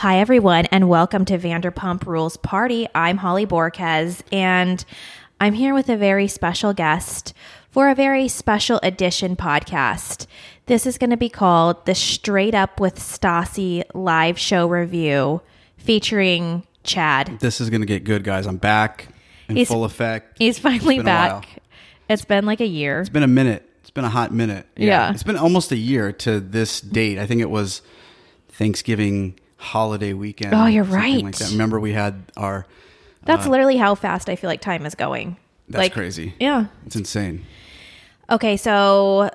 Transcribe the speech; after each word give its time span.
Hi, 0.00 0.18
everyone, 0.18 0.64
and 0.70 0.88
welcome 0.88 1.26
to 1.26 1.36
Vanderpump 1.36 2.06
Rules 2.06 2.38
Party. 2.38 2.88
I'm 2.94 3.18
Holly 3.18 3.44
Borquez, 3.44 4.22
and 4.32 4.82
I'm 5.38 5.52
here 5.52 5.74
with 5.74 5.90
a 5.90 5.96
very 5.98 6.26
special 6.26 6.72
guest 6.72 7.34
for 7.70 7.90
a 7.90 7.94
very 7.94 8.26
special 8.26 8.80
edition 8.82 9.36
podcast. 9.36 10.26
This 10.64 10.86
is 10.86 10.96
going 10.96 11.10
to 11.10 11.18
be 11.18 11.28
called 11.28 11.84
the 11.84 11.94
Straight 11.94 12.54
Up 12.54 12.80
with 12.80 12.96
Stassi 12.96 13.82
live 13.92 14.38
show 14.38 14.66
review 14.66 15.42
featuring 15.76 16.66
Chad. 16.82 17.38
This 17.40 17.60
is 17.60 17.68
going 17.68 17.82
to 17.82 17.86
get 17.86 18.04
good, 18.04 18.24
guys. 18.24 18.46
I'm 18.46 18.56
back 18.56 19.08
in 19.50 19.56
He's- 19.56 19.68
full 19.68 19.84
effect. 19.84 20.38
He's 20.38 20.58
finally 20.58 20.96
while. 20.96 21.04
back. 21.04 21.48
It's 22.08 22.24
been 22.24 22.46
like 22.46 22.62
a 22.62 22.66
year. 22.66 23.00
It's 23.00 23.10
been 23.10 23.22
a 23.22 23.26
minute. 23.28 23.68
It's 23.82 23.90
been 23.90 24.06
a 24.06 24.08
hot 24.08 24.32
minute. 24.32 24.66
Yeah. 24.78 25.12
It's 25.12 25.24
been 25.24 25.36
almost 25.36 25.72
a 25.72 25.76
year 25.76 26.10
to 26.10 26.40
this 26.40 26.80
date. 26.80 27.18
I 27.18 27.26
think 27.26 27.42
it 27.42 27.50
was 27.50 27.82
Thanksgiving 28.48 29.34
holiday 29.60 30.14
weekend. 30.14 30.54
Oh, 30.54 30.66
you're 30.66 30.84
right. 30.84 31.22
Like 31.22 31.36
that. 31.36 31.50
Remember, 31.52 31.78
we 31.78 31.92
had 31.92 32.22
our. 32.36 32.66
That's 33.24 33.46
literally 33.46 33.76
how 33.76 33.94
fast 33.94 34.28
I 34.28 34.36
feel 34.36 34.48
like 34.48 34.62
time 34.62 34.86
is 34.86 34.94
going. 34.94 35.36
That's 35.68 35.78
like, 35.78 35.92
crazy. 35.92 36.34
Yeah. 36.40 36.66
It's 36.86 36.96
insane. 36.96 37.44
Okay, 38.30 38.56
so 38.56 39.30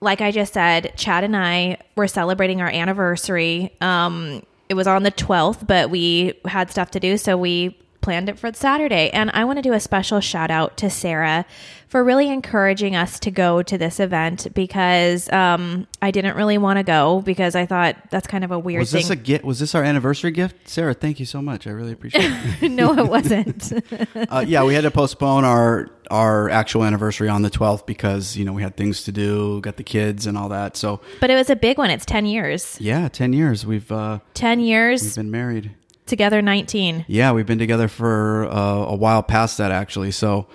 like 0.00 0.20
I 0.20 0.30
just 0.30 0.54
said, 0.54 0.92
Chad 0.96 1.24
and 1.24 1.36
I 1.36 1.78
were 1.96 2.06
celebrating 2.06 2.60
our 2.60 2.68
anniversary. 2.68 3.74
Um, 3.80 4.42
it 4.68 4.74
was 4.74 4.86
on 4.86 5.02
the 5.02 5.10
12th, 5.10 5.66
but 5.66 5.90
we 5.90 6.34
had 6.44 6.70
stuff 6.70 6.92
to 6.92 7.00
do, 7.00 7.16
so 7.16 7.36
we 7.36 7.78
planned 8.06 8.28
it 8.28 8.38
for 8.38 8.52
Saturday. 8.54 9.10
And 9.10 9.32
I 9.34 9.44
want 9.44 9.58
to 9.58 9.62
do 9.62 9.72
a 9.72 9.80
special 9.80 10.20
shout 10.20 10.48
out 10.48 10.76
to 10.76 10.88
Sarah 10.88 11.44
for 11.88 12.04
really 12.04 12.28
encouraging 12.28 12.94
us 12.94 13.18
to 13.18 13.32
go 13.32 13.64
to 13.64 13.76
this 13.76 13.98
event 13.98 14.46
because 14.54 15.28
um, 15.32 15.88
I 16.00 16.12
didn't 16.12 16.36
really 16.36 16.56
want 16.56 16.76
to 16.76 16.84
go 16.84 17.20
because 17.20 17.56
I 17.56 17.66
thought 17.66 17.96
that's 18.10 18.28
kind 18.28 18.44
of 18.44 18.52
a 18.52 18.60
weird 18.60 18.78
Was 18.78 18.92
thing. 18.92 19.00
this 19.00 19.10
a 19.10 19.16
gift? 19.16 19.44
Was 19.44 19.58
this 19.58 19.74
our 19.74 19.82
anniversary 19.82 20.30
gift, 20.30 20.68
Sarah? 20.68 20.94
Thank 20.94 21.18
you 21.18 21.26
so 21.26 21.42
much. 21.42 21.66
I 21.66 21.70
really 21.70 21.90
appreciate 21.90 22.30
it. 22.62 22.68
no, 22.70 22.96
it 22.96 23.08
wasn't. 23.08 23.72
uh, 24.30 24.44
yeah, 24.46 24.62
we 24.62 24.74
had 24.74 24.82
to 24.82 24.92
postpone 24.92 25.44
our 25.44 25.90
our 26.08 26.48
actual 26.48 26.84
anniversary 26.84 27.28
on 27.28 27.42
the 27.42 27.50
12th 27.50 27.86
because 27.86 28.36
you 28.36 28.44
know 28.44 28.52
we 28.52 28.62
had 28.62 28.76
things 28.76 29.02
to 29.02 29.10
do, 29.10 29.60
got 29.62 29.78
the 29.78 29.82
kids 29.82 30.28
and 30.28 30.38
all 30.38 30.50
that. 30.50 30.76
So 30.76 31.00
but 31.18 31.30
it 31.30 31.34
was 31.34 31.50
a 31.50 31.56
big 31.56 31.76
one. 31.76 31.90
It's 31.90 32.06
10 32.06 32.26
years. 32.26 32.80
yeah, 32.80 33.08
10 33.08 33.32
years 33.32 33.66
we've 33.66 33.90
uh, 33.90 34.20
10 34.34 34.58
we've 34.58 34.68
years 34.68 35.16
been 35.16 35.32
married. 35.32 35.72
Together, 36.06 36.40
19. 36.42 37.04
Yeah, 37.08 37.32
we've 37.32 37.46
been 37.46 37.58
together 37.58 37.88
for 37.88 38.46
uh, 38.46 38.86
a 38.86 38.94
while 38.94 39.22
past 39.22 39.58
that, 39.58 39.70
actually. 39.72 40.10
So 40.12 40.46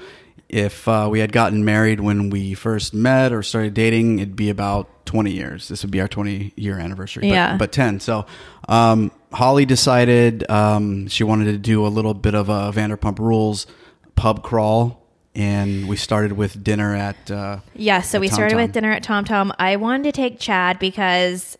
if 0.49 0.87
uh, 0.87 1.07
we 1.09 1.19
had 1.19 1.31
gotten 1.31 1.63
married 1.63 1.99
when 1.99 2.29
we 2.29 2.53
first 2.53 2.93
met 2.93 3.31
or 3.31 3.43
started 3.43 3.73
dating, 3.73 4.19
it'd 4.19 4.35
be 4.35 4.49
about 4.49 5.05
20 5.05 5.31
years. 5.31 5.67
This 5.67 5.83
would 5.83 5.91
be 5.91 6.01
our 6.01 6.07
20 6.07 6.53
year 6.55 6.77
anniversary. 6.77 7.21
But, 7.21 7.33
Yeah. 7.35 7.57
But 7.57 7.71
10. 7.71 7.99
So 7.99 8.25
um, 8.67 9.11
Holly 9.31 9.65
decided 9.65 10.49
um, 10.49 11.07
she 11.07 11.23
wanted 11.23 11.45
to 11.45 11.57
do 11.57 11.85
a 11.85 11.89
little 11.89 12.13
bit 12.13 12.35
of 12.35 12.49
a 12.49 12.71
Vanderpump 12.73 13.19
Rules 13.19 13.67
pub 14.15 14.43
crawl. 14.43 14.97
And 15.33 15.87
we 15.87 15.95
started 15.95 16.33
with 16.33 16.61
dinner 16.61 16.93
at. 16.93 17.31
Uh, 17.31 17.59
Yes, 17.73 18.09
so 18.09 18.19
we 18.19 18.27
Tom 18.27 18.33
started 18.33 18.55
Tom. 18.55 18.61
with 18.63 18.71
dinner 18.73 18.91
at 18.91 19.01
Tom 19.03 19.23
Tom. 19.23 19.53
I 19.57 19.77
wanted 19.77 20.03
to 20.03 20.11
take 20.11 20.39
Chad 20.39 20.77
because, 20.77 21.57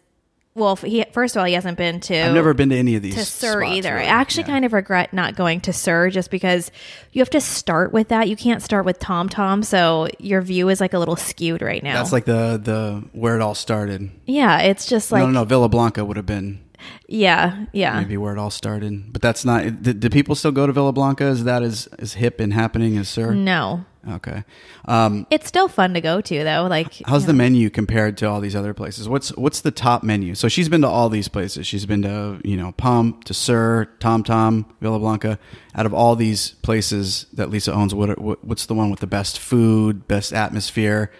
well, 0.54 0.76
he 0.76 1.06
first 1.14 1.36
of 1.36 1.40
all 1.40 1.46
he 1.46 1.54
hasn't 1.54 1.78
been 1.78 2.00
to. 2.02 2.18
I've 2.20 2.34
never 2.34 2.54
been 2.54 2.70
to 2.70 2.76
any 2.78 2.96
of 2.96 3.02
these 3.02 3.16
to 3.16 3.26
SUR 3.26 3.62
spots, 3.64 3.76
either. 3.78 3.94
really. 3.96 4.06
I 4.06 4.10
actually 4.10 4.44
Yeah. 4.44 4.48
kind 4.48 4.66
of 4.66 4.74
regret 4.74 5.14
not 5.14 5.36
going 5.36 5.62
to 5.62 5.72
SUR 5.74 6.10
just 6.10 6.30
because 6.30 6.72
you 7.14 7.22
have 7.22 7.30
to 7.32 7.40
start 7.42 7.94
with 7.94 8.10
that. 8.10 8.28
You 8.28 8.36
can't 8.36 8.62
start 8.62 8.86
with 8.86 9.00
Tom 9.00 9.30
Tom, 9.30 9.64
so 9.64 10.08
your 10.20 10.42
view 10.42 10.70
is 10.70 10.82
like 10.82 10.94
a 10.94 11.00
little 11.00 11.16
skewed 11.16 11.62
right 11.62 11.82
now. 11.84 11.94
That's 11.94 12.12
like 12.12 12.26
the 12.26 12.60
the 12.62 13.04
where 13.18 13.36
it 13.36 13.42
all 13.42 13.56
started. 13.56 14.12
yeah, 14.26 14.60
it's 14.62 14.86
just 14.86 15.12
like 15.12 15.22
no, 15.22 15.28
no, 15.28 15.40
no. 15.42 15.46
Villa 15.46 15.70
Blanca 15.70 16.04
would 16.04 16.18
have 16.18 16.26
been 16.26 16.60
yeah, 17.08 17.66
yeah. 17.74 18.00
maybe 18.00 18.18
where 18.18 18.34
it 18.34 18.40
all 18.40 18.50
started. 18.50 19.14
But 19.14 19.22
that's 19.22 19.46
not. 19.46 19.84
Do, 19.84 19.94
do 19.94 20.10
people 20.10 20.34
still 20.36 20.52
go 20.52 20.66
to 20.66 20.74
Villa 20.74 20.92
Blanca? 20.92 21.26
Is 21.28 21.44
that 21.44 21.62
as 21.64 21.88
as 22.00 22.14
hip 22.14 22.40
and 22.40 22.54
happening 22.54 22.98
as 22.98 23.08
SUR? 23.08 23.34
No, 23.36 23.86
Okay. 24.08 24.44
Um, 24.86 25.28
it's 25.30 25.48
still 25.48 25.68
fun 25.68 25.94
to 25.94 26.02
go 26.02 26.22
to 26.22 26.44
though. 26.44 26.68
Like 26.70 27.02
how's 27.06 27.24
you 27.24 27.28
the 27.28 27.34
menu 27.34 27.70
compared 27.70 28.18
to 28.18 28.30
all 28.30 28.42
these 28.42 28.56
other 28.56 28.74
places? 28.74 29.08
What's 29.08 29.30
what's 29.38 29.62
the 29.62 29.72
top 29.72 30.02
menu? 30.02 30.34
So 30.34 30.48
she's 30.48 30.70
been 30.70 30.82
to 30.82 30.88
all 30.88 31.10
these 31.10 31.28
places. 31.28 31.68
She's 31.68 31.86
been 31.86 32.02
to 32.02 32.42
you 32.44 32.58
know 32.58 32.72
Pump, 32.72 33.26
to 33.26 33.34
SUR, 33.34 33.86
Tom 34.00 34.24
Tom, 34.24 34.66
Villa 34.82 34.98
Blanca. 34.98 35.38
Out 35.76 35.86
of 35.86 35.94
all 35.94 36.16
these 36.16 36.52
places 36.64 37.28
that 37.34 37.50
Lisa 37.50 37.74
owns, 37.74 37.94
what, 37.94 38.18
what 38.20 38.44
what's 38.44 38.66
the 38.66 38.74
one 38.74 38.90
with 38.90 39.02
the 39.02 39.08
best 39.08 39.40
food, 39.40 40.08
best 40.08 40.34
atmosphere? 40.34 41.12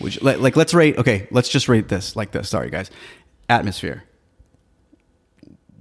Would 0.00 0.14
you, 0.14 0.20
like, 0.22 0.38
like 0.38 0.56
let's 0.56 0.74
rate. 0.74 0.98
Okay, 0.98 1.26
let's 1.32 1.48
just 1.48 1.68
rate 1.68 1.88
this 1.88 2.14
like 2.14 2.30
this. 2.30 2.48
Sorry 2.48 2.70
guys, 2.70 2.90
atmosphere. 3.48 4.04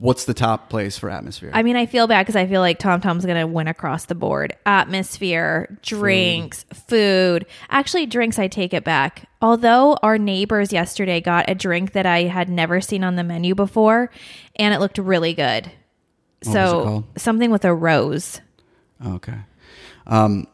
What's 0.02 0.26
the 0.26 0.34
top 0.34 0.68
place 0.68 0.98
for 0.98 1.12
atmosphere? 1.12 1.52
I 1.54 1.62
mean, 1.62 1.76
I 1.76 1.86
feel 1.86 2.08
bad 2.08 2.24
because 2.24 2.36
I 2.36 2.48
feel 2.48 2.60
like 2.60 2.80
Tom 2.80 3.02
Tom's 3.02 3.24
going 3.24 3.40
to 3.40 3.46
win 3.46 3.68
across 3.68 4.06
the 4.06 4.16
board. 4.16 4.58
Atmosphere, 4.66 5.78
drinks, 5.84 6.66
food. 6.74 7.46
Actually, 7.70 8.08
drinks, 8.08 8.40
I 8.40 8.48
take 8.48 8.74
it 8.74 8.84
back. 8.84 9.30
Although 9.44 10.00
our 10.02 10.18
neighbors 10.18 10.74
yesterday 10.74 11.22
got 11.22 11.52
a 11.52 11.54
drink 11.54 11.92
that 11.92 12.08
I 12.08 12.24
had 12.24 12.50
never 12.50 12.82
seen 12.82 13.04
on 13.04 13.16
the 13.16 13.24
menu 13.24 13.54
before, 13.54 14.10
and 14.56 14.74
it 14.74 14.80
looked 14.80 14.98
really 14.98 15.36
good. 15.36 15.72
What 16.46 16.52
so, 16.52 17.06
something 17.16 17.52
with 17.52 17.64
a 17.64 17.72
rose. 17.72 18.42
Okay. 19.06 19.38
Um, 20.08 20.48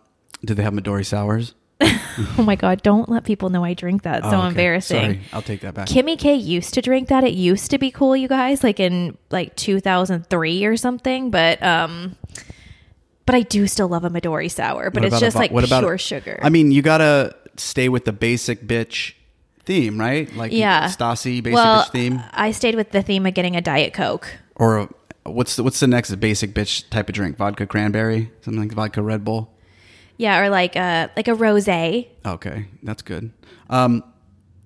do 0.44 0.56
they 0.56 0.64
have 0.64 0.74
Midori 0.74 1.06
sours? 1.06 1.56
Oh 2.40 2.42
my 2.44 2.56
God, 2.56 2.82
don't 2.82 3.08
let 3.10 3.26
people 3.26 3.50
know 3.50 3.64
I 3.64 3.76
drink 3.76 4.02
that. 4.02 4.20
It's 4.20 4.30
so 4.30 4.38
Oh, 4.38 4.40
okay. 4.40 4.48
embarrassing. 4.48 5.02
Sorry, 5.02 5.20
I'll 5.34 5.44
take 5.44 5.62
that 5.62 5.76
back. 5.76 5.88
Kimmy 5.88 6.18
K 6.18 6.34
used 6.34 6.74
to 6.74 6.82
drink 6.82 7.10
that. 7.10 7.24
It 7.24 7.34
used 7.36 7.70
to 7.70 7.78
be 7.78 7.92
cool, 7.92 8.18
you 8.18 8.28
guys, 8.28 8.64
like 8.64 8.80
in 8.80 9.16
like 9.30 9.56
2003 9.56 10.66
or 10.66 10.78
something. 10.78 11.30
But 11.30 11.62
um, 11.62 12.16
but 13.28 13.36
I 13.36 13.42
do 13.42 13.68
still 13.68 13.88
love 13.88 14.04
a 14.04 14.10
Midori 14.10 14.50
sour. 14.50 14.90
But 14.90 15.02
What 15.04 15.06
it's 15.06 15.12
about 15.14 15.22
a 15.22 15.26
just 15.28 15.36
like 15.36 15.52
what 15.52 15.64
about 15.64 15.84
pure 15.84 15.98
sugar. 16.00 16.40
I 16.42 16.50
mean, 16.50 16.72
you 16.72 16.82
gotta 16.82 17.36
stay 17.58 17.88
with 17.90 18.06
the 18.06 18.14
basic 18.14 18.66
bitch 18.66 19.14
theme, 19.64 20.00
right? 20.00 20.34
Like 20.36 20.52
yeah, 20.54 20.86
Stassi 20.88 21.44
basic 21.44 21.54
well, 21.54 21.84
bitch 21.84 21.92
theme, 21.92 22.24
I 22.32 22.50
stayed 22.52 22.74
with 22.76 22.92
the 22.92 23.04
theme 23.04 23.28
of 23.28 23.34
getting 23.36 23.56
a 23.56 23.62
diet 23.62 23.94
coke. 23.94 24.28
or 24.56 24.80
uh, 24.80 24.88
what's 25.26 25.56
the, 25.56 25.64
what's 25.64 25.80
the 25.80 25.88
next 25.88 26.16
basic 26.16 26.54
bitch 26.56 26.90
type 26.90 27.10
of 27.10 27.14
drink? 27.16 27.38
Vodka 27.38 27.68
cranberry, 27.68 28.32
something 28.42 28.62
like 28.62 28.72
vodka 28.72 29.04
Red 29.04 29.24
Bull. 29.24 29.54
Yeah, 30.18 30.40
or 30.40 30.50
like 30.50 30.76
a 30.76 31.12
like 31.16 31.28
a 31.28 31.32
rosé. 31.32 32.08
Okay, 32.26 32.68
that's 32.84 33.02
good. 33.02 33.32
Um, 33.70 34.04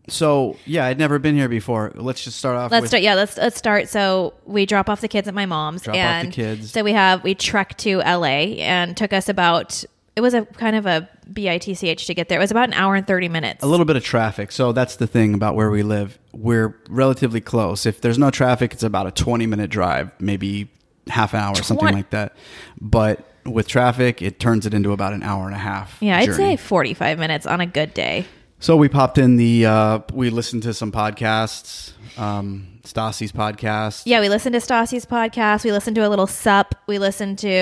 so 0.07 0.57
yeah, 0.65 0.85
I'd 0.85 0.97
never 0.97 1.19
been 1.19 1.35
here 1.35 1.49
before. 1.49 1.91
Let's 1.95 2.23
just 2.23 2.37
start 2.37 2.57
off. 2.57 2.71
Let's 2.71 2.83
with, 2.83 2.89
start. 2.89 3.03
Yeah, 3.03 3.15
let's 3.15 3.37
let's 3.37 3.57
start. 3.57 3.89
So 3.89 4.33
we 4.45 4.65
drop 4.65 4.89
off 4.89 5.01
the 5.01 5.07
kids 5.07 5.27
at 5.27 5.33
my 5.33 5.45
mom's, 5.45 5.83
Drop 5.83 5.97
off 5.97 6.25
the 6.25 6.31
kids. 6.31 6.71
so 6.71 6.83
we 6.83 6.93
have 6.93 7.23
we 7.23 7.35
trekked 7.35 7.77
to 7.79 7.99
LA 7.99 8.55
and 8.59 8.95
took 8.95 9.13
us 9.13 9.29
about. 9.29 9.83
It 10.13 10.19
was 10.19 10.33
a 10.33 10.45
kind 10.45 10.75
of 10.75 10.85
a 10.85 11.07
bitch 11.25 12.05
to 12.05 12.13
get 12.13 12.27
there. 12.27 12.37
It 12.37 12.41
was 12.41 12.51
about 12.51 12.67
an 12.67 12.73
hour 12.73 12.95
and 12.95 13.07
thirty 13.07 13.29
minutes. 13.29 13.63
a 13.63 13.67
little 13.67 13.85
bit 13.85 13.95
of 13.95 14.03
traffic. 14.03 14.51
So 14.51 14.73
that's 14.73 14.97
the 14.97 15.07
thing 15.07 15.33
about 15.33 15.55
where 15.55 15.71
we 15.71 15.83
live. 15.83 16.19
We're 16.33 16.77
relatively 16.89 17.39
close. 17.39 17.85
If 17.85 18.01
there's 18.01 18.17
no 18.17 18.29
traffic, 18.29 18.73
it's 18.73 18.83
about 18.83 19.07
a 19.07 19.11
20 19.11 19.45
minute 19.47 19.69
drive, 19.69 20.11
maybe 20.19 20.69
half 21.07 21.33
an 21.33 21.39
hour, 21.39 21.55
something 21.55 21.93
like 21.93 22.09
that. 22.09 22.35
But 22.79 23.25
with 23.45 23.67
traffic, 23.67 24.21
it 24.21 24.39
turns 24.39 24.65
it 24.65 24.73
into 24.73 24.91
about 24.91 25.13
an 25.13 25.23
hour 25.23 25.45
and 25.45 25.55
a 25.55 25.59
half. 25.59 25.97
yeah, 26.01 26.17
I'd 26.17 26.25
journey. 26.25 26.37
say 26.37 26.55
forty 26.57 26.93
five 26.93 27.19
minutes 27.19 27.45
on 27.45 27.61
a 27.61 27.65
good 27.65 27.93
day. 27.93 28.25
So 28.59 28.75
we 28.77 28.89
popped 28.89 29.17
in 29.17 29.37
the, 29.37 29.65
uh, 29.65 29.99
we 30.13 30.29
listened 30.29 30.61
to 30.63 30.73
some 30.75 30.91
podcasts, 30.91 31.93
um, 32.15 32.79
Stassi's 32.83 33.31
podcast. 33.31 34.03
Yeah, 34.05 34.19
we 34.19 34.29
listened 34.29 34.53
to 34.53 34.59
Stassi's 34.59 35.03
podcast. 35.03 35.63
We 35.63 35.71
listened 35.71 35.95
to 35.95 36.07
a 36.07 36.09
little 36.09 36.27
sup. 36.27 36.75
We 36.85 36.99
listened 36.99 37.39
to 37.39 37.61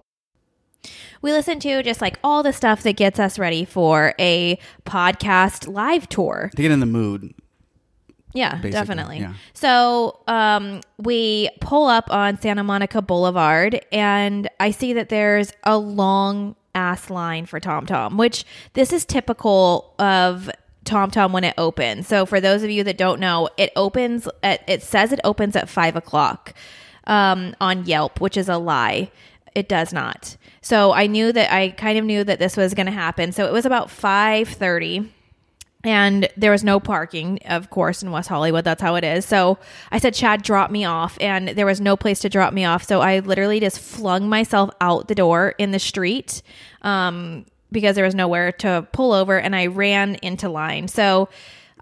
we 1.22 1.31
listened 1.31 1.62
to 1.63 1.84
just 1.84 2.01
like 2.01 2.17
all 2.23 2.44
the 2.44 2.53
stuff 2.53 2.84
that 2.84 2.94
gets 2.94 3.19
us 3.19 3.38
ready 3.40 3.66
for 3.66 4.13
a 4.19 4.57
podcast 4.85 5.72
live 5.73 6.07
tour. 6.09 6.50
To 6.56 6.61
get 6.61 6.72
in 6.72 6.79
the 6.79 6.85
mood. 6.85 7.34
Yeah, 8.34 8.53
Basically, 8.56 8.72
definitely. 8.72 9.19
yeah. 9.19 9.34
So 9.53 10.19
um, 10.28 10.81
we 10.97 11.50
pull 11.62 11.88
up 11.88 12.12
on 12.12 12.40
Santa 12.40 12.64
Monica 12.64 13.02
Boulevard, 13.02 13.84
and 13.91 14.47
I 14.59 14.72
see 14.72 14.93
that 14.93 15.09
there's 15.09 15.52
a 15.64 15.78
long 15.78 16.55
ass 16.76 17.09
line 17.09 17.46
for 17.47 17.59
TomTom, 17.59 18.17
which 18.17 18.46
this 18.73 18.93
is 18.93 19.03
typical 19.05 19.96
of 19.97 20.49
TomTom 20.85 21.31
when 21.31 21.43
it 21.43 21.55
opens. 21.58 22.08
So 22.08 22.26
for 22.26 22.40
those 22.40 22.61
of 22.64 22.70
you 22.70 22.84
that 22.84 22.97
don't 22.97 23.20
know, 23.20 23.49
it 23.58 23.72
opens 23.76 24.28
at 24.43 24.67
it 24.70 24.84
says 24.84 25.11
it 25.11 25.20
opens 25.23 25.55
at 25.55 25.67
five 25.67 25.96
o'clock 25.96 26.53
um, 27.08 27.55
on 27.59 27.85
Yelp, 27.85 28.22
which 28.22 28.37
is 28.37 28.47
a 28.47 28.58
lie. 28.58 29.11
It 29.55 29.67
does 29.67 29.91
not. 29.91 30.37
So 30.61 30.93
I 30.93 31.08
knew 31.08 31.31
that 31.31 31.52
I 31.52 31.70
kind 31.70 31.97
of 31.97 32.05
knew 32.05 32.23
that 32.23 32.37
this 32.37 32.55
was 32.55 32.76
going 32.76 32.85
to 32.85 32.91
happen. 32.91 33.31
So 33.31 33.46
it 33.47 33.53
was 33.53 33.66
about 33.66 33.90
five 33.90 34.47
thirty 34.47 35.11
and 35.84 36.28
there 36.35 36.52
was 36.52 36.64
no 36.64 36.79
parking, 36.79 37.40
of 37.46 37.70
course, 37.70 38.03
in 38.03 38.11
West 38.11 38.28
Hollywood. 38.28 38.66
That's 38.66 38.81
how 38.81 38.96
it 38.96 39.03
is. 39.03 39.26
So 39.26 39.59
I 39.91 39.99
said, 39.99 40.14
Chad, 40.14 40.41
drop 40.41 40.72
me 40.72 40.84
off. 40.84 41.17
And 41.22 41.49
there 41.49 41.66
was 41.66 41.79
no 41.79 41.96
place 41.96 42.20
to 42.20 42.29
drop 42.29 42.53
me 42.53 42.66
off. 42.66 42.84
So 42.84 42.99
I 42.99 43.20
literally 43.20 43.61
just 43.61 43.79
flung 43.79 44.28
myself 44.28 44.70
out 44.81 45.08
the 45.08 45.16
door 45.16 45.55
in 45.58 45.72
the 45.72 45.79
street 45.79 46.41
um, 46.81 47.46
because 47.72 47.96
there 47.96 48.03
was 48.03 48.16
nowhere 48.16 48.52
to 48.53 48.85
pull 48.91 49.14
over. 49.14 49.40
And 49.40 49.55
I 49.55 49.67
ran 49.67 50.16
into 50.16 50.49
line. 50.49 50.90
So 50.90 51.29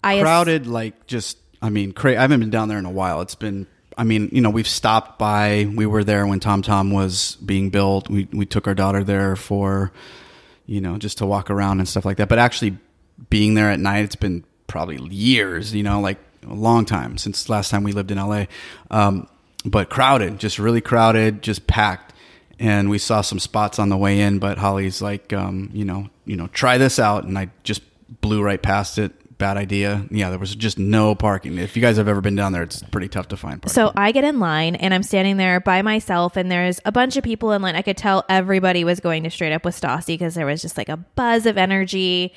I 0.04 0.22
Crowded, 0.22 0.68
like 0.68 1.08
just, 1.08 1.40
I 1.60 1.72
mean, 1.72 1.92
cra- 1.92 2.18
I 2.18 2.22
haven't 2.22 2.40
been 2.40 2.52
down 2.52 2.70
there 2.70 2.78
in 2.78 2.86
a 2.86 2.92
while. 2.92 3.22
It's 3.22 3.36
been 3.36 3.66
I 3.98 4.04
mean, 4.04 4.30
you 4.32 4.42
know, 4.42 4.52
we've 4.52 4.68
stopped 4.68 5.18
by. 5.18 5.68
We 5.74 5.88
were 5.88 6.04
there 6.04 6.28
when 6.28 6.40
Tom 6.40 6.62
Tom 6.62 6.92
was 6.92 7.36
being 7.38 7.72
built. 7.72 8.10
We 8.10 8.28
we 8.32 8.46
took 8.46 8.68
our 8.68 8.76
daughter 8.76 9.04
there 9.04 9.36
for, 9.36 9.92
you 10.68 10.82
know, 10.82 11.00
just 11.00 11.18
to 11.18 11.26
walk 11.26 11.50
around 11.50 11.80
and 11.80 11.90
stuff 11.90 12.06
like 12.06 12.18
that. 12.18 12.30
But 12.30 12.38
actually, 12.38 12.78
being 13.30 13.54
there 13.54 13.72
at 13.72 13.80
night, 13.80 14.04
it's 14.06 14.16
been 14.16 14.44
probably 14.68 14.98
years. 15.14 15.74
You 15.74 15.84
know, 15.84 16.00
like 16.00 16.20
a 16.50 16.54
long 16.54 16.86
time 16.86 17.18
since 17.18 17.50
last 17.50 17.70
time 17.70 17.84
we 17.84 17.92
lived 17.92 18.12
in 18.12 18.18
LA. 18.18 18.46
Um, 18.92 19.28
but 19.66 19.90
crowded, 19.90 20.40
just 20.40 20.60
really 20.60 20.82
crowded, 20.82 21.42
just 21.42 21.68
packed. 21.68 22.14
And 22.60 22.90
we 22.90 22.98
saw 22.98 23.22
some 23.22 23.40
spots 23.40 23.78
on 23.78 23.90
the 23.90 23.98
way 23.98 24.20
in, 24.20 24.40
but 24.40 24.58
Holly's 24.58 25.02
like, 25.02 25.32
um, 25.32 25.70
you 25.74 25.86
know, 25.86 26.10
you 26.26 26.36
know, 26.36 26.48
try 26.48 26.80
this 26.80 26.98
out, 26.98 27.24
and 27.24 27.38
I 27.38 27.50
just 27.64 27.82
blew 28.22 28.42
right 28.42 28.62
past 28.62 28.98
it. 28.98 29.12
Bad 29.38 29.58
idea. 29.58 30.04
Yeah, 30.10 30.32
there 30.32 30.40
was 30.40 30.56
just 30.56 30.80
no 30.80 31.14
parking. 31.14 31.60
If 31.60 31.76
you 31.76 31.82
guys 31.84 31.98
have 31.98 32.08
ever 32.08 32.22
been 32.22 32.36
down 32.36 32.54
there, 32.54 32.64
it's 32.64 32.82
pretty 32.82 33.08
tough 33.08 33.28
to 33.28 33.38
find 33.38 33.62
parking. 33.62 33.74
So 33.76 33.92
I 33.96 34.12
get 34.12 34.24
in 34.24 34.40
line 34.40 34.74
and 34.76 34.92
I'm 34.96 35.04
standing 35.04 35.38
there 35.38 35.60
by 35.60 35.84
myself, 35.84 36.36
and 36.36 36.52
there's 36.52 36.82
a 36.86 36.92
bunch 36.92 37.16
of 37.18 37.24
people 37.24 37.52
in 37.52 37.62
line. 37.62 37.76
I 37.76 37.84
could 37.84 37.98
tell 37.98 38.26
everybody 38.30 38.84
was 38.84 39.00
going 39.00 39.22
to 39.24 39.30
straight 39.30 39.54
up 39.54 39.64
with 39.64 39.80
Stassi 39.80 40.08
because 40.08 40.34
there 40.34 40.48
was 40.48 40.64
just 40.64 40.76
like 40.76 40.90
a 40.90 40.98
buzz 40.98 41.46
of 41.46 41.60
energy. 41.60 42.34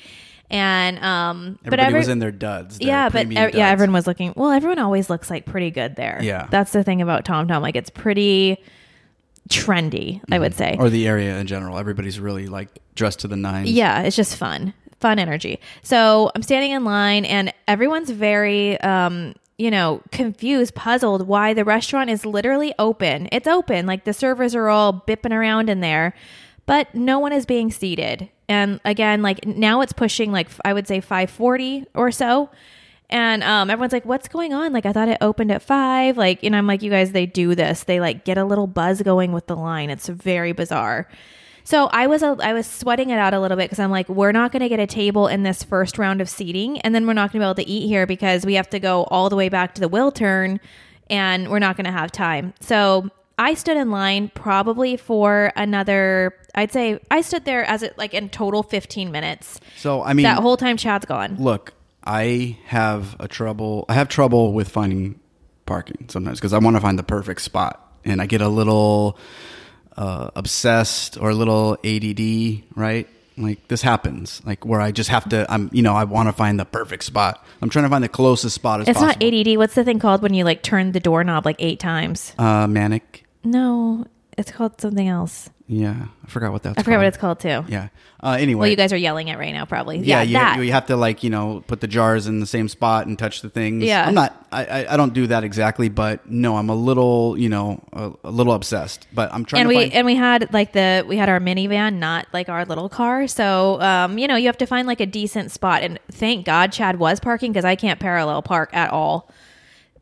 And 0.51 0.99
um, 1.03 1.57
but 1.63 1.67
Everybody 1.79 1.87
every, 1.87 1.99
was 2.01 2.07
in 2.09 2.19
their 2.19 2.31
duds. 2.31 2.77
their 2.77 2.87
yeah, 2.87 3.09
but 3.09 3.25
ev- 3.35 3.55
yeah, 3.55 3.69
everyone 3.69 3.93
was 3.93 4.05
looking. 4.05 4.33
Well, 4.35 4.51
everyone 4.51 4.79
always 4.79 5.09
looks 5.09 5.29
like 5.29 5.45
pretty 5.45 5.71
good 5.71 5.95
there. 5.95 6.19
Yeah. 6.21 6.47
that's 6.51 6.73
the 6.73 6.83
thing 6.83 7.01
about 7.01 7.23
Tom 7.25 7.47
Tom. 7.47 7.61
Like 7.63 7.75
it's 7.77 7.89
pretty 7.89 8.61
trendy, 9.49 10.21
I 10.31 10.39
would 10.39 10.53
say. 10.53 10.75
or 10.79 10.89
the 10.89 11.07
area 11.07 11.37
in 11.37 11.47
general. 11.47 11.77
Everybody's 11.77 12.19
really 12.19 12.47
like 12.47 12.69
dressed 12.95 13.19
to 13.21 13.27
the 13.27 13.35
nines. 13.35 13.71
Yeah, 13.71 14.01
it's 14.01 14.15
just 14.15 14.35
fun, 14.35 14.73
fun 14.99 15.19
energy. 15.19 15.59
So 15.83 16.31
I'm 16.35 16.43
standing 16.43 16.71
in 16.71 16.83
line, 16.83 17.25
and 17.25 17.53
everyone's 17.67 18.09
very, 18.09 18.79
um, 18.81 19.33
you 19.57 19.71
know, 19.71 20.01
confused, 20.11 20.75
puzzled 20.75 21.27
why 21.27 21.53
the 21.53 21.63
restaurant 21.65 22.09
is 22.09 22.25
literally 22.25 22.73
open. 22.79 23.29
It's 23.31 23.47
open, 23.47 23.85
like 23.85 24.03
the 24.05 24.13
servers 24.13 24.55
are 24.55 24.67
all 24.69 24.93
bipping 25.07 25.31
around 25.33 25.69
in 25.69 25.81
there, 25.81 26.13
but 26.65 26.93
no 26.95 27.19
one 27.19 27.33
is 27.33 27.45
being 27.45 27.71
seated. 27.71 28.29
And 28.51 28.81
again, 28.83 29.21
like 29.21 29.47
now 29.47 29.79
it's 29.79 29.93
pushing 29.93 30.33
like 30.33 30.49
I 30.65 30.73
would 30.73 30.85
say 30.85 30.99
540 30.99 31.85
or 31.95 32.11
so. 32.11 32.49
And 33.09 33.43
um, 33.43 33.69
everyone's 33.69 33.93
like, 33.93 34.05
"What's 34.05 34.27
going 34.27 34.53
on?" 34.53 34.73
Like, 34.73 34.85
I 34.85 34.91
thought 34.91 35.07
it 35.07 35.17
opened 35.21 35.51
at 35.51 35.61
five. 35.61 36.17
Like, 36.17 36.43
and 36.43 36.55
I'm 36.55 36.67
like, 36.67 36.81
"You 36.81 36.89
guys, 36.89 37.11
they 37.13 37.25
do 37.25 37.55
this. 37.55 37.83
They 37.83 37.99
like 37.99 38.25
get 38.25 38.37
a 38.37 38.45
little 38.45 38.67
buzz 38.67 39.01
going 39.01 39.31
with 39.31 39.47
the 39.47 39.55
line. 39.55 39.89
It's 39.89 40.07
very 40.07 40.51
bizarre." 40.51 41.07
So 41.63 41.87
I 41.87 42.07
was 42.07 42.23
a, 42.23 42.37
I 42.41 42.53
was 42.53 42.67
sweating 42.67 43.09
it 43.09 43.17
out 43.17 43.33
a 43.33 43.39
little 43.39 43.57
bit 43.57 43.65
because 43.65 43.79
I'm 43.79 43.91
like, 43.91 44.09
we're 44.09 44.31
not 44.31 44.51
going 44.51 44.61
to 44.61 44.69
get 44.69 44.79
a 44.79 44.87
table 44.87 45.27
in 45.27 45.43
this 45.43 45.61
first 45.61 45.97
round 45.97 46.21
of 46.21 46.29
seating, 46.29 46.79
and 46.81 46.95
then 46.95 47.05
we're 47.05 47.13
not 47.13 47.31
going 47.31 47.41
to 47.41 47.45
be 47.45 47.49
able 47.49 47.55
to 47.55 47.67
eat 47.67 47.87
here 47.87 48.07
because 48.07 48.45
we 48.45 48.55
have 48.55 48.69
to 48.71 48.79
go 48.79 49.03
all 49.05 49.29
the 49.29 49.35
way 49.35 49.49
back 49.49 49.75
to 49.75 49.81
the 49.81 49.89
Wiltern 49.89 50.59
and 51.09 51.49
we're 51.49 51.59
not 51.59 51.75
going 51.75 51.85
to 51.85 51.91
have 51.91 52.11
time. 52.11 52.53
So 52.61 53.09
I 53.41 53.55
stood 53.55 53.75
in 53.77 53.89
line 53.89 54.29
probably 54.35 54.97
for 54.97 55.51
another. 55.55 56.35
I'd 56.53 56.71
say 56.71 56.99
I 57.09 57.21
stood 57.21 57.43
there 57.45 57.63
as 57.65 57.81
it 57.81 57.97
like 57.97 58.13
in 58.13 58.29
total 58.29 58.61
15 58.61 59.11
minutes. 59.11 59.59
So 59.77 60.03
I 60.03 60.13
mean, 60.13 60.23
That 60.23 60.37
whole 60.39 60.57
time, 60.57 60.77
Chad's 60.77 61.05
gone. 61.05 61.37
look, 61.39 61.73
I 62.03 62.57
have 62.65 63.15
a 63.19 63.27
trouble. 63.27 63.85
I 63.89 63.93
have 63.95 64.07
trouble 64.09 64.53
with 64.53 64.69
finding 64.69 65.19
parking 65.65 66.05
sometimes 66.09 66.39
because 66.39 66.53
I 66.53 66.59
want 66.59 66.75
to 66.75 66.81
find 66.81 66.99
the 66.99 67.03
perfect 67.03 67.41
spot, 67.41 67.79
and 68.05 68.21
I 68.21 68.25
get 68.27 68.41
a 68.41 68.47
little 68.49 69.17
uh, 69.97 70.29
obsessed 70.35 71.17
or 71.17 71.29
a 71.31 71.35
little 71.35 71.77
ADD. 71.83 72.63
Right? 72.75 73.07
Like 73.37 73.67
this 73.69 73.81
happens, 73.81 74.41
like 74.45 74.65
where 74.65 74.81
I 74.81 74.91
just 74.91 75.09
have 75.09 75.27
to. 75.29 75.45
I'm, 75.49 75.69
you 75.73 75.81
know, 75.81 75.95
I 75.95 76.03
want 76.03 76.27
to 76.27 76.33
find 76.33 76.59
the 76.59 76.65
perfect 76.65 77.03
spot. 77.05 77.43
I'm 77.61 77.69
trying 77.69 77.85
to 77.85 77.89
find 77.89 78.03
the 78.03 78.09
closest 78.09 78.53
spot 78.53 78.81
as 78.81 78.87
It's 78.89 78.99
possible. 78.99 79.25
not 79.29 79.47
ADD. 79.47 79.57
What's 79.57 79.73
the 79.73 79.83
thing 79.83 79.99
called 79.99 80.21
when 80.21 80.33
you 80.33 80.43
like 80.43 80.61
turn 80.61 80.91
the 80.91 80.99
doorknob 80.99 81.45
like 81.45 81.55
eight 81.59 81.79
times? 81.79 82.35
uh, 82.37 82.67
manic. 82.67 83.20
No, 83.43 84.05
it's 84.37 84.51
called 84.51 84.79
something 84.79 85.07
else. 85.07 85.49
Yeah, 85.67 86.07
I 86.25 86.27
forgot 86.27 86.51
what 86.51 86.63
that's. 86.63 86.77
I 86.77 86.83
forgot 86.83 86.97
what 86.97 87.07
it's 87.07 87.17
called 87.17 87.39
too. 87.39 87.63
Yeah. 87.69 87.87
Uh, 88.21 88.35
anyway, 88.37 88.59
Well, 88.59 88.69
you 88.69 88.75
guys 88.75 88.91
are 88.91 88.97
yelling 88.97 89.29
it 89.29 89.37
right 89.37 89.53
now, 89.53 89.63
probably. 89.63 89.99
yeah, 89.99 90.17
Yeah, 90.17 90.21
you, 90.21 90.33
that. 90.33 90.65
you 90.65 90.71
have 90.73 90.87
to 90.87 90.97
like 90.97 91.23
you 91.23 91.29
know 91.29 91.63
put 91.65 91.79
the 91.79 91.87
jars 91.87 92.27
in 92.27 92.41
the 92.41 92.45
same 92.45 92.67
spot 92.67 93.07
and 93.07 93.17
touch 93.17 93.41
the 93.41 93.49
things. 93.49 93.85
Yeah. 93.85 94.05
I'm 94.05 94.13
not. 94.13 94.45
I, 94.51 94.85
I, 94.85 94.97
don't 94.97 95.13
do 95.13 95.27
that 95.27 95.45
exactly, 95.45 95.87
but 95.87 96.29
no, 96.29 96.57
I'm 96.57 96.69
a 96.69 96.75
little 96.75 97.37
you 97.37 97.47
know 97.47 97.81
a, 97.93 98.11
a 98.25 98.31
little 98.31 98.51
obsessed. 98.51 99.07
But 99.13 99.33
I'm 99.33 99.45
trying 99.45 99.61
and 99.61 99.69
to 99.69 99.75
we 99.75 99.83
find. 99.83 99.93
and 99.93 100.05
we 100.05 100.15
had 100.15 100.53
like 100.53 100.73
the 100.73 101.05
we 101.07 101.15
had 101.15 101.29
our 101.29 101.39
minivan, 101.39 101.99
not 101.99 102.27
like 102.33 102.49
our 102.49 102.65
little 102.65 102.89
car. 102.89 103.27
So 103.27 103.79
um, 103.81 104.17
you 104.17 104.27
know, 104.27 104.35
you 104.35 104.47
have 104.47 104.57
to 104.57 104.65
find 104.65 104.87
like 104.87 104.99
a 104.99 105.05
decent 105.05 105.51
spot. 105.51 105.83
And 105.83 105.99
thank 106.11 106.45
God 106.45 106.73
Chad 106.73 106.99
was 106.99 107.21
parking 107.21 107.53
because 107.53 107.63
I 107.63 107.77
can't 107.77 107.99
parallel 107.99 108.41
park 108.41 108.71
at 108.73 108.91
all. 108.91 109.29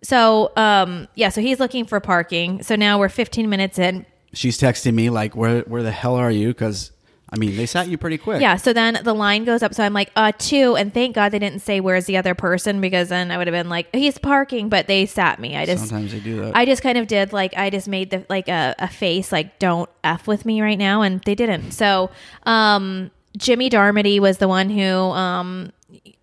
So 0.02 0.52
um, 0.56 1.08
yeah, 1.16 1.30
so 1.30 1.42
he's 1.42 1.60
looking 1.60 1.86
for 1.86 2.00
parking. 2.00 2.64
So 2.64 2.76
now 2.76 3.00
we're 3.00 3.10
15 3.10 3.50
minutes 3.50 3.78
in. 3.80 4.06
she's 4.34 4.58
texting 4.58 4.94
me 4.94 5.10
like, 5.10 5.36
"Where 5.36 5.62
where 5.62 5.84
the 5.84 5.92
hell 5.92 6.16
are 6.16 6.32
you?" 6.32 6.50
Because 6.50 6.92
I 7.32 7.38
mean, 7.38 7.56
they 7.56 7.68
sat 7.68 7.88
you 7.88 7.98
pretty 7.98 8.18
quick. 8.18 8.42
Yeah, 8.42 8.56
so 8.56 8.74
then 8.74 9.00
the 9.04 9.14
line 9.14 9.44
goes 9.44 9.62
up. 9.62 9.76
So 9.76 9.84
I'm 9.84 9.94
like, 9.94 10.12
uh, 10.16 10.32
two. 10.38 10.76
And 10.76 10.92
thank 10.92 11.14
God 11.14 11.30
they 11.32 11.38
didn't 11.38 11.60
say 11.60 11.80
where's 11.80 12.06
the 12.06 12.18
other 12.18 12.34
person 12.34 12.82
because 12.82 13.10
then 13.10 13.30
I 13.30 13.38
would 13.38 13.46
have 13.46 13.54
been 13.54 13.70
like, 13.70 13.94
he's 13.94 14.18
parking, 14.18 14.68
but 14.68 14.88
they 14.88 15.06
sat 15.06 15.40
me. 15.40 15.56
I 15.56 15.68
just 15.68 15.88
Sometimes 15.88 16.12
they 16.12 16.22
do 16.22 16.42
that. 16.42 16.56
I 16.56 16.66
just 16.66 16.82
kind 16.82 16.98
of 16.98 17.06
did 17.06 17.32
like 17.32 17.54
I 17.56 17.70
just 17.70 17.88
made 17.88 18.10
the 18.10 18.26
like 18.30 18.48
a, 18.48 18.74
a 18.80 18.88
face 18.88 19.32
like 19.32 19.60
don't 19.60 19.88
f 20.04 20.26
with 20.28 20.44
me 20.44 20.62
right 20.62 20.78
now, 20.78 21.04
and 21.04 21.22
they 21.22 21.36
didn't. 21.36 21.72
So 21.74 22.10
um, 22.48 23.12
Jimmy 23.38 23.70
Darmody 23.70 24.20
was 24.20 24.38
the 24.38 24.48
one 24.48 24.70
who 24.70 24.82
um, 24.84 25.72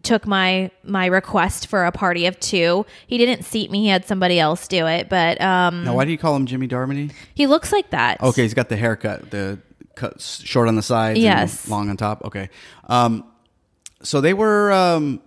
took 0.03 0.26
my 0.26 0.70
my 0.85 1.06
request 1.06 1.67
for 1.69 1.85
a 1.85 1.93
party 1.93 2.26
of 2.26 2.38
two. 2.41 2.85
He 3.06 3.19
didn't 3.19 3.44
seat 3.44 3.70
me; 3.70 3.82
he 3.82 3.88
had 3.88 4.05
somebody 4.05 4.38
else 4.41 4.67
do 4.69 4.87
it. 4.87 5.08
But 5.08 5.41
um, 5.41 5.85
now, 5.85 5.94
why 5.94 6.05
do 6.05 6.11
you 6.11 6.19
call 6.19 6.35
him 6.37 6.47
Jimmy 6.47 6.69
Darmody? 6.69 7.12
he 7.35 7.47
looks 7.47 7.73
like 7.73 7.91
that. 7.91 8.20
Okay, 8.23 8.43
he's 8.43 8.55
got 8.55 8.69
the 8.69 8.76
haircut, 8.76 9.31
the 9.31 9.58
cut 9.94 10.20
short 10.20 10.69
on 10.69 10.75
the 10.76 10.82
sides, 10.82 11.19
Yes. 11.19 11.64
and 11.64 11.70
long 11.70 11.88
on 11.91 11.97
top. 11.97 12.25
Okay, 12.25 12.50
um, 12.88 13.25
so 14.02 14.20
they 14.20 14.35
were 14.35 14.73
um, 14.73 15.20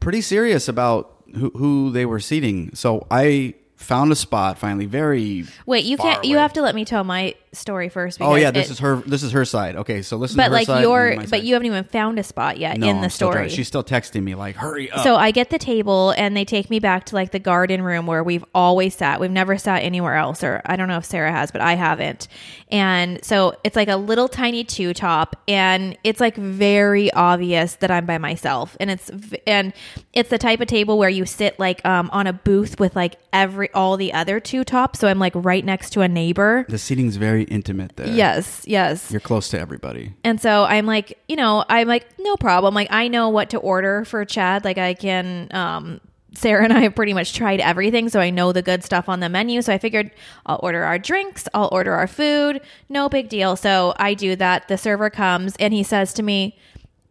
pretty 0.00 0.20
serious 0.20 0.68
about 0.68 1.22
who, 1.34 1.50
who 1.50 1.90
they 1.90 2.06
were 2.06 2.20
seating. 2.20 2.74
So 2.74 3.06
I 3.10 3.54
found 3.76 4.10
a 4.10 4.16
spot 4.16 4.58
finally. 4.58 4.86
Very 4.86 5.44
Wait, 5.66 5.84
you 5.84 5.96
can't. 5.96 6.24
You 6.24 6.38
have 6.38 6.52
to 6.54 6.62
let 6.62 6.74
me 6.74 6.84
tell 6.84 7.04
my 7.04 7.34
story 7.52 7.88
first. 7.88 8.20
Oh 8.20 8.34
yeah, 8.34 8.50
this 8.50 8.66
it- 8.66 8.72
is 8.72 8.78
her. 8.80 8.96
This 8.96 9.22
is 9.22 9.32
her 9.32 9.44
side. 9.44 9.76
Okay, 9.76 10.02
so 10.02 10.16
listen. 10.16 10.36
But 10.36 10.50
like 10.50 10.66
side 10.66 10.82
your, 10.82 11.16
but 11.16 11.28
side. 11.28 11.44
you 11.44 11.54
haven't 11.54 11.66
even 11.66 11.84
found 11.84 12.18
a 12.18 12.22
spot 12.22 12.58
yet 12.58 12.78
No, 12.78 12.88
in 12.88 12.96
the 12.96 13.04
I'm 13.04 13.10
still 13.10 13.30
story. 13.30 13.48
She's 13.48 13.68
still 13.68 13.84
texting 13.84 14.22
me 14.22 14.34
like, 14.34 14.56
"Hurry 14.56 14.90
up!" 14.90 15.02
So 15.02 15.16
I 15.16 15.30
get 15.30 15.50
the 15.50 15.58
table 15.58 16.14
and 16.16 16.36
they 16.36 16.44
take 16.44 16.70
me 16.70 16.78
back 16.80 17.04
to 17.06 17.14
like 17.14 17.32
the 17.32 17.38
garden 17.38 17.82
room 17.82 18.06
where 18.06 18.24
we've 18.24 18.44
always 18.54 18.94
sat. 18.94 19.20
We've 19.20 19.30
never 19.30 19.58
sat 19.58 19.82
anywhere 19.82 20.16
else, 20.16 20.42
or 20.42 20.62
I 20.64 20.76
don't 20.76 20.88
know 20.88 20.98
if 20.98 21.04
Sarah 21.04 21.32
has, 21.32 21.50
but 21.50 21.60
I 21.60 21.74
haven't. 21.74 22.28
And 22.70 23.24
so 23.24 23.54
it's 23.62 23.76
like 23.76 23.88
a 23.88 23.96
little 23.96 24.28
tiny 24.28 24.64
two 24.64 24.92
top, 24.94 25.36
and 25.46 25.96
it's 26.02 26.20
like 26.20 26.36
very 26.36 27.12
obvious 27.12 27.76
that 27.76 27.90
I'm 27.90 28.06
by 28.06 28.18
myself. 28.18 28.76
And 28.80 28.90
it's 28.90 29.10
and 29.46 29.72
it's 30.12 30.30
the 30.30 30.38
type 30.38 30.60
of 30.60 30.66
table 30.66 30.98
where 30.98 31.10
you 31.10 31.26
sit 31.26 31.58
like 31.58 31.84
um, 31.86 32.10
on 32.12 32.26
a 32.26 32.32
booth 32.32 32.80
with 32.80 32.96
like 32.96 33.16
every 33.32 33.65
all 33.74 33.96
the 33.96 34.12
other 34.12 34.40
two 34.40 34.64
tops. 34.64 34.98
So 34.98 35.08
I'm 35.08 35.18
like 35.18 35.32
right 35.34 35.64
next 35.64 35.90
to 35.90 36.00
a 36.00 36.08
neighbor. 36.08 36.64
the 36.68 36.78
seating's 36.78 37.16
very 37.16 37.44
intimate 37.44 37.96
there. 37.96 38.08
Yes, 38.08 38.62
yes. 38.66 39.10
you're 39.10 39.20
close 39.20 39.48
to 39.50 39.60
everybody. 39.60 40.14
And 40.24 40.40
so 40.40 40.64
I'm 40.64 40.86
like, 40.86 41.18
you 41.28 41.36
know, 41.36 41.64
I'm 41.68 41.88
like, 41.88 42.06
no 42.18 42.36
problem. 42.36 42.74
Like 42.74 42.88
I 42.90 43.08
know 43.08 43.28
what 43.28 43.50
to 43.50 43.58
order 43.58 44.04
for 44.04 44.24
Chad. 44.24 44.64
Like 44.64 44.78
I 44.78 44.94
can 44.94 45.48
um 45.52 46.00
Sarah 46.34 46.64
and 46.64 46.72
I 46.72 46.80
have 46.80 46.94
pretty 46.94 47.14
much 47.14 47.32
tried 47.34 47.60
everything, 47.60 48.08
so 48.08 48.20
I 48.20 48.30
know 48.30 48.52
the 48.52 48.62
good 48.62 48.84
stuff 48.84 49.08
on 49.08 49.20
the 49.20 49.28
menu. 49.28 49.62
So 49.62 49.72
I 49.72 49.78
figured 49.78 50.10
I'll 50.44 50.60
order 50.62 50.84
our 50.84 50.98
drinks, 50.98 51.48
I'll 51.54 51.70
order 51.72 51.94
our 51.94 52.06
food, 52.06 52.60
no 52.88 53.08
big 53.08 53.28
deal. 53.28 53.56
So 53.56 53.94
I 53.98 54.12
do 54.14 54.36
that. 54.36 54.68
The 54.68 54.76
server 54.76 55.08
comes 55.08 55.56
and 55.56 55.72
he 55.72 55.82
says 55.82 56.12
to 56.14 56.22
me, 56.22 56.58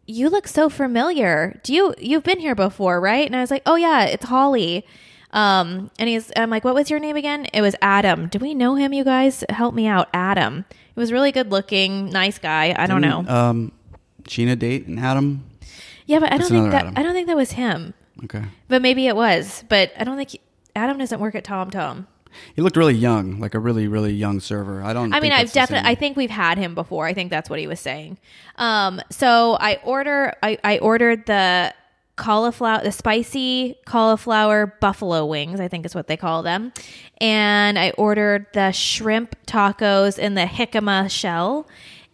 "You 0.06 0.28
look 0.30 0.46
so 0.46 0.68
familiar. 0.68 1.60
Do 1.64 1.74
you 1.74 1.94
you've 1.98 2.22
been 2.22 2.38
here 2.38 2.54
before, 2.54 3.00
right?" 3.00 3.26
And 3.26 3.34
I 3.34 3.40
was 3.40 3.50
like, 3.50 3.62
"Oh 3.66 3.74
yeah, 3.76 4.04
it's 4.04 4.26
Holly." 4.26 4.86
Um, 5.36 5.90
and 5.98 6.08
he's, 6.08 6.32
I'm 6.34 6.48
like, 6.50 6.64
what 6.64 6.74
was 6.74 6.90
your 6.90 6.98
name 6.98 7.14
again? 7.16 7.46
It 7.52 7.60
was 7.60 7.76
Adam. 7.82 8.28
Do 8.28 8.38
we 8.38 8.54
know 8.54 8.74
him, 8.74 8.92
you 8.94 9.04
guys? 9.04 9.44
Help 9.50 9.74
me 9.74 9.86
out. 9.86 10.08
Adam. 10.14 10.64
He 10.70 10.98
was 10.98 11.12
really 11.12 11.30
good 11.30 11.50
looking, 11.50 12.08
nice 12.10 12.38
guy. 12.38 12.74
I 12.76 12.86
don't 12.86 13.02
know. 13.02 13.24
Um, 13.28 13.72
Scheana 14.24 14.58
date 14.58 14.86
and 14.86 14.98
Adam. 14.98 15.44
Yeah, 16.06 16.20
but 16.20 16.32
I 16.32 16.38
don't 16.38 16.48
think 16.48 16.60
another 16.66 16.70
that 16.70 16.82
Adam. 16.86 16.94
I 16.96 17.02
don't 17.02 17.12
think 17.14 17.26
that 17.26 17.36
was 17.36 17.52
him. 17.52 17.92
Okay, 18.24 18.44
But 18.68 18.80
maybe 18.80 19.06
it 19.08 19.14
was. 19.14 19.62
But 19.68 19.92
I 19.98 20.04
don't 20.04 20.16
think 20.16 20.30
he- 20.30 20.40
Adam 20.74 20.96
doesn't 20.98 21.20
work 21.20 21.34
at 21.34 21.44
Tom 21.44 21.70
Tom. 21.70 22.06
he 22.54 22.62
looked 22.62 22.76
really 22.78 22.94
young, 22.94 23.38
like 23.40 23.54
a 23.54 23.58
really 23.58 23.88
really 23.88 24.12
young 24.14 24.40
server. 24.40 24.82
I 24.82 24.92
don't. 24.94 25.10
Know. 25.10 25.16
I 25.18 25.20
mean, 25.20 25.32
I've 25.32 25.52
definitely. 25.52 25.90
I 25.90 25.94
think 25.96 26.16
we've 26.16 26.30
had 26.30 26.56
him 26.56 26.74
before. 26.74 27.06
I 27.06 27.12
think 27.12 27.28
that's 27.30 27.50
what 27.50 27.58
he 27.58 27.66
was 27.66 27.78
saying. 27.80 28.16
Um, 28.56 29.02
so 29.10 29.58
I 29.60 29.80
order. 29.84 30.32
I, 30.42 30.56
I 30.64 30.78
ordered 30.78 31.26
the 31.26 31.74
cauliflower, 32.16 32.82
the 32.82 32.92
spicy 32.92 33.76
cauliflower 33.86 34.66
buffalo 34.80 35.24
wings. 35.26 35.60
I 35.60 35.68
think 35.68 35.86
is 35.86 35.94
what 35.94 36.06
they 36.06 36.16
call 36.16 36.42
them, 36.42 36.72
and 37.18 37.78
I 37.78 37.90
ordered 37.90 38.46
the 38.52 38.72
shrimp 38.72 39.36
tacos 39.46 40.18
in 40.18 40.34
the 40.34 40.46
jicama 40.46 41.10
shell. 41.10 41.66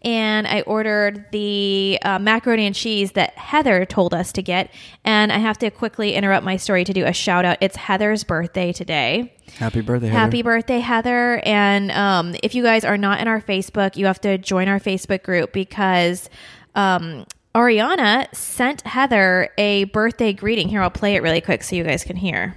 and 0.04 0.48
I 0.48 0.62
ordered 0.62 1.26
the 1.30 1.98
uh, 2.02 2.18
macaroni 2.18 2.66
and 2.66 2.74
cheese 2.74 3.12
that 3.12 3.38
Heather 3.38 3.84
told 3.84 4.12
us 4.14 4.32
to 4.32 4.42
get. 4.42 4.72
And 5.04 5.30
I 5.32 5.38
have 5.38 5.58
to 5.58 5.70
quickly 5.70 6.14
interrupt 6.14 6.44
my 6.44 6.56
story 6.56 6.82
to 6.84 6.92
do 6.92 7.04
a 7.04 7.12
shout 7.12 7.44
out. 7.44 7.58
It's 7.60 7.76
Heather's 7.76 8.24
birthday 8.24 8.72
today. 8.72 9.32
Happy 9.58 9.80
birthday, 9.80 10.08
Heather. 10.08 10.18
Happy 10.18 10.42
birthday, 10.42 10.80
Heather. 10.80 11.40
And 11.44 11.92
um, 11.92 12.34
if 12.42 12.54
you 12.54 12.64
guys 12.64 12.84
are 12.84 12.98
not 12.98 13.20
in 13.20 13.28
our 13.28 13.40
Facebook, 13.40 13.96
you 13.96 14.06
have 14.06 14.20
to 14.22 14.38
join 14.38 14.66
our 14.66 14.80
Facebook 14.80 15.22
group 15.22 15.52
because 15.52 16.28
um, 16.74 17.24
Ariana 17.54 18.34
sent 18.34 18.82
Heather 18.82 19.50
a 19.58 19.84
birthday 19.84 20.32
greeting. 20.32 20.68
Here, 20.68 20.80
I'll 20.80 20.90
play 20.90 21.16
it 21.16 21.22
really 21.22 21.40
quick 21.40 21.62
so 21.62 21.76
you 21.76 21.84
guys 21.84 22.04
can 22.04 22.16
hear. 22.16 22.56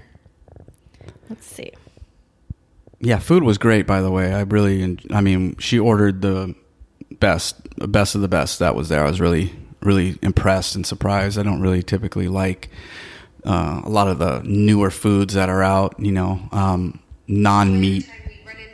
Let's 1.30 1.46
see. 1.46 1.72
Yeah, 3.00 3.20
food 3.20 3.44
was 3.44 3.58
great. 3.58 3.86
By 3.86 4.02
the 4.02 4.12
way, 4.12 4.34
I 4.34 4.42
really, 4.42 4.98
I 5.12 5.22
mean, 5.22 5.58
she 5.58 5.78
ordered 5.78 6.22
the 6.22 6.56
best, 7.20 7.56
best 7.92 8.16
of 8.16 8.22
the 8.22 8.28
best 8.28 8.60
that 8.60 8.76
was 8.76 8.90
there. 8.90 9.04
I 9.04 9.10
was 9.10 9.20
really, 9.20 9.54
really 9.82 10.18
impressed 10.22 10.76
and 10.76 10.86
surprised. 10.86 11.38
I 11.38 11.44
don't 11.44 11.62
really 11.62 11.84
typically 11.84 12.30
like 12.30 12.70
uh, 13.44 13.82
a 13.84 13.90
lot 13.90 14.08
of 14.08 14.20
the 14.20 14.42
newer 14.46 14.92
foods 14.92 15.34
that 15.34 15.50
are 15.50 15.62
out. 15.62 16.00
You 16.00 16.14
know, 16.14 16.40
um, 16.52 17.00
non-meat. 17.28 18.06
time 18.08 18.25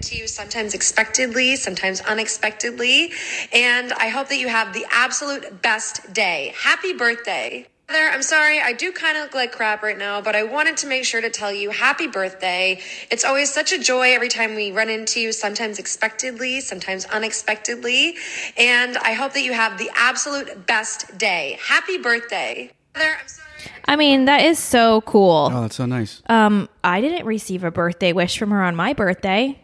we 0.02 0.08
run 0.08 0.14
into 0.14 0.18
you 0.18 0.28
sometimes 0.28 0.74
expectedly, 0.74 1.56
sometimes 1.56 2.02
unexpectedly. 2.02 3.12
And 3.54 3.94
I 3.94 4.08
hope 4.08 4.30
that 4.30 4.38
you 4.38 4.48
have 4.48 4.74
the 4.74 4.86
absolute 4.92 5.62
best 5.62 6.14
day. 6.14 6.54
Happy 6.58 6.94
birthday. 6.94 7.68
Heather, 7.88 8.10
I'm 8.10 8.22
sorry, 8.22 8.62
I 8.62 8.72
do 8.72 8.94
kind 8.94 9.18
of 9.18 9.24
look 9.24 9.36
like 9.36 9.52
crap 9.52 9.84
right 9.84 9.98
now, 9.98 10.22
but 10.22 10.34
I 10.34 10.44
wanted 10.44 10.78
to 10.78 10.88
make 10.88 11.04
sure 11.04 11.20
to 11.20 11.30
tell 11.30 11.52
you 11.52 11.72
happy 11.72 12.08
birthday. 12.08 12.80
It's 13.12 13.26
always 13.26 13.54
such 13.54 13.74
a 13.74 13.80
joy 13.80 14.14
every 14.14 14.30
time 14.30 14.56
we 14.56 14.72
run 14.72 14.90
into 14.90 15.20
you, 15.20 15.34
sometimes 15.34 15.78
expectedly, 15.78 16.62
sometimes 16.62 17.04
unexpectedly. 17.06 18.16
And 18.58 18.98
I 18.98 19.12
hope 19.12 19.34
that 19.34 19.42
you 19.42 19.52
have 19.54 19.78
the 19.78 19.90
absolute 19.94 20.66
best 20.66 21.18
day. 21.18 21.60
Happy 21.62 21.98
birthday. 21.98 22.72
Heather, 22.96 23.18
I'm 23.20 23.28
sorry. 23.28 23.48
I 23.86 23.96
mean, 23.98 24.26
that 24.26 24.46
is 24.46 24.58
so 24.58 25.02
cool. 25.02 25.52
Oh, 25.52 25.62
that's 25.62 25.76
so 25.76 25.86
nice. 25.86 26.24
Um, 26.28 26.70
I 26.84 27.02
didn't 27.02 27.26
receive 27.26 27.66
a 27.66 27.72
birthday 27.72 28.14
wish 28.14 28.38
from 28.38 28.52
her 28.52 28.64
on 28.64 28.76
my 28.76 28.94
birthday. 28.94 29.60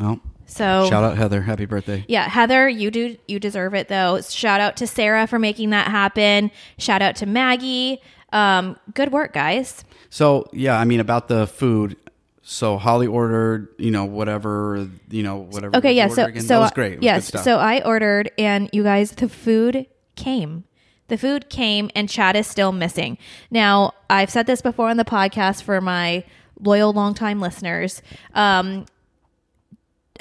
Oh, 0.00 0.20
So 0.46 0.86
shout 0.88 1.04
out 1.04 1.16
Heather. 1.16 1.42
Happy 1.42 1.66
birthday. 1.66 2.04
Yeah, 2.08 2.28
Heather, 2.28 2.68
you 2.68 2.90
do 2.90 3.16
you 3.28 3.38
deserve 3.38 3.74
it 3.74 3.88
though. 3.88 4.20
Shout 4.20 4.60
out 4.60 4.76
to 4.78 4.86
Sarah 4.86 5.26
for 5.26 5.38
making 5.38 5.70
that 5.70 5.88
happen. 5.88 6.50
Shout 6.78 7.02
out 7.02 7.16
to 7.16 7.26
Maggie. 7.26 8.00
Um, 8.32 8.76
good 8.94 9.12
work, 9.12 9.32
guys. 9.32 9.84
So 10.10 10.48
yeah, 10.52 10.78
I 10.78 10.84
mean 10.84 11.00
about 11.00 11.28
the 11.28 11.46
food. 11.46 11.96
So 12.42 12.76
Holly 12.76 13.06
ordered, 13.06 13.68
you 13.78 13.90
know, 13.90 14.04
whatever, 14.04 14.88
you 15.08 15.22
know, 15.22 15.38
whatever. 15.38 15.76
Okay, 15.76 15.94
yeah. 15.94 16.08
So 16.08 16.26
again? 16.26 16.42
so 16.42 16.54
that 16.54 16.60
was 16.60 16.70
great. 16.72 16.96
Was 16.98 17.04
yes. 17.04 17.44
So 17.44 17.56
I 17.56 17.82
ordered, 17.82 18.30
and 18.36 18.68
you 18.72 18.82
guys, 18.82 19.12
the 19.12 19.28
food 19.30 19.86
came. 20.14 20.64
The 21.08 21.16
food 21.16 21.48
came, 21.48 21.90
and 21.94 22.08
Chad 22.08 22.36
is 22.36 22.46
still 22.46 22.72
missing. 22.72 23.16
Now 23.50 23.92
I've 24.10 24.30
said 24.30 24.46
this 24.46 24.60
before 24.60 24.88
on 24.90 24.98
the 24.98 25.04
podcast 25.04 25.62
for 25.62 25.80
my 25.80 26.24
loyal, 26.60 26.92
longtime 26.92 27.40
listeners. 27.40 28.02
Um, 28.34 28.86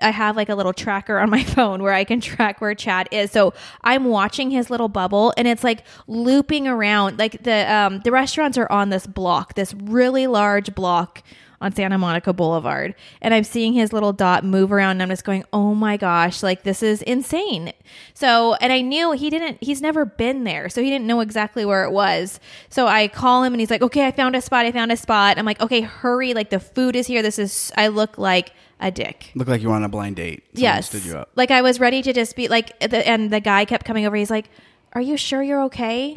I 0.04 0.10
have 0.10 0.36
like 0.36 0.50
a 0.50 0.56
little 0.56 0.74
tracker 0.74 1.18
on 1.18 1.30
my 1.30 1.44
phone 1.56 1.82
where 1.82 1.94
I 1.94 2.04
can 2.04 2.22
track 2.22 2.62
where 2.62 2.76
Chad 2.76 3.08
is. 3.12 3.32
So 3.32 3.54
I'm 3.84 4.06
watching 4.06 4.52
his 4.52 4.70
little 4.70 4.90
bubble 4.90 5.34
and 5.38 5.48
it's 5.48 5.64
like 5.64 5.84
looping 6.08 6.68
around. 6.68 7.18
Like 7.18 7.44
the 7.44 7.72
um 7.74 8.02
the 8.04 8.12
restaurants 8.12 8.58
are 8.58 8.72
on 8.72 8.90
this 8.90 9.08
block, 9.08 9.56
this 9.56 9.74
really 9.74 10.28
large 10.28 10.76
block 10.76 11.24
on 11.64 11.74
Santa 11.74 11.98
Monica 11.98 12.34
Boulevard. 12.34 12.94
And 13.22 13.34
I'm 13.34 13.46
seeing 13.46 13.74
his 13.74 13.94
little 13.94 14.12
dot 14.12 14.44
move 14.44 14.72
around 14.72 14.92
and 14.92 15.04
I'm 15.04 15.10
just 15.10 15.24
going, 15.24 15.46
"Oh 15.54 15.74
my 15.74 15.96
gosh, 15.96 16.44
like 16.44 16.64
this 16.64 16.84
is 16.84 17.02
insane." 17.02 17.72
So, 18.14 18.56
and 18.56 18.72
I 18.74 18.82
knew 18.82 19.14
he 19.14 19.30
didn't 19.30 19.64
he's 19.64 19.82
never 19.82 20.06
been 20.06 20.44
there. 20.44 20.68
So 20.70 20.84
he 20.84 20.90
didn't 20.90 21.08
know 21.08 21.22
exactly 21.22 21.66
where 21.66 21.86
it 21.86 21.92
was. 21.92 22.40
So 22.70 22.88
I 22.88 23.08
call 23.08 23.44
him 23.44 23.54
and 23.54 23.62
he's 23.62 23.72
like, 23.72 23.82
"Okay, 23.82 24.06
I 24.06 24.12
found 24.12 24.36
a 24.36 24.42
spot. 24.42 24.66
I 24.66 24.72
found 24.74 24.92
a 24.92 24.98
spot." 24.98 25.40
I'm 25.40 25.46
like, 25.46 25.62
"Okay, 25.62 25.82
hurry. 25.82 26.34
Like 26.34 26.50
the 26.50 26.60
food 26.60 26.96
is 26.98 27.08
here. 27.08 27.22
This 27.22 27.40
is 27.40 27.72
I 27.78 27.88
look 27.88 28.18
like 28.18 28.52
a 28.84 28.92
dick." 28.92 29.32
Looked 29.36 29.50
like 29.50 29.62
you 29.62 29.70
were 29.70 29.76
on 29.76 29.84
a 29.84 29.90
blind 29.90 30.18
date. 30.18 30.44
Someone 30.54 30.62
yes. 30.76 30.88
stood 30.88 31.06
you 31.06 31.18
up. 31.18 31.32
Like 31.36 31.52
I 31.52 31.62
was 31.62 31.80
ready 31.80 32.02
to 32.04 32.14
just 32.14 32.36
be 32.36 32.48
like, 32.48 32.80
the, 32.80 33.08
and 33.08 33.32
the 33.32 33.40
guy 33.40 33.66
kept 33.66 33.86
coming 33.86 34.06
over. 34.06 34.16
He's 34.16 34.32
like, 34.32 34.50
"Are 34.94 35.02
you 35.02 35.18
sure 35.18 35.42
you're 35.42 35.64
okay?" 35.64 36.14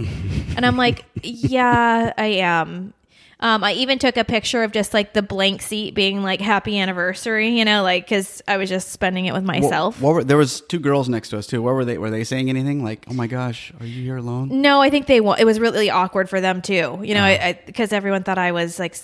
and 0.56 0.66
I'm 0.66 0.76
like, 0.76 1.04
"Yeah, 1.22 2.12
I 2.16 2.26
am." 2.26 2.92
Um, 3.38 3.62
I 3.62 3.72
even 3.74 3.98
took 3.98 4.16
a 4.16 4.24
picture 4.24 4.62
of 4.62 4.72
just 4.72 4.94
like 4.94 5.12
the 5.12 5.20
blank 5.20 5.60
seat 5.60 5.94
being 5.94 6.22
like 6.22 6.40
"Happy 6.40 6.78
Anniversary," 6.78 7.58
you 7.58 7.66
know, 7.66 7.82
like 7.82 8.06
because 8.06 8.40
I 8.48 8.56
was 8.56 8.70
just 8.70 8.90
spending 8.90 9.26
it 9.26 9.34
with 9.34 9.44
myself. 9.44 10.00
What, 10.00 10.14
were, 10.14 10.24
there 10.24 10.38
was 10.38 10.62
two 10.62 10.78
girls 10.78 11.08
next 11.10 11.28
to 11.30 11.38
us 11.38 11.46
too. 11.46 11.60
What 11.60 11.74
were 11.74 11.84
they? 11.84 11.98
Were 11.98 12.10
they 12.10 12.24
saying 12.24 12.48
anything? 12.48 12.82
Like, 12.82 13.04
oh 13.10 13.12
my 13.12 13.26
gosh, 13.26 13.74
are 13.78 13.84
you 13.84 14.02
here 14.02 14.16
alone? 14.16 14.62
No, 14.62 14.80
I 14.80 14.88
think 14.88 15.06
they 15.06 15.18
it 15.18 15.44
was 15.44 15.60
really 15.60 15.90
awkward 15.90 16.30
for 16.30 16.40
them 16.40 16.62
too. 16.62 16.98
You 17.02 17.14
know, 17.14 17.24
Oh. 17.24 17.26
I 17.26 17.60
because 17.66 17.92
everyone 17.92 18.22
thought 18.22 18.38
I 18.38 18.52
was 18.52 18.78
like 18.78 18.96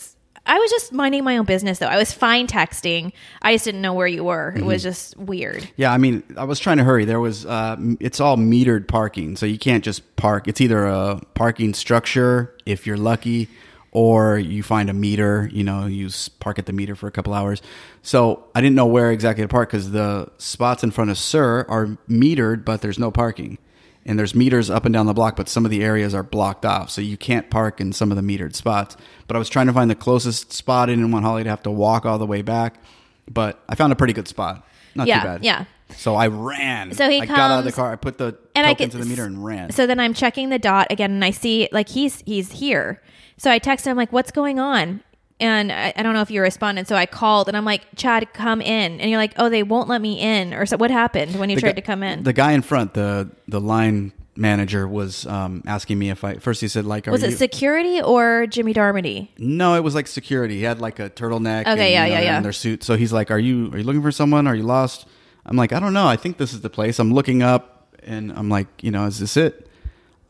I 0.45 0.59
was 0.59 0.71
just 0.71 0.93
minding 0.93 1.23
my 1.25 1.39
own 1.39 1.45
business 1.45 1.79
though. 1.79 1.87
I 1.87 1.97
was 1.99 2.13
fine 2.13 2.47
texting. 2.49 3.13
I 3.41 3.55
just 3.55 3.65
didn't 3.65 3.81
know 3.81 3.95
where 3.95 4.07
you 4.09 4.25
were. 4.25 4.49
It 4.51 4.57
Mm-hmm. 4.59 4.67
was 4.67 4.83
just 4.83 5.17
weird. 5.17 5.69
Yeah, 5.77 5.93
I 5.93 5.99
mean, 5.99 6.23
I 6.37 6.45
was 6.45 6.59
trying 6.59 6.79
to 6.79 6.85
hurry. 6.85 7.05
There 7.05 7.21
was, 7.21 7.47
uh, 7.47 7.77
it's 8.01 8.19
all 8.21 8.37
metered 8.37 8.89
parking, 8.89 9.37
so 9.37 9.47
you 9.47 9.59
can't 9.59 9.85
just 9.85 10.17
park. 10.17 10.49
It's 10.49 10.61
either 10.61 10.85
a 10.87 11.21
parking 11.35 11.75
structure 11.75 12.55
if 12.67 12.87
you're 12.87 12.97
lucky, 12.97 13.49
or 13.93 14.39
you 14.39 14.63
find 14.63 14.89
a 14.91 14.93
meter. 14.95 15.49
You 15.53 15.65
know, 15.65 15.87
you 15.87 16.09
park 16.41 16.59
at 16.59 16.67
the 16.67 16.73
meter 16.73 16.95
for 16.97 17.07
a 17.07 17.11
couple 17.13 17.35
hours. 17.35 17.63
So 18.03 18.45
I 18.55 18.61
didn't 18.61 18.75
know 18.75 18.87
where 18.87 19.13
exactly 19.13 19.45
to 19.45 19.49
park 19.49 19.71
because 19.71 19.91
the 19.93 20.29
spots 20.39 20.83
in 20.83 20.91
front 20.91 21.11
of 21.11 21.19
SUR 21.19 21.67
are 21.69 21.87
metered, 22.09 22.65
but 22.65 22.81
there's 22.81 22.99
no 22.99 23.11
parking. 23.11 23.59
And 24.05 24.19
there's 24.19 24.35
meters 24.35 24.69
up 24.69 24.85
and 24.85 24.93
down 24.93 25.07
the 25.07 25.13
block, 25.15 25.37
but 25.37 25.49
some 25.49 25.65
of 25.65 25.71
the 25.71 25.85
areas 25.85 26.13
are 26.13 26.25
blocked 26.25 26.65
off, 26.67 26.91
so 26.91 27.01
you 27.01 27.17
can't 27.17 27.49
park 27.51 27.81
in 27.81 27.93
some 27.93 28.11
of 28.11 28.17
the 28.17 28.23
metered 28.23 28.57
spots. 28.57 28.97
But 29.29 29.37
I 29.37 29.39
was 29.39 29.49
trying 29.49 29.69
to 29.69 29.73
find 29.73 29.89
the 29.89 29.95
closest 29.95 30.53
spot. 30.53 30.89
I 30.89 30.93
didn't 30.95 31.13
want 31.13 31.25
Holly 31.25 31.45
to 31.45 31.51
have 31.51 31.63
to 31.63 31.71
walk 31.71 32.05
all 32.05 32.19
the 32.19 32.27
way 32.27 32.43
back, 32.43 32.83
but 33.31 33.63
I 33.69 33.77
found 33.77 33.93
a 33.93 33.97
pretty 33.97 34.13
good 34.13 34.27
spot. 34.27 34.67
Not 34.97 35.07
Yeah, 35.07 35.21
too 35.21 35.27
bad. 35.27 35.45
yeah. 35.45 35.65
So 35.97 36.15
I 36.17 36.27
ran. 36.27 36.93
So 36.95 37.09
he 37.09 37.21
I 37.21 37.27
got 37.27 37.39
out 37.39 37.59
of 37.61 37.65
the 37.65 37.71
car. 37.73 37.93
I 37.93 37.97
put 37.97 38.19
the 38.19 38.37
and 38.57 38.67
I 38.67 38.71
token 38.71 38.87
get 38.87 38.93
to 38.93 38.99
the 38.99 39.05
meter 39.07 39.25
and 39.25 39.45
ran. 39.45 39.71
So 39.71 39.87
then 39.87 40.01
I'm 40.01 40.15
checking 40.15 40.49
the 40.49 40.59
dot 40.59 40.89
again, 40.91 41.11
and 41.13 41.25
I 41.25 41.31
see 41.31 41.69
like 41.71 41.89
he's 41.91 42.23
he's 42.27 42.51
here. 42.53 43.01
So 43.37 43.51
I 43.51 43.59
text 43.59 43.87
him 43.87 43.97
like, 43.97 44.11
"What's 44.13 44.31
going 44.33 44.59
on?" 44.59 45.03
And 45.43 45.73
I, 45.73 45.93
I 45.97 46.03
don't 46.03 46.15
know 46.15 46.23
if 46.23 46.31
you 46.31 46.41
responded. 46.41 46.87
So 46.87 46.95
I 46.97 47.07
called, 47.07 47.49
and 47.49 47.57
I'm 47.57 47.65
like, 47.65 47.83
"Chad, 47.97 48.33
come 48.33 48.61
in." 48.61 49.01
And 49.01 49.11
you're 49.11 49.19
like, 49.19 49.35
"Oh, 49.37 49.49
they 49.49 49.63
won't 49.63 49.89
let 49.89 50.01
me 50.01 50.21
in." 50.21 50.55
Or 50.55 50.67
so 50.67 50.77
what 50.77 50.91
happened 50.91 51.37
when 51.39 51.51
you 51.51 51.57
The 51.57 51.61
tried 51.63 51.71
guy- 51.71 51.81
to 51.81 51.87
come 51.87 52.03
in? 52.03 52.23
The 52.23 52.33
guy 52.33 52.53
in 52.53 52.63
front, 52.63 52.95
the 52.95 53.29
the 53.49 53.61
line 53.61 54.13
manager, 54.37 54.87
was 54.89 55.27
um, 55.27 55.63
asking 55.67 55.99
me 55.99 56.11
if 56.11 56.23
I. 56.25 56.35
First, 56.37 56.61
he 56.61 56.69
said 56.69 56.85
like, 56.85 57.09
"Are 57.09 57.11
was 57.11 57.23
you?" 57.23 57.29
it 57.29 57.39
security 57.39 58.01
or 58.01 58.47
Jimmy 58.47 58.73
Darmody? 58.73 59.29
no, 59.39 59.75
it 59.75 59.81
was 59.83 59.95
like 59.95 60.07
security. 60.07 60.57
He 60.59 60.63
had 60.63 60.81
like 60.81 60.99
a 61.01 61.11
turtleneck. 61.11 61.63
Okay, 61.63 61.71
and, 61.71 61.79
yeah, 61.79 61.87
you 61.87 61.95
know, 62.15 62.19
yeah, 62.19 62.25
yeah. 62.25 62.37
In 62.37 62.43
their 62.43 62.53
suit. 62.53 62.85
So 62.85 62.97
he's 62.97 63.13
like, 63.13 63.31
"Are 63.31 63.39
you 63.39 63.71
are 63.73 63.79
you 63.79 63.85
looking 63.85 64.03
for 64.03 64.13
someone? 64.13 64.47
Are 64.47 64.55
you 64.55 64.63
lost?" 64.63 65.07
I'm 65.45 65.57
like, 65.57 65.73
"I 65.73 65.81
don't 65.81 65.93
know. 65.93 66.07
I 66.07 66.17
think 66.17 66.39
this 66.39 66.53
is 66.53 66.61
the 66.61 66.71
place." 66.71 66.99
I'm 67.01 67.13
looking 67.13 67.43
up, 67.43 67.97
and 68.05 68.33
I'm 68.33 68.49
like, 68.49 68.69
"You 68.81 68.91
know, 68.93 69.07
is 69.07 69.19
this 69.19 69.37
it?" 69.37 69.69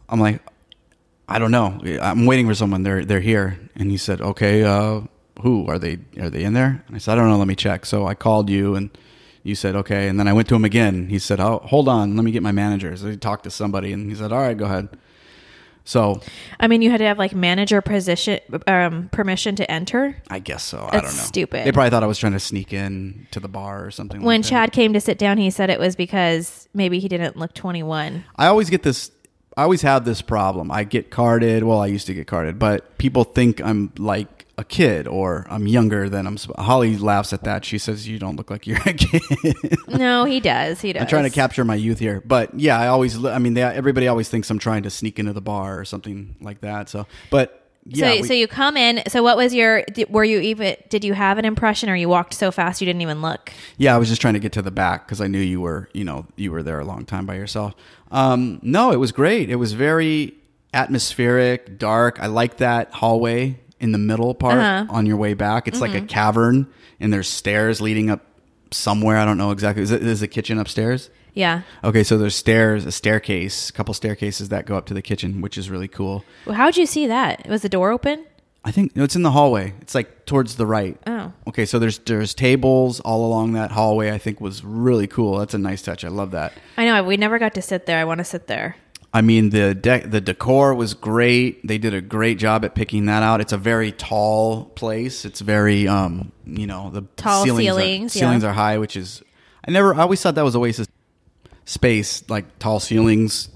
I'm 0.09 0.21
like, 0.21 0.41
I 1.29 1.39
don't 1.39 1.51
know. 1.51 1.81
I'm 2.01 2.27
waiting 2.27 2.47
for 2.47 2.55
someone. 2.55 2.83
They're 2.83 3.05
they're 3.05 3.21
here. 3.21 3.59
And 3.77 3.91
he 3.91 3.97
said, 3.97 4.21
okay. 4.21 4.65
Uh, 4.65 5.03
who 5.41 5.67
are 5.67 5.79
they? 5.79 5.99
Are 6.21 6.31
they 6.31 6.45
in 6.45 6.53
there? 6.53 6.85
And 6.87 6.97
I 6.97 6.99
said, 6.99 7.13
I 7.13 7.15
don't 7.17 7.29
know. 7.29 7.39
Let 7.39 7.49
me 7.49 7.57
check. 7.57 7.87
So 7.87 8.07
I 8.07 8.15
called 8.15 8.49
you, 8.51 8.75
and 8.75 8.91
you 9.43 9.55
said 9.55 9.75
okay. 9.77 10.09
And 10.09 10.19
then 10.19 10.29
I 10.29 10.33
went 10.33 10.49
to 10.49 10.55
him 10.55 10.65
again. 10.65 11.09
He 11.09 11.19
said, 11.19 11.41
oh, 11.41 11.61
hold 11.65 11.89
on. 11.89 12.17
Let 12.17 12.25
me 12.25 12.31
get 12.31 12.43
my 12.43 12.53
manager. 12.53 12.97
So 12.97 13.09
he 13.09 13.17
talked 13.17 13.45
to 13.45 13.51
somebody, 13.51 13.93
and 13.93 14.09
he 14.11 14.15
said, 14.15 14.33
all 14.33 14.41
right, 14.41 14.57
go 14.57 14.67
ahead. 14.67 14.89
So 15.85 16.21
I 16.61 16.69
mean, 16.69 16.81
you 16.81 16.91
had 16.91 16.99
to 16.99 17.07
have 17.07 17.19
like 17.19 17.35
manager 17.35 17.81
position 17.81 18.39
um, 18.67 19.09
permission 19.09 19.57
to 19.57 19.69
enter. 19.71 20.23
I 20.31 20.39
guess 20.39 20.63
so. 20.63 20.87
I 20.89 21.01
don't 21.01 21.05
know. 21.05 21.09
stupid. 21.09 21.67
They 21.67 21.73
probably 21.73 21.91
thought 21.91 22.05
I 22.05 22.07
was 22.07 22.19
trying 22.19 22.35
to 22.35 22.41
sneak 22.41 22.73
in 22.73 23.27
to 23.33 23.41
the 23.41 23.49
bar 23.49 23.85
or 23.85 23.91
something. 23.91 24.23
When 24.23 24.41
like 24.41 24.45
that. 24.45 24.49
Chad 24.51 24.73
came 24.73 24.93
to 24.93 25.01
sit 25.01 25.19
down, 25.19 25.39
he 25.39 25.51
said 25.51 25.71
it 25.71 25.81
was 25.81 25.97
because 25.97 26.69
maybe 26.73 27.01
he 27.01 27.09
didn't 27.09 27.37
look 27.37 27.53
21. 27.55 28.25
I 28.37 28.47
always 28.47 28.71
get 28.71 28.83
this. 28.83 29.11
I 29.57 29.63
always 29.65 29.83
have 29.83 30.05
this 30.05 30.23
problem. 30.23 30.71
I 30.71 30.85
get 30.85 31.11
carded. 31.11 31.65
Well, 31.65 31.81
I 31.81 31.87
used 31.87 32.07
to 32.07 32.15
get 32.15 32.27
carded, 32.27 32.59
but 32.59 32.97
people 32.99 33.25
think 33.25 33.61
I'm 33.61 33.93
like 33.99 34.47
a 34.59 34.65
kid 34.65 35.07
or 35.07 35.47
I'm 35.51 35.67
younger 35.67 36.09
than 36.09 36.27
I'm. 36.27 36.37
Holly 36.57 36.97
laughs 36.97 37.33
at 37.33 37.45
that. 37.45 37.65
She 37.65 37.79
says, 37.79 38.09
"You 38.09 38.19
don't 38.19 38.37
look 38.37 38.51
like 38.51 38.67
you're 38.67 38.81
a 38.87 38.93
kid." 38.93 39.23
No, 39.89 40.25
he 40.25 40.41
does. 40.41 40.81
He 40.81 40.93
does. 40.93 41.03
I'm 41.03 41.09
trying 41.09 41.25
to 41.25 41.31
capture 41.31 41.65
my 41.65 41.75
youth 41.75 41.99
here, 41.99 42.23
but 42.25 42.59
yeah, 42.59 42.79
I 42.79 42.89
always. 42.89 43.25
I 43.25 43.39
mean, 43.39 43.55
they, 43.55 43.63
everybody 43.63 44.09
always 44.09 44.29
thinks 44.29 44.51
I'm 44.51 44.59
trying 44.59 44.85
to 44.85 44.91
sneak 44.91 45.19
into 45.19 45.33
the 45.33 45.41
bar 45.41 45.79
or 45.79 45.85
something 45.85 46.37
like 46.41 46.61
that. 46.61 46.89
So, 46.89 47.07
but 47.31 47.62
yeah, 47.87 48.15
so, 48.15 48.21
we- 48.21 48.27
so 48.29 48.33
you 48.35 48.47
come 48.49 48.77
in. 48.77 49.03
So, 49.09 49.23
what 49.23 49.37
was 49.37 49.53
your? 49.55 49.85
Were 50.09 50.25
you 50.25 50.39
even? 50.41 50.77
Did 50.89 51.05
you 51.05 51.15
have 51.15 51.39
an 51.39 51.45
impression, 51.45 51.89
or 51.91 51.97
you 51.97 52.09
walked 52.09 52.35
so 52.35 52.51
fast 52.51 52.81
you 52.81 52.87
didn't 52.87 53.03
even 53.03 53.23
look? 53.23 53.53
Yeah, 53.77 53.95
I 53.95 53.99
was 53.99 54.09
just 54.09 54.21
trying 54.21 54.35
to 54.35 54.41
get 54.41 54.53
to 54.53 54.63
the 54.63 54.71
back 54.71 55.07
because 55.07 55.21
I 55.21 55.27
knew 55.27 55.41
you 55.41 55.61
were, 55.61 55.89
you 55.93 56.05
know, 56.05 56.27
you 56.37 56.53
were 56.53 56.63
there 56.63 56.79
a 56.81 56.85
long 56.85 57.05
time 57.05 57.27
by 57.27 57.35
yourself. 57.35 57.75
Um, 58.11 58.61
no, 58.63 58.93
it 58.93 58.97
was 58.97 59.11
great. 59.13 59.51
It 59.51 59.57
was 59.57 59.73
very 59.73 60.35
atmospheric, 60.93 61.79
dark. 61.79 62.19
I 62.21 62.27
like 62.27 62.59
that 62.59 62.93
hallway 62.93 63.59
in 63.81 63.93
the 63.93 63.99
middle 63.99 64.35
part 64.35 64.59
Uh-huh. 64.59 64.87
on 64.91 65.07
your 65.07 65.17
way 65.17 65.35
back. 65.35 65.67
It's 65.67 65.81
like 65.81 65.95
a 65.95 66.01
cavern, 66.03 66.67
and 67.01 67.13
there's 67.13 67.29
stairs 67.29 67.81
leading 67.81 68.11
up 68.11 68.21
somewhere. 68.71 69.17
I 69.17 69.25
don't 69.25 69.39
know 69.39 69.51
exactly. 69.51 69.83
Is 69.83 69.91
it 69.91 70.03
is 70.03 70.21
the 70.21 70.29
kitchen 70.29 70.59
upstairs? 70.59 71.11
Yeah. 71.35 71.63
Okay, 71.83 72.05
so 72.05 72.19
there's 72.19 72.37
stairs, 72.37 72.85
a 72.85 72.93
staircase, 72.93 73.71
a 73.71 73.73
couple 73.73 73.95
staircases 73.95 74.51
that 74.51 74.67
go 74.67 74.77
up 74.77 74.87
to 74.87 74.95
the 74.95 75.03
kitchen, 75.03 75.41
which 75.41 75.57
is 75.57 75.71
really 75.71 75.89
cool. 75.89 76.25
Well, 76.47 76.57
how'd 76.57 76.77
you 76.77 76.87
see 76.87 77.07
that? 77.07 77.49
Was 77.49 77.63
the 77.63 77.69
door 77.69 77.91
open? 77.91 78.27
I 78.65 78.71
think 78.71 78.95
no, 78.95 79.03
it's 79.03 79.17
in 79.17 79.23
the 79.23 79.33
hallway. 79.33 79.75
It's 79.81 79.95
like 79.95 80.25
towards 80.25 80.55
the 80.57 80.67
right. 80.67 80.97
Oh. 81.07 81.33
Okay, 81.49 81.67
so 81.67 81.79
there's 81.79 81.99
there's 82.01 82.33
tables 82.33 83.01
all 83.01 83.27
along 83.27 83.55
that 83.55 83.73
hallway. 83.73 84.13
I 84.13 84.19
think 84.19 84.41
was 84.41 84.63
really 84.63 85.09
cool. 85.09 85.39
That's 85.39 85.55
a 85.55 85.59
nice 85.59 85.83
touch. 85.83 86.05
I 86.05 86.09
love 86.09 86.31
that. 86.31 86.53
I 86.77 86.85
know. 86.85 87.03
We 87.03 87.17
never 87.17 87.39
got 87.39 87.55
to 87.55 87.63
sit 87.63 87.87
there. 87.87 87.99
I 87.99 88.05
want 88.05 88.19
to 88.19 88.25
sit 88.25 88.47
there. 88.47 88.77
I 89.13 89.21
mean 89.21 89.51
the 89.51 89.75
de- 89.75 90.07
the 90.07 90.21
decor 90.21 90.75
was 90.75 90.95
great. 90.95 91.67
They 91.67 91.77
did 91.77 91.93
a 91.93 92.01
great 92.01 92.39
job 92.39 92.65
at 92.65 92.75
picking 92.75 93.07
that 93.07 93.23
out. 93.23 93.41
It's 93.41 93.53
a 93.53 93.59
very 93.59 93.93
tall 93.93 94.67
place. 94.67 95.25
It's 95.25 95.41
very 95.41 95.89
um 95.89 96.33
you 96.47 96.67
know 96.67 96.91
the 96.91 97.03
Tall 97.17 97.45
ceilings 97.45 98.13
ceilings, 98.13 98.45
are, 98.45 98.47
yeah. 98.47 98.51
are 98.51 98.55
high, 98.55 98.79
which 98.79 98.97
is 98.97 99.23
I 99.67 99.71
never 99.71 99.93
I 99.93 99.99
always 99.99 100.23
thought 100.23 100.37
that 100.37 100.45
was 100.45 100.55
a 100.55 100.61
waste 100.61 100.79
of 100.79 100.89
space 101.73 102.29
like 102.29 102.59
tall 102.59 102.81
ceilings. 102.81 103.49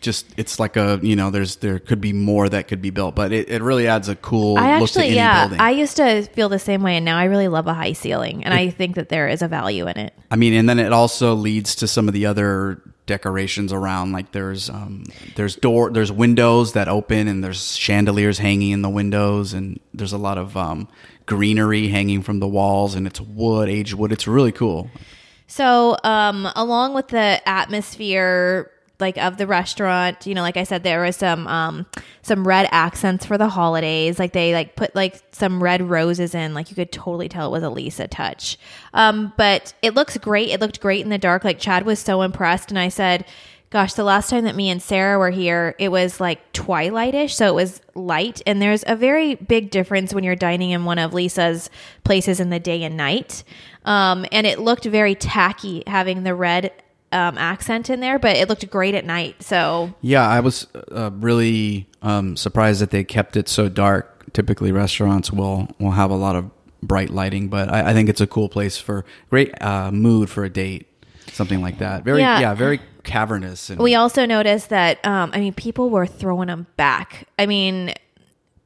Just 0.00 0.26
it's 0.36 0.60
like 0.60 0.76
a 0.76 1.00
you 1.02 1.16
know 1.16 1.30
there's 1.30 1.56
there 1.56 1.78
could 1.78 2.00
be 2.00 2.12
more 2.12 2.46
that 2.46 2.68
could 2.68 2.82
be 2.82 2.90
built, 2.90 3.14
but 3.14 3.32
it, 3.32 3.48
it 3.48 3.62
really 3.62 3.88
adds 3.88 4.10
a 4.10 4.14
cool 4.14 4.58
I 4.58 4.78
look 4.78 4.90
to 4.90 4.98
actually, 5.00 5.06
any 5.06 5.16
yeah, 5.16 5.44
building. 5.44 5.60
I 5.60 5.70
used 5.70 5.96
to 5.96 6.22
feel 6.22 6.50
the 6.50 6.58
same 6.58 6.82
way, 6.82 6.96
and 6.96 7.06
now 7.06 7.16
I 7.16 7.24
really 7.24 7.48
love 7.48 7.66
a 7.66 7.74
high 7.74 7.94
ceiling, 7.94 8.44
and 8.44 8.52
I 8.52 8.68
think 8.68 8.96
that 8.96 9.08
there 9.08 9.28
is 9.28 9.40
a 9.40 9.48
value 9.48 9.88
in 9.88 9.96
it. 9.96 10.12
I 10.30 10.36
mean, 10.36 10.52
and 10.52 10.68
then 10.68 10.78
it 10.78 10.92
also 10.92 11.34
leads 11.34 11.76
to 11.76 11.88
some 11.88 12.06
of 12.06 12.12
the 12.12 12.26
other 12.26 12.82
decorations 13.06 13.72
around. 13.72 14.12
Like 14.12 14.32
there's 14.32 14.68
um, 14.68 15.04
there's 15.36 15.56
door, 15.56 15.90
there's 15.90 16.12
windows 16.12 16.74
that 16.74 16.86
open, 16.86 17.26
and 17.26 17.42
there's 17.42 17.74
chandeliers 17.74 18.36
hanging 18.36 18.72
in 18.72 18.82
the 18.82 18.90
windows, 18.90 19.54
and 19.54 19.80
there's 19.94 20.12
a 20.12 20.18
lot 20.18 20.36
of 20.36 20.54
um, 20.54 20.86
greenery 21.24 21.88
hanging 21.88 22.20
from 22.20 22.40
the 22.40 22.48
walls, 22.48 22.94
and 22.94 23.06
it's 23.06 23.22
wood, 23.22 23.70
aged 23.70 23.94
wood. 23.94 24.12
It's 24.12 24.26
really 24.26 24.52
cool. 24.52 24.90
So, 25.46 25.96
um, 26.04 26.48
along 26.56 26.94
with 26.94 27.08
the 27.08 27.40
atmosphere, 27.46 28.70
like 29.00 29.18
of 29.18 29.36
the 29.36 29.46
restaurant, 29.46 30.26
you 30.26 30.34
know, 30.34 30.42
like 30.42 30.56
I 30.56 30.64
said, 30.64 30.82
there 30.84 31.02
was 31.02 31.16
some 31.16 31.46
um, 31.46 31.86
some 32.22 32.46
red 32.46 32.68
accents 32.70 33.26
for 33.26 33.36
the 33.36 33.48
holidays. 33.48 34.18
Like 34.18 34.32
they 34.32 34.54
like 34.54 34.76
put 34.76 34.94
like 34.94 35.20
some 35.32 35.62
red 35.62 35.82
roses 35.82 36.34
in. 36.34 36.54
Like 36.54 36.70
you 36.70 36.76
could 36.76 36.92
totally 36.92 37.28
tell 37.28 37.48
it 37.48 37.52
was 37.52 37.62
a 37.62 37.70
Lisa 37.70 38.08
touch. 38.08 38.56
Um, 38.92 39.32
but 39.36 39.74
it 39.82 39.94
looks 39.94 40.16
great. 40.16 40.50
It 40.50 40.60
looked 40.60 40.80
great 40.80 41.02
in 41.02 41.10
the 41.10 41.18
dark. 41.18 41.44
Like 41.44 41.58
Chad 41.58 41.84
was 41.84 41.98
so 41.98 42.22
impressed, 42.22 42.70
and 42.70 42.78
I 42.78 42.88
said. 42.88 43.24
Gosh, 43.74 43.94
the 43.94 44.04
last 44.04 44.30
time 44.30 44.44
that 44.44 44.54
me 44.54 44.70
and 44.70 44.80
Sarah 44.80 45.18
were 45.18 45.32
here, 45.32 45.74
it 45.80 45.88
was 45.88 46.20
like 46.20 46.52
twilightish, 46.52 47.32
so 47.32 47.48
it 47.48 47.56
was 47.56 47.80
light. 47.96 48.40
And 48.46 48.62
there's 48.62 48.84
a 48.86 48.94
very 48.94 49.34
big 49.34 49.72
difference 49.72 50.14
when 50.14 50.22
you're 50.22 50.36
dining 50.36 50.70
in 50.70 50.84
one 50.84 51.00
of 51.00 51.12
Lisa's 51.12 51.70
places 52.04 52.38
in 52.38 52.50
the 52.50 52.60
day 52.60 52.84
and 52.84 52.96
night. 52.96 53.42
Um, 53.84 54.26
and 54.30 54.46
it 54.46 54.60
looked 54.60 54.84
very 54.84 55.16
tacky 55.16 55.82
having 55.88 56.22
the 56.22 56.36
red 56.36 56.70
um, 57.10 57.36
accent 57.36 57.90
in 57.90 57.98
there, 57.98 58.16
but 58.20 58.36
it 58.36 58.48
looked 58.48 58.70
great 58.70 58.94
at 58.94 59.04
night. 59.04 59.42
So 59.42 59.92
Yeah, 60.02 60.24
I 60.24 60.38
was 60.38 60.68
uh, 60.92 61.10
really 61.12 61.88
um, 62.00 62.36
surprised 62.36 62.80
that 62.80 62.92
they 62.92 63.02
kept 63.02 63.36
it 63.36 63.48
so 63.48 63.68
dark. 63.68 64.32
Typically, 64.34 64.70
restaurants 64.70 65.32
will 65.32 65.66
will 65.80 65.90
have 65.90 66.12
a 66.12 66.16
lot 66.16 66.36
of 66.36 66.48
bright 66.80 67.10
lighting, 67.10 67.48
but 67.48 67.68
I, 67.68 67.90
I 67.90 67.92
think 67.92 68.08
it's 68.08 68.20
a 68.20 68.28
cool 68.28 68.48
place 68.48 68.78
for 68.78 69.04
great 69.30 69.60
uh, 69.60 69.90
mood 69.90 70.30
for 70.30 70.44
a 70.44 70.48
date, 70.48 70.86
something 71.32 71.60
like 71.60 71.78
that. 71.78 72.04
Very 72.04 72.20
Yeah. 72.20 72.38
yeah, 72.38 72.54
very 72.54 72.80
cavernous. 73.04 73.70
And, 73.70 73.78
we 73.78 73.94
also 73.94 74.26
noticed 74.26 74.70
that 74.70 75.04
um, 75.06 75.30
I 75.32 75.40
mean, 75.40 75.54
people 75.54 75.90
were 75.90 76.06
throwing 76.06 76.48
them 76.48 76.66
back. 76.76 77.28
I 77.38 77.46
mean, 77.46 77.94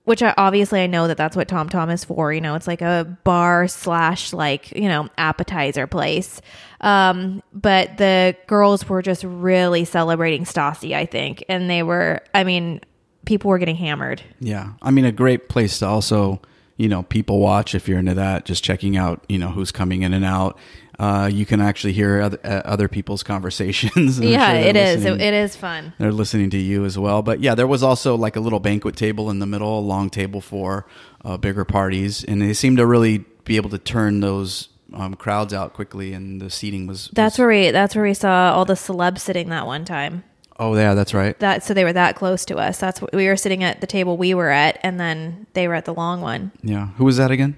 which 0.08 0.22
I, 0.22 0.32
obviously 0.38 0.80
I 0.80 0.86
know 0.86 1.06
that 1.06 1.18
that's 1.18 1.36
what 1.36 1.48
Tom 1.48 1.68
Tom 1.68 1.90
is 1.90 2.02
for. 2.02 2.32
You 2.32 2.40
know, 2.40 2.54
it's 2.54 2.66
like 2.66 2.80
a 2.80 3.18
bar 3.24 3.68
slash 3.68 4.32
like 4.32 4.70
you 4.72 4.88
know 4.88 5.10
appetizer 5.18 5.86
place. 5.86 6.40
Um, 6.80 7.42
but 7.52 7.98
the 7.98 8.34
girls 8.46 8.88
were 8.88 9.02
just 9.02 9.22
really 9.24 9.84
celebrating 9.84 10.44
Stassi, 10.44 10.94
I 10.94 11.04
think, 11.04 11.44
and 11.48 11.68
they 11.68 11.82
were. 11.82 12.22
I 12.34 12.44
mean, 12.44 12.80
people 13.26 13.50
were 13.50 13.58
getting 13.58 13.76
hammered. 13.76 14.22
Yeah, 14.40 14.72
I 14.80 14.90
mean, 14.90 15.04
a 15.04 15.12
great 15.12 15.50
place 15.50 15.80
to 15.80 15.86
also, 15.86 16.40
you 16.78 16.88
know, 16.88 17.02
people 17.02 17.38
watch 17.40 17.74
if 17.74 17.86
you're 17.86 17.98
into 17.98 18.14
that. 18.14 18.46
Just 18.46 18.64
checking 18.64 18.96
out, 18.96 19.22
you 19.28 19.38
know, 19.38 19.48
who's 19.48 19.70
coming 19.70 20.02
in 20.02 20.14
and 20.14 20.24
out. 20.24 20.58
Uh, 20.98 21.30
you 21.32 21.46
can 21.46 21.60
actually 21.60 21.92
hear 21.92 22.20
other, 22.20 22.38
uh, 22.42 22.62
other 22.64 22.88
people's 22.88 23.22
conversations. 23.34 24.18
yeah, 24.18 24.52
sure 24.52 24.60
it 24.68 24.76
is. 24.76 25.04
It, 25.04 25.20
it 25.20 25.34
is 25.34 25.54
fun. 25.54 25.92
They're 25.98 26.10
listening 26.12 26.50
to 26.50 26.58
you 26.58 26.84
as 26.84 26.98
well. 26.98 27.22
But 27.22 27.40
yeah, 27.40 27.54
there 27.54 27.66
was 27.68 27.82
also 27.82 28.16
like 28.16 28.34
a 28.36 28.40
little 28.40 28.58
banquet 28.60 28.96
table 28.96 29.30
in 29.30 29.38
the 29.38 29.46
middle, 29.46 29.78
a 29.78 29.80
long 29.80 30.10
table 30.10 30.40
for 30.40 30.86
uh, 31.24 31.36
bigger 31.36 31.64
parties, 31.64 32.24
and 32.24 32.42
they 32.42 32.52
seemed 32.52 32.78
to 32.78 32.86
really 32.86 33.18
be 33.44 33.56
able 33.56 33.70
to 33.70 33.78
turn 33.78 34.20
those 34.20 34.68
um, 34.92 35.14
crowds 35.14 35.54
out 35.54 35.72
quickly, 35.72 36.12
and 36.12 36.40
the 36.40 36.50
seating 36.50 36.86
was. 36.86 37.10
That's 37.12 37.34
was- 37.34 37.38
where 37.40 37.48
we. 37.48 37.70
That's 37.70 37.94
where 37.94 38.04
we 38.04 38.14
saw 38.14 38.52
all 38.52 38.64
the 38.64 38.74
celebs 38.74 39.20
sitting 39.20 39.50
that 39.50 39.66
one 39.66 39.84
time. 39.84 40.24
Oh 40.60 40.74
yeah, 40.74 40.94
that's 40.94 41.14
right. 41.14 41.38
That 41.38 41.62
so 41.62 41.72
they 41.74 41.84
were 41.84 41.92
that 41.92 42.16
close 42.16 42.44
to 42.46 42.56
us. 42.56 42.80
That's 42.80 43.00
what 43.00 43.14
we 43.14 43.28
were 43.28 43.36
sitting 43.36 43.62
at 43.62 43.80
the 43.80 43.86
table 43.86 44.16
we 44.16 44.34
were 44.34 44.50
at, 44.50 44.80
and 44.82 44.98
then 44.98 45.46
they 45.52 45.68
were 45.68 45.74
at 45.74 45.84
the 45.84 45.94
long 45.94 46.20
one. 46.20 46.50
Yeah, 46.62 46.88
who 46.96 47.04
was 47.04 47.16
that 47.18 47.30
again? 47.30 47.56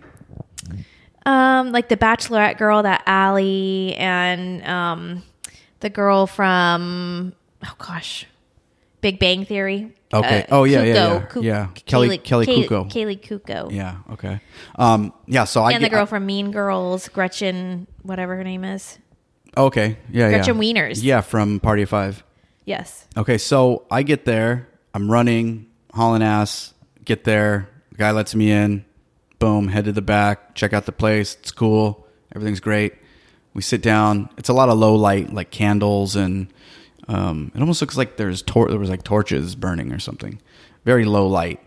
Um, 1.27 1.73
like 1.73 1.89
the 1.89 1.97
Bachelorette 1.97 2.57
girl, 2.59 2.83
that 2.83 3.03
Allie, 3.07 3.95
and 3.97 4.65
um, 4.67 5.23
the 5.81 5.91
girl 5.91 6.27
from 6.27 7.35
oh 7.63 7.75
gosh, 7.79 8.27
Big 9.01 9.19
Bang 9.19 9.45
Theory. 9.45 9.93
Okay. 10.13 10.43
Uh, 10.43 10.47
Oh, 10.51 10.65
yeah, 10.65 10.83
yeah, 10.83 10.95
Cuoco. 11.21 11.43
yeah. 11.43 11.43
Yeah. 11.43 11.69
Kelly- 11.87 12.19
Kelly 12.19 12.47
Kay- 12.47 12.67
Cuoco. 12.67 12.91
Kaley 12.91 13.21
Cuoco. 13.21 13.71
Yeah. 13.73 13.99
Okay. 14.13 14.41
Um, 14.77 15.13
yeah. 15.27 15.45
So 15.45 15.63
I 15.63 15.73
And 15.73 15.85
the 15.85 15.89
girl 15.89 16.07
from 16.07 16.27
Mean 16.27 16.51
Girls, 16.51 17.09
Gretchen, 17.09 17.87
whatever 18.03 18.35
her 18.37 18.43
name 18.43 18.65
is. 18.65 18.99
Okay. 19.57 19.99
Yeah. 20.11 20.31
Gretchen 20.31 20.61
yeah. 20.61 20.63
Wieners. 20.63 21.03
Yeah, 21.03 21.21
from 21.21 21.61
Party 21.61 21.83
of 21.83 21.91
Five. 21.91 22.25
Yes. 22.65 23.07
Okay, 23.17 23.39
so 23.39 23.85
I 23.91 24.03
get 24.03 24.25
there. 24.25 24.69
I'm 24.95 25.11
running, 25.11 25.67
hauling 25.95 26.23
ass. 26.23 26.75
Get 27.05 27.25
there. 27.25 27.69
The 27.93 27.97
guy 27.99 28.11
lets 28.13 28.35
me 28.35 28.51
in. 28.51 28.85
Boom. 29.41 29.67
Head 29.69 29.87
to 29.87 29.93
the 29.93 30.03
back. 30.03 30.55
Check 30.55 30.73
out 30.73 30.87
the 30.87 30.93
place. 30.93 31.35
It's 31.41 31.51
cool. 31.51 32.07
Everything's 32.35 32.61
great. 32.61 32.95
We 33.55 33.63
sit 33.63 33.83
down. 33.83 34.29
It's 34.39 34.49
a 34.49 34.53
lot 34.53 34.69
of 34.69 34.79
low 34.79 34.95
light, 34.95 35.33
like 35.33 35.51
candles, 35.51 36.15
and 36.15 36.47
um, 37.09 37.51
it 37.55 37.61
almost 37.61 37.81
looks 37.81 37.97
like 37.97 38.17
there's 38.17 38.43
tor- 38.43 38.69
there 38.69 38.79
was 38.79 38.91
like 38.91 39.03
torches 39.03 39.57
burning 39.57 39.93
or 39.93 39.99
something. 39.99 40.41
Very 40.85 41.05
low 41.05 41.27
light, 41.27 41.59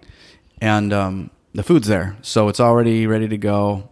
and 0.61 0.93
um, 0.93 1.29
the 1.53 1.61
food's 1.63 1.87
there, 1.87 2.15
so 2.21 2.47
it's 2.47 2.59
already 2.61 3.05
ready 3.05 3.27
to 3.27 3.37
go. 3.37 3.89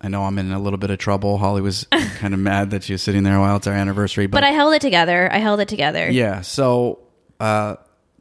I 0.00 0.08
know 0.08 0.24
I'm 0.24 0.38
in 0.38 0.52
a 0.52 0.58
little 0.60 0.78
bit 0.78 0.90
of 0.90 0.98
trouble. 0.98 1.38
Holly 1.38 1.62
was 1.62 1.86
kind 2.18 2.34
of 2.34 2.38
mad 2.40 2.70
that 2.70 2.84
she 2.84 2.92
was 2.92 3.02
sitting 3.02 3.22
there 3.22 3.40
while 3.40 3.56
it's 3.56 3.66
our 3.66 3.72
anniversary, 3.72 4.26
But 4.26 4.44
I 4.44 4.50
held 4.50 4.74
it 4.74 4.82
together. 4.82 5.32
I 5.32 5.38
held 5.38 5.60
it 5.60 5.68
together. 5.68 6.10
yeah. 6.10 6.42
So 6.42 6.98
uh, 7.40 7.76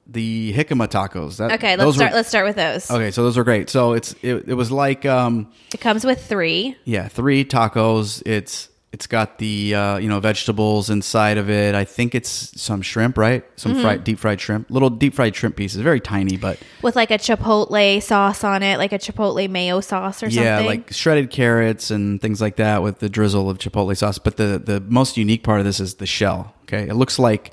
the 0.10 0.54
jicama 0.54 0.88
tacos. 0.88 1.38
That, 1.38 1.52
Okay, 1.54 1.76
let's 1.76 1.96
start. 1.96 2.12
Were, 2.12 2.16
let's 2.18 2.30
start 2.30 2.46
with 2.46 2.56
those. 2.56 2.90
okay, 2.90 3.12
so 3.12 3.24
those 3.24 3.38
are 3.38 3.44
great. 3.44 3.70
So 3.70 3.94
it's 3.94 4.14
it, 4.22 4.48
it 4.50 4.54
was 4.54 4.72
like 4.72 5.06
um, 5.06 5.52
It 5.74 5.80
comes 5.82 6.06
with 6.06 6.26
three. 6.26 6.76
yeah, 6.86 7.08
three 7.08 7.44
tacos. 7.46 8.24
It's 8.26 8.70
it's 8.94 9.06
got 9.06 9.38
the 9.38 9.76
uh, 9.76 9.98
you 9.98 10.08
know 10.08 10.20
vegetables 10.22 10.90
inside 10.90 11.38
of 11.38 11.50
it. 11.50 11.76
I 11.76 11.84
think 11.84 12.16
it's 12.16 12.30
some 12.60 12.82
shrimp, 12.82 13.18
right? 13.18 13.44
Some 13.58 13.74
Mm-hmm. 13.74 13.82
fried 13.82 14.04
deep 14.06 14.18
fried 14.18 14.40
shrimp. 14.40 14.72
Little 14.72 14.90
deep 14.90 15.14
fried 15.14 15.36
shrimp 15.36 15.58
pieces, 15.58 15.82
very 15.82 16.00
tiny, 16.00 16.38
but 16.38 16.58
with 16.82 16.96
like 16.96 17.12
a 17.12 17.18
chipotle 17.18 18.02
sauce 18.02 18.46
on 18.46 18.64
it, 18.64 18.78
like 18.78 18.94
a 18.94 18.98
chipotle 18.98 19.48
mayo 19.50 19.82
sauce 19.82 20.24
or 20.24 20.28
yeah, 20.28 20.58
something. 20.58 20.64
Yeah, 20.66 20.70
like 20.70 20.94
shredded 20.94 21.30
carrots 21.32 21.92
and 21.92 22.22
things 22.22 22.40
like 22.40 22.56
that 22.56 22.82
with 22.82 23.00
the 23.00 23.10
drizzle 23.10 23.50
of 23.50 23.58
chipotle 23.58 23.96
sauce. 23.96 24.20
But 24.20 24.38
the 24.38 24.58
the 24.64 24.80
most 24.80 25.18
unique 25.18 25.44
part 25.44 25.60
of 25.60 25.66
this 25.66 25.82
is 25.82 25.96
the 25.96 26.06
shell. 26.08 26.54
Okay, 26.64 26.88
it 26.88 26.96
looks 26.96 27.20
like 27.20 27.52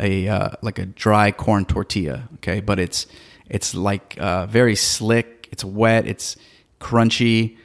a 0.00 0.28
uh, 0.28 0.50
like 0.62 0.78
a 0.78 0.86
dry 0.86 1.30
corn 1.30 1.64
tortilla. 1.64 2.28
Okay, 2.36 2.60
but 2.60 2.78
it's 2.78 3.06
it's 3.48 3.74
like 3.74 4.16
uh, 4.18 4.46
very 4.46 4.76
slick. 4.76 5.48
It's 5.52 5.64
wet. 5.64 6.06
It's 6.06 6.36
crunchy. 6.80 7.56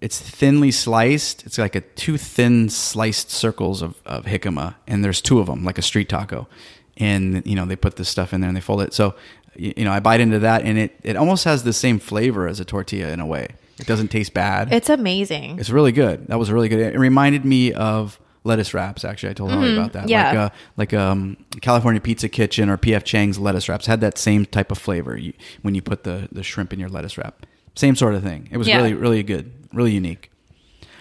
It's 0.00 0.18
thinly 0.18 0.70
sliced. 0.70 1.44
It's 1.44 1.58
like 1.58 1.74
a 1.74 1.82
two 1.82 2.16
thin 2.16 2.70
sliced 2.70 3.30
circles 3.30 3.82
of, 3.82 4.00
of 4.06 4.24
jicama, 4.24 4.76
and 4.86 5.04
there's 5.04 5.20
two 5.20 5.40
of 5.40 5.46
them, 5.46 5.64
like 5.64 5.78
a 5.78 5.82
street 5.82 6.08
taco. 6.08 6.48
And 6.96 7.44
you 7.46 7.56
know 7.56 7.66
they 7.66 7.76
put 7.76 7.96
this 7.96 8.08
stuff 8.08 8.32
in 8.32 8.40
there 8.40 8.48
and 8.48 8.56
they 8.56 8.62
fold 8.62 8.80
it. 8.82 8.94
So 8.94 9.14
you 9.56 9.84
know 9.84 9.92
I 9.92 10.00
bite 10.00 10.20
into 10.20 10.38
that, 10.40 10.62
and 10.62 10.78
it 10.78 10.98
it 11.02 11.16
almost 11.16 11.44
has 11.44 11.64
the 11.64 11.72
same 11.72 11.98
flavor 11.98 12.48
as 12.48 12.60
a 12.60 12.64
tortilla 12.64 13.08
in 13.08 13.20
a 13.20 13.26
way. 13.26 13.48
It 13.78 13.86
doesn't 13.86 14.08
taste 14.08 14.32
bad. 14.32 14.72
it's 14.72 14.88
amazing. 14.88 15.58
It's 15.58 15.70
really 15.70 15.90
good. 15.90 16.28
That 16.28 16.38
was 16.38 16.50
really 16.50 16.68
good. 16.68 16.78
It 16.78 16.98
reminded 16.98 17.44
me 17.44 17.72
of 17.72 18.20
lettuce 18.44 18.72
wraps. 18.74 19.04
Actually, 19.04 19.30
I 19.30 19.32
told 19.34 19.50
Holly 19.50 19.72
about 19.76 19.92
that. 19.94 20.02
Mm-hmm. 20.02 20.08
Yeah. 20.10 20.28
like 20.28 20.36
uh, 20.36 20.50
like 20.76 20.94
um, 20.94 21.36
California 21.60 22.00
Pizza 22.00 22.28
Kitchen 22.28 22.68
or 22.68 22.76
PF 22.78 23.02
Chang's 23.04 23.38
lettuce 23.38 23.68
wraps 23.68 23.86
had 23.86 24.00
that 24.02 24.18
same 24.18 24.44
type 24.46 24.70
of 24.70 24.78
flavor 24.78 25.16
you, 25.16 25.32
when 25.62 25.74
you 25.74 25.82
put 25.82 26.04
the 26.04 26.28
the 26.30 26.42
shrimp 26.42 26.72
in 26.72 26.78
your 26.80 26.88
lettuce 26.88 27.16
wrap. 27.18 27.46
Same 27.74 27.96
sort 27.96 28.14
of 28.14 28.22
thing. 28.22 28.48
It 28.52 28.56
was 28.58 28.68
Yeah. 28.68 28.76
really 28.76 28.94
really 28.94 29.22
good, 29.22 29.50
really 29.72 29.92
unique. 29.92 30.30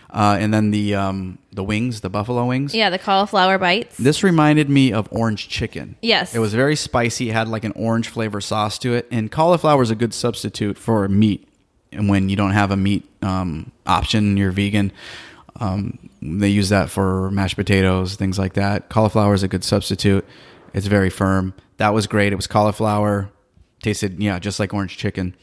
Uh, 0.10 0.38
and 0.40 0.54
then 0.54 0.70
the 0.70 0.94
um, 0.94 1.40
the 1.52 1.64
wings, 1.64 2.02
the 2.02 2.10
buffalo 2.10 2.46
wings. 2.46 2.76
yeah, 2.76 2.92
the 2.92 3.00
cauliflower 3.00 3.58
bites. 3.58 3.98
This 3.98 4.22
reminded 4.24 4.70
me 4.70 4.94
of 4.94 5.08
orange 5.12 5.50
chicken. 5.50 5.96
Yes. 6.04 6.36
It 6.36 6.40
was 6.40 6.54
very 6.54 6.76
spicy, 6.76 7.30
it 7.30 7.34
had 7.34 7.48
like 7.48 7.64
an 7.64 7.72
orange 7.76 8.10
flavor 8.10 8.40
sauce 8.40 8.78
to 8.80 8.94
it. 8.94 9.08
And 9.12 9.32
cauliflower 9.32 9.82
is 9.82 9.90
a 9.90 9.96
good 9.96 10.14
substitute 10.14 10.78
for 10.78 11.08
meat. 11.10 11.48
And 11.92 12.10
when 12.10 12.30
you 12.30 12.36
don't 12.36 12.52
have 12.52 12.70
a 12.70 12.78
meat 12.78 13.10
um, 13.24 13.72
option, 13.88 14.38
you're 14.38 14.52
vegan. 14.52 14.92
Um, 15.60 16.10
they 16.22 16.50
use 16.50 16.70
that 16.70 16.90
for 16.90 17.30
mashed 17.32 17.56
potatoes, 17.56 18.16
things 18.16 18.40
like 18.40 18.54
that. 18.54 18.90
Cauliflower 18.90 19.34
is 19.34 19.44
a 19.44 19.48
good 19.48 19.64
substitute. 19.64 20.26
It's 20.74 20.88
very 20.88 21.10
firm. 21.10 21.54
That 21.78 21.94
was 21.94 22.08
great. 22.08 22.34
It 22.34 22.36
was 22.36 22.48
cauliflower. 22.48 23.30
Tasted, 23.82 24.20
yeah, 24.22 24.40
just 24.40 24.60
like 24.60 24.74
orange 24.74 24.98
chicken. 24.98 25.36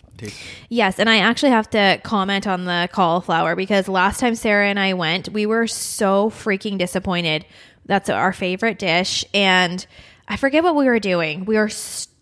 Yes, 0.68 0.98
and 0.98 1.08
I 1.08 1.18
actually 1.18 1.52
have 1.52 1.70
to 1.70 2.00
comment 2.02 2.46
on 2.46 2.64
the 2.64 2.88
cauliflower 2.92 3.56
because 3.56 3.88
last 3.88 4.20
time 4.20 4.34
Sarah 4.34 4.68
and 4.68 4.78
I 4.78 4.94
went, 4.94 5.28
we 5.30 5.46
were 5.46 5.66
so 5.66 6.30
freaking 6.30 6.78
disappointed. 6.78 7.46
That's 7.86 8.10
our 8.10 8.32
favorite 8.32 8.78
dish, 8.78 9.24
and 9.32 9.84
I 10.28 10.36
forget 10.36 10.62
what 10.62 10.76
we 10.76 10.86
were 10.86 11.00
doing. 11.00 11.44
We 11.44 11.56
were 11.56 11.70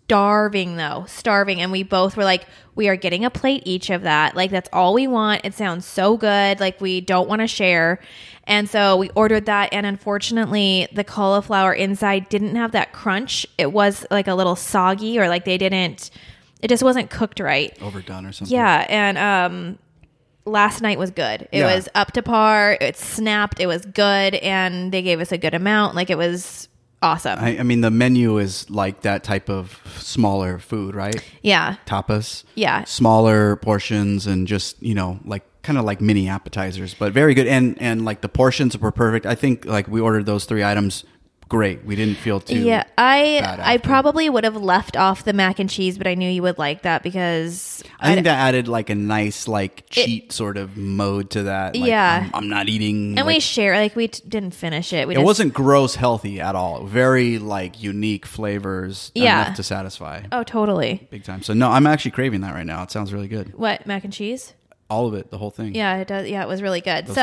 starving 0.09 0.75
though, 0.75 1.05
starving, 1.07 1.61
and 1.61 1.71
we 1.71 1.83
both 1.83 2.17
were 2.17 2.23
like, 2.23 2.47
we 2.73 2.87
are 2.89 2.95
getting 2.95 3.23
a 3.25 3.29
plate 3.29 3.61
each 3.65 3.91
of 3.91 4.01
that. 4.01 4.35
Like 4.35 4.49
that's 4.49 4.67
all 4.73 4.95
we 4.95 5.05
want. 5.05 5.41
It 5.43 5.53
sounds 5.53 5.85
so 5.85 6.17
good. 6.17 6.59
Like 6.59 6.81
we 6.81 6.99
don't 6.99 7.29
want 7.29 7.41
to 7.41 7.47
share. 7.47 7.99
And 8.45 8.67
so 8.67 8.97
we 8.97 9.11
ordered 9.11 9.45
that, 9.45 9.71
and 9.71 9.85
unfortunately, 9.85 10.87
the 10.91 11.03
cauliflower 11.03 11.71
inside 11.71 12.27
didn't 12.29 12.55
have 12.55 12.71
that 12.71 12.91
crunch. 12.91 13.45
It 13.59 13.71
was 13.71 14.03
like 14.09 14.27
a 14.27 14.33
little 14.33 14.55
soggy, 14.55 15.19
or 15.19 15.27
like 15.29 15.45
they 15.45 15.59
didn't. 15.59 16.09
It 16.59 16.69
just 16.69 16.81
wasn't 16.81 17.11
cooked 17.11 17.39
right. 17.39 17.77
overdone 17.79 18.25
or 18.25 18.31
something. 18.31 18.53
Yeah, 18.55 18.87
and 18.89 19.17
um 19.19 19.77
last 20.45 20.81
night 20.81 20.97
was 20.97 21.11
good. 21.11 21.43
It 21.51 21.59
Yeah. 21.59 21.75
was 21.75 21.87
up 21.93 22.13
to 22.13 22.23
par. 22.23 22.75
It 22.81 22.97
snapped. 22.97 23.59
It 23.59 23.67
was 23.67 23.85
good 23.85 24.33
and 24.33 24.91
they 24.91 25.03
gave 25.03 25.19
us 25.21 25.31
a 25.31 25.37
good 25.37 25.53
amount. 25.53 25.93
Like 25.93 26.09
it 26.09 26.17
was 26.17 26.67
awesome. 27.01 27.39
I, 27.39 27.59
I 27.59 27.63
mean, 27.63 27.81
the 27.81 27.91
menu 27.91 28.37
is 28.37 28.69
like 28.69 29.01
that 29.01 29.23
type 29.23 29.49
of 29.49 29.81
smaller 29.99 30.59
food, 30.59 30.95
right? 30.95 31.15
yeah. 31.41 31.75
Tapas. 31.85 32.43
Yeah. 32.55 32.83
Smaller 32.83 33.55
portions 33.57 34.27
and 34.27 34.47
just, 34.47 34.81
you 34.81 34.93
know, 34.95 35.19
like 35.25 35.43
kind 35.61 35.77
of 35.77 35.85
like 35.85 36.01
mini 36.01 36.29
appetizers, 36.29 36.93
but 36.93 37.13
very 37.13 37.33
good. 37.33 37.47
And, 37.47 37.81
and 37.81 38.05
like 38.05 38.21
the 38.21 38.29
portions 38.29 38.77
were 38.77 38.91
perfect. 38.91 39.25
I 39.25 39.35
think 39.35 39.65
like 39.65 39.87
we 39.87 40.01
ordered 40.01 40.25
those 40.25 40.45
three 40.45 40.63
items 40.63 41.03
great. 41.49 41.83
We 41.83 41.95
didn't 41.95 42.17
feel 42.17 42.39
too. 42.39 42.59
Yeah, 42.59 42.83
I 42.97 43.57
I 43.59 43.77
probably 43.77 44.29
would 44.29 44.43
have 44.43 44.55
left 44.55 44.95
off 44.95 45.23
the 45.25 45.33
mac 45.33 45.59
and 45.59 45.69
cheese, 45.69 45.97
but 45.97 46.07
I 46.07 46.13
knew 46.13 46.29
you 46.29 46.43
would 46.43 46.57
like 46.57 46.83
that 46.83 47.03
because 47.03 47.83
I 47.99 48.13
think 48.13 48.25
that 48.25 48.37
added 48.37 48.67
like 48.67 48.89
a 48.89 48.95
nice 48.95 49.47
like 49.47 49.85
cheat 49.89 50.31
sort 50.31 50.57
of 50.57 50.77
mode 50.77 51.31
to 51.31 51.43
that. 51.43 51.75
Like, 51.75 51.89
Yeah. 51.89 52.29
I'm, 52.33 52.43
I'm 52.43 52.49
not 52.49 52.69
eating. 52.69 53.17
and 53.17 53.27
we 53.27 53.39
share 53.39 53.75
like 53.75 53.95
we 53.95 54.07
t- 54.07 54.23
didn't 54.27 54.51
finish 54.53 54.93
it. 54.93 55.07
We 55.07 55.15
it 55.15 55.17
just, 55.17 55.25
wasn't 55.25 55.53
gross 55.53 55.95
healthy 55.95 56.39
at 56.39 56.55
all. 56.55 56.85
Very 56.85 57.39
like 57.39 57.81
unique 57.81 58.25
flavors 58.25 59.11
Yeah. 59.15 59.41
enough 59.45 59.55
to 59.57 59.63
satisfy. 59.63 60.21
Oh, 60.31 60.43
totally. 60.43 61.07
Big 61.11 61.23
time. 61.23 61.41
So 61.41 61.53
no, 61.53 61.69
I'm 61.69 61.87
actually 61.87 62.11
craving 62.11 62.41
that 62.41 62.53
right 62.53 62.65
now. 62.65 62.83
It 62.83 62.91
sounds 62.91 63.11
really 63.11 63.27
good. 63.27 63.57
What 63.57 63.85
mac 63.87 64.03
and 64.03 64.13
cheese? 64.13 64.53
All 64.89 65.07
of 65.07 65.13
it, 65.13 65.29
the 65.29 65.37
whole 65.37 65.51
thing. 65.51 65.75
Yeah, 65.75 65.97
it 65.97 66.07
does. 66.07 66.27
Yeah, 66.27 66.43
it 66.43 66.47
was 66.47 66.61
really 66.61 66.81
good. 66.81 67.05
Those 67.07 67.15
so, 67.15 67.21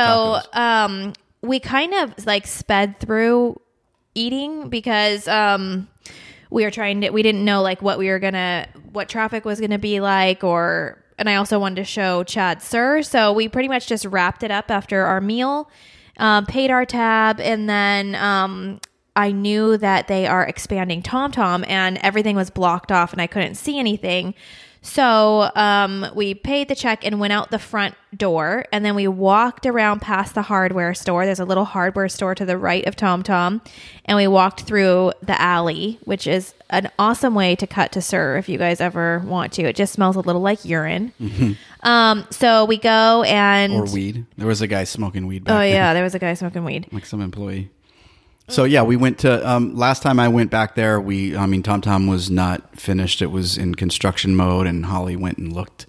tacos. 0.53 0.55
um, 0.57 1.13
we 1.41 1.59
kind 1.59 1.93
of 1.93 2.25
like 2.25 2.47
sped 2.47 2.99
through 2.99 3.59
eating 4.17 4.69
because 4.69 5.27
um, 5.27 5.87
we 6.49 6.63
were 6.63 6.71
trying 6.71 7.01
to. 7.01 7.09
We 7.11 7.23
didn't 7.23 7.45
know 7.45 7.61
like 7.61 7.81
what 7.81 7.97
we 7.97 8.09
were 8.09 8.19
gonna, 8.19 8.67
what 8.91 9.09
traffic 9.09 9.45
was 9.45 9.59
gonna 9.59 9.79
be 9.79 9.99
like, 9.99 10.43
or. 10.43 11.03
And 11.19 11.27
I 11.27 11.35
also 11.37 11.57
wanted 11.57 11.77
to 11.77 11.83
show 11.83 12.23
Chad 12.23 12.61
SUR, 12.61 13.01
so 13.01 13.33
we 13.33 13.49
pretty 13.49 13.67
much 13.67 13.87
just 13.87 14.05
wrapped 14.05 14.43
it 14.43 14.51
up 14.51 14.69
after 14.69 15.03
our 15.03 15.19
meal, 15.19 15.67
um, 16.17 16.45
paid 16.45 16.69
our 16.69 16.85
tab, 16.85 17.39
and 17.39 17.67
then 17.67 18.13
um, 18.13 18.79
I 19.15 19.31
knew 19.31 19.77
that 19.77 20.07
they 20.07 20.27
are 20.27 20.45
expanding 20.45 21.01
TomTom, 21.01 21.67
and 21.67 21.97
everything 22.03 22.35
was 22.35 22.51
blocked 22.51 22.91
off, 22.91 23.13
and 23.13 23.21
I 23.21 23.25
couldn't 23.25 23.55
see 23.55 23.79
anything. 23.79 24.35
So 24.87 25.51
um, 25.53 26.05
we 26.15 26.33
paid 26.33 26.69
the 26.69 26.75
check 26.75 27.05
and 27.05 27.19
went 27.19 27.33
out 27.33 27.51
the 27.51 27.59
front 27.59 27.93
door, 28.15 28.65
and 28.71 28.85
then 28.85 28.95
we 28.95 29.07
walked 29.07 29.65
around 29.65 30.01
past 30.01 30.33
the 30.33 30.41
hardware 30.41 30.93
store. 30.93 31.25
There's 31.25 31.41
a 31.41 31.45
little 31.45 31.65
hardware 31.65 32.07
store 32.07 32.33
to 32.35 32.45
the 32.45 32.57
right 32.57 32.85
of 32.87 32.95
Tom 32.95 33.21
Tom, 33.21 33.61
and 34.05 34.15
we 34.15 34.27
walked 34.27 34.61
through 34.61 35.11
the 35.21 35.39
alley, 35.39 35.99
which 36.05 36.25
is 36.25 36.53
an 36.69 36.89
awesome 36.97 37.35
way 37.35 37.55
to 37.57 37.67
cut 37.67 37.91
to 37.91 38.01
SUR 38.01 38.37
if 38.37 38.47
you 38.47 38.57
guys 38.57 38.79
ever 38.79 39.19
want 39.25 39.51
to. 39.53 39.63
It 39.63 39.75
just 39.75 39.91
smells 39.93 40.15
a 40.15 40.21
little 40.21 40.41
like 40.41 40.63
urine. 40.63 41.11
Um, 41.83 42.25
so 42.31 42.65
we 42.65 42.77
go 42.77 43.23
and 43.23 43.73
Or 43.73 43.85
weed. 43.85 44.25
There 44.37 44.47
was 44.47 44.61
a 44.61 44.67
guy 44.67 44.85
smoking 44.85 45.27
weed 45.27 45.43
back 45.43 45.59
oh 45.59 45.61
yeah, 45.61 45.93
there 45.93 46.03
was 46.03 46.15
a 46.15 46.19
guy 46.19 46.33
smoking 46.33 46.63
weed. 46.63 46.87
like 46.91 47.05
some 47.05 47.21
employee. 47.21 47.69
So 48.49 48.63
yeah, 48.63 48.83
we 48.83 48.95
went 48.95 49.19
to 49.19 49.47
um, 49.49 49.75
last 49.75 50.01
time 50.01 50.19
I 50.19 50.29
went 50.29 50.51
back 50.51 50.75
there. 50.75 51.01
We, 51.01 51.35
I 51.35 51.45
mean, 51.45 51.63
Tom 51.63 51.81
Tom 51.81 52.07
was 52.07 52.29
not 52.29 52.79
finished; 52.79 53.21
it 53.21 53.27
was 53.31 53.57
in 53.57 53.75
construction 53.75 54.35
mode, 54.35 54.67
and 54.67 54.85
Holly 54.85 55.15
went 55.17 55.37
and 55.37 55.51
looked 55.51 55.85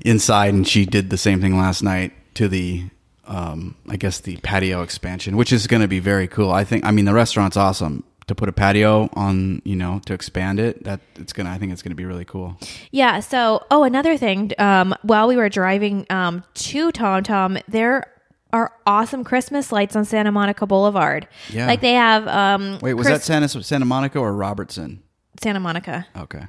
inside, 0.00 0.52
and 0.52 0.66
she 0.66 0.84
did 0.84 1.10
the 1.10 1.18
same 1.18 1.40
thing 1.40 1.56
last 1.56 1.82
night 1.82 2.12
to 2.34 2.48
the, 2.48 2.84
um, 3.26 3.76
I 3.88 3.96
guess 3.96 4.18
the 4.18 4.36
patio 4.38 4.82
expansion, 4.82 5.36
which 5.36 5.52
is 5.52 5.66
going 5.66 5.82
to 5.82 5.88
be 5.88 6.00
very 6.00 6.26
cool. 6.26 6.50
I 6.50 6.64
think. 6.64 6.84
I 6.84 6.90
mean, 6.90 7.04
the 7.04 7.14
restaurant's 7.14 7.56
awesome. 7.56 8.04
To 8.26 8.34
put 8.36 8.48
a 8.48 8.52
patio 8.52 9.10
on, 9.14 9.60
you 9.64 9.74
know, 9.74 10.00
to 10.06 10.14
expand 10.14 10.60
it, 10.60 10.84
that 10.84 11.00
it's 11.16 11.32
gonna. 11.32 11.50
I 11.50 11.58
think 11.58 11.72
it's 11.72 11.82
gonna 11.82 11.96
be 11.96 12.04
really 12.04 12.24
cool. 12.24 12.56
Yeah. 12.92 13.18
So, 13.18 13.64
oh, 13.72 13.82
another 13.82 14.16
thing. 14.16 14.52
Um, 14.58 14.94
while 15.02 15.26
we 15.26 15.36
were 15.36 15.48
driving 15.48 16.06
um, 16.10 16.44
to 16.54 16.92
Tom 16.92 17.24
Tom, 17.24 17.58
there 17.66 18.06
are 18.52 18.72
awesome 18.86 19.24
Christmas 19.24 19.70
lights 19.72 19.94
on 19.96 20.04
Santa 20.04 20.32
Monica 20.32 20.66
Boulevard. 20.66 21.28
Yeah. 21.50 21.66
Like 21.66 21.80
they 21.80 21.92
have. 21.94 22.26
Um, 22.28 22.78
Wait, 22.82 22.94
was 22.94 23.06
Chris- 23.06 23.20
that 23.20 23.24
Santa 23.24 23.48
Santa 23.48 23.84
Monica 23.84 24.18
or 24.18 24.32
Robertson? 24.32 25.02
Santa 25.40 25.60
Monica? 25.60 26.06
Okay, 26.16 26.44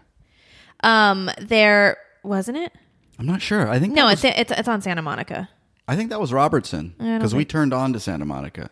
Um, 0.83 1.29
there 1.39 1.97
wasn't 2.23 2.57
it? 2.57 2.73
I'm 3.19 3.25
not 3.25 3.41
sure. 3.41 3.69
I 3.69 3.79
think 3.79 3.93
No, 3.93 4.05
was- 4.05 4.23
it's 4.23 4.37
it's 4.37 4.51
it's 4.59 4.67
on 4.67 4.81
Santa 4.81 5.01
Monica. 5.01 5.49
I 5.87 5.95
think 5.95 6.09
that 6.09 6.19
was 6.19 6.31
Robertson 6.33 6.95
because 6.97 7.35
we 7.35 7.43
turned 7.45 7.73
on 7.73 7.93
to 7.93 7.99
Santa 7.99 8.25
Monica. 8.25 8.69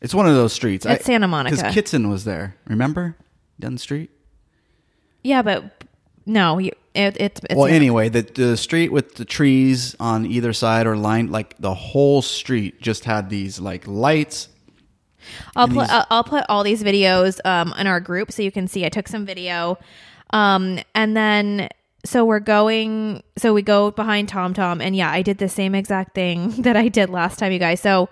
It's 0.00 0.14
one 0.14 0.26
of 0.28 0.34
those 0.34 0.52
streets. 0.52 0.86
It's 0.86 1.04
Santa 1.06 1.26
Monica. 1.26 1.56
Because 1.56 1.74
Kitson 1.74 2.08
was 2.08 2.24
there. 2.24 2.54
Remember 2.68 3.16
down 3.58 3.72
the 3.74 3.78
street? 3.80 4.10
Yeah, 5.22 5.42
but 5.42 5.84
no, 6.26 6.58
you, 6.58 6.70
it, 6.98 7.16
it's 7.20 7.40
well, 7.56 7.66
anyway, 7.66 8.08
the 8.08 8.22
the 8.22 8.56
street 8.56 8.90
with 8.92 9.14
the 9.14 9.24
trees 9.24 9.94
on 10.00 10.26
either 10.26 10.52
side 10.52 10.86
or 10.86 10.96
line, 10.96 11.30
like 11.30 11.56
the 11.58 11.74
whole 11.74 12.20
street, 12.22 12.80
just 12.82 13.04
had 13.04 13.30
these 13.30 13.60
like 13.60 13.86
lights. 13.86 14.48
I'll 15.56 15.68
put 15.68 15.80
these- 15.80 15.90
I'll, 15.90 16.06
I'll 16.10 16.24
put 16.24 16.44
all 16.48 16.62
these 16.64 16.82
videos 16.82 17.38
um 17.44 17.74
in 17.78 17.86
our 17.86 18.00
group 18.00 18.32
so 18.32 18.42
you 18.42 18.52
can 18.52 18.66
see. 18.68 18.84
I 18.84 18.88
took 18.88 19.08
some 19.08 19.24
video, 19.26 19.78
um, 20.30 20.80
and 20.94 21.16
then 21.16 21.68
so 22.04 22.24
we're 22.24 22.40
going. 22.40 23.22
So 23.36 23.52
we 23.52 23.62
go 23.62 23.90
behind 23.90 24.28
Tom 24.28 24.54
Tom, 24.54 24.80
and 24.80 24.94
yeah, 24.96 25.10
I 25.10 25.22
did 25.22 25.38
the 25.38 25.48
same 25.48 25.74
exact 25.74 26.14
thing 26.14 26.50
that 26.62 26.76
I 26.76 26.88
did 26.88 27.10
last 27.10 27.38
time, 27.38 27.52
you 27.52 27.58
guys. 27.58 27.80
So 27.80 28.08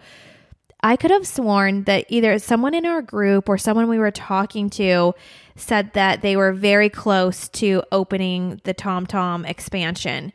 I 0.81 0.97
could 0.97 1.11
have 1.11 1.27
sworn 1.27 1.85
that 1.85 2.07
either 2.09 2.39
someone 2.39 2.75
in 2.75 2.85
our 2.85 3.03
group 3.03 3.49
or 3.49 3.59
someone 3.59 3.89
we 3.89 3.99
were 3.99 4.11
talking 4.11 4.71
to 4.71 5.15
said 5.57 5.93
that 5.95 6.23
they 6.23 6.37
were 6.37 6.53
very 6.53 6.89
close 6.89 7.49
to 7.49 7.83
opening 7.91 8.61
the 8.65 8.75
Tom 8.75 9.07
Tom 9.07 9.45
expansion. 9.45 10.33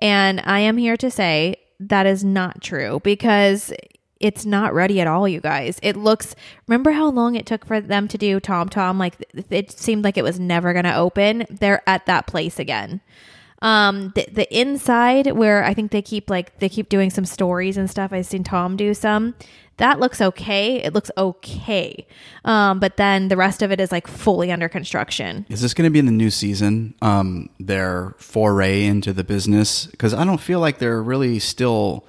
And 0.00 0.40
I 0.44 0.60
am 0.60 0.76
here 0.76 0.96
to 0.96 1.10
say 1.10 1.56
that 1.78 2.06
is 2.06 2.24
not 2.24 2.60
true 2.60 3.00
because 3.04 3.72
it's 4.18 4.44
not 4.44 4.74
ready 4.74 5.00
at 5.00 5.06
all, 5.06 5.28
you 5.28 5.40
guys. 5.40 5.78
It 5.82 5.96
looks, 5.96 6.34
remember 6.66 6.92
how 6.92 7.08
long 7.10 7.36
it 7.36 7.46
took 7.46 7.64
for 7.64 7.80
them 7.80 8.08
to 8.08 8.18
do 8.18 8.40
Tom 8.40 8.68
Tom? 8.68 8.98
Like 8.98 9.14
it 9.50 9.70
seemed 9.70 10.02
like 10.02 10.16
it 10.16 10.24
was 10.24 10.40
never 10.40 10.72
going 10.72 10.86
to 10.86 10.96
open. 10.96 11.46
They're 11.50 11.82
at 11.88 12.06
that 12.06 12.26
place 12.26 12.58
again 12.58 13.00
um 13.62 14.12
the, 14.14 14.26
the 14.30 14.56
inside 14.56 15.32
where 15.32 15.64
i 15.64 15.72
think 15.72 15.90
they 15.90 16.02
keep 16.02 16.28
like 16.28 16.58
they 16.58 16.68
keep 16.68 16.88
doing 16.88 17.08
some 17.08 17.24
stories 17.24 17.76
and 17.76 17.90
stuff 17.90 18.12
i've 18.12 18.26
seen 18.26 18.44
tom 18.44 18.76
do 18.76 18.92
some 18.92 19.34
that 19.78 20.00
looks 20.00 20.20
okay. 20.20 20.82
It 20.82 20.94
looks 20.94 21.10
okay. 21.16 22.06
Um 22.44 22.78
but 22.80 22.96
then 22.96 23.28
the 23.28 23.36
rest 23.36 23.62
of 23.62 23.72
it 23.72 23.80
is 23.80 23.90
like 23.92 24.06
fully 24.06 24.52
under 24.52 24.68
construction. 24.68 25.46
Is 25.48 25.60
this 25.60 25.74
going 25.74 25.84
to 25.86 25.90
be 25.90 25.98
in 25.98 26.06
the 26.06 26.12
new 26.12 26.30
season? 26.30 26.94
Um, 27.02 27.48
their 27.58 28.14
foray 28.18 28.84
into 28.84 29.12
the 29.12 29.24
business? 29.24 29.86
Because 29.86 30.14
I 30.14 30.24
don't 30.24 30.40
feel 30.40 30.60
like 30.60 30.78
they're 30.78 31.02
really 31.02 31.38
still 31.38 32.06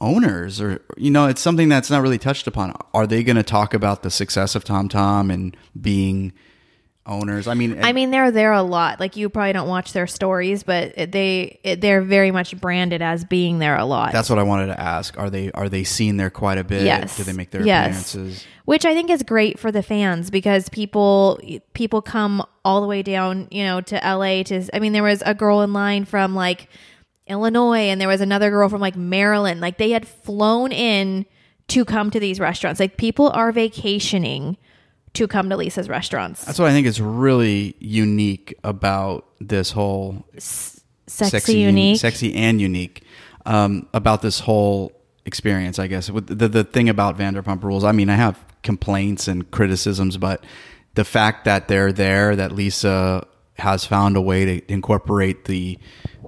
owners 0.00 0.60
or 0.60 0.82
you 0.96 1.10
know 1.10 1.26
it's 1.26 1.40
something 1.40 1.68
that's 1.68 1.90
not 1.90 2.02
really 2.02 2.18
touched 2.18 2.46
upon. 2.46 2.76
Are 2.92 3.06
they 3.06 3.22
going 3.22 3.36
to 3.36 3.42
talk 3.42 3.74
about 3.74 4.02
the 4.02 4.10
success 4.10 4.54
of 4.54 4.64
TomTom 4.64 4.90
Tom 4.90 5.30
and 5.30 5.56
being 5.80 6.32
owners 7.06 7.46
i 7.46 7.52
mean 7.52 7.84
i 7.84 7.92
mean 7.92 8.10
they're 8.10 8.30
there 8.30 8.52
a 8.52 8.62
lot 8.62 8.98
like 8.98 9.14
you 9.14 9.28
probably 9.28 9.52
don't 9.52 9.68
watch 9.68 9.92
their 9.92 10.06
stories 10.06 10.62
but 10.62 10.94
they 11.12 11.60
they're 11.78 12.00
very 12.00 12.30
much 12.30 12.58
branded 12.58 13.02
as 13.02 13.24
being 13.24 13.58
there 13.58 13.76
a 13.76 13.84
lot 13.84 14.10
That's 14.12 14.30
what 14.30 14.38
I 14.38 14.42
wanted 14.42 14.68
to 14.68 14.80
ask. 14.80 15.18
Are 15.18 15.28
they 15.28 15.50
are 15.52 15.68
they 15.68 15.84
seen 15.84 16.16
there 16.16 16.30
quite 16.30 16.56
a 16.56 16.64
bit? 16.64 16.82
Yes. 16.84 17.16
Do 17.18 17.24
they 17.24 17.32
make 17.34 17.50
their 17.50 17.62
Yes. 17.62 18.14
appearances? 18.14 18.46
which 18.64 18.86
I 18.86 18.94
think 18.94 19.10
is 19.10 19.22
great 19.22 19.58
for 19.58 19.70
the 19.70 19.82
fans 19.82 20.30
because 20.30 20.70
people 20.70 21.38
people 21.74 22.00
come 22.00 22.42
all 22.64 22.80
the 22.80 22.86
way 22.86 23.02
down, 23.02 23.48
you 23.50 23.64
know, 23.64 23.82
to 23.82 23.96
LA 23.96 24.42
to 24.44 24.66
I 24.74 24.78
mean 24.78 24.94
there 24.94 25.02
was 25.02 25.22
a 25.26 25.34
girl 25.34 25.60
in 25.60 25.72
line 25.74 26.06
from 26.06 26.34
like 26.34 26.68
Illinois 27.26 27.88
and 27.90 28.00
there 28.00 28.08
was 28.08 28.20
another 28.22 28.48
girl 28.50 28.68
from 28.70 28.80
like 28.80 28.96
Maryland. 28.96 29.60
Like 29.60 29.76
they 29.78 29.90
had 29.90 30.06
flown 30.08 30.72
in 30.72 31.26
to 31.68 31.84
come 31.84 32.10
to 32.10 32.20
these 32.20 32.40
restaurants. 32.40 32.80
Like 32.80 32.96
people 32.96 33.28
are 33.30 33.52
vacationing 33.52 34.56
to 35.14 35.28
come 35.28 35.48
to 35.48 35.56
Lisa's 35.56 35.88
restaurants. 35.88 36.44
That's 36.44 36.58
what 36.58 36.68
I 36.68 36.72
think 36.72 36.86
is 36.86 37.00
really 37.00 37.76
unique 37.78 38.54
about 38.62 39.26
this 39.40 39.70
whole 39.70 40.24
Sexy, 41.06 41.58
unique. 41.58 42.00
sexy 42.00 42.34
and 42.34 42.60
unique 42.60 43.04
um, 43.46 43.88
about 43.92 44.22
this 44.22 44.40
whole 44.40 44.92
experience, 45.26 45.78
I 45.78 45.86
guess. 45.86 46.10
With 46.10 46.26
the 46.38 46.48
the 46.48 46.64
thing 46.64 46.88
about 46.88 47.18
Vanderpump 47.18 47.62
Rules, 47.62 47.84
I 47.84 47.92
mean, 47.92 48.08
I 48.08 48.14
have 48.14 48.42
complaints 48.62 49.28
and 49.28 49.50
criticisms, 49.50 50.16
but 50.16 50.44
the 50.94 51.04
fact 51.04 51.44
that 51.44 51.68
they're 51.68 51.92
there, 51.92 52.34
that 52.36 52.52
Lisa 52.52 53.26
has 53.58 53.84
found 53.84 54.16
a 54.16 54.20
way 54.20 54.44
to 54.44 54.72
incorporate 54.72 55.44
the 55.44 55.78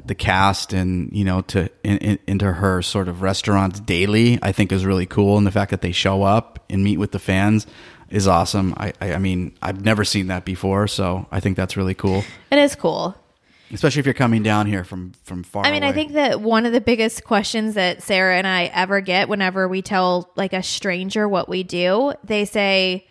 the 0.05 0.15
cast 0.15 0.73
and 0.73 1.11
you 1.13 1.25
know 1.25 1.41
to 1.43 1.69
in, 1.83 1.99
in, 1.99 2.19
into 2.29 2.53
her 2.53 2.83
sort 2.83 3.09
of 3.09 3.23
restaurants 3.23 3.81
daily, 3.81 4.39
I 4.43 4.53
think 4.53 4.73
is 4.73 4.85
really 4.85 5.07
cool. 5.07 5.39
And 5.39 5.47
the 5.47 5.51
fact 5.51 5.71
that 5.71 5.81
they 5.81 5.93
show 5.93 6.23
up 6.23 6.65
and 6.69 6.85
meet 6.85 6.99
with 6.99 7.13
the 7.13 7.19
fans 7.19 7.67
is 8.11 8.27
awesome. 8.29 8.75
I, 8.77 8.93
I, 9.01 9.15
I 9.15 9.19
mean, 9.19 9.57
I've 9.63 9.85
never 9.85 10.05
seen 10.05 10.29
that 10.29 10.45
before, 10.45 10.87
so 10.89 11.27
I 11.31 11.41
think 11.41 11.57
that's 11.57 11.77
really 11.77 11.95
cool, 11.95 12.25
It 12.51 12.59
is 12.59 12.75
cool. 12.75 13.17
especially 13.73 14.01
if 14.01 14.07
you're 14.07 14.15
coming 14.15 14.43
down 14.43 14.67
here 14.67 14.85
from 14.85 15.13
from 15.25 15.43
far. 15.43 15.65
I 15.67 15.71
mean, 15.73 15.83
I 15.83 15.93
think 15.93 16.13
that 16.13 16.41
one 16.41 16.67
of 16.67 16.73
the 16.73 16.81
biggest 16.81 17.25
questions 17.25 17.75
that 17.75 18.03
Sarah 18.03 18.37
and 18.39 18.47
I 18.47 18.65
ever 18.67 19.01
get 19.01 19.29
whenever 19.29 19.67
we 19.69 19.83
tell 19.83 20.31
like 20.37 20.53
a 20.53 20.63
stranger 20.63 21.29
what 21.29 21.49
we 21.49 21.63
do, 21.65 22.13
they 22.23 22.45
say 22.45 23.07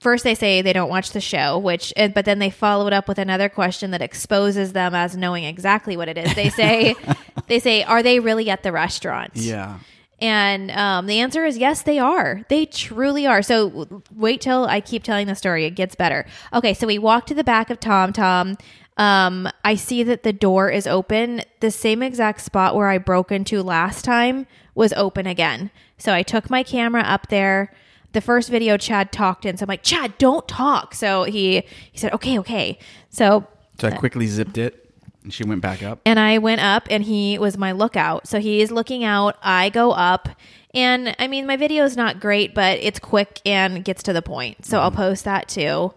first 0.00 0.24
they 0.24 0.34
say 0.34 0.60
they 0.62 0.72
don't 0.72 0.90
watch 0.90 1.12
the 1.12 1.20
show, 1.20 1.58
which 1.58 1.92
but 1.96 2.24
then 2.24 2.38
they 2.38 2.50
follow 2.50 2.86
it 2.86 2.92
up 2.92 3.08
with 3.08 3.18
another 3.18 3.48
question 3.48 3.92
that 3.92 4.02
exposes 4.02 4.72
them 4.72 4.94
as 4.94 5.16
knowing 5.16 5.44
exactly 5.44 5.96
what 5.96 6.08
it 6.08 6.18
is. 6.18 6.34
They 6.34 6.50
say 6.50 6.94
they 7.46 7.58
say 7.60 7.82
are 7.84 8.02
they 8.02 8.20
really 8.20 8.50
at 8.50 8.62
the 8.62 8.72
restaurant? 8.72 9.30
yeah. 9.36 9.78
And 10.22 10.70
um, 10.70 11.06
the 11.06 11.18
answer 11.18 11.44
is 11.44 11.58
yes, 11.58 11.82
they 11.82 11.98
are. 11.98 12.42
They 12.48 12.64
truly 12.64 13.26
are. 13.26 13.42
So 13.42 14.02
wait 14.14 14.40
till 14.40 14.66
I 14.66 14.80
keep 14.80 15.02
telling 15.02 15.26
the 15.26 15.34
story. 15.34 15.64
It 15.64 15.72
gets 15.72 15.96
better. 15.96 16.24
Okay, 16.54 16.74
so 16.74 16.86
we 16.86 16.96
walk 16.96 17.26
to 17.26 17.34
the 17.34 17.42
back 17.42 17.70
of 17.70 17.80
Tom 17.80 18.12
Tom. 18.12 18.56
Um, 18.96 19.48
I 19.64 19.74
see 19.74 20.04
that 20.04 20.22
the 20.22 20.32
door 20.32 20.70
is 20.70 20.86
open. 20.86 21.42
The 21.58 21.72
same 21.72 22.04
exact 22.04 22.40
spot 22.42 22.76
where 22.76 22.88
I 22.88 22.98
broke 22.98 23.32
into 23.32 23.64
last 23.64 24.04
time 24.04 24.46
was 24.76 24.92
open 24.92 25.26
again. 25.26 25.72
So 25.98 26.14
I 26.14 26.22
took 26.22 26.48
my 26.48 26.62
camera 26.62 27.02
up 27.02 27.26
there. 27.26 27.72
The 28.12 28.20
first 28.20 28.48
video 28.48 28.76
Chad 28.76 29.10
talked 29.10 29.44
in, 29.44 29.56
so 29.56 29.64
I'm 29.64 29.68
like, 29.68 29.82
Chad, 29.82 30.16
don't 30.18 30.46
talk. 30.46 30.94
So 30.94 31.24
he 31.24 31.64
he 31.90 31.98
said, 31.98 32.12
okay, 32.12 32.38
okay. 32.38 32.78
So 33.10 33.48
So 33.80 33.88
I 33.88 33.90
quickly 33.90 34.28
zipped 34.28 34.56
it, 34.56 34.81
and 35.22 35.32
she 35.32 35.44
went 35.44 35.60
back 35.60 35.82
up. 35.82 36.00
and 36.04 36.18
I 36.18 36.38
went 36.38 36.60
up 36.60 36.86
and 36.90 37.02
he 37.04 37.38
was 37.38 37.56
my 37.56 37.72
lookout. 37.72 38.26
So 38.28 38.40
he 38.40 38.60
is 38.62 38.70
looking 38.70 39.04
out. 39.04 39.36
I 39.42 39.68
go 39.70 39.92
up. 39.92 40.28
And 40.74 41.14
I 41.18 41.28
mean, 41.28 41.46
my 41.46 41.56
video 41.56 41.84
is 41.84 41.96
not 41.96 42.18
great, 42.20 42.54
but 42.54 42.78
it's 42.78 42.98
quick 42.98 43.40
and 43.44 43.84
gets 43.84 44.02
to 44.04 44.12
the 44.12 44.22
point. 44.22 44.64
So 44.64 44.80
I'll 44.80 44.90
post 44.90 45.24
that 45.24 45.48
too. 45.48 45.92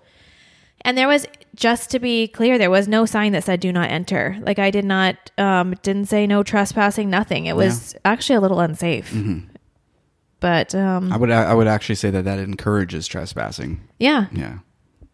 And 0.82 0.98
there 0.98 1.08
was, 1.08 1.26
just 1.56 1.90
to 1.92 2.00
be 2.00 2.28
clear, 2.28 2.58
there 2.60 2.70
was 2.70 2.88
no 2.88 3.06
sign 3.06 3.32
that 3.32 3.44
said 3.46 3.60
do 3.60 3.72
not 3.72 3.90
enter. 3.90 4.38
Like 4.42 4.60
I 4.60 4.70
did 4.72 4.86
not, 4.86 5.32
um, 5.38 5.74
didn't 5.82 6.06
say 6.06 6.28
no 6.28 6.44
trespassing, 6.44 7.10
nothing. 7.10 7.46
It 7.48 7.56
was 7.56 7.96
actually 8.06 8.36
a 8.36 8.42
little 8.42 8.60
unsafe. 8.60 9.12
But 10.42 10.76
um, 10.76 11.12
I 11.12 11.18
would 11.18 11.32
I 11.32 11.54
would 11.54 11.66
actually 11.68 11.96
say 11.96 12.12
that 12.12 12.26
that 12.26 12.38
encourages 12.38 13.08
trespassing. 13.08 13.82
yeah. 13.98 14.28
Yeah, 14.32 14.60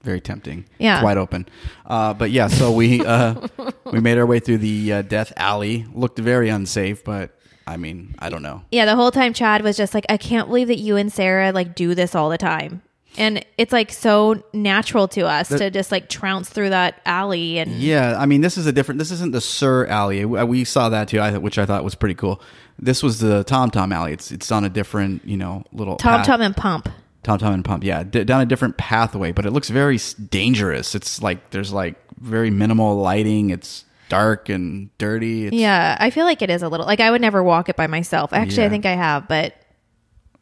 very 0.03 0.21
tempting. 0.21 0.65
Yeah. 0.77 0.97
it's 0.97 1.03
wide 1.03 1.17
open. 1.17 1.47
Uh, 1.85 2.13
but 2.13 2.31
yeah, 2.31 2.47
so 2.47 2.71
we 2.71 3.05
uh, 3.05 3.47
we 3.91 3.99
made 3.99 4.17
our 4.17 4.25
way 4.25 4.39
through 4.39 4.59
the 4.59 4.93
uh, 4.93 5.01
death 5.03 5.33
alley. 5.37 5.85
Looked 5.93 6.19
very 6.19 6.49
unsafe, 6.49 7.03
but 7.03 7.37
I 7.67 7.77
mean, 7.77 8.15
I 8.19 8.29
don't 8.29 8.41
know. 8.41 8.63
Yeah, 8.71 8.85
the 8.85 8.95
whole 8.95 9.11
time 9.11 9.33
Chad 9.33 9.61
was 9.61 9.77
just 9.77 9.93
like, 9.93 10.05
I 10.09 10.17
can't 10.17 10.47
believe 10.47 10.67
that 10.67 10.79
you 10.79 10.95
and 10.97 11.11
Sarah 11.11 11.51
like 11.51 11.75
do 11.75 11.95
this 11.95 12.15
all 12.15 12.29
the 12.29 12.37
time. 12.37 12.81
And 13.17 13.45
it's 13.57 13.73
like 13.73 13.91
so 13.91 14.41
natural 14.53 15.07
to 15.09 15.27
us 15.27 15.49
to 15.49 15.69
just 15.69 15.91
like 15.91 16.07
trounce 16.07 16.49
through 16.49 16.69
that 16.69 17.01
alley 17.05 17.59
and 17.59 17.73
Yeah, 17.73 18.15
I 18.17 18.25
mean, 18.25 18.39
this 18.39 18.57
is 18.57 18.67
a 18.67 18.71
different. 18.71 18.99
This 18.99 19.11
isn't 19.11 19.33
the 19.33 19.41
SUR 19.41 19.85
Alley. 19.87 20.23
We 20.23 20.41
we 20.45 20.63
saw 20.63 20.87
that 20.87 21.09
too, 21.09 21.19
I, 21.19 21.37
which 21.37 21.57
I 21.57 21.65
thought 21.65 21.83
was 21.83 21.93
pretty 21.93 22.15
cool. 22.15 22.41
This 22.79 23.03
was 23.03 23.19
the 23.19 23.43
Tom 23.43 23.69
Tom 23.69 23.91
Alley. 23.91 24.13
It's 24.13 24.31
it's 24.31 24.49
on 24.49 24.63
a 24.63 24.69
different, 24.69 25.25
you 25.25 25.35
know, 25.35 25.65
little 25.73 25.97
Tom 25.97 26.19
path- 26.19 26.25
Tom 26.27 26.41
and 26.41 26.55
Pump. 26.55 26.87
Tom 27.23 27.37
Tom 27.37 27.53
and 27.53 27.63
Pump. 27.65 27.83
Yeah, 27.83 28.03
d- 28.03 28.23
down 28.23 28.41
a 28.41 28.45
different 28.45 28.77
pathway, 28.77 29.31
but 29.31 29.45
it 29.45 29.51
looks 29.51 29.69
very 29.69 29.99
dangerous. 30.29 30.95
It's 30.95 31.21
like 31.21 31.51
there's 31.51 31.71
like 31.71 31.95
very 32.19 32.49
minimal 32.49 32.95
lighting. 32.97 33.49
It's 33.51 33.85
dark 34.09 34.49
and 34.49 34.89
dirty. 34.97 35.47
It's, 35.47 35.55
Yeah, 35.55 35.95
I 35.99 36.09
feel 36.09 36.25
like 36.25 36.41
it 36.41 36.49
is 36.49 36.63
a 36.63 36.69
little 36.69 36.85
like 36.85 36.99
I 36.99 37.11
would 37.11 37.21
never 37.21 37.41
walk 37.43 37.69
it 37.69 37.75
by 37.75 37.87
myself. 37.87 38.33
Actually, 38.33 38.65
I 38.65 38.69
think 38.69 38.85
I 38.85 38.95
have, 38.95 39.27
but 39.27 39.55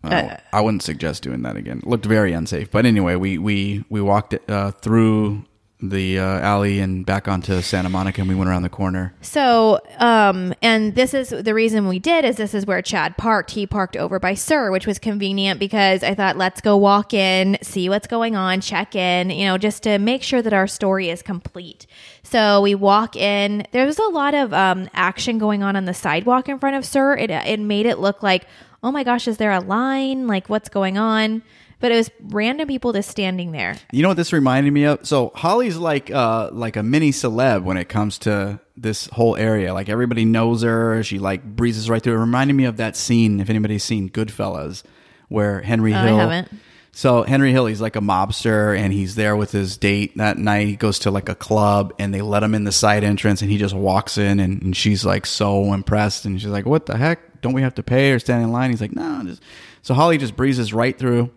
Uh, 0.03 0.37
I 0.53 0.61
wouldn't 0.61 0.81
suggest 0.83 1.23
doing 1.23 1.41
that 1.41 1.57
again. 1.57 1.79
It 1.79 1.87
looked 1.87 2.05
very 2.05 2.31
unsafe. 2.31 2.71
But 2.71 2.85
anyway, 2.85 3.15
we 3.15 3.37
we 3.37 3.83
we 3.89 3.99
walked 4.01 4.33
uh, 4.49 4.71
through 4.71 5.43
the 5.81 6.19
uh, 6.19 6.23
alley 6.39 6.79
and 6.79 7.05
back 7.05 7.27
onto 7.27 7.61
Santa 7.61 7.87
Monica, 7.87 8.21
and 8.21 8.29
we 8.29 8.35
went 8.35 8.49
around 8.49 8.63
the 8.63 8.69
corner. 8.69 9.13
So, 9.21 9.79
um, 9.97 10.53
and 10.61 10.93
this 10.93 11.13
is 11.13 11.29
the 11.29 11.53
reason 11.53 11.87
we 11.87 11.99
did 11.99 12.25
is 12.25 12.35
this 12.35 12.53
is 12.53 12.65
where 12.65 12.81
Chad 12.81 13.15
parked. 13.15 13.51
He 13.51 13.65
parked 13.65 13.95
over 13.95 14.19
by 14.19 14.33
SUR, 14.33 14.71
which 14.71 14.85
was 14.85 14.99
convenient 14.99 15.59
because 15.59 16.03
I 16.03 16.15
thought, 16.15 16.35
let's 16.35 16.59
go 16.59 16.75
walk 16.75 17.13
in, 17.13 17.57
see 17.61 17.87
what's 17.87 18.07
going 18.07 18.35
on, 18.35 18.59
check 18.59 18.93
in, 18.93 19.29
you 19.29 19.45
know, 19.45 19.57
just 19.57 19.83
to 19.83 19.99
make 19.99 20.21
sure 20.21 20.41
that 20.41 20.53
our 20.53 20.67
story 20.67 21.09
is 21.09 21.21
complete. 21.21 21.87
So 22.23 22.61
we 22.61 22.75
walk 22.75 23.15
in. 23.15 23.65
There 23.71 23.85
was 23.85 23.99
a 23.99 24.09
lot 24.09 24.33
of 24.33 24.53
um, 24.53 24.89
action 24.93 25.37
going 25.37 25.63
on 25.63 25.77
on 25.77 25.85
the 25.85 25.93
sidewalk 25.93 26.49
in 26.49 26.59
front 26.59 26.75
of 26.75 26.85
SUR. 26.85 27.15
It 27.15 27.29
it 27.31 27.59
made 27.59 27.85
it 27.85 27.99
look 27.99 28.21
like, 28.21 28.45
oh 28.83 28.91
my 28.91 29.05
gosh, 29.05 29.27
is 29.27 29.37
there 29.37 29.51
a 29.51 29.61
line? 29.61 30.27
Like, 30.27 30.49
what's 30.49 30.67
going 30.67 30.97
on? 30.97 31.41
But 31.79 31.91
it 31.93 31.95
was 31.95 32.11
random 32.19 32.67
people 32.67 32.91
just 32.91 33.09
standing 33.09 33.51
there. 33.53 33.75
You 33.91 34.01
know 34.03 34.09
what 34.09 34.17
this 34.17 34.33
reminded 34.33 34.71
me 34.73 34.83
of? 34.83 35.07
So 35.07 35.31
Holly's 35.33 35.77
like 35.77 36.11
uh 36.11 36.49
like 36.51 36.75
a 36.75 36.83
mini 36.83 37.11
celeb 37.11 37.63
when 37.63 37.77
it 37.77 37.87
comes 37.87 38.17
to 38.19 38.59
this 38.75 39.05
whole 39.07 39.35
area. 39.37 39.73
Like 39.73 39.87
everybody 39.89 40.25
knows 40.25 40.63
her. 40.63 41.01
She 41.03 41.19
like 41.19 41.43
breezes 41.43 41.89
right 41.89 42.01
through. 42.01 42.15
It 42.15 42.19
reminded 42.19 42.53
me 42.53 42.65
of 42.65 42.77
that 42.77 42.95
scene, 42.97 43.39
if 43.39 43.49
anybody's 43.49 43.83
seen 43.83 44.09
Goodfellas, 44.09 44.83
where 45.29 45.61
Henry 45.61 45.93
Oh, 45.93 45.97
I 45.97 46.05
Hill 46.07 46.17
haven't. 46.17 46.59
So 46.91 47.23
Henry 47.23 47.51
Hill, 47.51 47.67
he's 47.67 47.79
like 47.79 47.95
a 47.95 48.01
mobster 48.01 48.77
and 48.77 48.91
he's 48.91 49.15
there 49.15 49.35
with 49.37 49.51
his 49.51 49.77
date 49.77 50.17
that 50.17 50.37
night. 50.37 50.67
He 50.67 50.75
goes 50.75 50.99
to 50.99 51.11
like 51.11 51.29
a 51.29 51.35
club 51.35 51.93
and 51.97 52.13
they 52.13 52.21
let 52.21 52.43
him 52.43 52.53
in 52.55 52.65
the 52.65 52.71
side 52.73 53.03
entrance 53.05 53.41
and 53.41 53.49
he 53.49 53.57
just 53.57 53.75
walks 53.75 54.17
in 54.17 54.39
and, 54.41 54.61
and 54.61 54.75
she's 54.75 55.05
like 55.05 55.25
so 55.25 55.71
impressed 55.71 56.25
and 56.25 56.41
she's 56.41 56.49
like, 56.49 56.65
What 56.65 56.87
the 56.87 56.97
heck? 56.97 57.41
Don't 57.41 57.53
we 57.53 57.61
have 57.61 57.75
to 57.75 57.83
pay 57.83 58.11
or 58.11 58.19
stand 58.19 58.43
in 58.43 58.51
line? 58.51 58.71
He's 58.71 58.81
like, 58.81 58.91
No, 58.91 59.21
just 59.23 59.41
so 59.81 59.93
Holly 59.93 60.17
just 60.17 60.35
breezes 60.35 60.73
right 60.73 60.97
through. 60.97 61.31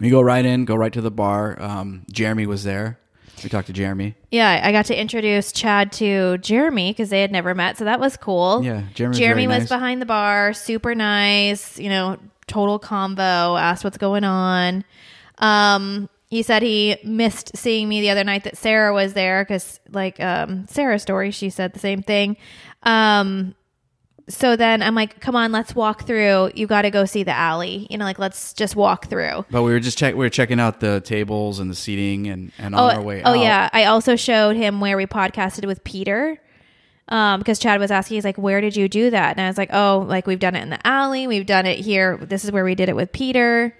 We 0.00 0.10
go 0.10 0.20
right 0.20 0.44
in, 0.44 0.64
go 0.64 0.74
right 0.74 0.92
to 0.92 1.00
the 1.00 1.10
bar. 1.10 1.60
Um, 1.60 2.04
Jeremy 2.10 2.46
was 2.46 2.64
there. 2.64 2.98
We 3.42 3.48
talked 3.48 3.66
to 3.66 3.72
Jeremy. 3.72 4.14
Yeah, 4.30 4.60
I 4.62 4.72
got 4.72 4.86
to 4.86 4.98
introduce 4.98 5.52
Chad 5.52 5.92
to 5.92 6.38
Jeremy 6.38 6.92
because 6.92 7.10
they 7.10 7.20
had 7.20 7.32
never 7.32 7.54
met, 7.54 7.76
so 7.76 7.84
that 7.84 7.98
was 7.98 8.16
cool. 8.16 8.62
Yeah, 8.62 8.82
Jeremy 8.94 9.10
was 9.10 9.18
Jeremy 9.18 9.46
was 9.48 9.58
nice. 9.60 9.68
behind 9.68 10.02
the 10.02 10.06
bar, 10.06 10.52
super 10.52 10.94
nice. 10.94 11.78
You 11.78 11.88
know, 11.88 12.18
total 12.46 12.78
convo. 12.78 13.60
Asked 13.60 13.84
what's 13.84 13.98
going 13.98 14.24
on. 14.24 14.84
Um, 15.38 16.08
he 16.28 16.42
said 16.42 16.62
he 16.62 16.96
missed 17.04 17.56
seeing 17.56 17.88
me 17.88 18.00
the 18.00 18.10
other 18.10 18.24
night 18.24 18.44
that 18.44 18.56
Sarah 18.56 18.94
was 18.94 19.12
there 19.12 19.44
because, 19.44 19.80
like, 19.90 20.18
um, 20.20 20.66
Sarah's 20.66 21.02
story, 21.02 21.30
she 21.30 21.50
said 21.50 21.74
the 21.74 21.78
same 21.78 22.02
thing. 22.02 22.36
Um, 22.84 23.54
so 24.28 24.56
then 24.56 24.82
I'm 24.82 24.94
like, 24.94 25.20
come 25.20 25.34
on, 25.36 25.52
let's 25.52 25.74
walk 25.74 26.06
through. 26.06 26.52
You 26.54 26.66
got 26.66 26.82
to 26.82 26.90
go 26.90 27.04
see 27.04 27.22
the 27.22 27.36
alley. 27.36 27.86
You 27.90 27.98
know, 27.98 28.04
like 28.04 28.18
let's 28.18 28.52
just 28.52 28.76
walk 28.76 29.08
through. 29.08 29.44
But 29.50 29.62
we 29.62 29.72
were 29.72 29.80
just 29.80 29.98
check 29.98 30.14
we 30.14 30.24
were 30.24 30.30
checking 30.30 30.60
out 30.60 30.80
the 30.80 31.00
tables 31.00 31.58
and 31.58 31.70
the 31.70 31.74
seating 31.74 32.28
and, 32.28 32.52
and 32.58 32.74
on 32.74 32.96
our 32.96 33.02
way 33.02 33.22
oh 33.24 33.30
out. 33.30 33.38
yeah. 33.38 33.70
I 33.72 33.84
also 33.86 34.16
showed 34.16 34.56
him 34.56 34.80
where 34.80 34.96
we 34.96 35.06
podcasted 35.06 35.66
with 35.66 35.82
Peter. 35.84 36.38
Um, 37.08 37.40
because 37.40 37.58
Chad 37.58 37.80
was 37.80 37.90
asking, 37.90 38.14
he's 38.14 38.24
like, 38.24 38.38
"Where 38.38 38.60
did 38.60 38.76
you 38.76 38.88
do 38.88 39.10
that?" 39.10 39.36
And 39.36 39.40
I 39.44 39.48
was 39.48 39.58
like, 39.58 39.70
"Oh, 39.72 40.06
like 40.08 40.26
we've 40.26 40.38
done 40.38 40.54
it 40.54 40.62
in 40.62 40.70
the 40.70 40.86
alley. 40.86 41.26
We've 41.26 41.44
done 41.44 41.66
it 41.66 41.78
here. 41.80 42.16
This 42.16 42.44
is 42.44 42.52
where 42.52 42.64
we 42.64 42.74
did 42.74 42.88
it 42.88 42.96
with 42.96 43.12
Peter." 43.12 43.76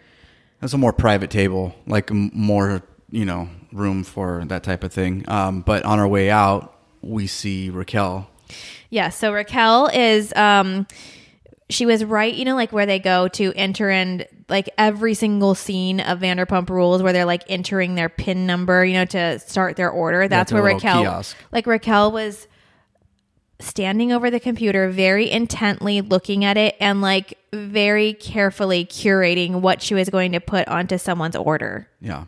That's 0.61 0.75
a 0.75 0.79
more 0.79 0.93
private 0.93 1.31
table, 1.31 1.75
like 1.87 2.11
m- 2.11 2.31
more, 2.35 2.83
you 3.11 3.25
know, 3.25 3.49
room 3.73 4.05
for 4.05 4.45
that 4.47 4.65
type 4.65 4.85
of 4.85 4.93
thing. 4.93 5.25
Um, 5.29 5.63
but 5.63 5.85
on 5.85 5.99
our 5.99 6.07
way 6.07 6.31
out, 6.31 6.77
we 7.01 7.27
see 7.27 7.71
Raquel. 7.71 8.29
Yeah. 8.93 9.09
So 9.09 9.33
Raquel 9.33 9.87
is, 9.89 10.35
um, 10.35 10.87
she 11.71 11.87
was 11.87 12.05
right. 12.05 12.35
You 12.35 12.45
know, 12.45 12.55
like 12.55 12.73
where 12.73 12.85
they 12.85 12.99
go 12.99 13.27
to 13.29 13.55
enter 13.55 13.89
in 13.89 14.27
like 14.51 14.69
every 14.77 15.15
single 15.15 15.55
scene 15.55 15.99
of 15.99 16.19
Vanderpump 16.19 16.69
Rules, 16.69 17.03
where 17.03 17.15
they're 17.15 17.25
like 17.25 17.43
entering 17.49 17.95
their 17.95 18.11
pin 18.11 18.45
number, 18.47 18.85
you 18.85 18.93
know, 18.93 19.07
to 19.07 19.39
start 19.39 19.77
their 19.77 19.89
order. 19.91 20.29
That's 20.29 20.53
where 20.53 20.63
Raquel, 20.63 21.01
kiosk. 21.05 21.35
like 21.53 21.67
Raquel 21.67 22.13
was 22.13 22.47
standing 23.61 24.13
over 24.13 24.31
the 24.31 24.41
computer 24.41 24.91
very 24.91 25.31
intently 25.31 26.03
looking 26.03 26.45
at 26.45 26.59
it 26.59 26.77
and 26.79 27.01
like 27.01 27.39
very 27.55 28.13
carefully 28.13 28.85
curating 28.85 29.63
what 29.63 29.81
she 29.81 29.95
was 29.95 30.11
going 30.11 30.33
to 30.33 30.41
put 30.41 30.69
onto 30.69 30.99
someone's 30.99 31.37
order. 31.37 31.89
Yeah. 32.03 32.25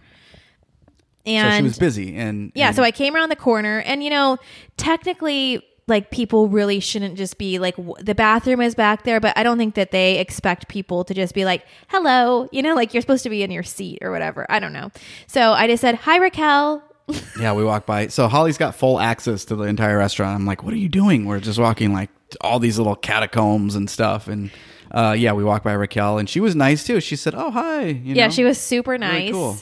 And 1.27 1.53
so 1.53 1.57
she 1.59 1.63
was 1.65 1.79
busy 1.79 2.17
and 2.17 2.53
yeah, 2.55 2.69
and- 2.69 2.77
so 2.77 2.83
I 2.83 2.91
came 2.91 3.15
around 3.15 3.29
the 3.29 3.37
corner 3.37 3.81
and 3.81 4.03
you 4.03 4.09
know, 4.09 4.39
technically 4.79 5.63
like 5.87 6.11
people 6.11 6.49
really 6.49 6.81
shouldn't 6.81 7.17
just 7.17 7.37
be 7.39 7.59
like 7.59 7.77
w- 7.77 7.95
the 8.03 8.15
bathroom 8.15 8.61
is 8.61 8.75
back 8.75 9.05
there, 9.05 9.21
but 9.21 9.37
I 9.37 9.43
don't 9.43 9.59
think 9.59 9.75
that 9.75 9.91
they 9.91 10.19
expect 10.19 10.69
people 10.69 11.05
to 11.05 11.13
just 11.15 11.35
be 11.35 11.45
like, 11.45 11.65
"Hello," 11.89 12.49
you 12.53 12.63
know, 12.63 12.75
like 12.75 12.95
you're 12.95 13.01
supposed 13.03 13.23
to 13.25 13.31
be 13.31 13.43
in 13.43 13.51
your 13.51 13.63
seat 13.63 13.99
or 14.01 14.11
whatever. 14.11 14.47
I 14.49 14.61
don't 14.61 14.73
know. 14.73 14.91
So 15.27 15.53
I 15.53 15.67
just 15.67 15.81
said, 15.81 15.97
"Hi 15.97 16.17
Raquel." 16.17 16.83
yeah, 17.39 17.53
we 17.53 17.63
walked 17.65 17.87
by. 17.87 18.07
So 18.07 18.29
Holly's 18.29 18.57
got 18.57 18.75
full 18.75 18.99
access 18.99 19.45
to 19.47 19.57
the 19.57 19.65
entire 19.65 19.99
restaurant. 19.99 20.35
I'm 20.37 20.47
like, 20.47 20.63
what 20.63 20.73
are 20.73 20.79
you 20.79 20.89
doing? 20.89 21.27
We're 21.27 21.39
just 21.41 21.59
walking 21.59 21.93
like 21.93 22.09
all 22.41 22.59
these 22.59 22.79
little 22.79 22.97
catacombs 22.97 23.75
and 23.75 23.91
stuff. 23.91 24.27
And 24.27 24.51
uh, 24.91 25.15
yeah, 25.17 25.33
we 25.35 25.45
walked 25.45 25.65
by 25.65 25.75
Raquel, 25.75 26.17
and 26.17 26.31
she 26.31 26.41
was 26.41 26.57
nice 26.57 26.85
too. 26.87 27.01
She 27.01 27.17
said, 27.17 27.35
"Oh, 27.37 27.51
hi." 27.51 27.85
You 27.85 28.15
yeah, 28.15 28.27
know? 28.29 28.31
she 28.31 28.45
was 28.45 28.59
super 28.59 28.93
Really 28.93 29.01
nice. 29.07 29.33
cool. 29.33 29.57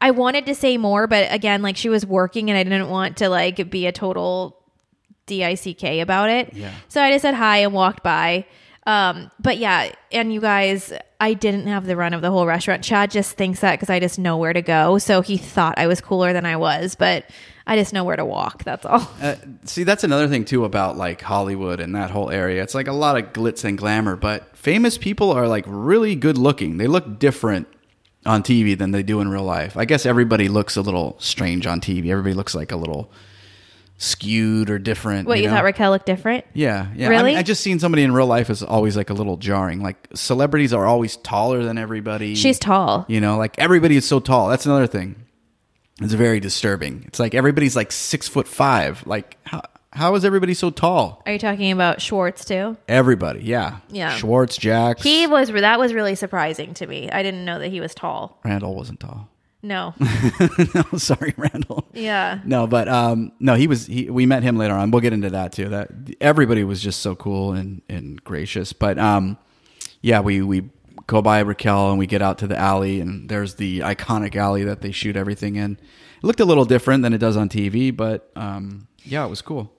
I 0.00 0.10
wanted 0.12 0.46
to 0.46 0.54
say 0.54 0.76
more, 0.76 1.06
but 1.06 1.32
again, 1.32 1.62
like 1.62 1.76
she 1.76 1.88
was 1.88 2.04
working 2.06 2.50
and 2.50 2.58
I 2.58 2.62
didn't 2.64 2.88
want 2.88 3.16
to 3.18 3.28
like 3.28 3.68
be 3.70 3.86
a 3.86 3.92
total 3.92 4.57
dick 5.28 6.00
about 6.00 6.30
it. 6.30 6.52
Yeah. 6.54 6.72
So 6.88 7.02
I 7.02 7.12
just 7.12 7.22
said 7.22 7.34
hi 7.34 7.58
and 7.58 7.72
walked 7.72 8.02
by. 8.02 8.46
Um, 8.88 9.30
but 9.38 9.58
yeah, 9.58 9.92
and 10.12 10.32
you 10.32 10.40
guys, 10.40 10.94
I 11.20 11.34
didn't 11.34 11.66
have 11.66 11.84
the 11.84 11.94
run 11.94 12.14
of 12.14 12.22
the 12.22 12.30
whole 12.30 12.46
restaurant. 12.46 12.82
Chad 12.82 13.10
just 13.10 13.36
thinks 13.36 13.60
that 13.60 13.72
because 13.72 13.90
I 13.90 14.00
just 14.00 14.18
know 14.18 14.38
where 14.38 14.54
to 14.54 14.62
go. 14.62 14.96
So 14.96 15.20
he 15.20 15.36
thought 15.36 15.76
I 15.76 15.86
was 15.86 16.00
cooler 16.00 16.32
than 16.32 16.46
I 16.46 16.56
was, 16.56 16.94
but 16.94 17.26
I 17.66 17.76
just 17.76 17.92
know 17.92 18.02
where 18.02 18.16
to 18.16 18.24
walk. 18.24 18.64
That's 18.64 18.86
all. 18.86 19.06
Uh, 19.20 19.34
see, 19.64 19.84
that's 19.84 20.04
another 20.04 20.26
thing 20.26 20.46
too 20.46 20.64
about 20.64 20.96
like 20.96 21.20
Hollywood 21.20 21.80
and 21.80 21.94
that 21.94 22.10
whole 22.10 22.30
area. 22.30 22.62
It's 22.62 22.74
like 22.74 22.88
a 22.88 22.92
lot 22.92 23.18
of 23.18 23.34
glitz 23.34 23.62
and 23.62 23.76
glamour, 23.76 24.16
but 24.16 24.56
famous 24.56 24.96
people 24.96 25.32
are 25.32 25.46
like 25.46 25.64
really 25.66 26.14
good 26.14 26.38
looking. 26.38 26.78
They 26.78 26.86
look 26.86 27.18
different 27.18 27.68
on 28.24 28.42
TV 28.42 28.76
than 28.76 28.92
they 28.92 29.02
do 29.02 29.20
in 29.20 29.28
real 29.28 29.44
life. 29.44 29.76
I 29.76 29.84
guess 29.84 30.06
everybody 30.06 30.48
looks 30.48 30.76
a 30.76 30.80
little 30.80 31.16
strange 31.18 31.66
on 31.66 31.82
TV. 31.82 32.08
Everybody 32.10 32.34
looks 32.34 32.54
like 32.54 32.72
a 32.72 32.76
little 32.76 33.12
skewed 33.98 34.70
or 34.70 34.78
different. 34.78 35.28
What, 35.28 35.38
you, 35.38 35.48
know? 35.48 35.54
thought 35.54 35.64
Raquel 35.64 35.90
looked 35.90 36.06
different? 36.06 36.44
Yeah, 36.54 36.88
yeah. 36.94 37.08
Really? 37.08 37.20
I, 37.20 37.24
mean, 37.24 37.36
I 37.36 37.42
just 37.42 37.62
seen 37.62 37.78
somebody 37.78 38.04
in 38.04 38.12
real 38.12 38.26
life 38.26 38.48
is 38.48 38.62
always 38.62 38.96
like 38.96 39.10
a 39.10 39.14
little 39.14 39.36
jarring. 39.36 39.82
Like 39.82 40.08
celebrities 40.14 40.72
are 40.72 40.86
always 40.86 41.16
taller 41.18 41.62
than 41.62 41.76
everybody. 41.76 42.34
She's 42.34 42.58
tall. 42.58 43.04
You 43.08 43.20
know, 43.20 43.36
like 43.36 43.58
everybody 43.58 43.96
is 43.96 44.06
so 44.06 44.20
tall. 44.20 44.48
That's 44.48 44.64
another 44.64 44.86
thing. 44.86 45.16
It's 46.00 46.14
very 46.14 46.38
disturbing. 46.38 47.04
It's 47.08 47.18
like 47.18 47.34
everybody's 47.34 47.74
like 47.74 47.90
six 47.92 48.28
foot 48.28 48.46
five. 48.46 49.04
Like 49.04 49.36
how 49.44 49.62
how 49.92 50.14
is 50.14 50.24
everybody 50.24 50.54
so 50.54 50.70
tall? 50.70 51.22
Are 51.26 51.32
you 51.32 51.38
talking 51.38 51.72
about 51.72 52.00
Schwartz 52.00 52.44
too? 52.44 52.76
Everybody, 52.86 53.40
yeah, 53.40 53.78
Yeah. 53.88 54.14
Schwartz, 54.16 54.56
Jax. 54.56 55.02
He 55.02 55.26
was, 55.26 55.50
that 55.50 55.78
was 55.78 55.94
really 55.94 56.14
surprising 56.14 56.74
to 56.74 56.86
me. 56.86 57.10
I 57.10 57.22
didn't 57.22 57.44
know 57.44 57.58
that 57.58 57.68
he 57.68 57.80
was 57.80 57.94
tall. 57.94 58.38
Randall 58.44 58.76
wasn't 58.76 59.00
tall. 59.00 59.28
No. 59.62 59.94
no, 60.74 60.98
sorry, 60.98 61.34
Randall. 61.36 61.88
Yeah. 61.92 62.40
No, 62.44 62.66
but 62.66 62.88
um, 62.88 63.32
no, 63.40 63.54
he 63.54 63.66
was. 63.66 63.86
He, 63.86 64.08
we 64.08 64.24
met 64.24 64.42
him 64.44 64.56
later 64.56 64.74
on. 64.74 64.90
We'll 64.92 65.00
get 65.00 65.12
into 65.12 65.30
that 65.30 65.52
too. 65.52 65.68
That 65.70 65.90
everybody 66.20 66.62
was 66.64 66.80
just 66.80 67.00
so 67.00 67.16
cool 67.16 67.52
and 67.52 67.82
and 67.88 68.22
gracious. 68.22 68.72
But 68.72 68.98
um, 68.98 69.36
yeah, 70.00 70.20
we 70.20 70.42
we 70.42 70.70
go 71.08 71.22
by 71.22 71.40
Raquel 71.40 71.90
and 71.90 71.98
we 71.98 72.06
get 72.06 72.22
out 72.22 72.38
to 72.38 72.46
the 72.46 72.56
alley 72.56 73.00
and 73.00 73.28
there's 73.28 73.54
the 73.56 73.80
iconic 73.80 74.36
alley 74.36 74.62
that 74.64 74.80
they 74.80 74.92
shoot 74.92 75.16
everything 75.16 75.56
in. 75.56 75.72
It 75.72 76.24
looked 76.24 76.40
a 76.40 76.44
little 76.44 76.64
different 76.64 77.02
than 77.02 77.12
it 77.12 77.18
does 77.18 77.36
on 77.36 77.48
TV, 77.48 77.96
but 77.96 78.30
um, 78.36 78.86
yeah, 79.04 79.24
it 79.24 79.28
was 79.28 79.40
cool. 79.42 79.72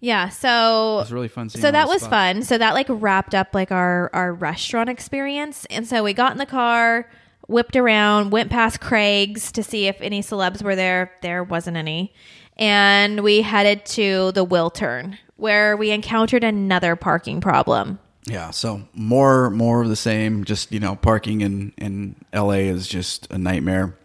Yeah, 0.00 0.30
so 0.30 0.96
It 0.98 1.02
was 1.02 1.12
really 1.12 1.28
fun. 1.28 1.48
So 1.48 1.70
that 1.70 1.86
was 1.86 2.02
spots. 2.02 2.10
fun. 2.10 2.42
So 2.42 2.58
that 2.58 2.74
like 2.74 2.86
wrapped 2.88 3.34
up 3.36 3.48
like 3.54 3.70
our 3.70 4.10
our 4.12 4.32
restaurant 4.34 4.88
experience. 4.90 5.64
And 5.70 5.86
so 5.86 6.02
we 6.02 6.12
got 6.12 6.32
in 6.32 6.38
the 6.38 6.46
car, 6.46 7.08
whipped 7.52 7.76
around, 7.76 8.30
went 8.30 8.50
past 8.50 8.80
Craig's 8.80 9.52
to 9.52 9.62
see 9.62 9.86
if 9.86 10.00
any 10.00 10.22
celebs 10.22 10.62
were 10.62 10.74
there. 10.74 11.12
There 11.22 11.44
wasn't 11.44 11.76
any. 11.76 12.12
And 12.56 13.20
we 13.20 13.42
headed 13.42 13.86
to 13.86 14.32
the 14.32 14.44
Wiltern 14.44 15.18
where 15.36 15.76
we 15.76 15.90
encountered 15.90 16.44
another 16.44 16.96
parking 16.96 17.40
problem. 17.40 17.98
Yeah, 18.24 18.50
so 18.50 18.82
more 18.94 19.50
more 19.50 19.82
of 19.82 19.88
the 19.88 19.96
same. 19.96 20.44
Just 20.44 20.70
you 20.70 20.78
know, 20.78 20.94
parking 20.94 21.40
in 21.40 21.72
in 21.76 22.14
LA 22.32 22.70
is 22.70 22.86
just 22.86 23.30
a 23.32 23.38
nightmare. 23.38 23.96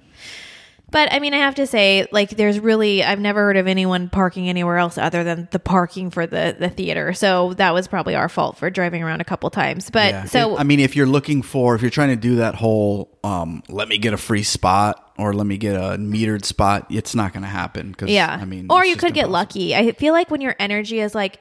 But 0.89 1.11
I 1.11 1.19
mean, 1.19 1.33
I 1.33 1.37
have 1.37 1.55
to 1.55 1.67
say, 1.67 2.07
like, 2.13 2.29
there's 2.31 2.59
really 2.61 3.03
I've 3.03 3.19
never 3.19 3.41
heard 3.41 3.57
of 3.57 3.67
anyone 3.67 4.07
parking 4.09 4.47
anywhere 4.47 4.77
else 4.77 4.97
other 4.97 5.23
than 5.25 5.49
the 5.51 5.59
parking 5.59 6.09
for 6.11 6.25
the 6.25 6.55
the 6.57 6.69
theater. 6.69 7.11
So 7.11 7.53
that 7.55 7.73
was 7.73 7.87
probably 7.89 8.15
our 8.15 8.29
fault 8.29 8.57
for 8.57 8.69
driving 8.69 9.03
around 9.03 9.19
a 9.19 9.25
couple 9.25 9.49
times. 9.49 9.89
But 9.89 10.11
Yeah. 10.11 10.23
so 10.25 10.57
I 10.57 10.63
mean, 10.63 10.79
if 10.79 10.95
you're 10.95 11.05
looking 11.05 11.41
for, 11.41 11.75
if 11.75 11.81
you're 11.81 11.91
trying 11.91 12.09
to 12.09 12.15
do 12.15 12.37
that 12.37 12.55
whole, 12.55 13.17
um, 13.25 13.63
let 13.67 13.89
me 13.89 13.97
get 13.97 14.13
a 14.13 14.17
free 14.17 14.43
spot 14.43 15.11
or 15.17 15.33
let 15.33 15.45
me 15.45 15.57
get 15.57 15.75
a 15.75 15.97
metered 15.97 16.45
spot, 16.45 16.87
it's 16.89 17.13
not 17.13 17.33
going 17.33 17.43
to 17.43 17.49
happen. 17.49 17.93
Cause, 17.93 18.07
Yeah. 18.09 18.37
I 18.39 18.45
mean, 18.45 18.67
or 18.69 18.85
you 18.85 18.95
could 18.95 19.13
get 19.13 19.25
impossible. 19.25 19.61
lucky. 19.63 19.75
I 19.75 19.91
feel 19.91 20.13
like 20.13 20.31
when 20.31 20.39
your 20.41 20.55
energy 20.57 20.99
is 21.01 21.13
like, 21.13 21.39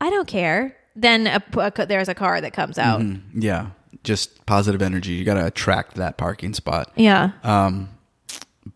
I 0.00 0.10
don't 0.10 0.28
care, 0.28 0.76
then 0.94 1.26
a, 1.26 1.42
a, 1.58 1.86
there's 1.86 2.08
a 2.08 2.14
car 2.14 2.40
that 2.40 2.52
comes 2.52 2.78
out. 2.78 3.02
Yeah. 3.34 3.70
Just 4.04 4.46
positive 4.46 4.80
energy. 4.82 5.12
You 5.14 5.24
got 5.24 5.34
to 5.34 5.46
attract 5.46 5.94
that 5.96 6.18
parking 6.18 6.52
spot. 6.54 6.92
Yeah. 6.94 7.30
Um, 7.42 7.88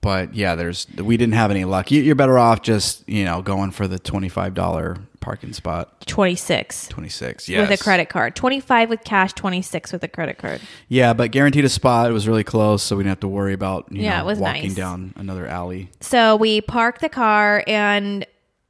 but 0.00 0.34
yeah, 0.34 0.54
there's, 0.54 0.86
we 0.96 1.16
didn't 1.16 1.34
have 1.34 1.50
any 1.50 1.64
luck. 1.64 1.90
You, 1.90 2.02
you're 2.02 2.14
better 2.14 2.38
off 2.38 2.62
just, 2.62 3.08
you 3.08 3.24
know, 3.24 3.42
going 3.42 3.70
for 3.70 3.86
the 3.88 3.98
$25 3.98 5.06
parking 5.20 5.52
spot. 5.52 6.06
26 6.06 6.88
26. 6.88 7.48
Yes. 7.48 7.68
with 7.68 7.80
a 7.80 7.82
credit 7.82 8.08
card. 8.08 8.34
25 8.36 8.88
with 8.88 9.04
cash, 9.04 9.32
26 9.34 9.92
with 9.92 10.02
a 10.04 10.08
credit 10.08 10.38
card. 10.38 10.60
Yeah. 10.88 11.12
But 11.12 11.30
guaranteed 11.32 11.64
a 11.64 11.68
spot. 11.68 12.10
It 12.10 12.12
was 12.14 12.26
really 12.28 12.44
close. 12.44 12.82
So 12.82 12.96
we 12.96 13.02
didn't 13.02 13.10
have 13.10 13.20
to 13.20 13.28
worry 13.28 13.52
about, 13.52 13.90
you 13.90 14.02
Yeah, 14.02 14.18
know, 14.18 14.22
it 14.24 14.26
was 14.26 14.38
walking 14.38 14.62
nice. 14.62 14.74
down 14.74 15.12
another 15.16 15.46
alley. 15.46 15.90
So 16.00 16.36
we 16.36 16.60
parked 16.60 17.00
the 17.00 17.08
car 17.08 17.62
and 17.66 18.24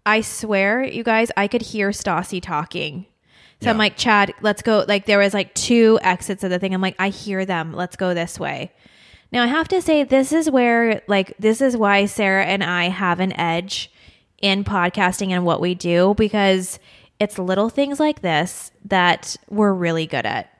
I 0.07 0.23
swear, 0.23 0.83
you 0.83 1.05
guys, 1.05 1.31
I 1.37 1.47
could 1.47 1.63
hear 1.63 1.91
Stassi 1.91 2.43
talking. 2.43 3.07
So 3.63 3.69
I'm 3.69 3.77
like, 3.77 3.99
Chad, 3.99 4.33
let's 4.41 4.63
go. 4.63 4.87
Like 4.89 5.05
there 5.05 5.19
was 5.19 5.35
like 5.35 5.53
two 5.55 5.99
exits 6.03 6.43
of 6.43 6.49
the 6.49 6.59
thing. 6.59 6.73
I'm 6.73 6.81
like, 6.81 6.97
I 6.99 7.11
hear 7.11 7.45
them. 7.45 7.75
Let's 7.75 7.95
go 7.95 8.15
this 8.15 8.41
way. 8.41 8.73
Now 9.33 9.45
I 9.45 9.47
have 9.47 9.69
to 9.69 9.81
say, 9.81 10.03
this 10.03 10.33
is 10.33 10.51
where 10.51 11.03
like 11.07 11.37
this 11.39 11.61
is 11.61 11.77
why 11.77 12.07
Sarah 12.07 12.45
and 12.45 12.65
I 12.65 12.89
have 12.89 13.21
an 13.21 13.33
edge 13.39 13.91
in 14.41 14.65
podcasting 14.65 15.31
and 15.31 15.45
what 15.45 15.61
we 15.61 15.75
do 15.75 16.15
because 16.17 16.79
it's 17.21 17.39
little 17.39 17.69
things 17.69 18.01
like 18.01 18.23
this 18.23 18.73
that 18.87 19.37
we're 19.49 19.73
really 19.73 20.07
good 20.07 20.27
at. 20.27 20.51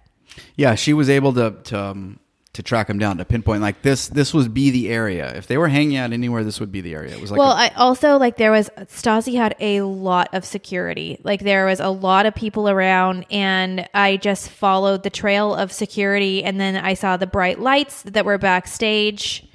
Yeah, 0.57 0.75
she 0.77 0.93
was 0.93 1.11
able 1.11 1.33
to 1.35 1.57
to 1.65 1.81
um, 1.81 2.20
to 2.53 2.63
track 2.63 2.89
them 2.89 2.99
down 2.99 3.17
to 3.19 3.25
pinpoint 3.25 3.63
like 3.63 3.83
this. 3.83 4.09
This 4.09 4.35
would 4.35 4.53
be 4.53 4.71
the 4.71 4.89
area. 4.89 5.33
If 5.37 5.47
they 5.47 5.57
were 5.57 5.69
hanging 5.69 5.97
out 5.97 6.13
anywhere, 6.13 6.43
this 6.43 6.59
would 6.59 6.73
be 6.73 6.81
the 6.81 6.95
area. 6.95 7.15
It 7.15 7.21
was 7.21 7.31
like 7.31 7.39
well, 7.39 7.53
a- 7.53 7.55
I 7.55 7.69
also 7.77 8.17
like 8.19 8.37
there 8.37 8.51
was 8.51 8.69
Stassi 8.77 9.37
had 9.37 9.55
a 9.61 9.83
lot 9.83 10.29
of 10.33 10.45
security. 10.45 11.21
Like 11.23 11.43
there 11.43 11.67
was 11.67 11.79
a 11.79 11.91
lot 11.91 12.27
of 12.27 12.35
people 12.35 12.69
around, 12.69 13.25
and 13.31 13.89
I 13.95 14.17
just 14.17 14.49
followed 14.51 15.05
the 15.05 15.11
trail 15.11 15.55
of 15.55 15.71
security, 15.71 16.43
and 16.43 16.61
then 16.61 16.77
I 16.77 16.95
saw 16.95 17.17
the 17.17 17.27
bright 17.27 17.61
lights 17.61 18.03
that 18.03 18.25
were 18.25 18.39
backstage, 18.39 19.47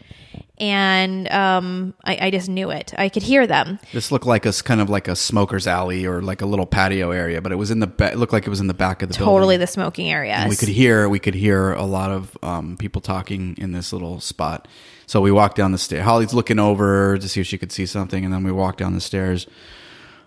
and 0.58 1.30
um, 1.32 1.94
I, 2.04 2.28
I 2.28 2.32
just 2.32 2.48
knew 2.48 2.70
it. 2.70 2.94
I 2.98 3.10
could 3.10 3.24
hear 3.24 3.46
them. 3.46 3.80
this 3.92 4.12
looked 4.12 4.26
like 4.26 4.46
a 4.46 4.54
kind 4.54 4.80
of 4.80 4.90
like 4.90 5.08
a 5.08 5.16
smoker's 5.16 5.68
alley 5.68 6.06
or 6.06 6.22
like 6.22 6.42
a 6.42 6.46
little 6.46 6.66
patio 6.66 7.12
area, 7.12 7.42
but 7.42 7.52
it 7.52 7.56
was 7.56 7.72
in 7.72 7.80
the 7.80 7.88
ba- 7.88 8.12
it 8.14 8.18
looked 8.18 8.32
like 8.34 8.46
it 8.48 8.50
was 8.50 8.62
in 8.62 8.68
the 8.68 8.74
back 8.74 9.02
of 9.02 9.10
the 9.10 9.16
Totally 9.16 9.40
building. 9.56 9.60
the 9.60 9.68
smoking 9.68 10.10
area. 10.10 10.34
And 10.34 10.50
we 10.50 10.56
could 10.56 10.70
hear 10.70 11.10
we 11.10 11.20
could 11.20 11.36
hear 11.36 11.74
a 11.74 11.84
lot 11.86 12.12
of 12.12 12.38
um, 12.42 12.78
people 12.78 13.02
talking 13.02 13.56
in 13.58 13.74
this 13.74 13.92
little 13.92 14.20
spot. 14.20 14.68
So 15.08 15.22
we 15.22 15.32
walked 15.32 15.56
down 15.58 15.72
the 15.72 15.78
stairs. 15.78 16.04
Holly's 16.04 16.34
looking 16.34 16.58
over 16.58 17.18
to 17.18 17.30
see 17.30 17.42
if 17.42 17.48
she 17.48 17.58
could 17.58 17.72
see 17.72 17.86
something, 17.86 18.24
and 18.24 18.34
then 18.34 18.44
we 18.44 18.52
walked 18.52 18.80
down 18.80 18.94
the 18.94 19.02
stairs. 19.02 19.46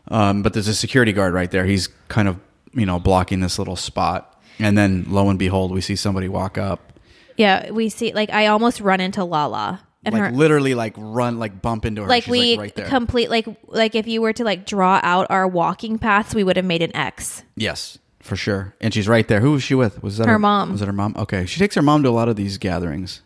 Um, 0.09 0.43
but 0.43 0.53
there's 0.53 0.69
a 0.69 0.75
security 0.75 1.13
guard 1.13 1.35
right 1.35 1.51
there. 1.51 1.65
He's 1.65 1.89
kind 2.09 2.29
of 2.29 2.39
you 2.75 2.87
know 2.87 2.99
blocking 3.01 3.41
this 3.41 3.59
little 3.59 3.77
spot, 3.77 4.39
and 4.59 4.77
then 4.77 5.07
lo 5.09 5.29
and 5.31 5.39
behold, 5.39 5.73
we 5.73 5.81
see 5.81 5.97
somebody 5.97 6.29
walk 6.29 6.59
up, 6.59 6.93
Yeah, 7.37 7.71
we 7.71 7.89
see. 7.89 8.13
Like 8.13 8.31
I 8.31 8.47
almost 8.47 8.81
run 8.81 9.01
into 9.01 9.25
Lala 9.25 9.81
and 10.13 10.23
like 10.23 10.31
her. 10.33 10.37
literally 10.37 10.75
like 10.75 10.95
run 10.97 11.39
like 11.39 11.61
bump 11.63 11.85
into 11.85 12.03
her. 12.03 12.09
like 12.09 12.25
She's, 12.25 12.31
we 12.31 12.59
right 12.59 12.75
there. 12.75 12.87
complete 12.89 13.31
like 13.31 13.47
like 13.67 13.95
if 13.95 14.07
you 14.07 14.21
were 14.21 14.33
to 14.33 14.45
like 14.45 14.67
draw 14.67 15.01
out 15.03 15.27
our 15.31 15.47
walking 15.47 15.99
paths, 15.99 16.35
we 16.35 16.45
would 16.45 16.57
have 16.57 16.67
made 16.67 16.83
an 16.83 16.95
X. 16.97 17.43
Yes, 17.57 17.99
for 18.21 18.37
sure. 18.37 18.75
And 18.81 18.93
she's 18.93 19.09
right 19.09 19.27
there. 19.27 19.41
Who 19.41 19.53
was 19.53 19.63
she 19.63 19.75
with? 19.75 20.03
Was 20.03 20.19
that 20.19 20.27
Her 20.29 20.39
mom. 20.39 20.73
Was 20.73 20.83
it 20.83 20.87
her 20.87 20.93
mom? 20.93 21.15
Okay, 21.17 21.47
she 21.47 21.59
takes 21.59 21.75
her 21.75 21.83
mom 21.83 22.03
to 22.03 22.09
a 22.09 22.11
lot 22.11 22.29
of 22.29 22.37
these 22.37 22.59
gatherings. 22.59 23.23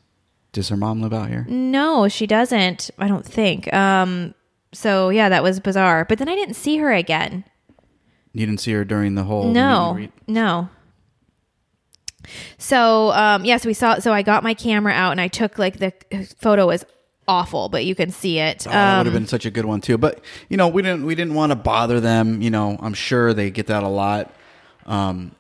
Does 0.53 0.69
her 0.69 0.77
mom 0.77 1.01
live 1.01 1.15
out 1.15 1.29
here? 1.29 1.47
No, 1.49 2.09
she 2.09 2.27
doesn't. 2.27 2.91
I 2.99 3.09
don't 3.09 3.25
think. 3.25 3.73
Um. 3.73 4.35
So 4.75 5.11
yeah, 5.11 5.29
that 5.29 5.43
was 5.43 5.61
bizarre. 5.61 6.05
But 6.07 6.19
then 6.19 6.29
I 6.29 6.35
didn't 6.35 6.55
see 6.55 6.77
her 6.79 6.93
again. 6.93 7.45
You 8.35 8.47
didn't 8.47 8.61
see 8.61 8.73
her 8.73 8.85
during 8.85 9.15
the 9.15 9.25
whole 9.25 9.53
No, 9.53 10.09
no. 10.27 10.69
So 12.59 13.13
um, 13.13 13.45
yes, 13.45 13.65
we 13.67 13.75
saw. 13.75 13.99
So 13.99 14.13
I 14.13 14.23
got 14.23 14.43
my 14.43 14.55
camera 14.55 14.93
out 14.93 15.13
and 15.13 15.21
I 15.21 15.29
took 15.29 15.59
like 15.59 15.79
the 15.79 15.93
photo 16.39 16.67
was 16.67 16.85
awful, 17.29 17.69
but 17.69 17.85
you 17.85 17.95
can 17.95 18.11
see 18.11 18.39
it. 18.39 18.67
Oh, 18.67 18.71
that 18.71 18.99
would 18.99 19.01
Um, 19.01 19.07
have 19.07 19.15
been 19.15 19.27
such 19.29 19.47
a 19.47 19.51
good 19.51 19.65
one 19.65 19.81
too. 19.81 19.99
But 19.99 20.21
you 20.49 20.57
know, 20.57 20.69
we 20.69 20.83
didn't 20.83 21.05
we 21.07 21.15
didn't 21.15 21.35
want 21.35 21.51
to 21.51 21.57
bother 21.57 22.01
them. 22.01 22.43
You 22.43 22.51
know, 22.51 22.77
I'm 22.81 22.95
sure 22.95 23.33
they 23.35 23.51
get 23.51 23.67
that 23.69 23.83
a 23.83 23.89
lot. 23.89 24.33
Um, 24.87 25.33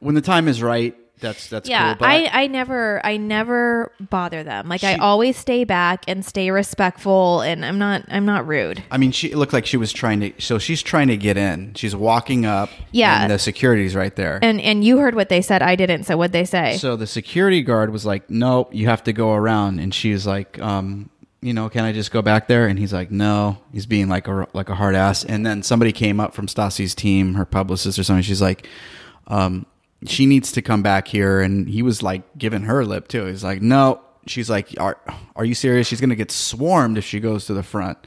when 0.00 0.14
the 0.14 0.20
time 0.20 0.46
is 0.48 0.62
right, 0.62 0.94
that's 1.18 1.48
that's 1.48 1.68
yeah, 1.68 1.94
cool. 1.94 2.00
But 2.00 2.08
I, 2.08 2.42
I 2.42 2.46
never 2.46 3.04
I 3.04 3.16
never 3.16 3.90
bother 4.00 4.42
them. 4.42 4.68
Like 4.68 4.84
I 4.84 4.96
always 4.96 5.36
stay 5.36 5.64
back 5.64 6.04
and 6.08 6.24
stay 6.24 6.50
respectful, 6.50 7.40
and 7.40 7.64
I'm 7.64 7.78
not 7.78 8.04
I'm 8.08 8.26
not 8.26 8.46
rude. 8.46 8.82
I 8.90 8.98
mean, 8.98 9.12
she 9.12 9.34
looked 9.34 9.52
like 9.52 9.64
she 9.66 9.76
was 9.76 9.92
trying 9.92 10.20
to. 10.20 10.32
So 10.38 10.58
she's 10.58 10.82
trying 10.82 11.08
to 11.08 11.16
get 11.16 11.36
in. 11.36 11.72
She's 11.74 11.96
walking 11.96 12.44
up. 12.44 12.70
Yeah. 12.92 13.22
and 13.22 13.32
the 13.32 13.38
security's 13.38 13.94
right 13.94 14.14
there. 14.14 14.38
And 14.42 14.60
and 14.60 14.84
you 14.84 14.98
heard 14.98 15.14
what 15.14 15.28
they 15.28 15.40
said. 15.40 15.62
I 15.62 15.74
didn't. 15.76 16.04
So 16.04 16.16
what'd 16.16 16.32
they 16.32 16.44
say? 16.44 16.76
So 16.76 16.96
the 16.96 17.06
security 17.06 17.62
guard 17.62 17.90
was 17.90 18.04
like, 18.04 18.28
"Nope, 18.28 18.74
you 18.74 18.86
have 18.88 19.04
to 19.04 19.12
go 19.12 19.32
around." 19.32 19.78
And 19.78 19.94
she's 19.94 20.26
like, 20.26 20.60
um, 20.60 21.08
"You 21.40 21.54
know, 21.54 21.70
can 21.70 21.84
I 21.84 21.92
just 21.92 22.10
go 22.10 22.20
back 22.20 22.46
there?" 22.46 22.66
And 22.66 22.78
he's 22.78 22.92
like, 22.92 23.10
"No." 23.10 23.58
He's 23.72 23.86
being 23.86 24.08
like 24.08 24.28
a 24.28 24.46
like 24.52 24.68
a 24.68 24.74
hard 24.74 24.94
ass. 24.94 25.24
And 25.24 25.46
then 25.46 25.62
somebody 25.62 25.92
came 25.92 26.20
up 26.20 26.34
from 26.34 26.46
Stassi's 26.46 26.94
team, 26.94 27.34
her 27.34 27.46
publicist 27.46 27.98
or 27.98 28.04
something. 28.04 28.22
She's 28.22 28.42
like, 28.42 28.68
um, 29.28 29.64
she 30.08 30.26
needs 30.26 30.52
to 30.52 30.62
come 30.62 30.82
back 30.82 31.08
here. 31.08 31.40
And 31.40 31.68
he 31.68 31.82
was 31.82 32.02
like 32.02 32.22
giving 32.38 32.62
her 32.62 32.84
lip 32.84 33.08
too. 33.08 33.26
He's 33.26 33.44
like, 33.44 33.62
no. 33.62 34.00
She's 34.26 34.50
like, 34.50 34.74
are, 34.78 34.98
are 35.36 35.44
you 35.44 35.54
serious? 35.54 35.86
She's 35.86 36.00
going 36.00 36.10
to 36.10 36.16
get 36.16 36.30
swarmed 36.30 36.98
if 36.98 37.04
she 37.04 37.20
goes 37.20 37.46
to 37.46 37.54
the 37.54 37.62
front. 37.62 37.98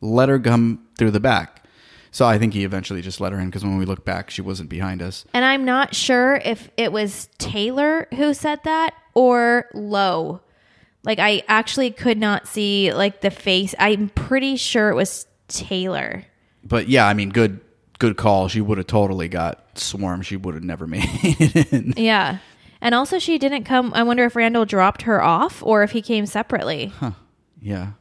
Let 0.00 0.28
her 0.28 0.38
come 0.38 0.86
through 0.96 1.10
the 1.10 1.20
back. 1.20 1.64
So 2.10 2.26
I 2.26 2.38
think 2.38 2.54
he 2.54 2.64
eventually 2.64 3.02
just 3.02 3.20
let 3.20 3.32
her 3.32 3.38
in 3.38 3.46
because 3.46 3.64
when 3.64 3.76
we 3.76 3.84
look 3.84 4.04
back, 4.04 4.30
she 4.30 4.40
wasn't 4.40 4.70
behind 4.70 5.02
us. 5.02 5.24
And 5.34 5.44
I'm 5.44 5.64
not 5.64 5.94
sure 5.94 6.36
if 6.36 6.70
it 6.76 6.90
was 6.90 7.28
Taylor 7.38 8.08
who 8.14 8.32
said 8.32 8.60
that 8.64 8.94
or 9.14 9.66
Lowe. 9.74 10.40
Like 11.04 11.18
I 11.18 11.42
actually 11.48 11.90
could 11.90 12.18
not 12.18 12.48
see 12.48 12.92
like 12.92 13.20
the 13.20 13.30
face. 13.30 13.74
I'm 13.78 14.08
pretty 14.08 14.56
sure 14.56 14.88
it 14.88 14.94
was 14.94 15.26
Taylor. 15.48 16.24
But 16.64 16.88
yeah, 16.88 17.06
I 17.06 17.14
mean, 17.14 17.30
good 17.30 17.60
good 17.98 18.16
call. 18.16 18.48
She 18.48 18.60
would 18.60 18.78
have 18.78 18.86
totally 18.86 19.28
got 19.28 19.78
swarmed. 19.78 20.26
She 20.26 20.36
would 20.36 20.54
have 20.54 20.64
never 20.64 20.86
made 20.88 21.04
it 21.08 21.72
in. 21.72 21.94
Yeah. 21.96 22.38
And 22.80 22.94
also 22.94 23.18
she 23.18 23.38
didn't 23.38 23.64
come 23.64 23.92
I 23.94 24.02
wonder 24.04 24.24
if 24.24 24.36
Randall 24.36 24.64
dropped 24.64 25.02
her 25.02 25.22
off 25.22 25.62
or 25.62 25.82
if 25.82 25.90
he 25.90 26.02
came 26.02 26.26
separately. 26.26 26.92
Yeah. 27.60 27.92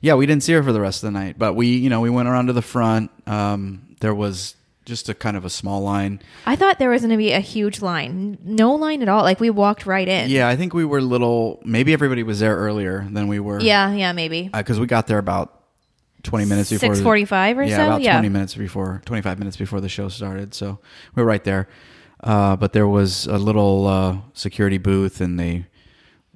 Yeah, 0.00 0.14
we 0.14 0.26
didn't 0.26 0.42
see 0.44 0.52
her 0.52 0.62
for 0.62 0.72
the 0.72 0.80
rest 0.80 1.02
of 1.02 1.08
the 1.12 1.18
night, 1.18 1.38
but 1.38 1.54
we, 1.54 1.68
you 1.68 1.88
know, 1.90 2.00
we 2.00 2.10
went 2.10 2.28
around 2.28 2.46
to 2.46 2.52
the 2.52 2.62
front. 2.62 3.10
Um, 3.26 3.96
there 4.00 4.14
was 4.14 4.54
just 4.84 5.08
a 5.08 5.14
kind 5.14 5.36
of 5.36 5.44
a 5.44 5.50
small 5.50 5.80
line. 5.82 6.20
I 6.46 6.54
thought 6.54 6.78
there 6.78 6.90
was 6.90 7.02
going 7.02 7.10
to 7.10 7.16
be 7.16 7.32
a 7.32 7.40
huge 7.40 7.82
line. 7.82 8.38
No 8.42 8.74
line 8.74 9.02
at 9.02 9.08
all. 9.08 9.22
Like 9.22 9.40
we 9.40 9.50
walked 9.50 9.86
right 9.86 10.08
in. 10.08 10.30
Yeah, 10.30 10.48
I 10.48 10.56
think 10.56 10.72
we 10.72 10.84
were 10.84 11.00
little. 11.02 11.60
Maybe 11.64 11.92
everybody 11.92 12.22
was 12.22 12.40
there 12.40 12.56
earlier 12.56 13.06
than 13.10 13.28
we 13.28 13.40
were. 13.40 13.60
Yeah, 13.60 13.92
yeah, 13.92 14.12
maybe. 14.12 14.50
because 14.52 14.78
we 14.78 14.86
got 14.86 15.06
there 15.06 15.18
about 15.18 15.57
twenty 16.22 16.44
minutes 16.44 16.70
before 16.70 16.94
Six 16.94 17.02
forty-five 17.02 17.58
or 17.58 17.64
yeah, 17.64 17.76
so. 17.76 17.86
about 17.86 18.02
yeah, 18.02 18.12
twenty 18.14 18.28
minutes 18.28 18.54
before, 18.54 19.02
twenty-five 19.04 19.38
minutes 19.38 19.56
before 19.56 19.80
the 19.80 19.88
show 19.88 20.08
started. 20.08 20.54
So 20.54 20.78
we 21.14 21.22
were 21.22 21.28
right 21.28 21.44
there. 21.44 21.68
Uh, 22.22 22.56
but 22.56 22.72
there 22.72 22.88
was 22.88 23.26
a 23.26 23.38
little 23.38 23.86
uh, 23.86 24.18
security 24.32 24.78
booth, 24.78 25.20
and 25.20 25.38
they, 25.38 25.66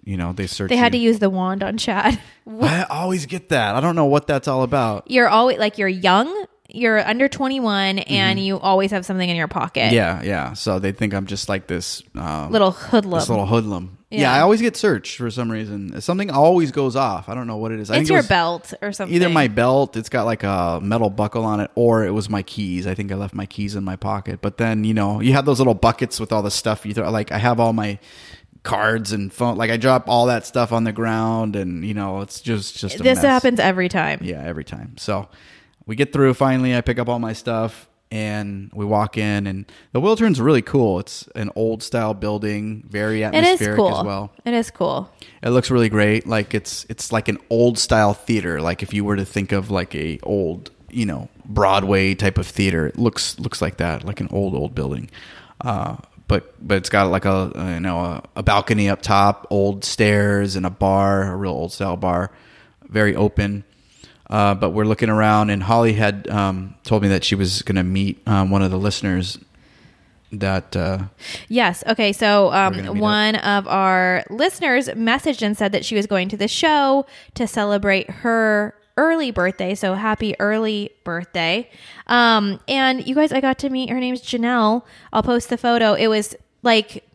you 0.04 0.16
know, 0.16 0.32
they 0.32 0.46
searched. 0.46 0.68
they 0.68 0.76
had 0.76 0.92
to 0.92 0.98
use 0.98 1.18
the 1.18 1.28
wand 1.30 1.62
on 1.62 1.76
Chad. 1.76 2.20
I 2.60 2.84
always 2.84 3.26
get 3.26 3.48
that. 3.48 3.74
I 3.74 3.80
don't 3.80 3.96
know 3.96 4.04
what 4.04 4.26
that's 4.26 4.46
all 4.46 4.62
about. 4.62 5.10
You're 5.10 5.28
always 5.28 5.58
like 5.58 5.78
you're 5.78 5.88
young, 5.88 6.46
you're 6.68 7.06
under 7.06 7.28
twenty-one, 7.28 7.98
and 8.00 8.38
you 8.40 8.58
always 8.58 8.90
have 8.92 9.04
something 9.04 9.28
in 9.28 9.36
your 9.36 9.48
pocket. 9.48 9.86
Mm-hmm. 9.86 9.94
Yeah, 9.94 10.22
yeah. 10.22 10.52
So 10.54 10.78
they 10.78 10.92
think 10.92 11.12
I'm 11.14 11.26
just 11.26 11.48
like 11.48 11.66
this 11.66 12.02
um, 12.14 12.50
little 12.50 12.70
hoodlum. 12.70 13.18
this 13.20 13.28
little 13.28 13.46
hoodlum. 13.46 13.98
Yeah. 14.10 14.20
Yeah. 14.20 14.34
I 14.34 14.40
always 14.40 14.60
get 14.60 14.76
searched 14.76 15.16
for 15.16 15.30
some 15.30 15.50
reason. 15.50 15.98
Something 16.02 16.30
always 16.30 16.70
goes 16.70 16.96
off. 16.96 17.30
I 17.30 17.34
don't 17.34 17.46
know 17.46 17.56
what 17.56 17.72
it 17.72 17.80
is. 17.80 17.90
I 17.90 17.94
it's 17.94 17.98
think 18.00 18.10
it 18.10 18.12
your 18.12 18.18
was 18.20 18.28
belt 18.28 18.74
or 18.82 18.92
something. 18.92 19.14
Either 19.14 19.30
my 19.30 19.48
belt, 19.48 19.96
it's 19.96 20.10
got 20.10 20.24
like 20.24 20.42
a 20.42 20.80
metal 20.82 21.08
buckle 21.08 21.44
on 21.44 21.60
it, 21.60 21.70
or 21.74 22.04
it 22.04 22.10
was 22.10 22.28
my 22.28 22.42
keys. 22.42 22.86
I 22.86 22.94
think 22.94 23.10
I 23.10 23.14
left 23.14 23.34
my 23.34 23.46
keys 23.46 23.74
in 23.74 23.84
my 23.84 23.96
pocket. 23.96 24.40
But 24.42 24.58
then, 24.58 24.84
you 24.84 24.92
know, 24.92 25.20
you 25.20 25.32
have 25.32 25.46
those 25.46 25.58
little 25.60 25.74
buckets 25.74 26.20
with 26.20 26.30
all 26.30 26.42
the 26.42 26.50
stuff 26.50 26.84
you 26.84 26.92
throw. 26.92 27.10
Like 27.10 27.32
I 27.32 27.38
have 27.38 27.58
all 27.58 27.72
my 27.72 27.98
cards 28.64 29.12
and 29.12 29.32
phone. 29.32 29.56
Like 29.56 29.70
I 29.70 29.78
drop 29.78 30.08
all 30.08 30.26
that 30.26 30.46
stuff 30.46 30.72
on 30.72 30.84
the 30.84 30.92
ground, 30.92 31.56
and 31.56 31.82
you 31.84 31.94
know, 31.94 32.20
it's 32.20 32.42
just 32.42 32.76
just 32.76 32.96
a 33.00 33.02
This 33.02 33.16
mess. 33.16 33.24
happens 33.24 33.60
every 33.60 33.88
time. 33.88 34.20
Yeah, 34.22 34.42
every 34.44 34.64
time. 34.64 34.96
So 34.98 35.28
we 35.86 35.96
get 35.96 36.12
through 36.12 36.34
finally. 36.34 36.74
I 36.76 36.80
pick 36.80 36.98
up 36.98 37.08
all 37.08 37.18
my 37.18 37.32
stuff 37.32 37.88
and 38.10 38.70
we 38.74 38.84
walk 38.84 39.16
in 39.16 39.46
and 39.46 39.64
the 39.92 40.00
Wiltern's 40.00 40.40
really 40.40 40.60
cool. 40.62 40.98
It's 41.00 41.26
an 41.34 41.50
old 41.56 41.82
style 41.82 42.12
building, 42.14 42.84
very 42.88 43.22
It 43.22 43.34
atmospheric 43.34 43.70
is 43.72 43.76
cool. 43.76 43.98
as 43.98 44.04
well. 44.04 44.32
It 44.44 44.52
is 44.54 44.70
cool. 44.70 45.10
It 45.42 45.50
looks 45.50 45.70
really 45.70 45.88
great. 45.88 46.26
Like 46.26 46.54
it's 46.54 46.84
it's 46.88 47.10
like 47.10 47.28
an 47.28 47.38
old 47.48 47.78
style 47.78 48.12
theater. 48.14 48.60
Like 48.60 48.82
if 48.82 48.92
you 48.92 49.04
were 49.04 49.16
to 49.16 49.24
think 49.24 49.52
of 49.52 49.70
like 49.70 49.94
a 49.94 50.18
old, 50.22 50.70
you 50.90 51.06
know, 51.06 51.28
Broadway 51.46 52.14
type 52.14 52.36
of 52.38 52.46
theater, 52.46 52.86
it 52.86 52.98
looks 52.98 53.38
looks 53.38 53.62
like 53.62 53.78
that, 53.78 54.04
like 54.04 54.20
an 54.20 54.28
old 54.30 54.54
old 54.54 54.74
building. 54.74 55.10
Uh, 55.62 55.96
but 56.28 56.54
but 56.66 56.76
it's 56.76 56.90
got 56.90 57.10
like 57.10 57.24
a, 57.24 57.50
a 57.54 57.74
you 57.74 57.80
know 57.80 57.98
a, 58.00 58.22
a 58.36 58.42
balcony 58.42 58.90
up 58.90 59.00
top, 59.00 59.46
old 59.48 59.84
stairs, 59.84 60.54
and 60.54 60.66
a 60.66 60.70
bar, 60.70 61.32
a 61.32 61.36
real 61.36 61.52
old 61.52 61.72
style 61.72 61.96
bar, 61.96 62.30
very 62.88 63.16
open. 63.16 63.64
Uh, 64.32 64.54
but 64.54 64.70
we're 64.70 64.86
looking 64.86 65.10
around, 65.10 65.50
and 65.50 65.62
Holly 65.62 65.92
had 65.92 66.26
um, 66.30 66.74
told 66.84 67.02
me 67.02 67.08
that 67.08 67.22
she 67.22 67.34
was 67.34 67.60
going 67.60 67.76
to 67.76 67.82
meet 67.82 68.26
um, 68.26 68.50
one 68.50 68.62
of 68.62 68.70
the 68.70 68.78
listeners. 68.78 69.38
That 70.32 70.74
uh, 70.74 71.04
Yes. 71.48 71.84
Okay. 71.86 72.14
So 72.14 72.50
um, 72.50 72.98
one 72.98 73.36
of 73.36 73.68
our 73.68 74.24
listeners 74.30 74.88
messaged 74.88 75.42
and 75.42 75.54
said 75.54 75.72
that 75.72 75.84
she 75.84 75.94
was 75.94 76.06
going 76.06 76.30
to 76.30 76.38
the 76.38 76.48
show 76.48 77.04
to 77.34 77.46
celebrate 77.46 78.08
her 78.08 78.74
early 78.96 79.30
birthday. 79.30 79.74
So 79.74 79.92
happy 79.92 80.34
early 80.40 80.92
birthday. 81.04 81.68
Um, 82.06 82.58
and 82.66 83.06
you 83.06 83.14
guys, 83.14 83.32
I 83.32 83.42
got 83.42 83.58
to 83.58 83.68
meet 83.68 83.90
her 83.90 84.00
name's 84.00 84.22
Janelle. 84.22 84.84
I'll 85.12 85.22
post 85.22 85.50
the 85.50 85.58
photo. 85.58 85.92
It 85.92 86.06
was 86.06 86.34
like 86.62 87.06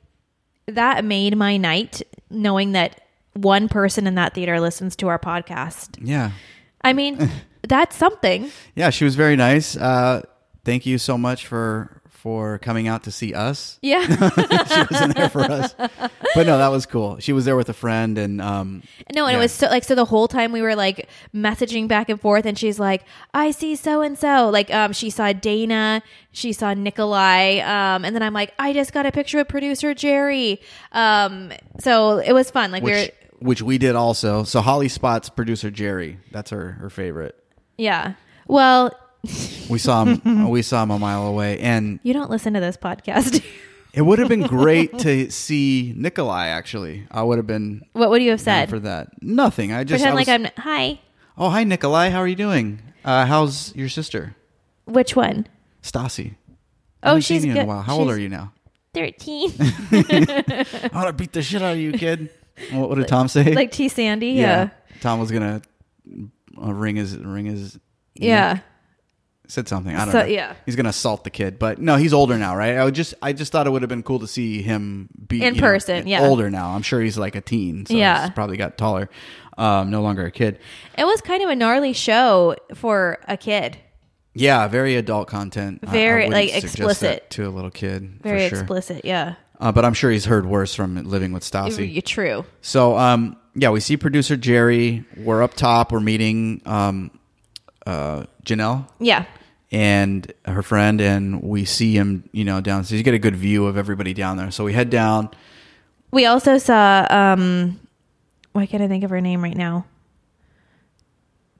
that 0.67 1.03
made 1.03 1.35
my 1.35 1.57
night 1.57 2.03
knowing 2.29 2.73
that 2.73 3.01
one 3.33 3.69
person 3.69 4.05
in 4.05 4.13
that 4.13 4.35
theater 4.35 4.59
listens 4.59 4.95
to 4.97 5.07
our 5.07 5.17
podcast. 5.17 5.97
yeah, 5.99 6.31
I 6.81 6.93
mean, 6.93 7.29
that's 7.67 7.95
something. 7.95 8.51
Yeah, 8.75 8.89
she 8.91 9.03
was 9.03 9.15
very 9.15 9.35
nice. 9.35 9.75
Uh, 9.75 10.23
thank 10.63 10.85
you 10.85 10.97
so 10.97 11.17
much 11.17 11.45
for 11.47 12.01
for 12.09 12.57
coming 12.59 12.87
out 12.89 13.03
to 13.03 13.11
see 13.11 13.33
us. 13.33 13.77
Yeah. 13.83 14.01
she 14.05 14.81
wasn't 14.91 15.15
there 15.15 15.29
for 15.29 15.41
us, 15.41 15.73
but 15.77 16.45
no, 16.47 16.57
that 16.57 16.69
was 16.69 16.85
cool. 16.85 17.19
She 17.19 17.31
was 17.31 17.45
there 17.45 17.55
with 17.55 17.69
a 17.69 17.73
friend, 17.73 18.17
and 18.17 18.41
um, 18.41 18.83
No, 19.13 19.25
and 19.25 19.33
Yeah. 19.33 19.37
it 19.37 19.41
was 19.41 19.51
so 19.53 19.67
like 19.67 19.83
so 19.85 19.95
the 19.95 20.03
whole 20.05 20.27
time 20.27 20.51
we 20.51 20.61
were 20.61 20.75
like 20.75 21.07
messaging 21.33 21.87
back 21.87 22.09
and 22.09 22.19
forth, 22.19 22.45
and 22.45 22.57
she's 22.57 22.79
like, 22.79 23.05
"I 23.33 23.51
see 23.51 23.75
so 23.77 24.01
and 24.01 24.17
so." 24.17 24.49
Like, 24.49 24.73
um, 24.73 24.91
she 24.93 25.09
saw 25.09 25.31
Dana, 25.31 26.01
she 26.31 26.51
saw 26.53 26.73
Nikolai, 26.73 27.59
um, 27.59 28.03
and 28.03 28.13
then 28.15 28.23
I'm 28.23 28.33
like, 28.33 28.53
"I 28.59 28.73
just 28.73 28.91
got 28.93 29.05
a 29.05 29.11
picture 29.11 29.37
with 29.37 29.47
producer 29.47 29.93
Jerry." 29.93 30.59
Um, 30.91 31.53
so 31.79 32.17
it 32.17 32.33
was 32.33 32.51
fun. 32.51 32.71
Like 32.71 32.83
we 32.83 32.91
were, 32.91 33.07
which 33.39 33.61
we 33.61 33.77
did 33.77 33.95
also. 33.95 34.43
So 34.43 34.61
Holly 34.61 34.87
spots 34.89 35.29
producer 35.29 35.69
Jerry. 35.71 36.19
That's 36.31 36.49
her 36.51 36.71
her 36.73 36.89
favorite. 36.89 37.35
yeah. 37.77 38.13
Well, 38.47 38.91
We 39.69 39.77
saw 39.79 40.05
him. 40.05 40.47
we 40.49 40.61
saw 40.61 40.83
him 40.83 40.91
a 40.91 40.99
mile 40.99 41.27
away, 41.27 41.59
and 41.59 41.99
you 42.03 42.13
don't 42.13 42.29
listen 42.29 42.53
to 42.53 42.59
this 42.61 42.77
podcast. 42.77 43.43
it 43.93 44.01
would 44.03 44.19
have 44.19 44.29
been 44.29 44.43
great 44.43 44.97
to 44.99 45.29
see 45.31 45.93
Nikolai. 45.97 46.47
Actually, 46.47 47.05
I 47.11 47.23
would 47.23 47.37
have 47.37 47.47
been 47.47 47.81
what 47.93 48.09
would 48.09 48.21
you 48.23 48.31
have 48.31 48.39
said? 48.41 48.69
for 48.69 48.79
that. 48.79 49.21
Nothing. 49.21 49.73
I 49.73 49.83
just 49.83 50.01
Pretend 50.01 50.13
I 50.13 50.15
like 50.15 50.29
I'm. 50.29 50.47
Hi. 50.63 50.99
Oh, 51.37 51.49
hi 51.49 51.63
Nikolai. 51.65 52.09
How 52.09 52.19
are 52.19 52.27
you 52.27 52.35
doing? 52.37 52.79
Uh, 53.03 53.25
how's 53.25 53.75
your 53.75 53.89
sister, 53.89 54.35
Which 54.85 55.15
one? 55.15 55.47
Stassi? 55.83 56.35
Oh, 57.03 57.19
she's 57.19 57.41
seen 57.41 57.49
you 57.49 57.51
in 57.51 57.57
a 57.57 57.61
good. 57.61 57.67
while. 57.67 57.81
How 57.81 57.97
old 57.97 58.09
are 58.09 58.19
you 58.19 58.29
now? 58.29 58.53
Thirteen. 58.93 59.51
I 59.59 60.89
want 60.93 61.07
to 61.07 61.13
beat 61.13 61.33
the 61.33 61.41
shit 61.41 61.61
out 61.61 61.73
of 61.73 61.79
you, 61.79 61.91
kid. 61.93 62.29
What, 62.71 62.89
what 62.89 62.95
did 62.95 63.07
Tom 63.07 63.27
say? 63.27 63.53
like 63.53 63.71
T 63.71 63.89
Sandy. 63.89 64.27
Yeah. 64.31 64.69
Tom 65.01 65.19
was 65.19 65.31
gonna 65.31 65.61
uh, 66.61 66.73
ring 66.73 66.95
his 66.95 67.17
ring 67.17 67.45
his. 67.45 67.79
Yeah. 68.15 68.59
Said 69.49 69.69
something. 69.69 69.95
I 69.95 69.99
don't 70.03 70.11
So- 70.11 70.19
know. 70.21 70.25
yeah. 70.25 70.55
He's 70.65 70.75
gonna 70.75 70.89
assault 70.89 71.23
the 71.23 71.29
kid, 71.29 71.57
but 71.57 71.79
no, 71.79 71.95
he's 71.95 72.11
older 72.13 72.37
now, 72.37 72.55
right? 72.57 72.75
I 72.75 72.83
would 72.83 72.95
just, 72.95 73.13
I 73.21 73.31
just 73.31 73.51
thought 73.53 73.65
it 73.65 73.69
would 73.69 73.81
have 73.81 73.87
been 73.87 74.03
cool 74.03 74.19
to 74.19 74.27
see 74.27 74.61
him 74.61 75.07
be 75.27 75.41
In 75.41 75.55
you 75.55 75.61
know, 75.61 75.67
person, 75.67 76.05
yeah. 76.05 76.23
older 76.27 76.49
now. 76.49 76.71
I'm 76.71 76.81
sure 76.81 76.99
he's 76.99 77.17
like 77.17 77.35
a 77.35 77.39
teen, 77.41 77.85
so 77.85 77.93
Yeah. 77.93 78.23
he's 78.23 78.31
probably 78.33 78.57
got 78.57 78.77
taller. 78.77 79.09
Um, 79.57 79.89
no 79.89 80.01
longer 80.01 80.25
a 80.25 80.31
kid. 80.31 80.59
It 80.97 81.05
was 81.05 81.21
kind 81.21 81.41
of 81.43 81.49
a 81.49 81.55
gnarly 81.55 81.93
show 81.93 82.57
for 82.75 83.19
a 83.27 83.37
kid. 83.37 83.77
Yeah, 84.33 84.67
very 84.67 84.95
adult 84.97 85.29
content. 85.29 85.79
Very, 85.81 86.29
like, 86.29 86.53
explicit. 86.53 87.29
to 87.31 87.47
a 87.47 87.49
little 87.49 87.71
kid. 87.71 88.19
Very 88.21 88.49
for 88.49 88.55
sure. 88.55 88.59
explicit. 88.59 89.05
Yeah. 89.05 89.35
Uh, 89.59 89.71
but 89.71 89.83
I'm 89.85 89.93
sure 89.93 90.11
he's 90.11 90.25
heard 90.25 90.45
worse 90.45 90.75
from 90.75 90.95
living 91.09 91.31
with 91.33 91.43
Stassi. 91.43 91.95
Y- 91.95 92.01
True. 92.05 92.45
So, 92.61 92.97
um, 92.97 93.37
yeah, 93.55 93.69
we 93.71 93.79
see 93.79 93.97
producer 93.97 94.37
Jerry. 94.37 95.03
We're 95.17 95.41
up 95.41 95.55
top. 95.55 95.91
We're 95.91 95.99
meeting 95.99 96.61
um, 96.65 97.09
uh, 97.87 98.25
Janelle 98.45 98.87
Yeah. 98.99 99.25
and 99.71 100.31
her 100.45 100.61
friend, 100.61 101.01
and 101.01 101.41
we 101.41 101.65
see 101.65 101.93
him, 101.97 102.29
you 102.33 102.43
know, 102.45 102.61
down. 102.61 102.83
So 102.83 102.93
you 102.93 103.01
get 103.01 103.15
a 103.15 103.19
good 103.19 103.35
view 103.35 103.65
of 103.65 103.77
everybody 103.77 104.13
down 104.13 104.37
there. 104.37 104.51
So 104.51 104.63
we 104.63 104.73
head 104.73 104.91
down. 104.91 105.29
We 106.11 106.25
also 106.27 106.57
saw 106.59 107.05
um 107.09 107.79
why 108.53 108.65
can't 108.67 108.81
I 108.83 108.87
think 108.87 109.03
of 109.03 109.09
her 109.09 109.21
name 109.21 109.43
right 109.43 109.57
now? 109.57 109.85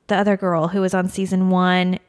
The 0.08 0.16
other 0.18 0.38
girl 0.38 0.68
who 0.70 0.82
was 0.82 0.94
on 0.94 1.10
season 1.10 1.50
one. 1.50 2.00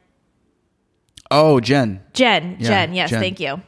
Oh, 1.30 1.60
Jen. 1.60 2.00
Jen. 2.14 2.56
Yeah, 2.60 2.68
Jen, 2.68 2.94
yes, 2.94 3.10
Jen. 3.10 3.20
thank 3.20 3.40
you. 3.40 3.60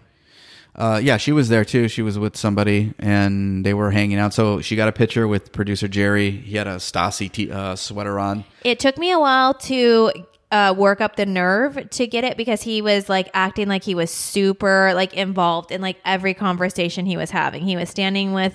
Uh, 0.75 1.01
yeah, 1.03 1.17
she 1.17 1.33
was 1.33 1.49
there 1.49 1.65
too. 1.65 1.89
She 1.89 2.03
was 2.03 2.19
with 2.19 2.37
somebody, 2.37 2.95
and 2.99 3.65
they 3.65 3.75
were 3.75 3.91
hanging 3.91 4.19
out. 4.19 4.33
So 4.33 4.61
she 4.61 4.77
got 4.77 4.89
a 4.89 4.93
picture 4.93 5.27
with 5.27 5.53
producer 5.53 5.89
Jerry. 5.89 6.31
He 6.31 6.57
had 6.57 6.67
a 6.67 6.77
Stassi 6.77 7.31
t- 7.31 7.51
uh, 7.51 7.77
sweater 7.77 8.19
on. 8.19 8.45
It 8.65 8.79
took 8.79 8.97
me 8.97 9.11
a 9.11 9.19
while 9.19 9.55
to 9.55 10.13
uh, 10.51 10.75
work 10.77 11.01
up 11.01 11.17
the 11.17 11.27
nerve 11.27 11.91
to 11.91 12.07
get 12.07 12.25
it 12.25 12.37
because 12.37 12.63
he 12.63 12.83
was 12.83 13.09
like 13.09 13.29
acting 13.35 13.69
like 13.69 13.85
he 13.85 13.95
was 13.95 14.11
super 14.11 14.93
like 14.95 15.15
involved 15.15 15.71
in 15.71 15.81
like 15.81 15.97
every 16.05 16.35
conversation 16.35 17.07
he 17.07 17.17
was 17.17 17.31
having. 17.31 17.63
He 17.63 17.77
was 17.77 17.89
standing 17.89 18.33
with 18.33 18.55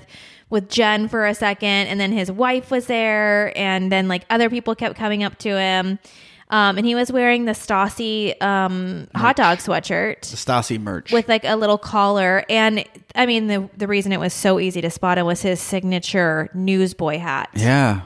with 0.49 0.69
Jen 0.69 1.07
for 1.07 1.25
a 1.25 1.33
second, 1.33 1.87
and 1.87 1.99
then 1.99 2.11
his 2.11 2.31
wife 2.31 2.69
was 2.69 2.85
there, 2.85 3.57
and 3.57 3.91
then 3.91 4.07
like 4.07 4.25
other 4.29 4.49
people 4.49 4.75
kept 4.75 4.95
coming 4.95 5.23
up 5.23 5.37
to 5.39 5.49
him. 5.49 5.99
Um, 6.49 6.77
and 6.77 6.85
he 6.85 6.93
was 6.93 7.11
wearing 7.11 7.45
the 7.45 7.53
Stassi 7.53 8.39
um, 8.41 9.07
hot 9.15 9.35
dog 9.35 9.57
sweatshirt 9.57 10.21
The 10.21 10.37
Stassi 10.37 10.79
merch. 10.79 11.11
with 11.11 11.27
like 11.27 11.43
a 11.43 11.55
little 11.55 11.77
collar. 11.79 12.45
And 12.49 12.83
I 13.15 13.25
mean, 13.25 13.47
the 13.47 13.67
the 13.75 13.87
reason 13.87 14.11
it 14.11 14.19
was 14.19 14.33
so 14.33 14.59
easy 14.59 14.79
to 14.81 14.89
spot 14.91 15.17
him 15.17 15.25
was 15.25 15.41
his 15.41 15.59
signature 15.59 16.49
newsboy 16.53 17.17
hat. 17.17 17.49
yeah. 17.53 18.01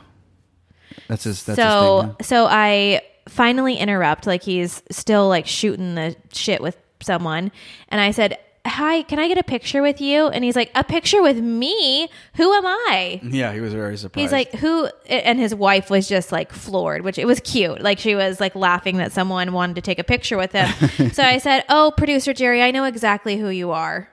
That's 1.08 1.24
his. 1.24 1.44
That's 1.44 1.58
so 1.60 2.02
his 2.02 2.06
thing. 2.06 2.16
so 2.28 2.48
I 2.50 3.02
finally 3.28 3.76
interrupt, 3.76 4.26
like 4.28 4.44
he's 4.44 4.84
still 4.92 5.28
like 5.28 5.46
shooting 5.48 5.96
the 5.96 6.16
shit 6.34 6.62
with 6.62 6.78
someone, 7.02 7.52
and 7.90 8.00
I 8.02 8.12
said. 8.12 8.38
Hi, 8.70 9.02
can 9.04 9.20
I 9.20 9.28
get 9.28 9.38
a 9.38 9.44
picture 9.44 9.82
with 9.82 10.00
you? 10.00 10.28
And 10.28 10.44
he's 10.44 10.56
like, 10.56 10.72
A 10.76 10.84
picture 10.84 11.22
with 11.22 11.38
me? 11.38 12.10
Who 12.36 12.54
am 12.54 12.66
I? 12.66 13.20
Yeah. 13.24 13.52
he 13.54 13.60
was 13.60 13.74
very 13.74 13.98
surprised. 13.98 14.24
He's 14.24 14.32
like, 14.32 14.54
who? 14.54 14.90
And 15.08 15.40
his 15.40 15.54
wife 15.54 15.90
was 15.90 16.08
just 16.08 16.32
like 16.32 16.52
floored, 16.54 17.02
which 17.04 17.18
it 17.18 17.26
was 17.26 17.40
cute. 17.42 17.82
Like 17.82 18.00
she 18.00 18.16
was 18.16 18.40
like 18.40 18.56
laughing 18.56 18.98
that 18.98 19.12
someone 19.12 19.52
wanted 19.54 19.76
to 19.76 19.82
take 19.82 20.00
a 20.00 20.04
picture 20.04 20.38
with 20.38 20.52
him. 20.54 21.12
so 21.14 21.24
I 21.24 21.38
said, 21.40 21.66
"Oh, 21.70 21.92
producer 21.98 22.34
Jerry, 22.34 22.62
I 22.62 22.72
know 22.72 22.86
exactly 22.86 23.38
who 23.38 23.50
you 23.50 23.72
are." 23.72 24.08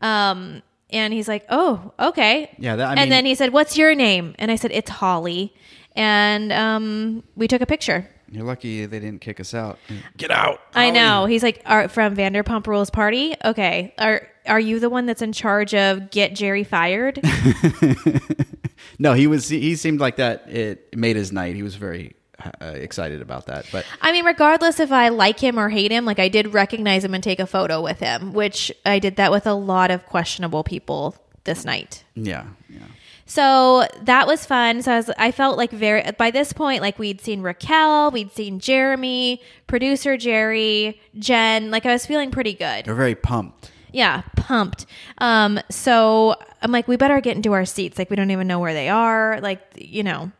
Um, 0.00 0.62
and 0.90 1.12
he's 1.12 1.28
like, 1.28 1.44
"Oh, 1.48 1.92
okay." 1.98 2.54
Yeah, 2.58 2.76
that- 2.76 2.98
I 2.98 3.00
and 3.02 3.10
then 3.10 3.24
he 3.24 3.34
said, 3.34 3.52
"What's 3.52 3.76
your 3.78 3.94
name?" 3.94 4.34
And 4.38 4.50
I 4.50 4.56
said, 4.56 4.70
"It's 4.72 4.90
Holly." 4.90 5.54
And 5.94 6.52
um, 6.52 7.22
we 7.36 7.48
took 7.48 7.60
a 7.60 7.66
picture. 7.66 8.08
You're 8.32 8.44
lucky 8.44 8.86
they 8.86 8.98
didn't 8.98 9.20
kick 9.20 9.38
us 9.38 9.54
out. 9.54 9.78
Get 10.16 10.30
out. 10.32 10.60
I 10.74 10.90
know. 10.90 11.26
He's 11.26 11.42
like, 11.44 11.62
are, 11.66 11.88
from 11.88 12.16
Vanderpump 12.16 12.66
Rules 12.66 12.90
Party. 12.90 13.36
Okay. 13.44 13.94
Are 13.98 14.26
are 14.46 14.58
you 14.58 14.80
the 14.80 14.90
one 14.90 15.06
that's 15.06 15.22
in 15.22 15.32
charge 15.32 15.72
of 15.74 16.10
get 16.10 16.34
Jerry 16.34 16.64
fired? 16.64 17.20
No, 18.98 19.14
he 19.14 19.26
was. 19.26 19.48
He 19.48 19.76
seemed 19.76 20.00
like 20.00 20.16
that. 20.16 20.48
It 20.48 20.96
made 20.96 21.16
his 21.16 21.32
night. 21.32 21.54
He 21.56 21.62
was 21.62 21.74
very 21.74 22.14
uh, 22.60 22.66
excited 22.66 23.20
about 23.22 23.46
that. 23.46 23.66
But 23.72 23.84
I 24.00 24.12
mean, 24.12 24.24
regardless 24.24 24.80
if 24.80 24.92
I 24.92 25.08
like 25.08 25.40
him 25.40 25.58
or 25.58 25.68
hate 25.68 25.90
him, 25.90 26.04
like 26.04 26.18
I 26.18 26.28
did 26.28 26.52
recognize 26.52 27.04
him 27.04 27.14
and 27.14 27.22
take 27.22 27.40
a 27.40 27.46
photo 27.46 27.80
with 27.80 27.98
him, 28.00 28.32
which 28.32 28.70
I 28.84 28.98
did 28.98 29.16
that 29.16 29.30
with 29.30 29.46
a 29.46 29.54
lot 29.54 29.90
of 29.90 30.06
questionable 30.06 30.62
people 30.64 31.16
this 31.44 31.64
night. 31.64 32.04
yeah, 32.14 32.44
yeah. 32.68 32.78
So 33.32 33.86
that 34.02 34.26
was 34.26 34.44
fun. 34.44 34.82
So 34.82 34.92
I, 34.92 34.96
was, 34.96 35.10
I 35.16 35.30
felt 35.30 35.56
like 35.56 35.70
very, 35.70 36.02
by 36.18 36.30
this 36.30 36.52
point, 36.52 36.82
like 36.82 36.98
we'd 36.98 37.22
seen 37.22 37.40
Raquel, 37.40 38.10
we'd 38.10 38.30
seen 38.30 38.60
Jeremy, 38.60 39.40
producer 39.66 40.18
Jerry, 40.18 41.00
Jen. 41.18 41.70
Like 41.70 41.86
I 41.86 41.94
was 41.94 42.04
feeling 42.04 42.30
pretty 42.30 42.52
good. 42.52 42.84
They're 42.84 42.94
very 42.94 43.14
pumped. 43.14 43.70
Yeah, 43.90 44.20
pumped. 44.36 44.84
Um, 45.16 45.58
so 45.70 46.34
I'm 46.60 46.72
like, 46.72 46.86
we 46.86 46.96
better 46.96 47.22
get 47.22 47.34
into 47.34 47.54
our 47.54 47.64
seats. 47.64 47.98
Like 47.98 48.10
we 48.10 48.16
don't 48.16 48.30
even 48.30 48.46
know 48.46 48.58
where 48.58 48.74
they 48.74 48.90
are. 48.90 49.40
Like, 49.40 49.62
you 49.76 50.02
know. 50.02 50.30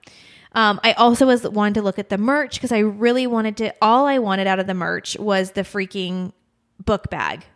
Um, 0.55 0.79
I 0.85 0.93
also 0.93 1.25
was 1.25 1.49
wanted 1.49 1.77
to 1.77 1.83
look 1.83 1.99
at 1.99 2.11
the 2.11 2.19
merch 2.19 2.57
because 2.57 2.73
I 2.73 2.81
really 2.81 3.27
wanted 3.27 3.57
to. 3.57 3.75
All 3.81 4.05
I 4.05 4.19
wanted 4.19 4.47
out 4.47 4.59
of 4.59 4.67
the 4.67 4.75
merch 4.75 5.19
was 5.19 5.53
the 5.53 5.63
freaking 5.63 6.35
book 6.79 7.09
bag, 7.09 7.47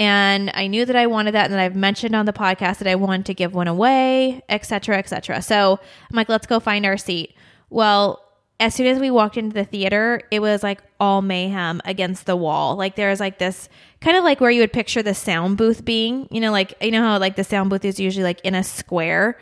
and 0.00 0.50
I 0.54 0.66
knew 0.66 0.84
that 0.84 0.96
I 0.96 1.06
wanted 1.06 1.32
that, 1.32 1.44
and 1.44 1.54
that 1.54 1.60
I've 1.60 1.76
mentioned 1.76 2.16
on 2.16 2.26
the 2.26 2.32
podcast 2.32 2.78
that 2.78 2.88
I 2.88 2.96
wanted 2.96 3.26
to 3.26 3.34
give 3.34 3.54
one 3.54 3.68
away, 3.68 4.42
et 4.48 4.64
cetera, 4.64 4.98
et 4.98 5.08
cetera. 5.08 5.42
So 5.42 5.78
I'm 6.10 6.16
like, 6.16 6.28
let's 6.28 6.46
go 6.46 6.58
find 6.58 6.84
our 6.84 6.96
seat. 6.96 7.34
Well, 7.68 8.20
as 8.58 8.74
soon 8.74 8.86
as 8.88 8.98
we 8.98 9.10
walked 9.10 9.36
into 9.38 9.54
the 9.54 9.64
theater, 9.64 10.20
it 10.30 10.40
was 10.40 10.62
like 10.62 10.82
all 10.98 11.22
mayhem 11.22 11.80
against 11.84 12.26
the 12.26 12.36
wall. 12.36 12.76
Like 12.76 12.94
there 12.94 13.08
was 13.08 13.20
like 13.20 13.38
this 13.38 13.68
kind 14.00 14.18
of 14.18 14.24
like 14.24 14.38
where 14.40 14.50
you 14.50 14.60
would 14.60 14.72
picture 14.72 15.02
the 15.02 15.14
sound 15.14 15.56
booth 15.56 15.82
being, 15.82 16.28
you 16.30 16.40
know, 16.40 16.52
like 16.52 16.74
you 16.82 16.90
know 16.90 17.02
how 17.02 17.18
like 17.18 17.36
the 17.36 17.44
sound 17.44 17.70
booth 17.70 17.84
is 17.86 17.98
usually 17.98 18.24
like 18.24 18.40
in 18.44 18.54
a 18.54 18.62
square. 18.62 19.38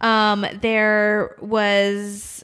Um, 0.00 0.46
there 0.60 1.36
was 1.40 2.41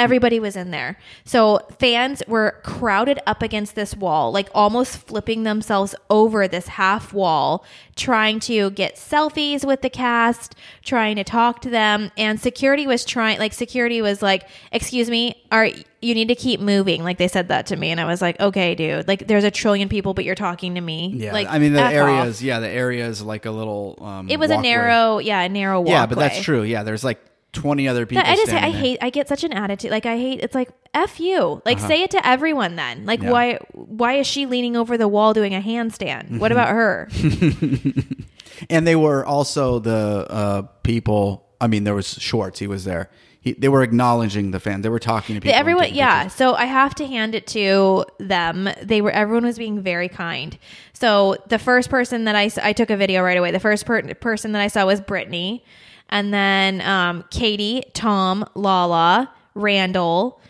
everybody 0.00 0.40
was 0.40 0.56
in 0.56 0.70
there. 0.70 0.96
So 1.24 1.60
fans 1.78 2.22
were 2.26 2.58
crowded 2.64 3.18
up 3.26 3.42
against 3.42 3.74
this 3.74 3.94
wall, 3.94 4.32
like 4.32 4.48
almost 4.54 4.96
flipping 4.96 5.42
themselves 5.42 5.94
over 6.08 6.48
this 6.48 6.68
half 6.68 7.12
wall, 7.12 7.64
trying 7.96 8.40
to 8.40 8.70
get 8.70 8.96
selfies 8.96 9.64
with 9.64 9.82
the 9.82 9.90
cast, 9.90 10.54
trying 10.82 11.16
to 11.16 11.24
talk 11.24 11.60
to 11.62 11.70
them. 11.70 12.10
And 12.16 12.40
security 12.40 12.86
was 12.86 13.04
trying, 13.04 13.38
like, 13.38 13.52
security 13.52 14.00
was 14.00 14.22
like, 14.22 14.48
Excuse 14.72 15.10
me, 15.10 15.42
are 15.52 15.66
you 15.66 16.14
need 16.14 16.28
to 16.28 16.34
keep 16.34 16.60
moving? 16.60 17.04
Like, 17.04 17.18
they 17.18 17.28
said 17.28 17.48
that 17.48 17.66
to 17.66 17.76
me. 17.76 17.90
And 17.90 18.00
I 18.00 18.06
was 18.06 18.22
like, 18.22 18.40
Okay, 18.40 18.74
dude, 18.74 19.06
like, 19.06 19.26
there's 19.28 19.44
a 19.44 19.50
trillion 19.50 19.88
people, 19.88 20.14
but 20.14 20.24
you're 20.24 20.34
talking 20.34 20.76
to 20.76 20.80
me. 20.80 21.12
Yeah, 21.14 21.32
Like, 21.32 21.48
I 21.48 21.58
mean 21.58 21.74
the 21.74 21.82
areas. 21.84 22.38
off. 22.38 22.42
Yeah, 22.42 22.60
the 22.60 22.68
area 22.68 23.06
is 23.06 23.22
like 23.22 23.44
a 23.44 23.50
little. 23.50 23.98
Um, 24.00 24.28
It 24.30 24.38
was 24.38 24.50
a 24.50 24.60
narrow, 24.60 25.18
yeah, 25.18 25.42
a 25.42 25.48
narrow 25.48 25.80
walkway. 25.80 25.92
Yeah, 25.92 26.06
but 26.06 26.18
that's 26.18 26.40
true. 26.40 26.62
Yeah, 26.62 26.82
there's 26.84 27.04
like 27.04 27.20
20 27.52 27.88
other 27.88 28.06
people. 28.06 28.24
I 28.26 28.36
just 28.36 28.52
I 28.52 28.70
there. 28.70 28.80
hate 28.80 28.98
I 29.00 29.10
get 29.10 29.28
such 29.28 29.44
an 29.44 29.52
attitude. 29.52 29.90
Like 29.90 30.06
I 30.06 30.16
hate 30.16 30.40
it's 30.40 30.54
like 30.54 30.70
F 30.94 31.18
you. 31.20 31.60
Like 31.64 31.78
say 31.78 32.02
it 32.02 32.10
to 32.12 32.26
everyone 32.26 32.76
then. 32.76 33.06
Like 33.06 33.20
Uh-huh. 33.20 33.26
Yeah. 33.26 33.32
why 33.32 33.58
why 33.72 34.12
is 34.14 34.26
she 34.26 34.46
leaning 34.46 34.76
over 34.76 34.96
the 34.96 35.08
wall 35.08 35.34
doing 35.34 35.54
a 35.54 35.60
handstand? 35.60 36.24
Mm-hmm. 36.26 36.38
What 36.38 36.52
about 36.52 36.68
her? 36.68 37.08
And 38.68 38.86
they 38.86 38.96
were 38.96 39.24
also 39.24 39.78
the 39.78 40.26
uh, 40.28 40.62
people. 40.82 41.46
I 41.60 41.66
mean, 41.66 41.84
there 41.84 41.94
was 41.94 42.06
Schwartz. 42.06 42.58
He 42.58 42.66
was 42.66 42.84
there. 42.84 43.08
He, 43.40 43.54
they 43.54 43.70
were 43.70 43.82
acknowledging 43.82 44.50
the 44.50 44.60
fan. 44.60 44.82
They 44.82 44.90
were 44.90 44.98
talking 44.98 45.34
to 45.34 45.40
people. 45.40 45.56
everyone 45.56 45.94
yeah. 45.94 46.24
pictures. 46.24 46.36
So 46.36 46.54
I 46.54 46.66
have 46.66 46.94
to 46.96 47.06
hand 47.06 47.34
it 47.34 47.46
to 47.48 48.04
them. 48.18 48.68
They 48.82 49.00
were 49.00 49.10
everyone 49.10 49.44
was 49.46 49.56
being 49.56 49.80
very 49.80 50.08
kind. 50.10 50.58
So 50.92 51.36
the 51.48 51.58
first 51.58 51.88
person 51.88 52.24
that 52.24 52.36
I 52.36 52.50
I 52.62 52.74
took 52.74 52.90
a 52.90 52.96
video 52.98 53.22
right 53.22 53.38
away. 53.38 53.50
The 53.50 53.60
first 53.60 53.86
per- 53.86 54.14
person 54.14 54.52
that 54.52 54.60
I 54.60 54.68
saw 54.68 54.84
was 54.84 55.00
Brittany. 55.00 55.64
And 56.10 56.34
then 56.34 56.80
um, 56.82 57.24
Katie, 57.30 57.82
Tom, 57.94 58.44
Lala, 58.54 59.30
Randall, 59.54 60.40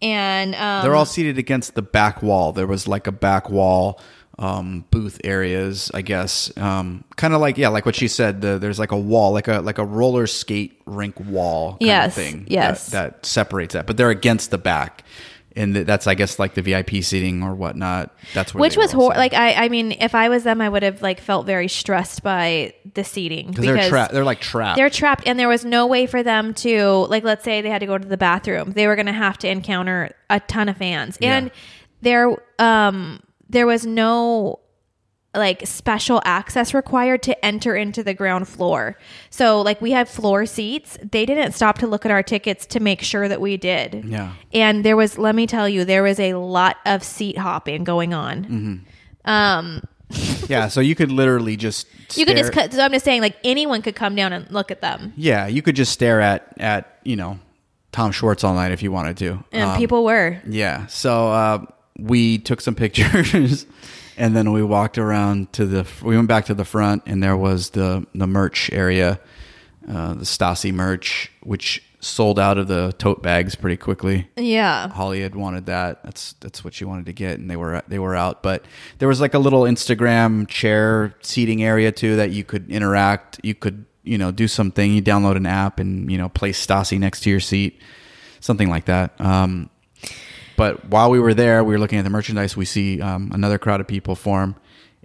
and 0.00 0.54
um, 0.56 0.82
They're 0.82 0.96
all 0.96 1.04
seated 1.06 1.38
against 1.38 1.74
the 1.74 1.82
back 1.82 2.22
wall. 2.22 2.52
There 2.52 2.66
was 2.66 2.88
like 2.88 3.06
a 3.06 3.12
back 3.12 3.48
wall 3.50 4.00
um, 4.38 4.84
booth 4.90 5.20
areas, 5.22 5.90
I 5.94 6.02
guess. 6.02 6.50
Um, 6.56 7.04
kind 7.16 7.34
of 7.34 7.40
like 7.40 7.56
yeah, 7.58 7.68
like 7.68 7.86
what 7.86 7.94
she 7.94 8.08
said. 8.08 8.40
The, 8.40 8.58
there's 8.58 8.78
like 8.80 8.90
a 8.90 8.98
wall, 8.98 9.32
like 9.32 9.46
a 9.46 9.60
like 9.60 9.78
a 9.78 9.84
roller 9.84 10.26
skate 10.26 10.80
rink 10.86 11.14
wall. 11.20 11.72
Kind 11.72 11.82
Yes, 11.82 12.06
of 12.08 12.14
thing. 12.14 12.46
yes. 12.48 12.86
that, 12.88 13.20
that 13.20 13.26
separates 13.26 13.74
that. 13.74 13.86
But 13.86 13.96
they're 13.96 14.10
against 14.10 14.50
the 14.50 14.58
back, 14.58 15.04
and 15.56 15.74
that's 15.76 16.06
I 16.06 16.14
guess 16.14 16.38
like 16.38 16.54
the 16.54 16.62
VIP 16.62 17.02
seating 17.02 17.42
or 17.42 17.54
whatnot. 17.54 18.14
That's 18.34 18.54
where 18.54 18.60
which 18.60 18.76
was 18.76 18.92
hor- 18.92 19.10
like 19.14 19.34
I 19.34 19.52
I 19.64 19.68
mean 19.68 19.92
if 19.92 20.14
I 20.14 20.28
was 20.28 20.44
them 20.44 20.60
I 20.60 20.68
would 20.68 20.82
have 20.82 21.02
like 21.02 21.20
felt 21.20 21.46
very 21.46 21.68
stressed 21.68 22.22
by 22.22 22.74
the 22.94 23.04
seating 23.04 23.48
because 23.48 23.64
they're 23.64 23.88
trapped. 23.88 24.12
They're 24.12 24.24
like 24.24 24.40
trapped. 24.40 24.76
they're 24.76 24.90
trapped 24.90 25.24
and 25.26 25.38
there 25.38 25.48
was 25.48 25.64
no 25.64 25.86
way 25.86 26.06
for 26.06 26.22
them 26.22 26.54
to 26.54 27.06
like 27.08 27.24
let's 27.24 27.44
say 27.44 27.60
they 27.60 27.70
had 27.70 27.80
to 27.80 27.86
go 27.86 27.98
to 27.98 28.06
the 28.08 28.16
bathroom 28.16 28.72
they 28.72 28.86
were 28.86 28.96
going 28.96 29.06
to 29.06 29.12
have 29.12 29.38
to 29.38 29.48
encounter 29.48 30.10
a 30.30 30.40
ton 30.40 30.68
of 30.68 30.76
fans 30.76 31.18
and 31.20 31.46
Yeah. 31.46 31.52
there 32.02 32.36
um 32.58 33.20
there 33.48 33.66
was 33.66 33.84
no 33.84 34.58
like 35.34 35.66
special 35.66 36.20
access 36.24 36.74
required 36.74 37.22
to 37.22 37.44
enter 37.44 37.74
into 37.74 38.02
the 38.02 38.12
ground 38.12 38.46
floor. 38.48 38.98
So 39.30 39.62
like 39.62 39.80
we 39.80 39.92
had 39.92 40.08
floor 40.08 40.44
seats. 40.44 40.98
They 41.02 41.24
didn't 41.24 41.52
stop 41.52 41.78
to 41.78 41.86
look 41.86 42.04
at 42.04 42.10
our 42.12 42.22
tickets 42.22 42.66
to 42.66 42.80
make 42.80 43.00
sure 43.02 43.28
that 43.28 43.40
we 43.40 43.56
did. 43.56 44.04
Yeah. 44.04 44.34
And 44.52 44.84
there 44.84 44.96
was 44.96 45.16
let 45.16 45.34
me 45.34 45.46
tell 45.46 45.68
you 45.68 45.84
there 45.84 46.02
was 46.02 46.20
a 46.20 46.34
lot 46.34 46.76
of 46.84 47.02
seat 47.02 47.38
hopping 47.38 47.84
going 47.84 48.12
on. 48.12 48.44
Mm-hmm. 48.44 49.30
Um 49.30 49.82
yeah, 50.48 50.68
so 50.68 50.80
you 50.82 50.94
could 50.94 51.10
literally 51.10 51.56
just 51.56 51.86
you 52.18 52.26
could 52.26 52.36
just 52.36 52.52
cut 52.52 52.70
so 52.72 52.82
I'm 52.84 52.92
just 52.92 53.04
saying 53.04 53.22
like 53.22 53.36
anyone 53.44 53.80
could 53.80 53.94
come 53.94 54.14
down 54.14 54.34
and 54.34 54.50
look 54.50 54.70
at 54.70 54.82
them. 54.82 55.14
yeah, 55.16 55.46
you 55.46 55.62
could 55.62 55.76
just 55.76 55.92
stare 55.92 56.20
at 56.20 56.52
at 56.58 56.98
you 57.04 57.16
know 57.16 57.38
Tom 57.92 58.12
Schwartz 58.12 58.44
all 58.44 58.52
night 58.54 58.72
if 58.72 58.82
you 58.82 58.92
wanted 58.92 59.16
to. 59.18 59.42
And 59.52 59.70
Um, 59.70 59.76
people 59.78 60.04
were. 60.04 60.40
Yeah. 60.46 60.86
So 60.88 61.28
uh, 61.28 61.64
we 61.98 62.38
took 62.38 62.60
some 62.62 62.74
pictures, 62.74 63.66
and 64.16 64.36
then 64.36 64.52
we 64.52 64.62
walked 64.62 64.98
around 64.98 65.52
to 65.54 65.66
the. 65.66 65.86
We 66.02 66.16
went 66.16 66.28
back 66.28 66.46
to 66.46 66.54
the 66.54 66.64
front, 66.64 67.02
and 67.06 67.22
there 67.22 67.36
was 67.36 67.70
the 67.70 68.06
the 68.14 68.26
merch 68.26 68.70
area, 68.72 69.20
uh, 69.88 70.14
the 70.14 70.24
Stassi 70.24 70.72
merch, 70.72 71.30
which 71.42 71.82
sold 72.02 72.36
out 72.36 72.58
of 72.58 72.66
the 72.66 72.92
tote 72.98 73.22
bags 73.22 73.54
pretty 73.54 73.76
quickly. 73.76 74.28
Yeah. 74.36 74.88
Holly 74.88 75.22
had 75.22 75.36
wanted 75.36 75.66
that. 75.66 76.02
That's 76.02 76.34
that's 76.34 76.64
what 76.64 76.74
she 76.74 76.84
wanted 76.84 77.06
to 77.06 77.12
get, 77.12 77.38
and 77.38 77.48
they 77.48 77.56
were 77.56 77.82
they 77.88 77.98
were 77.98 78.14
out. 78.14 78.42
But 78.42 78.64
there 78.98 79.08
was 79.08 79.20
like 79.20 79.34
a 79.34 79.38
little 79.38 79.62
Instagram 79.62 80.48
chair 80.48 81.14
seating 81.22 81.62
area 81.62 81.92
too 81.92 82.16
that 82.16 82.30
you 82.30 82.44
could 82.44 82.70
interact. 82.70 83.40
You 83.42 83.54
could 83.54 83.86
you 84.02 84.18
know 84.18 84.32
do 84.32 84.48
something. 84.48 84.92
You 84.92 85.02
download 85.02 85.36
an 85.36 85.46
app 85.46 85.78
and 85.78 86.10
you 86.10 86.18
know 86.18 86.28
place 86.28 86.64
Stassi 86.64 86.98
next 86.98 87.20
to 87.20 87.30
your 87.30 87.40
seat, 87.40 87.80
something 88.40 88.68
like 88.68 88.86
that. 88.86 89.18
Um, 89.20 89.70
but 90.56 90.86
while 90.88 91.10
we 91.10 91.20
were 91.20 91.34
there, 91.34 91.62
we 91.64 91.74
were 91.74 91.78
looking 91.78 91.98
at 91.98 92.04
the 92.04 92.10
merchandise. 92.10 92.56
We 92.56 92.64
see 92.64 93.00
um, 93.00 93.30
another 93.32 93.58
crowd 93.58 93.80
of 93.80 93.86
people 93.86 94.14
form, 94.14 94.56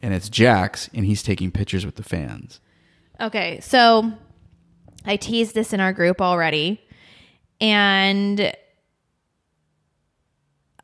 and 0.01 0.13
it's 0.13 0.29
Jax, 0.29 0.89
and 0.93 1.05
he's 1.05 1.23
taking 1.23 1.51
pictures 1.51 1.85
with 1.85 1.95
the 1.95 2.03
fans. 2.03 2.59
Okay, 3.19 3.59
so 3.61 4.13
I 5.05 5.15
teased 5.15 5.55
this 5.55 5.73
in 5.73 5.79
our 5.79 5.93
group 5.93 6.21
already, 6.21 6.81
and 7.59 8.53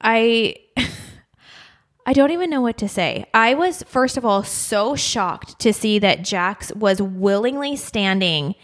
I 0.02 0.56
I 2.06 2.14
don't 2.14 2.32
even 2.32 2.50
know 2.50 2.62
what 2.62 2.78
to 2.80 2.90
say. 2.90 3.26
I 3.34 3.54
was 3.54 3.84
first 3.84 4.18
of 4.18 4.26
all 4.26 4.44
so 4.44 4.96
shocked 4.96 5.60
to 5.60 5.72
see 5.74 6.00
that 6.00 6.24
Jax 6.24 6.74
was 6.74 7.02
willingly 7.02 7.76
standing 7.76 8.56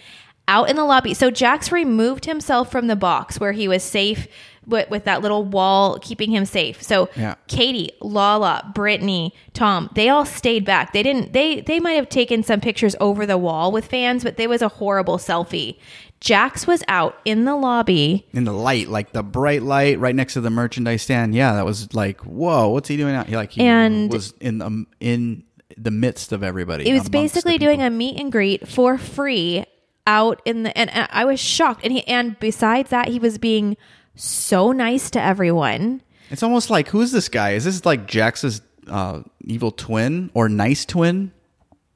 out 0.48 0.70
in 0.70 0.76
the 0.76 0.84
lobby. 0.84 1.14
So 1.14 1.30
Jax 1.30 1.72
removed 1.72 2.26
himself 2.26 2.72
from 2.72 2.88
the 2.88 2.96
box 2.96 3.40
where 3.40 3.52
he 3.52 3.68
was 3.68 3.84
safe 3.84 4.28
with, 4.70 4.90
with 4.90 5.04
that 5.06 5.22
little 5.22 5.44
wall 5.44 6.00
keeping 6.02 6.32
him 6.32 6.46
safe. 6.46 6.82
So 6.82 7.10
Yeah. 7.16 7.36
Katie, 7.48 7.90
Lala, 8.02 8.72
Brittany, 8.74 9.34
Tom, 9.54 9.90
they 9.96 10.10
all 10.10 10.26
stayed 10.26 10.66
back. 10.66 10.94
They 10.94 11.04
didn't 11.04 11.34
they 11.34 11.62
they 11.62 11.80
might 11.80 11.94
have 11.94 12.10
taken 12.10 12.44
some 12.44 12.62
pictures 12.62 12.96
over 13.00 13.26
the 13.26 13.38
wall 13.38 13.72
with 13.72 13.86
fans, 13.88 14.24
but 14.24 14.38
there 14.38 14.50
was 14.50 14.62
a 14.62 14.68
horrible 14.70 15.18
selfie. 15.18 15.78
Jax 16.22 16.68
was 16.68 16.84
out 16.90 17.18
in 17.24 17.46
the 17.46 17.56
lobby. 17.56 18.28
in 18.34 18.44
the 18.44 18.52
light, 18.52 18.90
like 18.90 19.14
the 19.14 19.24
bright 19.24 19.64
light 19.64 20.00
right 20.00 20.14
next 20.16 20.34
to 20.34 20.42
the 20.42 20.50
merchandise 20.50 21.02
stand. 21.02 21.34
Yeah, 21.34 21.54
that 21.54 21.66
was 21.66 21.94
like, 21.94 22.20
whoa, 22.22 22.68
what's 22.68 22.90
he 22.90 22.98
doing 22.98 23.16
out? 23.16 23.28
He 23.28 23.36
like 23.38 23.52
he 23.52 23.62
And- 23.64 24.12
was 24.12 24.34
in 24.42 24.58
the 24.58 24.86
in 25.00 25.44
the 25.78 25.92
midst 25.92 26.34
of 26.34 26.44
everybody. 26.44 26.90
It 26.90 26.94
was 26.94 27.08
basically 27.08 27.58
doing 27.58 27.82
a 27.82 27.90
meet 27.90 28.20
and 28.20 28.32
greet 28.32 28.68
for 28.68 28.98
free 28.98 29.64
out 30.06 30.42
in 30.44 30.64
the 30.64 30.78
and, 30.78 30.90
and 30.90 31.08
I 31.12 31.24
was 31.24 31.40
shocked. 31.40 31.82
And 31.86 31.94
he 31.94 32.06
and 32.08 32.38
besides 32.40 32.90
that, 32.90 33.08
he 33.08 33.20
was 33.20 33.38
being 33.38 33.78
so 34.20 34.72
nice 34.72 35.10
to 35.12 35.22
everyone. 35.22 36.02
It's 36.30 36.44
almost 36.44 36.70
like 36.70 36.90
who's 36.90 37.12
this 37.12 37.30
guy? 37.30 37.52
Is 37.52 37.66
this 37.66 37.86
like 37.86 38.08
Jax's 38.08 38.62
uh, 38.88 39.22
evil 39.42 39.72
twin 39.72 40.30
or 40.34 40.50
nice 40.50 40.86
twin? 40.86 41.32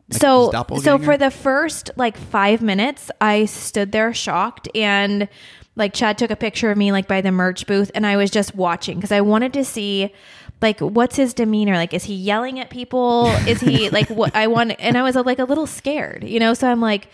Like 0.09 0.21
so 0.21 0.51
so 0.81 0.99
for 0.99 1.17
the 1.17 1.31
first 1.31 1.89
like 1.95 2.17
five 2.17 2.61
minutes 2.61 3.09
i 3.21 3.45
stood 3.45 3.93
there 3.93 4.13
shocked 4.13 4.67
and 4.75 5.29
like 5.77 5.93
chad 5.93 6.17
took 6.17 6.29
a 6.29 6.35
picture 6.35 6.69
of 6.69 6.77
me 6.77 6.91
like 6.91 7.07
by 7.07 7.21
the 7.21 7.31
merch 7.31 7.65
booth 7.65 7.89
and 7.95 8.05
i 8.05 8.17
was 8.17 8.29
just 8.29 8.53
watching 8.53 8.97
because 8.97 9.13
i 9.13 9.21
wanted 9.21 9.53
to 9.53 9.63
see 9.63 10.13
like 10.61 10.81
what's 10.81 11.15
his 11.15 11.33
demeanor 11.33 11.75
like 11.75 11.93
is 11.93 12.03
he 12.03 12.15
yelling 12.15 12.59
at 12.59 12.69
people 12.69 13.27
is 13.47 13.61
he 13.61 13.89
like 13.91 14.09
what 14.09 14.35
i 14.35 14.45
want 14.45 14.73
and 14.77 14.97
i 14.97 15.03
was 15.03 15.15
like 15.15 15.39
a 15.39 15.45
little 15.45 15.65
scared 15.65 16.25
you 16.25 16.39
know 16.39 16.53
so 16.53 16.67
i'm 16.69 16.81
like 16.81 17.07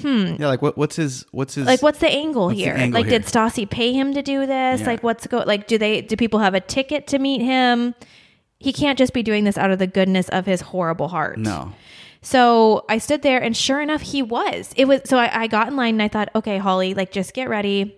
Hmm. 0.00 0.36
yeah, 0.38 0.48
like 0.48 0.60
what, 0.62 0.76
what's 0.76 0.96
his 0.96 1.24
what's 1.30 1.54
his 1.54 1.66
like 1.66 1.82
what's 1.82 1.98
the 2.00 2.08
angle 2.10 2.46
What's 2.46 2.58
the 2.58 2.64
here 2.64 2.74
angle 2.74 3.00
like 3.00 3.08
here? 3.10 3.18
did 3.20 3.28
stassi 3.28 3.68
pay 3.68 3.92
him 3.92 4.12
to 4.14 4.22
do 4.22 4.40
this 4.46 4.80
Yeah. 4.80 4.86
like 4.86 5.02
what's 5.02 5.26
go 5.26 5.38
like 5.46 5.66
do 5.68 5.78
they 5.78 6.00
do 6.00 6.16
people 6.16 6.40
have 6.40 6.54
a 6.54 6.60
ticket 6.60 7.06
to 7.08 7.18
meet 7.18 7.40
him 7.40 7.94
he 8.58 8.72
can't 8.72 8.98
just 8.98 9.12
be 9.12 9.22
doing 9.22 9.44
this 9.44 9.56
out 9.56 9.70
of 9.70 9.78
the 9.78 9.86
goodness 9.86 10.28
of 10.30 10.46
his 10.46 10.62
horrible 10.62 11.08
heart 11.08 11.38
no. 11.38 11.72
so 12.22 12.84
I 12.88 12.98
stood 12.98 13.20
there, 13.22 13.42
and 13.42 13.54
sure 13.54 13.80
enough, 13.82 14.00
he 14.00 14.22
was. 14.22 14.72
It 14.76 14.86
was. 14.86 15.02
So 15.04 15.18
I, 15.18 15.42
I 15.42 15.46
got 15.46 15.68
in 15.68 15.76
line, 15.76 15.94
and 15.96 16.02
I 16.02 16.08
thought, 16.08 16.30
okay, 16.34 16.56
Holly, 16.56 16.94
like 16.94 17.12
just 17.12 17.34
get 17.34 17.50
ready. 17.50 17.94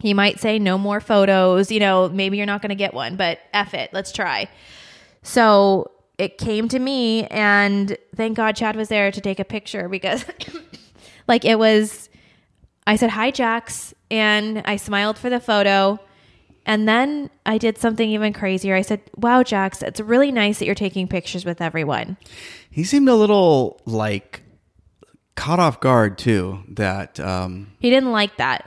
He 0.00 0.12
might 0.12 0.40
say 0.40 0.58
no 0.58 0.76
more 0.76 1.00
photos. 1.00 1.70
You 1.70 1.78
know, 1.78 2.08
maybe 2.08 2.36
you're 2.36 2.46
not 2.46 2.60
going 2.62 2.70
to 2.70 2.74
get 2.74 2.92
one, 2.92 3.14
but 3.14 3.38
F 3.52 3.72
it, 3.74 3.90
let's 3.92 4.10
try. 4.10 4.48
So 5.22 5.92
it 6.18 6.38
came 6.38 6.68
to 6.68 6.78
me, 6.80 7.26
and 7.28 7.96
thank 8.16 8.36
God 8.36 8.56
Chad 8.56 8.74
was 8.74 8.88
there 8.88 9.12
to 9.12 9.20
take 9.20 9.38
a 9.38 9.44
picture 9.44 9.88
because, 9.88 10.24
like, 11.28 11.44
it 11.44 11.58
was. 11.58 12.08
I 12.86 12.96
said 12.96 13.10
hi, 13.10 13.30
Jax, 13.30 13.94
and 14.10 14.62
I 14.66 14.76
smiled 14.76 15.16
for 15.18 15.30
the 15.30 15.40
photo. 15.40 15.98
And 16.66 16.88
then 16.88 17.28
I 17.44 17.58
did 17.58 17.76
something 17.78 18.08
even 18.08 18.32
crazier. 18.32 18.74
I 18.74 18.80
said, 18.82 19.00
"Wow, 19.16 19.42
Jax, 19.42 19.82
it's 19.82 20.00
really 20.00 20.32
nice 20.32 20.58
that 20.58 20.66
you're 20.66 20.74
taking 20.74 21.08
pictures 21.08 21.44
with 21.44 21.60
everyone." 21.60 22.16
He 22.70 22.84
seemed 22.84 23.08
a 23.08 23.14
little 23.14 23.80
like 23.84 24.42
caught 25.36 25.58
off 25.60 25.80
guard 25.80 26.16
too. 26.18 26.60
That 26.68 27.20
um, 27.20 27.72
He 27.80 27.90
didn't 27.90 28.12
like 28.12 28.36
that. 28.38 28.66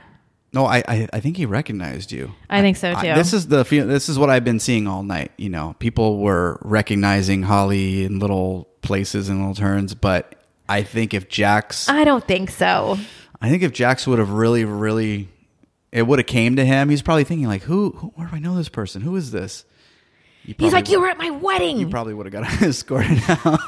no, 0.52 0.64
I, 0.64 0.78
I 0.86 1.08
I 1.12 1.20
think 1.20 1.36
he 1.36 1.46
recognized 1.46 2.12
you. 2.12 2.32
I 2.48 2.60
think 2.60 2.76
so 2.76 2.92
I- 2.92 3.02
too. 3.08 3.14
this 3.14 3.32
is 3.32 3.48
the 3.48 3.64
feel. 3.64 3.86
This 3.86 4.08
is 4.08 4.16
what 4.18 4.30
I've 4.30 4.44
been 4.44 4.60
seeing 4.60 4.86
all 4.86 5.02
night. 5.02 5.32
You 5.36 5.48
know, 5.50 5.74
people 5.80 6.18
were 6.18 6.60
recognizing 6.62 7.42
Holly 7.42 8.04
in 8.04 8.18
little 8.20 8.68
places 8.82 9.28
and 9.28 9.38
little 9.40 9.54
turns, 9.56 9.94
but 9.94 10.36
I 10.68 10.82
think 10.82 11.14
if 11.14 11.28
Jax, 11.28 11.88
I 11.88 12.04
don't 12.04 12.26
think 12.26 12.50
so. 12.50 12.98
I 13.40 13.48
think 13.50 13.62
if 13.62 13.72
Jax 13.72 14.06
would 14.06 14.18
have 14.18 14.30
really, 14.30 14.64
really, 14.64 15.28
it 15.92 16.02
would 16.06 16.18
have 16.18 16.26
came 16.26 16.56
to 16.56 16.64
him. 16.64 16.88
He's 16.88 17.02
probably 17.02 17.24
thinking 17.24 17.46
like, 17.46 17.62
who, 17.62 17.90
who 17.92 18.08
where 18.08 18.28
do 18.28 18.36
I 18.36 18.38
know 18.38 18.56
this 18.56 18.68
person? 18.68 19.02
Who 19.02 19.16
is 19.16 19.30
this? 19.30 19.64
He's 20.56 20.72
like, 20.72 20.88
"You 20.88 21.00
were 21.00 21.08
at 21.10 21.18
my 21.18 21.28
wedding." 21.30 21.78
You 21.78 21.88
probably 21.88 22.14
would 22.14 22.24
have 22.26 22.32
got 22.32 22.62
escorted 22.62 23.22
out. 23.28 23.60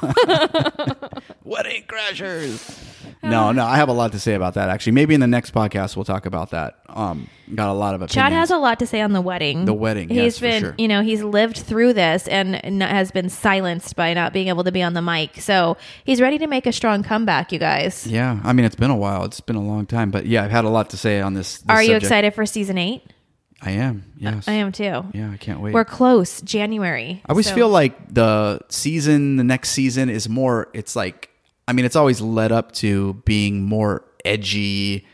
Wedding 1.44 1.84
crashers. 1.86 2.89
No, 3.30 3.52
no, 3.52 3.64
I 3.64 3.76
have 3.76 3.88
a 3.88 3.92
lot 3.92 4.12
to 4.12 4.18
say 4.20 4.34
about 4.34 4.54
that. 4.54 4.68
Actually, 4.68 4.92
maybe 4.92 5.14
in 5.14 5.20
the 5.20 5.26
next 5.26 5.52
podcast 5.54 5.96
we'll 5.96 6.04
talk 6.04 6.26
about 6.26 6.50
that. 6.50 6.78
Um, 6.88 7.28
got 7.54 7.68
a 7.70 7.72
lot 7.72 7.94
of 7.94 8.02
opinions. 8.02 8.14
Chad 8.14 8.32
has 8.32 8.50
a 8.50 8.56
lot 8.58 8.78
to 8.80 8.86
say 8.86 9.00
on 9.00 9.12
the 9.12 9.20
wedding. 9.20 9.64
The 9.64 9.74
wedding, 9.74 10.08
He's 10.08 10.16
yes, 10.18 10.40
been, 10.40 10.62
sure. 10.62 10.74
you 10.78 10.88
know, 10.88 11.02
he's 11.02 11.22
lived 11.22 11.56
through 11.58 11.92
this 11.94 12.26
and 12.28 12.54
has 12.82 13.10
been 13.10 13.28
silenced 13.28 13.96
by 13.96 14.12
not 14.14 14.32
being 14.32 14.48
able 14.48 14.64
to 14.64 14.72
be 14.72 14.82
on 14.82 14.94
the 14.94 15.02
mic. 15.02 15.36
So 15.40 15.76
he's 16.04 16.20
ready 16.20 16.38
to 16.38 16.46
make 16.46 16.66
a 16.66 16.72
strong 16.72 17.02
comeback, 17.02 17.52
you 17.52 17.58
guys. 17.58 18.06
Yeah, 18.06 18.40
I 18.44 18.52
mean 18.52 18.64
it's 18.66 18.76
been 18.76 18.90
a 18.90 18.96
while. 18.96 19.24
It's 19.24 19.40
been 19.40 19.56
a 19.56 19.62
long 19.64 19.86
time, 19.86 20.10
but 20.10 20.26
yeah, 20.26 20.44
I've 20.44 20.50
had 20.50 20.64
a 20.64 20.68
lot 20.70 20.90
to 20.90 20.96
say 20.96 21.20
on 21.20 21.34
this. 21.34 21.58
this 21.58 21.64
Are 21.68 21.82
you 21.82 21.88
subject. 21.94 22.04
excited 22.04 22.34
for 22.34 22.44
season 22.46 22.76
eight? 22.78 23.02
I 23.62 23.72
am. 23.72 24.04
Yes, 24.16 24.48
I 24.48 24.52
am 24.52 24.72
too. 24.72 25.04
Yeah, 25.12 25.30
I 25.32 25.36
can't 25.38 25.60
wait. 25.60 25.74
We're 25.74 25.84
close, 25.84 26.40
January. 26.40 27.20
I 27.26 27.30
always 27.30 27.46
So- 27.46 27.54
feel 27.54 27.68
like 27.68 28.12
the 28.12 28.60
season, 28.70 29.36
the 29.36 29.44
next 29.44 29.70
season 29.70 30.08
is 30.08 30.28
more. 30.28 30.68
It's 30.72 30.96
like, 30.96 31.28
I 31.70 31.72
mean, 31.72 31.84
it's 31.84 31.94
always 31.94 32.20
led 32.20 32.50
up 32.50 32.72
to 32.72 33.14
being 33.24 33.62
more 33.62 34.04
edgy, 34.24 35.06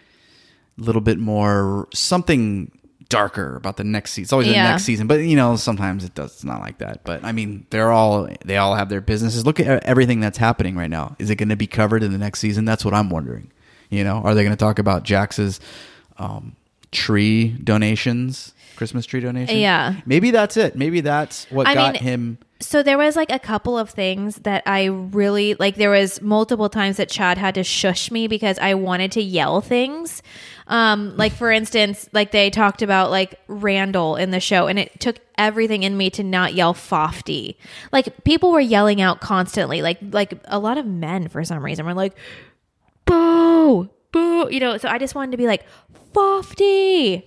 a 0.79 0.83
little 0.83 1.03
bit 1.03 1.19
more 1.19 1.87
something 1.93 2.73
darker 3.11 3.57
about 3.57 3.77
the 3.77 3.85
next 3.85 4.13
season. 4.13 4.23
It's 4.25 4.33
always 4.33 4.49
Yeah. 4.49 4.65
the 4.65 4.71
next 4.71 4.85
season, 4.85 5.07
but 5.07 5.21
you 5.21 5.37
know, 5.37 5.57
sometimes 5.57 6.03
it 6.03 6.15
does. 6.15 6.33
It's 6.33 6.45
not 6.45 6.61
like 6.61 6.79
that. 6.79 7.05
But 7.05 7.23
I 7.25 7.33
mean, 7.33 7.67
they're 7.69 7.93
all 7.93 8.27
they 8.43 8.57
all 8.57 8.75
have 8.75 8.89
their 8.89 9.03
businesses. 9.03 9.45
Look 9.45 9.61
at 9.61 9.85
everything 9.85 10.21
that's 10.21 10.39
happening 10.39 10.77
right 10.77 10.89
now. 10.89 11.15
Is 11.19 11.29
it 11.29 11.37
going 11.37 11.51
to 11.51 11.57
be 11.57 11.67
covered 11.67 12.03
in 12.03 12.11
the 12.11 12.19
next 12.19 12.41
season? 12.41 12.65
That's 12.65 12.87
what 12.87 12.95
I'm 12.95 13.11
wondering. 13.11 13.53
You 13.91 14.03
know, 14.03 14.23
are 14.25 14.35
they 14.35 14.43
going 14.43 14.57
to 14.57 14.65
talk 14.65 14.79
about 14.79 15.05
Jax's 15.05 15.61
um, 16.17 16.57
tree 16.91 17.49
donations? 17.63 18.55
Christmas 18.77 19.05
tree 19.05 19.21
donations. 19.21 19.59
Yeah. 19.59 19.97
maybe 20.07 20.31
that's 20.31 20.57
it. 20.57 20.75
Maybe 20.75 21.03
that's 21.03 21.45
what 21.51 21.67
I 21.67 21.75
got 21.75 21.93
mean, 21.95 22.03
him. 22.03 22.39
So 22.59 22.83
there 22.83 22.97
was 22.97 23.17
like 23.17 23.31
a 23.31 23.39
couple 23.39 23.77
of 23.77 23.91
things 23.91 24.37
that 24.37 24.63
I 24.65 24.85
really 24.87 25.55
like. 25.55 25.77
There 25.77 25.91
was 25.91 26.23
multiple 26.23 26.71
times 26.71 26.97
that 26.97 27.11
Chad 27.11 27.37
had 27.37 27.55
to 27.57 27.63
shush 27.63 28.11
me 28.11 28.29
because 28.29 28.59
I 28.59 28.73
wanted 28.75 29.13
to 29.13 29.23
yell 29.23 29.61
things. 29.61 30.23
Um, 30.67 31.15
like 31.19 31.33
for 31.33 31.51
instance, 31.51 32.09
like 32.13 32.31
they 32.31 32.49
talked 32.49 32.81
about 32.81 33.11
like 33.11 33.39
Randall 33.47 34.17
in 34.17 34.31
the 34.31 34.41
show, 34.41 34.69
and 34.69 34.79
it 34.79 34.99
took 35.01 35.19
everything 35.37 35.83
in 35.83 35.99
me 35.99 36.09
to 36.11 36.23
not 36.23 36.55
yell 36.55 36.73
"fofty." 36.73 37.59
Like 37.93 38.25
people 38.25 38.53
were 38.53 38.61
yelling 38.61 39.03
out 39.03 39.21
constantly. 39.21 39.83
Like 39.83 39.99
like 40.11 40.33
a 40.47 40.59
lot 40.59 40.79
of 40.79 40.87
men 40.87 41.29
for 41.29 41.45
some 41.45 41.63
reason 41.63 41.85
were 41.85 41.95
like, 41.95 42.17
"Boo, 43.05 43.91
boo," 44.13 44.49
you 44.51 44.61
know. 44.61 44.79
So 44.79 44.89
I 44.89 44.97
just 44.99 45.15
wanted 45.15 45.33
to 45.33 45.37
be 45.37 45.47
like 45.47 45.65
"fofty." 46.15 47.27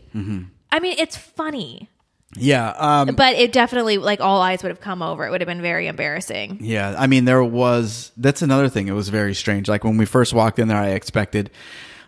I 0.72 0.80
mean, 0.80 0.96
it's 0.98 1.16
funny 1.18 1.89
Yeah. 2.36 2.70
Um, 2.78 3.16
but 3.16 3.36
it 3.36 3.52
definitely 3.52 3.98
like 3.98 4.22
all 4.22 4.42
eyes 4.42 4.62
would 4.64 4.70
have 4.70 4.82
come 4.82 5.02
over 5.02 5.26
it 5.26 5.32
would 5.32 5.42
have 5.42 5.48
been 5.48 5.62
very 5.62 5.88
embarrassing 5.88 6.60
yeah. 6.62 6.96
I 6.98 7.08
mean, 7.08 7.26
there 7.26 7.44
was. 7.44 8.12
That's 8.18 8.42
another 8.42 8.70
thing. 8.70 8.88
It 8.88 8.94
was 8.94 9.10
very 9.10 9.34
strange. 9.34 9.68
Like 9.68 9.84
when 9.84 9.98
we 9.98 10.06
first 10.06 10.34
walked 10.34 10.60
in 10.60 10.68
there, 10.68 10.78
I 10.78 10.90
expected 10.90 11.50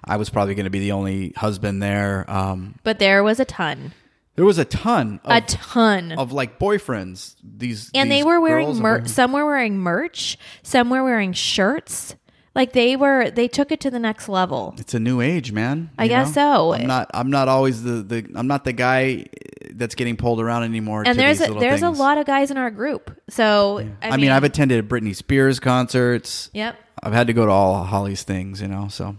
I 0.04 0.18
was 0.18 0.30
probably 0.30 0.56
going 0.56 0.66
to 0.66 0.72
be 0.72 0.80
the 0.80 0.92
only 0.92 1.32
husband 1.36 1.82
there. 1.82 2.30
Um, 2.30 2.76
but 2.84 3.00
there 3.00 3.24
was 3.24 3.40
a 3.40 3.46
ton 3.46 3.94
there 4.36 4.46
was 4.46 4.58
a 4.58 4.66
ton. 4.66 5.20
Of, 5.26 5.38
a 5.38 5.42
ton 5.42 6.14
of 6.14 6.32
like 6.32 6.58
boyfriends. 6.58 7.36
These 7.44 7.92
and 7.94 8.10
these 8.10 8.20
they 8.20 8.24
were 8.24 8.40
wearing 8.40 8.68
girls 8.68 8.78
and 8.78 8.84
mer- 8.84 9.08
some 9.08 9.34
were 9.34 9.46
wearing 9.46 9.78
merch 9.78 10.38
some 10.64 10.90
were 10.90 11.04
wearing 11.04 11.34
shirts 11.34 12.16
like 12.56 12.74
they 12.74 12.96
were 12.96 13.30
they 13.30 13.48
took 13.48 13.72
it 13.72 13.80
to 13.82 13.92
the 13.92 14.00
next 14.00 14.30
level 14.30 14.74
It's 14.78 14.94
a 14.94 15.00
new 15.00 15.22
age, 15.22 15.52
man. 15.52 15.92
I 15.98 16.08
guess 16.08 16.36
know? 16.36 16.72
so. 16.72 16.74
I'm 16.74 16.88
not. 16.88 17.12
I'm 17.14 17.30
not 17.30 17.50
always 17.50 17.84
the, 17.84 18.02
the. 18.04 18.32
I'm 18.36 18.48
not 18.48 18.64
the 18.64 18.74
guy 18.74 19.26
that's 19.74 19.96
getting 19.96 20.18
pulled 20.18 20.40
around 20.42 20.64
anymore. 20.64 21.04
and 21.06 21.18
there's 21.18 21.42
a, 21.42 21.54
there's 21.54 21.82
things. 21.82 21.98
a 22.00 22.02
lot 22.02 22.18
of 22.18 22.26
guys 22.26 22.52
in 22.52 22.58
our 22.58 22.72
group 22.72 23.20
so 23.30 23.80
I, 24.02 24.10
I 24.10 24.18
mean, 24.18 24.32
I've 24.32 24.44
attended 24.44 24.88
Britney 24.90 25.16
Spears 25.16 25.60
concerts. 25.60 26.50
yep 26.54 26.76
I've 27.04 27.14
had 27.14 27.28
to 27.28 27.34
go 27.34 27.46
to 27.46 27.52
all 27.52 27.84
Holly's 27.84 28.22
things, 28.24 28.62
you 28.62 28.68
know. 28.68 28.88
So, 28.90 29.16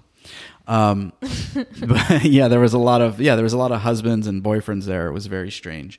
um, 0.68 1.12
but 1.86 2.22
yeah, 2.24 2.46
there 2.48 2.60
was 2.60 2.74
a 2.74 2.78
lot 2.78 3.00
of 3.00 3.20
yeah, 3.20 3.34
there 3.34 3.42
was 3.42 3.54
a 3.54 3.58
lot 3.58 3.72
of 3.72 3.80
husbands 3.80 4.26
and 4.28 4.42
boyfriends 4.42 4.84
there. 4.84 5.08
It 5.08 5.12
was 5.12 5.26
very 5.26 5.50
strange, 5.50 5.98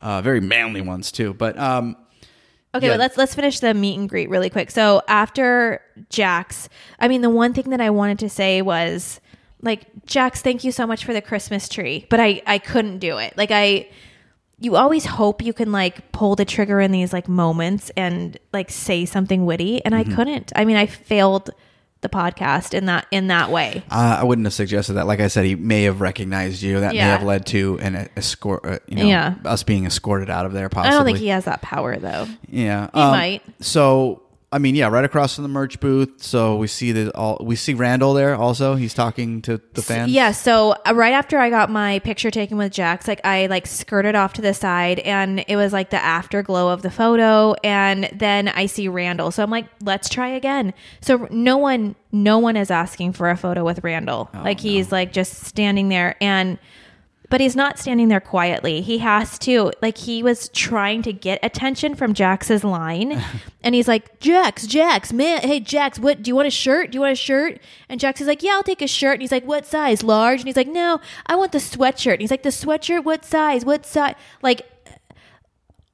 uh, 0.00 0.22
very 0.22 0.40
manly 0.40 0.80
ones 0.80 1.10
too. 1.10 1.34
But 1.34 1.58
um, 1.58 1.96
Okay, 2.74 2.86
Yeah. 2.86 2.92
but 2.94 3.00
let's 3.00 3.16
let's 3.16 3.34
finish 3.34 3.58
the 3.60 3.74
meet 3.74 3.98
and 3.98 4.08
greet 4.08 4.28
really 4.30 4.50
quick. 4.50 4.70
So 4.70 5.02
after 5.08 5.80
Jax, 6.10 6.68
I 7.00 7.08
mean, 7.08 7.20
the 7.22 7.30
one 7.30 7.52
thing 7.52 7.70
that 7.70 7.80
I 7.80 7.90
wanted 7.90 8.18
to 8.20 8.28
say 8.28 8.62
was 8.62 9.20
like, 9.64 10.06
Jax, 10.06 10.42
thank 10.42 10.62
you 10.62 10.70
so 10.70 10.86
much 10.86 11.04
for 11.04 11.12
the 11.12 11.22
Christmas 11.22 11.68
tree, 11.68 12.06
but 12.10 12.20
I 12.20 12.42
I 12.46 12.58
couldn't 12.58 12.98
do 12.98 13.18
it. 13.18 13.36
Like 13.36 13.50
I, 13.50 13.88
you 14.60 14.76
always 14.76 15.04
hope 15.04 15.42
you 15.42 15.52
can 15.52 15.72
like 15.72 16.12
pull 16.12 16.36
the 16.36 16.44
trigger 16.44 16.80
in 16.80 16.92
these 16.92 17.12
like 17.12 17.28
moments 17.28 17.90
and 17.96 18.38
like 18.52 18.70
say 18.70 19.04
something 19.04 19.46
witty, 19.46 19.84
and 19.84 19.94
I 19.94 20.04
mm-hmm. 20.04 20.14
couldn't. 20.14 20.52
I 20.54 20.64
mean, 20.64 20.76
I 20.76 20.86
failed 20.86 21.50
the 22.04 22.08
podcast 22.10 22.74
in 22.74 22.84
that 22.84 23.06
in 23.10 23.28
that 23.28 23.50
way. 23.50 23.82
I, 23.90 24.16
I 24.16 24.24
wouldn't 24.24 24.44
have 24.44 24.52
suggested 24.52 24.92
that. 24.92 25.06
Like 25.06 25.20
I 25.20 25.28
said, 25.28 25.46
he 25.46 25.54
may 25.54 25.84
have 25.84 26.02
recognized 26.02 26.62
you. 26.62 26.80
That 26.80 26.92
may 26.92 26.98
have 26.98 27.22
led 27.22 27.46
to 27.46 27.78
an 27.80 28.10
escort. 28.14 28.64
Uh, 28.64 28.78
you 28.86 28.96
know, 28.96 29.06
Yeah. 29.06 29.34
us 29.46 29.62
being 29.62 29.86
escorted 29.86 30.28
out 30.28 30.44
of 30.44 30.52
there. 30.52 30.68
Possibly. 30.68 30.94
I 30.94 30.98
don't 30.98 31.06
think 31.06 31.18
he 31.18 31.28
has 31.28 31.46
that 31.46 31.62
power 31.62 31.96
though. 31.96 32.28
Yeah, 32.48 32.90
He 32.92 33.00
um, 33.00 33.10
might. 33.10 33.42
So 33.60 34.22
I 34.54 34.58
mean, 34.58 34.76
yeah, 34.76 34.86
right 34.86 35.04
across 35.04 35.34
from 35.34 35.42
the 35.42 35.48
merch 35.48 35.80
booth. 35.80 36.22
So 36.22 36.54
we 36.54 36.68
see 36.68 36.92
that 36.92 37.12
all 37.16 37.38
we 37.40 37.56
see 37.56 37.74
Randall 37.74 38.14
there. 38.14 38.36
Also, 38.36 38.76
he's 38.76 38.94
talking 38.94 39.42
to 39.42 39.60
the 39.72 39.82
fans. 39.82 40.12
Yeah, 40.12 40.30
so 40.30 40.76
uh, 40.86 40.94
right 40.94 41.12
after 41.12 41.38
I 41.38 41.50
got 41.50 41.70
my 41.70 41.98
picture 41.98 42.30
taken 42.30 42.56
with 42.56 42.70
Jax, 42.70 43.08
like 43.08 43.20
I 43.26 43.46
like 43.46 43.66
skirted 43.66 44.14
off 44.14 44.34
to 44.34 44.42
the 44.42 44.54
side 44.54 45.00
and 45.00 45.44
it 45.48 45.56
was 45.56 45.72
like 45.72 45.90
the 45.90 46.00
afterglow 46.00 46.68
of 46.68 46.82
the 46.82 46.90
photo 46.92 47.54
and 47.64 48.08
then 48.14 48.46
I 48.46 48.66
see 48.66 48.86
Randall. 48.86 49.32
So 49.32 49.42
I'm 49.42 49.50
like, 49.50 49.66
let's 49.82 50.08
try 50.08 50.28
again. 50.28 50.72
So 51.00 51.26
no 51.32 51.58
one 51.58 51.96
no 52.12 52.38
one 52.38 52.56
is 52.56 52.70
asking 52.70 53.14
for 53.14 53.30
a 53.30 53.36
photo 53.36 53.64
with 53.64 53.82
Randall. 53.82 54.30
like 54.34 54.60
he's 54.60 54.92
like 54.92 55.12
just 55.12 55.42
standing 55.42 55.88
there 55.88 56.14
and 56.20 56.60
but 57.34 57.40
he's 57.40 57.56
not 57.56 57.80
standing 57.80 58.06
there 58.06 58.20
quietly. 58.20 58.80
He 58.80 58.98
has 58.98 59.40
to 59.40 59.72
like 59.82 59.98
he 59.98 60.22
was 60.22 60.50
trying 60.50 61.02
to 61.02 61.12
get 61.12 61.40
attention 61.42 61.96
from 61.96 62.14
Jax's 62.14 62.62
line, 62.62 63.20
and 63.64 63.74
he's 63.74 63.88
like, 63.88 64.20
"Jax, 64.20 64.68
Jax, 64.68 65.12
man, 65.12 65.40
hey 65.40 65.58
Jax, 65.58 65.98
what 65.98 66.22
do 66.22 66.28
you 66.28 66.36
want 66.36 66.46
a 66.46 66.50
shirt? 66.52 66.92
Do 66.92 66.96
you 66.96 67.00
want 67.00 67.14
a 67.14 67.16
shirt?" 67.16 67.58
And 67.88 67.98
Jax 67.98 68.20
is 68.20 68.28
like, 68.28 68.44
"Yeah, 68.44 68.52
I'll 68.52 68.62
take 68.62 68.80
a 68.80 68.86
shirt." 68.86 69.14
And 69.14 69.22
he's 69.22 69.32
like, 69.32 69.44
"What 69.44 69.66
size? 69.66 70.04
Large?" 70.04 70.42
And 70.42 70.46
he's 70.46 70.56
like, 70.56 70.68
"No, 70.68 71.00
I 71.26 71.34
want 71.34 71.50
the 71.50 71.58
sweatshirt." 71.58 72.12
And 72.12 72.20
he's 72.20 72.30
like, 72.30 72.44
"The 72.44 72.50
sweatshirt? 72.50 73.02
What 73.02 73.24
size? 73.24 73.64
What 73.64 73.84
size?" 73.84 74.14
Like 74.40 74.68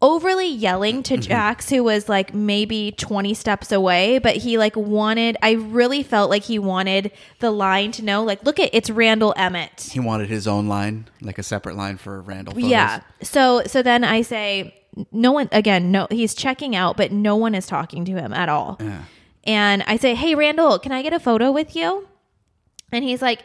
overly 0.03 0.49
yelling 0.49 1.03
to 1.05 1.15
mm-hmm. 1.15 1.23
Jax, 1.23 1.69
who 1.69 1.85
was 1.85 2.09
like 2.09 2.33
maybe 2.33 2.93
20 2.93 3.35
steps 3.35 3.71
away, 3.71 4.19
but 4.19 4.37
he 4.37 4.57
like 4.57 4.77
wanted, 4.77 5.37
I 5.43 5.53
really 5.53 6.03
felt 6.03 6.31
like 6.31 6.45
he 6.45 6.59
wanted 6.59 7.13
the 7.41 7.51
line 7.51 7.93
to 7.93 8.05
know, 8.05 8.25
like, 8.25 8.45
look 8.45 8.59
at 8.59 8.71
it's 8.73 8.91
Randall 8.91 9.35
Emmett. 9.37 9.91
He 9.93 10.01
wanted 10.01 10.29
his 10.29 10.47
own 10.47 10.69
line, 10.69 11.09
like 11.21 11.39
a 11.39 11.43
separate 11.43 11.77
line 11.77 11.99
for 11.99 12.21
Randall. 12.23 12.55
Photos. 12.55 12.71
Yeah. 12.71 13.01
So 13.23 13.63
so 13.67 13.83
then 13.83 14.05
I 14.05 14.23
say 14.23 14.75
no 15.13 15.33
one 15.33 15.49
again, 15.53 15.93
no 15.93 16.07
he's 16.11 16.35
checking 16.35 16.75
out, 16.75 16.97
but 16.97 17.13
no 17.13 17.37
one 17.37 17.55
is 17.55 17.67
talking 17.67 18.05
to 18.07 18.13
him 18.13 18.33
at 18.33 18.49
all. 18.49 18.81
And 19.45 19.83
I 19.87 19.97
say, 19.97 20.15
"Hey 20.15 20.35
Randall, 20.35 20.79
can 20.79 20.93
I 20.93 21.03
get 21.03 21.13
a 21.13 21.21
photo 21.21 21.51
with 21.51 21.75
you?" 21.75 22.07
And 22.93 23.05
he's 23.05 23.23
like, 23.23 23.45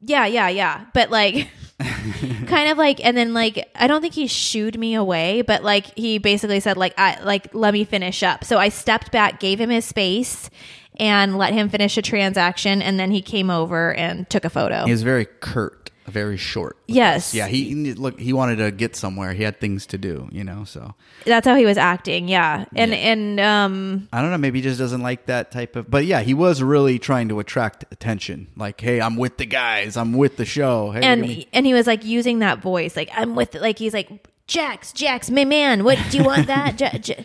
"Yeah, 0.00 0.26
yeah, 0.26 0.48
yeah." 0.48 0.86
But 0.92 1.10
like 1.10 1.48
kind 2.46 2.70
of 2.70 2.78
like 2.78 3.04
and 3.04 3.16
then 3.16 3.32
like 3.34 3.70
I 3.74 3.86
don't 3.86 4.00
think 4.00 4.14
he 4.14 4.26
shooed 4.26 4.78
me 4.78 4.94
away, 4.94 5.42
but 5.42 5.62
like 5.62 5.96
he 5.96 6.18
basically 6.18 6.60
said 6.60 6.76
like 6.76 6.94
I 6.98 7.20
like 7.22 7.54
let 7.54 7.72
me 7.72 7.84
finish 7.84 8.22
up. 8.22 8.44
So 8.44 8.58
I 8.58 8.68
stepped 8.68 9.12
back, 9.12 9.40
gave 9.40 9.60
him 9.60 9.70
his 9.70 9.84
space 9.84 10.50
and 10.96 11.38
let 11.38 11.54
him 11.54 11.68
finish 11.68 11.96
a 11.96 12.02
transaction 12.02 12.82
and 12.82 13.00
then 13.00 13.10
he 13.10 13.22
came 13.22 13.48
over 13.48 13.94
and 13.94 14.28
took 14.28 14.44
a 14.44 14.50
photo. 14.50 14.84
He 14.84 14.90
was 14.90 15.02
very 15.02 15.24
curt, 15.24 15.79
very 16.06 16.36
short. 16.36 16.76
Yes. 16.86 17.34
Yeah. 17.34 17.46
He 17.46 17.64
he- 17.64 17.92
look. 17.94 18.18
He 18.18 18.32
wanted 18.32 18.56
to 18.56 18.70
get 18.72 18.96
somewhere. 18.96 19.32
He 19.32 19.42
had 19.42 19.60
things 19.60 19.86
to 19.86 19.98
do. 19.98 20.28
You 20.32 20.42
know. 20.44 20.64
So 20.64 20.94
That's 21.24 21.46
how 21.46 21.54
he 21.54 21.64
was 21.64 21.76
acting, 21.78 22.26
yeah. 22.28 22.64
And 22.74 22.90
Yeah. 22.90 22.96
and 22.96 23.40
um 23.40 24.08
I 24.12 24.20
don't 24.20 24.30
know. 24.30 24.38
Maybe 24.38 24.58
he 24.58 24.62
just 24.62 24.78
doesn't 24.78 25.02
like 25.02 25.26
that 25.26 25.50
type 25.52 25.76
of. 25.76 25.90
But 25.90 26.06
yeah, 26.06 26.20
he 26.20 26.34
was 26.34 26.62
really 26.62 26.98
trying 26.98 27.28
to 27.28 27.38
attract 27.38 27.84
attention. 27.92 28.48
Like, 28.56 28.80
hey, 28.80 29.00
I'm 29.00 29.16
with 29.16 29.36
the 29.36 29.46
guys. 29.46 29.96
I'm 29.96 30.14
with 30.14 30.36
the 30.36 30.44
show. 30.44 30.90
Hey, 30.90 31.02
and 31.02 31.20
me. 31.22 31.46
and 31.52 31.64
he 31.66 31.74
was 31.74 31.86
like 31.86 32.04
using 32.04 32.40
that 32.40 32.60
voice 32.60 32.96
like 32.96 33.10
i'm 33.14 33.34
with 33.34 33.54
like 33.54 33.78
he's 33.78 33.94
like 33.94 34.08
jax 34.46 34.92
jax 34.92 35.30
my 35.30 35.44
man 35.44 35.84
what 35.84 35.98
do 36.10 36.18
you 36.18 36.24
want 36.24 36.46
that 36.48 36.80
Ja- 36.80 36.90
Ja-" 37.04 37.22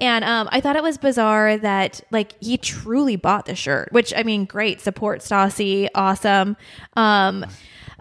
and 0.00 0.24
um, 0.24 0.48
i 0.52 0.60
thought 0.60 0.76
it 0.76 0.82
was 0.82 0.98
bizarre 0.98 1.56
that 1.58 2.00
like 2.10 2.32
he 2.40 2.56
truly 2.56 3.16
bought 3.16 3.46
the 3.46 3.54
shirt 3.54 3.88
which 3.92 4.12
i 4.16 4.22
mean 4.22 4.44
great 4.44 4.80
support 4.80 5.20
stassi 5.20 5.88
awesome 5.94 6.56
um, 6.96 7.44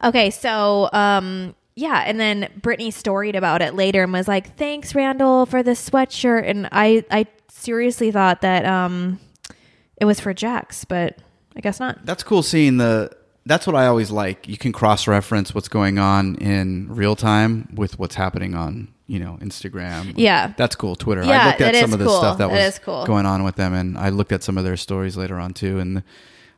okay 0.03 0.29
so 0.29 0.89
um, 0.93 1.55
yeah 1.75 2.03
and 2.05 2.19
then 2.19 2.49
brittany 2.61 2.91
storied 2.91 3.35
about 3.35 3.61
it 3.61 3.73
later 3.75 4.03
and 4.03 4.11
was 4.13 4.27
like 4.27 4.55
thanks 4.57 4.93
randall 4.95 5.45
for 5.45 5.63
the 5.63 5.71
sweatshirt 5.71 6.43
and 6.49 6.67
i 6.71 7.03
i 7.11 7.25
seriously 7.49 8.11
thought 8.11 8.41
that 8.41 8.65
um 8.65 9.19
it 9.97 10.05
was 10.05 10.19
for 10.19 10.33
jax 10.33 10.85
but 10.85 11.17
i 11.55 11.59
guess 11.59 11.79
not 11.79 12.05
That's 12.05 12.23
cool 12.23 12.43
seeing 12.43 12.77
the. 12.77 13.11
That's 13.45 13.65
what 13.65 13.75
I 13.75 13.87
always 13.87 14.11
like. 14.11 14.47
You 14.47 14.57
can 14.57 14.71
cross 14.71 15.07
reference 15.07 15.55
what's 15.55 15.69
going 15.69 15.97
on 15.97 16.35
in 16.35 16.87
real 16.89 17.15
time 17.15 17.67
with 17.73 17.97
what's 17.97 18.13
happening 18.13 18.53
on 18.53 18.89
you 19.07 19.17
know 19.17 19.39
Instagram. 19.41 20.13
Yeah. 20.17 20.53
that's 20.55 20.75
cool. 20.75 20.95
Twitter. 20.95 21.23
Yeah, 21.23 21.43
I 21.43 21.47
looked 21.47 21.61
at 21.61 21.75
some 21.77 21.91
of 21.93 21.97
the 21.97 22.05
cool. 22.05 22.17
stuff 22.19 22.37
that 22.37 22.49
That 22.49 22.65
was 22.65 22.79
cool. 22.79 23.05
going 23.05 23.25
on 23.25 23.43
with 23.43 23.55
them, 23.55 23.73
and 23.73 23.97
I 23.97 24.09
looked 24.09 24.31
at 24.33 24.43
some 24.43 24.57
of 24.59 24.65
their 24.65 24.77
stories 24.77 25.17
later 25.17 25.39
on 25.39 25.53
too. 25.53 25.79
And 25.79 26.03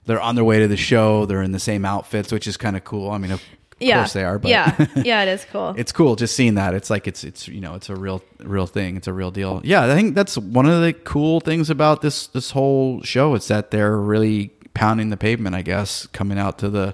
they're 0.05 0.21
on 0.21 0.35
their 0.35 0.43
way 0.43 0.59
to 0.59 0.67
the 0.67 0.77
show. 0.77 1.25
They're 1.25 1.41
in 1.41 1.51
the 1.51 1.59
same 1.59 1.85
outfits, 1.85 2.31
which 2.31 2.47
is 2.47 2.57
kind 2.57 2.75
of 2.75 2.83
cool. 2.83 3.11
I 3.11 3.17
mean, 3.17 3.31
of 3.31 3.41
yeah 3.79 3.97
course 3.97 4.13
they 4.13 4.23
are, 4.23 4.37
but 4.37 4.49
yeah 4.49 4.75
yeah 4.97 5.23
it 5.23 5.27
is 5.27 5.43
cool 5.51 5.73
it's 5.75 5.91
cool 5.91 6.15
just 6.15 6.35
seeing 6.35 6.55
that. 6.55 6.73
It's 6.75 6.89
like 6.89 7.07
it's 7.07 7.23
it's 7.23 7.47
you 7.47 7.59
know 7.61 7.73
it's 7.75 7.89
a 7.89 7.95
real 7.95 8.21
real 8.43 8.67
thing. 8.67 8.95
It's 8.97 9.07
a 9.07 9.13
real 9.13 9.31
deal. 9.31 9.61
Yeah, 9.63 9.85
I 9.85 9.95
think 9.95 10.13
that's 10.15 10.37
one 10.37 10.67
of 10.67 10.81
the 10.81 10.93
cool 10.93 11.39
things 11.39 11.69
about 11.69 12.01
this 12.01 12.27
this 12.27 12.51
whole 12.51 13.01
show. 13.03 13.33
It's 13.35 13.47
that 13.47 13.71
they're 13.71 13.97
really 13.97 14.51
pounding 14.73 15.09
the 15.09 15.17
pavement. 15.17 15.55
I 15.55 15.61
guess 15.63 16.05
coming 16.07 16.37
out 16.37 16.59
to 16.59 16.69
the 16.69 16.93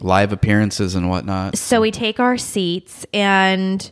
live 0.00 0.32
appearances 0.32 0.94
and 0.94 1.08
whatnot. 1.10 1.58
so 1.58 1.80
we 1.80 1.90
take 1.90 2.20
our 2.20 2.38
seats 2.38 3.04
and 3.12 3.90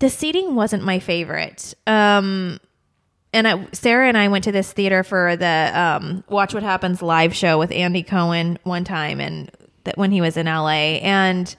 the 0.00 0.10
seating 0.10 0.54
wasn't 0.54 0.84
my 0.84 0.98
favorite 0.98 1.72
um 1.86 2.60
and 3.32 3.46
I, 3.46 3.66
Sarah 3.72 4.08
and 4.08 4.16
I 4.16 4.28
went 4.28 4.44
to 4.44 4.52
this 4.52 4.72
theater 4.72 5.02
for 5.02 5.36
the 5.36 5.70
um, 5.74 6.24
Watch 6.28 6.54
What 6.54 6.62
Happens 6.62 7.02
live 7.02 7.34
show 7.34 7.58
with 7.58 7.70
Andy 7.70 8.02
Cohen 8.02 8.58
one 8.62 8.84
time, 8.84 9.20
and 9.20 9.50
that 9.84 9.98
when 9.98 10.10
he 10.10 10.20
was 10.20 10.36
in 10.36 10.46
LA, 10.46 10.98
and 11.02 11.54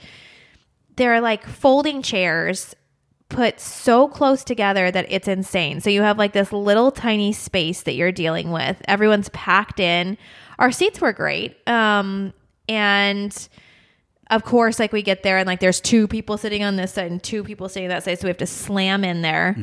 there 0.95 1.13
are 1.13 1.22
like 1.22 1.45
folding 1.45 2.01
chairs 2.01 2.76
put 3.30 3.59
so 3.59 4.07
close 4.07 4.43
together 4.43 4.89
that 4.89 5.05
it's 5.09 5.28
insane. 5.28 5.80
So 5.82 5.89
you 5.89 6.01
have 6.01 6.17
like 6.17 6.34
this 6.34 6.51
little 6.51 6.91
tiny 6.91 7.32
space 7.32 7.84
that 7.84 7.93
you're 7.93 8.11
dealing 8.11 8.51
with. 8.51 8.82
Everyone's 8.88 9.30
packed 9.30 9.80
in. 9.80 10.17
Our 10.57 10.72
seats 10.72 10.99
were 10.99 11.13
great. 11.13 11.55
Um, 11.67 12.34
and 12.67 13.49
of 14.32 14.43
course, 14.43 14.80
like 14.80 14.91
we 14.91 15.01
get 15.01 15.24
there 15.24 15.38
and 15.38 15.47
like 15.47 15.59
there's 15.59 15.80
two 15.80 16.07
people 16.07 16.38
sitting 16.38 16.63
on 16.63 16.76
this 16.76 16.93
side 16.93 17.09
and 17.11 17.22
two 17.22 17.43
people 17.43 17.70
sitting 17.70 17.89
that 17.89 18.03
side. 18.03 18.20
So 18.20 18.26
we 18.26 18.30
have 18.30 18.38
to 18.38 18.47
slam 18.47 19.03
in 19.03 19.22
there. 19.22 19.55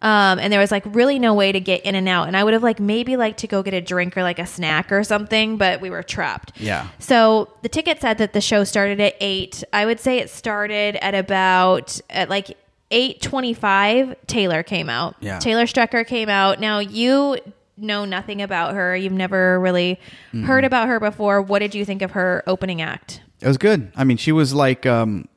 Um, 0.00 0.38
and 0.38 0.52
there 0.52 0.60
was 0.60 0.70
like 0.70 0.84
really 0.86 1.18
no 1.18 1.34
way 1.34 1.50
to 1.50 1.58
get 1.58 1.82
in 1.82 1.94
and 1.94 2.08
out. 2.08 2.28
And 2.28 2.36
I 2.36 2.44
would 2.44 2.52
have 2.52 2.62
like 2.62 2.78
maybe 2.78 3.16
liked 3.16 3.40
to 3.40 3.46
go 3.46 3.62
get 3.62 3.74
a 3.74 3.80
drink 3.80 4.16
or 4.16 4.22
like 4.22 4.38
a 4.38 4.46
snack 4.46 4.92
or 4.92 5.02
something, 5.02 5.56
but 5.56 5.80
we 5.80 5.90
were 5.90 6.02
trapped. 6.02 6.52
Yeah. 6.60 6.88
So 6.98 7.52
the 7.62 7.68
ticket 7.68 8.00
said 8.00 8.18
that 8.18 8.32
the 8.32 8.40
show 8.40 8.64
started 8.64 9.00
at 9.00 9.14
eight. 9.20 9.64
I 9.72 9.86
would 9.86 9.98
say 9.98 10.18
it 10.18 10.30
started 10.30 10.96
at 11.02 11.14
about 11.14 12.00
at 12.10 12.28
like 12.28 12.56
eight 12.90 13.20
twenty 13.20 13.54
five. 13.54 14.14
Taylor 14.26 14.62
came 14.62 14.88
out. 14.88 15.16
Yeah. 15.20 15.40
Taylor 15.40 15.64
Strecker 15.64 16.06
came 16.06 16.28
out. 16.28 16.60
Now 16.60 16.78
you 16.78 17.38
know 17.76 18.04
nothing 18.04 18.42
about 18.42 18.74
her. 18.74 18.96
You've 18.96 19.12
never 19.12 19.58
really 19.60 20.00
heard 20.44 20.64
about 20.64 20.88
her 20.88 20.98
before. 21.00 21.42
What 21.42 21.60
did 21.60 21.74
you 21.74 21.84
think 21.84 22.02
of 22.02 22.12
her 22.12 22.42
opening 22.46 22.82
act? 22.82 23.20
It 23.40 23.46
was 23.46 23.56
good. 23.56 23.92
I 23.94 24.02
mean, 24.02 24.16
she 24.16 24.32
was 24.32 24.52
like, 24.52 24.84
um, 24.84 25.28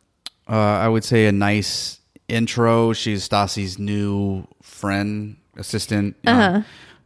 uh, 0.49 0.55
I 0.55 0.87
would 0.87 1.03
say, 1.03 1.27
a 1.27 1.31
nice 1.31 1.99
intro. 2.27 2.93
She's 2.93 3.29
Stassi's 3.29 3.77
new 3.77 4.47
friend, 4.81 5.37
assistant. 5.55 6.15
you 6.23 6.33
know. 6.33 6.63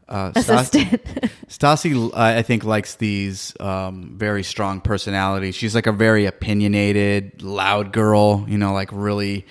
Uh, 0.07 0.31
Assistant. 0.35 1.03
Stassi, 1.47 1.95
uh, 1.95 2.11
I 2.13 2.43
think, 2.43 2.63
likes 2.63 2.95
these 2.95 3.59
um, 3.59 4.13
very 4.15 4.43
strong 4.43 4.79
personalities. 4.79 5.55
She's 5.55 5.73
like 5.73 5.87
a 5.87 5.91
very 5.91 6.27
opinionated, 6.27 7.41
loud 7.41 7.91
girl. 7.91 8.45
You 8.47 8.59
know, 8.59 8.71
like 8.73 8.89
really, 8.91 9.47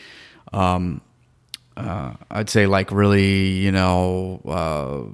um, 0.52 1.00
uh, 1.76 2.14
I'd 2.30 2.50
say, 2.50 2.66
like 2.66 2.92
really, 2.92 3.48
you 3.48 3.72
know, 3.72 4.40
uh, 4.46 5.12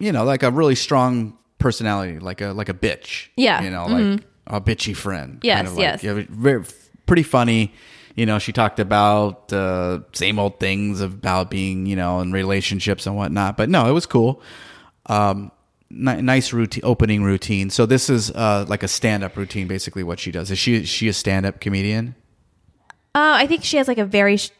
you 0.00 0.10
know, 0.10 0.24
like 0.24 0.42
a 0.42 0.50
really 0.50 0.74
strong 0.74 1.38
personality, 1.60 2.18
like 2.18 2.40
a 2.40 2.48
like 2.48 2.68
a 2.68 2.74
bitch. 2.74 3.28
Yeah. 3.36 3.62
you 3.62 3.70
know, 3.70 3.86
like 3.86 4.24
a 4.48 4.60
bitchy 4.60 4.96
friend. 4.96 5.38
Yes, 5.42 5.58
kind 5.58 5.68
of 5.68 5.74
like, 5.74 5.82
yes. 5.82 6.02
yeah, 6.02 6.24
very 6.28 6.64
pretty 7.06 7.22
funny. 7.22 7.72
You 8.20 8.26
know, 8.26 8.38
she 8.38 8.52
talked 8.52 8.78
about 8.80 9.50
uh, 9.50 10.00
same 10.12 10.38
old 10.38 10.60
things 10.60 11.00
about 11.00 11.50
being, 11.50 11.86
you 11.86 11.96
know, 11.96 12.20
in 12.20 12.32
relationships 12.32 13.06
and 13.06 13.16
whatnot. 13.16 13.56
But 13.56 13.70
no, 13.70 13.88
it 13.88 13.92
was 13.92 14.04
cool. 14.04 14.42
Um, 15.06 15.50
ni- 15.88 16.20
nice 16.20 16.52
routine, 16.52 16.82
opening 16.84 17.22
routine. 17.22 17.70
So 17.70 17.86
this 17.86 18.10
is 18.10 18.30
uh, 18.32 18.66
like 18.68 18.82
a 18.82 18.88
stand-up 18.88 19.36
routine, 19.38 19.68
basically. 19.68 20.02
What 20.02 20.18
she 20.18 20.30
does 20.30 20.50
is 20.50 20.58
she 20.58 20.74
is 20.82 20.88
she 20.88 21.08
a 21.08 21.14
stand-up 21.14 21.60
comedian? 21.60 22.14
Uh, 23.14 23.40
I 23.42 23.46
think 23.46 23.64
she 23.64 23.78
has 23.78 23.88
like 23.88 23.96
a 23.98 24.04
very, 24.04 24.36
sh- 24.36 24.50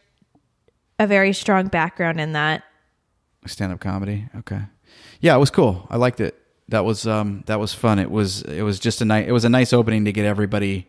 a 0.99 1.07
very 1.07 1.35
strong 1.35 1.67
background 1.69 2.19
in 2.19 2.33
that. 2.33 2.63
stand-up 3.47 3.81
comedy 3.81 4.29
okay 4.39 4.61
yeah 5.21 5.35
it 5.35 5.39
was 5.39 5.51
cool 5.51 5.87
i 5.91 5.97
liked 5.97 6.21
it 6.21 6.35
that 6.69 6.85
was 6.85 7.07
um 7.07 7.43
that 7.47 7.59
was 7.59 7.73
fun 7.73 7.99
it 7.99 8.11
was 8.11 8.43
it 8.43 8.63
was 8.63 8.79
just 8.79 9.01
a 9.01 9.05
nice 9.05 9.27
it 9.29 9.33
was 9.33 9.45
a 9.45 9.49
nice 9.49 9.73
opening 9.73 10.05
to 10.05 10.13
get 10.13 10.25
everybody 10.27 10.87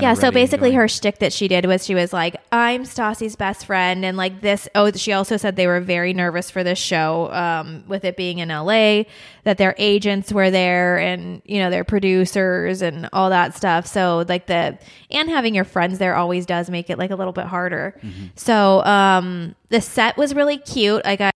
yeah. 0.00 0.14
So 0.14 0.30
basically, 0.30 0.72
her 0.72 0.88
shtick 0.88 1.18
that 1.18 1.32
she 1.32 1.48
did 1.48 1.66
was 1.66 1.84
she 1.84 1.94
was 1.94 2.12
like, 2.12 2.36
"I'm 2.50 2.84
Stassi's 2.84 3.36
best 3.36 3.66
friend," 3.66 4.04
and 4.04 4.16
like 4.16 4.40
this. 4.40 4.68
Oh, 4.74 4.90
she 4.92 5.12
also 5.12 5.36
said 5.36 5.56
they 5.56 5.66
were 5.66 5.80
very 5.80 6.14
nervous 6.14 6.50
for 6.50 6.64
this 6.64 6.78
show, 6.78 7.32
um, 7.32 7.84
with 7.86 8.04
it 8.04 8.16
being 8.16 8.38
in 8.38 8.48
LA, 8.48 9.04
that 9.44 9.58
their 9.58 9.74
agents 9.78 10.32
were 10.32 10.50
there, 10.50 10.98
and 10.98 11.42
you 11.44 11.58
know 11.58 11.70
their 11.70 11.84
producers 11.84 12.82
and 12.82 13.08
all 13.12 13.30
that 13.30 13.54
stuff. 13.54 13.86
So 13.86 14.24
like 14.28 14.46
the 14.46 14.78
and 15.10 15.28
having 15.28 15.54
your 15.54 15.64
friends 15.64 15.98
there 15.98 16.14
always 16.16 16.46
does 16.46 16.70
make 16.70 16.90
it 16.90 16.98
like 16.98 17.10
a 17.10 17.16
little 17.16 17.32
bit 17.32 17.46
harder. 17.46 17.98
So 18.34 18.82
um, 18.84 19.54
the 19.68 19.80
set 19.80 20.16
was 20.16 20.34
really 20.34 20.58
cute. 20.58 21.04
Like 21.04 21.20
I 21.20 21.30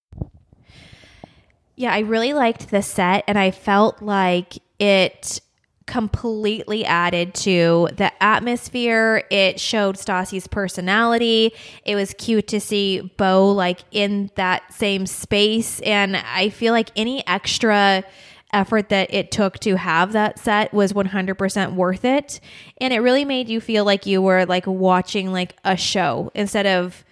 Yeah, 1.76 1.92
I 1.92 2.00
really 2.00 2.32
liked 2.32 2.70
the 2.70 2.82
set 2.82 3.24
and 3.26 3.38
I 3.38 3.50
felt 3.50 4.00
like 4.00 4.54
it 4.78 5.40
completely 5.86 6.84
added 6.84 7.32
to 7.34 7.88
the 7.96 8.12
atmosphere. 8.22 9.24
It 9.30 9.60
showed 9.60 9.96
Stassi's 9.96 10.46
personality. 10.46 11.52
It 11.84 11.94
was 11.94 12.12
cute 12.18 12.48
to 12.48 12.60
see 12.60 13.00
Beau 13.16 13.50
like 13.52 13.84
in 13.92 14.30
that 14.34 14.74
same 14.74 15.06
space 15.06 15.80
and 15.80 16.16
I 16.16 16.50
feel 16.50 16.72
like 16.72 16.90
any 16.96 17.26
extra 17.26 18.04
effort 18.52 18.88
that 18.88 19.12
it 19.12 19.30
took 19.30 19.58
to 19.60 19.76
have 19.76 20.12
that 20.12 20.38
set 20.38 20.72
was 20.72 20.92
100% 20.92 21.74
worth 21.74 22.04
it 22.04 22.40
and 22.78 22.92
it 22.92 23.00
really 23.00 23.24
made 23.24 23.48
you 23.48 23.60
feel 23.60 23.84
like 23.84 24.06
you 24.06 24.22
were 24.22 24.46
like 24.46 24.66
watching 24.66 25.32
like 25.32 25.56
a 25.64 25.76
show 25.76 26.30
instead 26.34 26.66
of 26.66 27.04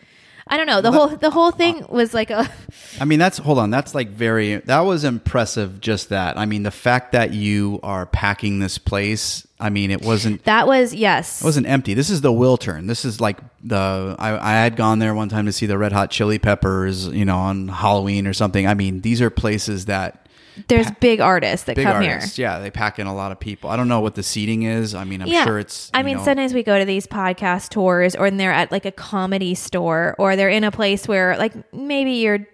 I 0.46 0.56
don't 0.56 0.66
know. 0.66 0.80
The 0.80 0.92
whole 0.92 1.08
the 1.08 1.30
whole 1.30 1.50
thing 1.50 1.82
uh, 1.82 1.86
was 1.88 2.12
like 2.12 2.30
a 2.30 2.50
I 3.00 3.04
mean, 3.04 3.18
that's 3.18 3.38
hold 3.38 3.58
on. 3.58 3.70
That's 3.70 3.94
like 3.94 4.08
very. 4.10 4.56
That 4.56 4.80
was 4.80 5.04
impressive. 5.04 5.80
Just 5.80 6.10
that. 6.10 6.38
I 6.38 6.44
mean, 6.46 6.62
the 6.62 6.70
fact 6.70 7.12
that 7.12 7.32
you 7.32 7.80
are 7.82 8.06
packing 8.06 8.58
this 8.58 8.78
place. 8.78 9.46
I 9.58 9.70
mean, 9.70 9.90
it 9.90 10.02
wasn't. 10.02 10.44
that 10.44 10.66
was 10.66 10.92
yes. 10.92 11.40
It 11.40 11.44
wasn't 11.44 11.66
empty. 11.66 11.94
This 11.94 12.10
is 12.10 12.20
the 12.20 12.32
Wiltern. 12.32 12.86
This 12.86 13.04
is 13.04 13.20
like 13.20 13.38
the. 13.62 14.14
I, 14.18 14.36
I 14.36 14.52
had 14.52 14.76
gone 14.76 14.98
there 14.98 15.14
one 15.14 15.28
time 15.28 15.46
to 15.46 15.52
see 15.52 15.66
the 15.66 15.78
Red 15.78 15.92
Hot 15.92 16.10
Chili 16.10 16.38
Peppers. 16.38 17.08
You 17.08 17.24
know, 17.24 17.38
on 17.38 17.68
Halloween 17.68 18.26
or 18.26 18.34
something. 18.34 18.66
I 18.66 18.74
mean, 18.74 19.00
these 19.00 19.22
are 19.22 19.30
places 19.30 19.86
that 19.86 20.23
There's 20.68 20.90
big 21.00 21.20
artists 21.20 21.66
that 21.66 21.76
big 21.76 21.84
come 21.86 21.96
artists. 21.96 22.38
Yeah, 22.38 22.58
they 22.60 22.70
pack 22.70 22.98
in 22.98 23.06
a 23.06 23.14
lot 23.14 23.32
of 23.32 23.40
people. 23.40 23.70
I 23.70 23.76
don't 23.76 23.88
know 23.88 24.00
what 24.00 24.14
the 24.14 24.22
seating 24.22 24.62
is. 24.62 24.94
I 24.94 25.04
mean, 25.04 25.22
I'm. 25.22 25.28
Yeah. 25.28 25.44
sure 25.44 25.58
it's. 25.58 25.90
I 25.94 26.02
mean, 26.02 26.16
know- 26.18 26.24
sometimes 26.24 26.54
we 26.54 26.62
go 26.62 26.78
to 26.78 26.84
these 26.84 27.06
podcast 27.06 27.70
tours, 27.70 28.14
or 28.14 28.30
they're 28.30 28.52
at 28.52 28.70
like 28.72 28.84
a 28.84 28.92
comedy 28.92 29.54
store, 29.54 30.14
or 30.18 30.36
they're 30.36 30.48
in 30.48 30.64
a 30.64 30.70
place 30.70 31.08
where 31.08 31.36
like 31.36 31.72
maybe 31.74 32.12
you're 32.12 32.46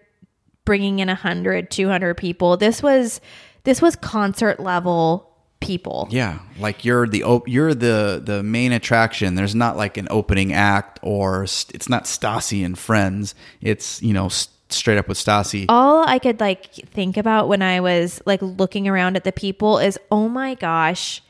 bringing 0.65 0.99
in 1.01 1.09
100, 1.09 1.71
200 1.71 2.15
people. 2.17 2.57
This 2.57 2.83
was 2.83 3.21
this 3.65 3.83
was 3.83 3.97
concert 3.97 4.61
level 4.61 5.27
people. 5.61 6.09
Yeah, 6.11 6.39
like 6.59 6.85
you're 6.87 7.07
the 7.07 7.25
op- 7.25 7.49
you're 7.49 7.75
the 7.75 8.23
the 8.25 8.43
main 8.43 8.73
attraction. 8.73 9.35
There's 9.35 9.55
not 9.55 9.77
like 9.77 9.97
an 9.99 10.09
opening 10.11 10.53
act 10.55 10.99
or 11.03 11.47
st- 11.47 11.75
it's 11.75 11.89
not 11.89 12.05
Stassi 12.05 12.65
and 12.65 12.79
friends. 12.79 13.35
It's 13.61 14.03
you 14.03 14.15
know 14.15 14.27
s- 14.27 14.49
straight 14.73 14.99
up 14.99 15.09
with 15.09 15.19
Stassi. 15.19 15.67
all 15.69 16.07
I 16.07 16.19
could 16.19 16.41
like 16.41 16.73
think 16.75 17.17
about 17.17 17.49
when 17.49 17.63
I 17.63 17.81
was 17.81 18.23
like 18.27 18.41
looking 18.43 18.89
around 18.89 19.17
at 19.17 19.25
the 19.25 19.33
people 19.33 19.79
is, 19.79 19.99
oh 20.11 20.29
my 20.29 20.55
gosh, 20.55 21.23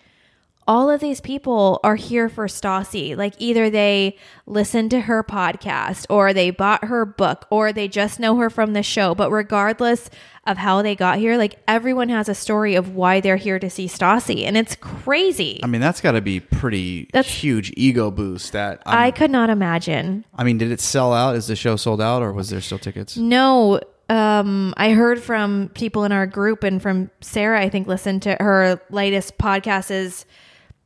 all 0.70 0.88
of 0.88 1.00
these 1.00 1.20
people 1.20 1.80
are 1.82 1.96
here 1.96 2.28
for 2.28 2.46
Stassi. 2.46 3.16
Like 3.16 3.34
either 3.38 3.70
they 3.70 4.16
listened 4.46 4.92
to 4.92 5.00
her 5.00 5.24
podcast 5.24 6.06
or 6.08 6.32
they 6.32 6.50
bought 6.50 6.84
her 6.84 7.04
book 7.04 7.46
or 7.50 7.72
they 7.72 7.88
just 7.88 8.20
know 8.20 8.36
her 8.36 8.48
from 8.48 8.72
the 8.72 8.82
show. 8.84 9.14
But 9.14 9.32
regardless 9.32 10.10
of 10.50 10.58
how 10.58 10.82
they 10.82 10.94
got 10.94 11.18
here, 11.18 11.36
like 11.38 11.58
everyone 11.68 12.08
has 12.08 12.28
a 12.28 12.34
story 12.34 12.74
of 12.74 12.94
why 12.94 13.20
they're 13.20 13.36
here 13.36 13.58
to 13.58 13.70
see 13.70 13.86
Stassi. 13.86 14.44
And 14.44 14.56
it's 14.56 14.76
crazy. 14.76 15.60
I 15.62 15.66
mean, 15.66 15.80
that's 15.80 16.00
got 16.00 16.12
to 16.12 16.20
be 16.20 16.40
pretty 16.40 17.08
That's- 17.12 17.32
huge 17.42 17.72
ego 17.76 18.10
boost. 18.10 18.52
That 18.52 18.82
I 18.86 19.04
I'm- 19.04 19.12
could 19.12 19.30
not 19.30 19.50
imagine. 19.50 20.24
I 20.34 20.44
mean, 20.44 20.58
did 20.58 20.70
it 20.72 20.80
sell 20.80 21.12
out? 21.12 21.36
Is 21.36 21.46
the 21.46 21.56
show 21.56 21.76
sold 21.76 22.00
out, 22.00 22.22
or 22.22 22.32
was 22.32 22.50
there 22.50 22.60
still 22.60 22.78
tickets? 22.78 23.16
No, 23.16 23.80
um, 24.08 24.74
I 24.76 24.90
heard 24.90 25.22
from 25.22 25.70
people 25.74 26.04
in 26.04 26.12
our 26.12 26.26
group 26.26 26.64
and 26.64 26.82
from 26.82 27.10
Sarah, 27.20 27.60
I 27.60 27.68
think, 27.68 27.86
listened 27.86 28.22
to 28.22 28.36
her 28.40 28.80
latest 28.90 29.38
podcast 29.38 29.90
is 29.90 30.24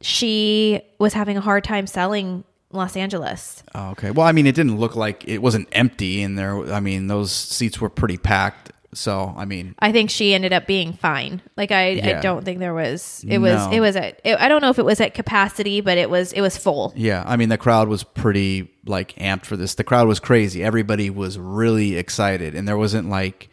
she 0.00 0.82
was 0.98 1.14
having 1.14 1.36
a 1.36 1.40
hard 1.40 1.64
time 1.64 1.86
selling 1.86 2.44
Los 2.70 2.96
Angeles. 2.96 3.62
Oh, 3.74 3.90
okay. 3.92 4.10
Well, 4.10 4.26
I 4.26 4.32
mean, 4.32 4.46
it 4.46 4.54
didn't 4.54 4.78
look 4.78 4.96
like 4.96 5.24
it 5.26 5.38
wasn't 5.38 5.68
empty 5.72 6.20
in 6.22 6.34
there. 6.34 6.72
I 6.72 6.80
mean, 6.80 7.06
those 7.06 7.32
seats 7.32 7.80
were 7.80 7.88
pretty 7.88 8.18
packed. 8.18 8.72
So, 8.94 9.34
I 9.36 9.44
mean, 9.44 9.74
I 9.78 9.92
think 9.92 10.10
she 10.10 10.34
ended 10.34 10.52
up 10.52 10.66
being 10.66 10.92
fine. 10.94 11.42
Like 11.56 11.72
I, 11.72 12.00
I 12.16 12.20
don't 12.20 12.44
think 12.44 12.58
there 12.58 12.74
was. 12.74 13.24
It 13.28 13.38
was. 13.38 13.54
No. 13.66 13.72
It 13.72 13.80
was 13.80 13.96
at. 13.96 14.20
It, 14.24 14.38
I 14.38 14.48
don't 14.48 14.62
know 14.62 14.70
if 14.70 14.78
it 14.78 14.84
was 14.84 15.00
at 15.00 15.14
capacity, 15.14 15.80
but 15.80 15.98
it 15.98 16.08
was. 16.08 16.32
It 16.32 16.40
was 16.40 16.56
full. 16.56 16.92
yeah. 16.96 17.22
I 17.26 17.36
mean, 17.36 17.48
the 17.48 17.58
crowd 17.58 17.88
was 17.88 18.04
pretty 18.04 18.70
like 18.86 19.14
amped 19.16 19.44
for 19.46 19.56
this. 19.56 19.74
The 19.74 19.84
crowd 19.84 20.08
was 20.08 20.20
crazy. 20.20 20.62
Everybody 20.62 21.10
was 21.10 21.38
really 21.38 21.96
excited, 21.96 22.54
and 22.54 22.66
there 22.66 22.76
wasn't 22.78 23.08
like 23.10 23.48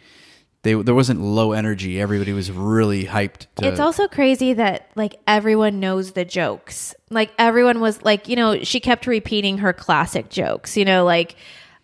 they 0.64 0.74
there 0.76 0.94
wasn't 0.94 1.22
low 1.22 1.54
energy. 1.54 2.00
Everybody 2.00 2.34
was 2.34 2.52
really 2.52 3.06
hyped. 3.06 3.48
To, 3.56 3.68
It's 3.68 3.80
also 3.80 4.08
crazy 4.08 4.54
that 4.54 4.92
like 4.96 5.16
everyone 5.26 5.80
knows 5.80 6.12
the 6.12 6.24
jokes. 6.26 6.94
Like 7.10 7.32
everyone 7.40 7.80
was 7.80 8.04
like, 8.04 8.28
you 8.28 8.36
know, 8.36 8.64
she 8.64 8.80
kept 8.80 9.08
repeating 9.08 9.58
her 9.60 9.74
classic 9.74 10.30
jokes, 10.30 10.78
you 10.78 10.86
know, 10.86 11.04
like 11.04 11.36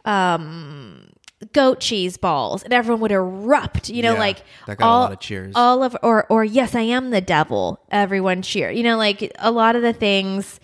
um 0.05 1.09
goat 1.53 1.79
cheese 1.79 2.17
balls 2.17 2.63
and 2.63 2.73
everyone 2.73 2.99
would 3.01 3.11
erupt, 3.11 3.89
you 3.89 4.01
know, 4.01 4.13
Yeah, 4.13 4.19
like 4.19 4.43
that 4.65 4.77
got 4.77 4.85
a 4.85 4.87
all, 4.89 4.99
lot 5.01 5.11
of 5.13 5.19
cheers. 5.19 5.53
All 5.55 5.83
of 5.83 5.95
or 6.01 6.25
or 6.29 6.43
yes, 6.43 6.73
I 6.75 6.81
am 6.81 7.11
the 7.11 7.21
devil. 7.21 7.79
Everyone 7.91 8.41
cheer. 8.41 8.71
You 8.71 8.83
know, 8.83 8.97
like 8.97 9.31
a 9.39 9.51
lot 9.51 9.75
of 9.75 9.81
the 9.81 9.93
things 9.93 10.59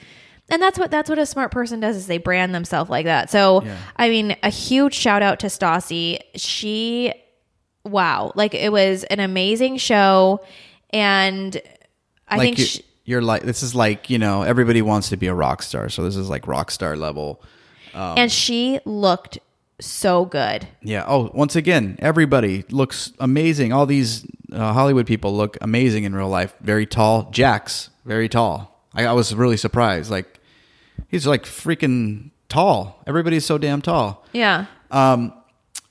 and 0.50 0.62
that's 0.62 0.78
what 0.78 0.92
that's 0.92 1.10
what 1.10 1.20
a 1.20 1.26
smart 1.26 1.52
person 1.52 1.80
does 1.80 1.96
is 1.96 2.08
they 2.08 2.18
brand 2.18 2.54
themselves 2.56 2.90
like 2.90 3.06
that. 3.06 3.30
So 3.30 3.64
Yeah. 3.64 3.78
I 3.96 4.10
mean, 4.10 4.36
a 4.44 4.50
huge 4.50 4.94
shout 4.96 5.22
out 5.22 5.40
to 5.42 5.48
Stassi. 5.48 6.20
She 6.36 7.14
wow, 7.86 8.32
like 8.36 8.54
it 8.56 8.72
was 8.72 9.04
an 9.06 9.20
amazing 9.20 9.78
show 9.78 10.44
and 10.90 11.62
I 12.28 12.38
like 12.38 12.46
think 12.46 12.60
you, 12.60 12.66
she, 12.66 12.86
you're 13.06 13.22
like 13.22 13.44
this 13.44 13.62
is 13.62 13.76
like 13.76 14.10
you 14.10 14.18
know 14.18 14.42
everybody 14.42 14.82
wants 14.82 15.10
to 15.10 15.18
be 15.18 15.28
a 15.28 15.34
rock 15.36 15.62
star. 15.62 15.90
So 15.90 16.04
this 16.04 16.16
is 16.16 16.30
like 16.30 16.48
rock 16.48 16.72
star 16.72 16.96
level. 16.96 17.44
and 17.94 18.32
she 18.32 18.80
looked 18.86 19.38
so 19.84 20.26
good. 20.26 20.68
Yeah. 20.82 21.04
Oh, 21.08 21.30
once 21.34 21.56
again, 21.56 21.98
everybody 22.00 22.64
looks 22.70 23.12
amazing. 23.20 23.74
All 23.74 23.86
these 23.86 24.26
uh, 24.52 24.74
Hollywood 24.74 25.08
people 25.08 25.36
look 25.36 25.58
amazing 25.62 26.04
in 26.04 26.16
real 26.16 26.30
life. 26.30 26.56
Very 26.62 26.86
tall. 26.86 27.32
Jax's 27.32 27.90
very 28.06 28.30
tall. 28.30 28.82
I, 28.94 29.06
I 29.06 29.12
was 29.14 29.34
really 29.34 29.58
surprised. 29.58 30.10
Like, 30.12 30.40
he's 31.08 31.28
like 31.28 31.44
freaking 31.44 32.32
tall. 32.50 33.02
Everybody's 33.08 33.46
so 33.46 33.58
damn 33.58 33.82
tall. 33.82 34.26
Yeah. 34.34 34.66
Um, 34.92 35.34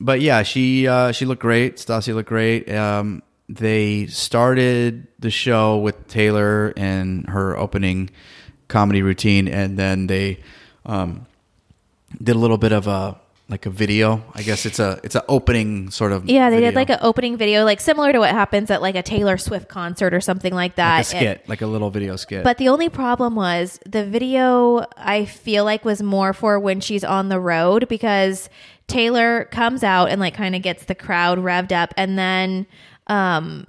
but 0.00 0.20
yeah, 0.20 0.42
she 0.42 0.88
uh, 0.88 1.12
she 1.12 1.24
looked 1.24 1.42
great. 1.42 1.76
Stassi 1.76 2.14
looked 2.14 2.28
great. 2.28 2.70
Um, 2.70 3.22
they 3.48 4.06
started 4.06 5.06
the 5.18 5.30
show 5.30 5.78
with 5.78 6.08
Taylor 6.08 6.72
and 6.76 7.28
her 7.28 7.56
opening 7.56 8.10
comedy 8.68 9.02
routine, 9.02 9.48
and 9.48 9.78
then 9.78 10.06
they 10.06 10.40
um, 10.86 11.26
did 12.22 12.34
a 12.34 12.38
little 12.38 12.58
bit 12.58 12.72
of 12.72 12.86
a 12.86 13.20
like 13.52 13.66
a 13.66 13.70
video. 13.70 14.24
I 14.34 14.42
guess 14.42 14.64
it's 14.64 14.78
a 14.78 14.98
it's 15.04 15.14
an 15.14 15.20
opening 15.28 15.90
sort 15.90 16.10
of 16.12 16.24
Yeah, 16.24 16.48
they 16.48 16.60
did 16.60 16.74
like 16.74 16.88
an 16.88 16.98
opening 17.02 17.36
video, 17.36 17.64
like 17.64 17.80
similar 17.80 18.10
to 18.10 18.18
what 18.18 18.30
happens 18.30 18.70
at 18.70 18.80
like 18.80 18.94
a 18.94 19.02
Taylor 19.02 19.36
Swift 19.36 19.68
concert 19.68 20.14
or 20.14 20.22
something 20.22 20.54
like 20.54 20.76
that. 20.76 20.96
like 20.96 21.04
a 21.04 21.08
skit, 21.08 21.48
like 21.48 21.60
a 21.60 21.66
little 21.66 21.90
video 21.90 22.16
skit. 22.16 22.44
But 22.44 22.56
the 22.56 22.70
only 22.70 22.88
problem 22.88 23.36
was 23.36 23.78
the 23.84 24.06
video 24.06 24.86
I 24.96 25.26
feel 25.26 25.66
like 25.66 25.84
was 25.84 26.02
more 26.02 26.32
for 26.32 26.58
when 26.58 26.80
she's 26.80 27.04
on 27.04 27.28
the 27.28 27.38
road 27.38 27.88
because 27.88 28.48
Taylor 28.86 29.44
comes 29.44 29.84
out 29.84 30.06
and 30.06 30.18
like 30.18 30.32
kind 30.32 30.56
of 30.56 30.62
gets 30.62 30.86
the 30.86 30.94
crowd 30.94 31.38
revved 31.38 31.72
up 31.72 31.92
and 31.98 32.18
then 32.18 32.66
um 33.08 33.66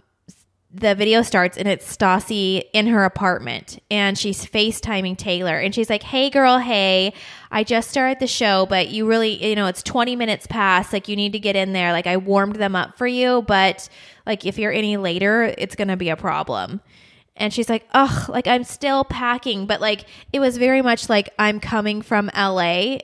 the 0.74 0.96
video 0.96 1.22
starts 1.22 1.56
and 1.56 1.68
it's 1.68 1.96
Stassi 1.96 2.64
in 2.74 2.88
her 2.88 3.04
apartment 3.04 3.78
and 3.92 4.18
she's 4.18 4.44
FaceTiming 4.44 5.18
Taylor 5.18 5.60
and 5.60 5.74
she's 5.74 5.90
like, 5.90 6.02
Hey 6.02 6.32
girl, 6.32 6.58
hey, 6.58 7.14
I 7.52 7.64
just 7.64 7.92
started 7.92 8.20
the 8.20 8.28
show, 8.28 8.66
but 8.66 8.90
you 8.90 9.08
really, 9.08 9.46
you 9.46 9.56
know, 9.56 9.68
it's 9.68 9.84
20 9.84 10.16
minutes 10.16 10.48
past. 10.48 10.92
Like, 10.92 11.08
you 11.08 11.16
need 11.16 11.34
to 11.34 11.40
get 11.40 11.56
in 11.56 11.74
there. 11.74 11.92
Like, 11.92 12.08
I 12.08 12.18
warmed 12.18 12.56
them 12.56 12.76
up 12.76 12.98
for 12.98 13.06
you, 13.06 13.44
but 13.44 13.88
like, 14.26 14.48
if 14.48 14.58
you're 14.58 14.72
any 14.72 14.98
later, 14.98 15.44
it's 15.44 15.76
going 15.76 15.90
to 15.90 15.98
be 15.98 16.10
a 16.10 16.18
problem. 16.18 16.82
And 17.36 17.54
she's 17.54 17.70
like, 17.70 17.88
Ugh, 17.94 18.30
like, 18.30 18.48
I'm 18.48 18.64
still 18.64 19.04
packing. 19.04 19.68
But 19.68 19.80
like, 19.80 20.06
it 20.32 20.40
was 20.40 20.58
very 20.58 20.82
much 20.82 21.08
like, 21.08 21.30
I'm 21.38 21.60
coming 21.60 22.02
from 22.02 22.32
LA 22.36 22.98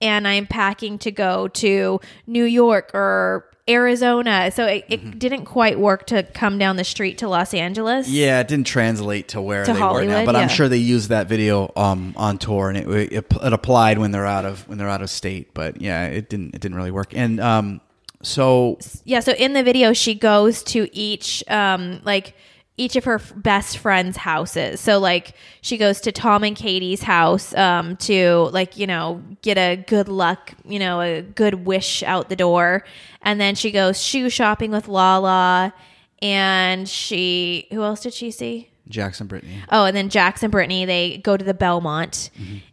and 0.00 0.26
I'm 0.26 0.46
packing 0.46 0.98
to 1.00 1.10
go 1.12 1.48
to 1.48 2.00
New 2.26 2.44
York 2.44 2.90
or 2.94 3.51
Arizona. 3.68 4.50
So 4.50 4.66
it, 4.66 4.84
it 4.88 5.18
didn't 5.18 5.44
quite 5.44 5.78
work 5.78 6.06
to 6.08 6.22
come 6.24 6.58
down 6.58 6.76
the 6.76 6.84
street 6.84 7.18
to 7.18 7.28
Los 7.28 7.54
Angeles. 7.54 8.08
yeah, 8.08 8.40
it 8.40 8.48
didn't 8.48 8.66
translate 8.66 9.28
to 9.28 9.40
where 9.40 9.64
To 9.64 9.72
they 9.72 9.72
were 9.74 9.78
now, 9.78 9.88
Hollywood, 9.88 10.26
but 10.26 10.36
I'm 10.36 10.48
sure 10.48 10.68
they 10.68 10.78
used 10.78 11.10
that 11.10 11.28
video 11.28 11.70
um, 11.76 12.12
on 12.16 12.38
tour, 12.38 12.68
and 12.68 12.78
it, 12.78 13.12
it 13.12 13.26
it 13.30 13.52
applied 13.52 13.98
when 13.98 14.10
they're 14.10 14.26
out 14.26 14.44
of 14.44 14.68
when 14.68 14.78
they're 14.78 14.88
out 14.88 15.02
of 15.02 15.10
state. 15.10 15.54
But 15.54 15.80
yeah, 15.80 16.06
it 16.06 16.28
didn't 16.28 16.54
it 16.54 16.60
didn't 16.60 16.76
really 16.76 16.90
work. 16.90 17.14
And 17.14 17.38
um, 17.40 17.80
so 18.22 18.78
Yeah. 19.04 19.20
So 19.20 19.32
in 19.32 19.52
the 19.52 19.62
video, 19.62 19.92
she 19.92 20.14
goes 20.14 20.62
to 20.64 20.88
each, 20.96 21.42
um, 21.48 22.00
like, 22.04 22.34
each 22.78 22.96
of 22.96 23.04
her 23.04 23.16
f- 23.16 23.32
best 23.36 23.78
friends' 23.78 24.16
houses. 24.16 24.80
So 24.80 24.98
like 24.98 25.34
she 25.60 25.76
goes 25.76 26.00
to 26.02 26.12
Tom 26.12 26.42
and 26.42 26.56
Katie's 26.56 27.02
house 27.02 27.54
um 27.54 27.96
to 27.98 28.48
like, 28.52 28.78
you 28.78 28.86
know, 28.86 29.22
get 29.42 29.58
a 29.58 29.76
good 29.76 30.08
luck, 30.08 30.52
you 30.64 30.78
know, 30.78 31.00
a 31.00 31.20
good 31.22 31.66
wish 31.66 32.02
out 32.02 32.28
the 32.28 32.36
door. 32.36 32.84
And 33.20 33.40
then 33.40 33.54
she 33.54 33.70
goes 33.70 34.02
shoe 34.02 34.30
shopping 34.30 34.70
with 34.70 34.88
Lala 34.88 35.74
and 36.20 36.88
she 36.88 37.66
who 37.72 37.82
else 37.82 38.00
did 38.00 38.14
she 38.14 38.30
see? 38.30 38.68
Jax 38.88 39.20
and 39.20 39.28
Brittany. 39.28 39.62
Oh, 39.70 39.84
and 39.84 39.96
then 39.96 40.08
Jax 40.08 40.42
and 40.42 40.50
Brittany, 40.50 40.84
they 40.84 41.18
go 41.18 41.36
to 41.36 41.44
the 41.44 41.54
Belmont. 41.54 42.30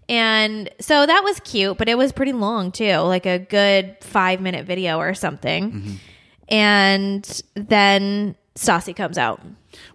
And 0.10 0.70
so 0.82 1.06
that 1.06 1.24
was 1.24 1.40
cute, 1.42 1.78
but 1.78 1.88
it 1.88 1.98
was 1.98 2.12
pretty 2.12 2.34
long 2.34 2.72
too, 2.72 2.96
like 2.98 3.26
a 3.28 3.38
good 3.38 3.96
five 4.02 4.42
minute 4.42 4.66
video 4.66 4.98
or 4.98 5.14
something. 5.14 6.00
and 6.50 7.42
then 7.54 8.36
Stassi 8.56 8.96
comes 8.96 9.18
out. 9.18 9.42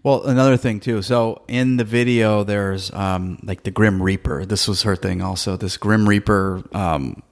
Well, 0.02 0.24
another 0.24 0.56
thing 0.56 0.80
too. 0.80 1.02
So 1.02 1.42
in 1.48 1.76
the 1.76 1.84
video, 1.84 2.44
there's 2.44 2.92
um, 2.92 3.38
like 3.42 3.62
the 3.64 3.70
Grim 3.70 4.02
Reaper. 4.02 4.44
This 4.44 4.68
was 4.68 4.82
her 4.82 4.96
thing, 4.96 5.20
also. 5.22 5.56
This 5.56 5.76
Grim 5.76 6.08
Reaper 6.08 6.62
um, 6.72 7.22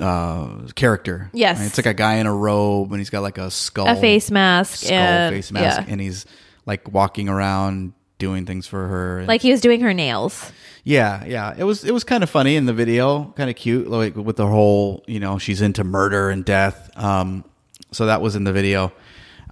uh, 0.00 0.48
character. 0.74 1.30
Yes. 1.32 1.64
it's 1.64 1.78
like 1.78 1.86
a 1.86 1.94
guy 1.94 2.14
in 2.14 2.26
a 2.26 2.34
robe, 2.34 2.90
and 2.92 3.00
he's 3.00 3.10
got 3.10 3.20
like 3.22 3.38
a 3.38 3.50
skull, 3.50 3.88
A 3.88 3.96
face 3.96 4.30
mask 4.30 4.86
skull 4.86 4.92
and- 4.96 5.34
face 5.34 5.52
mask, 5.52 5.80
yeah. 5.82 5.92
and 5.92 6.00
he's 6.00 6.26
like 6.66 6.92
walking 6.92 7.28
around 7.28 7.92
doing 8.18 8.46
things 8.46 8.66
for 8.66 8.86
her. 8.86 9.24
Like 9.26 9.42
he 9.42 9.50
was 9.50 9.60
doing 9.60 9.80
her 9.80 9.92
nails. 9.92 10.52
yeah, 10.84 11.24
yeah. 11.24 11.54
It 11.56 11.64
was 11.64 11.84
it 11.84 11.92
was 11.92 12.04
kind 12.04 12.22
of 12.22 12.30
funny 12.30 12.56
in 12.56 12.66
the 12.66 12.72
video, 12.72 13.32
kind 13.36 13.50
of 13.50 13.56
cute, 13.56 13.88
like 13.88 14.14
with 14.16 14.36
the 14.36 14.46
whole 14.46 15.02
you 15.06 15.20
know 15.20 15.38
she's 15.38 15.60
into 15.60 15.84
murder 15.84 16.30
and 16.30 16.44
death. 16.44 16.90
Um, 16.96 17.44
so 17.90 18.06
that 18.06 18.22
was 18.22 18.36
in 18.36 18.44
the 18.44 18.52
video, 18.52 18.92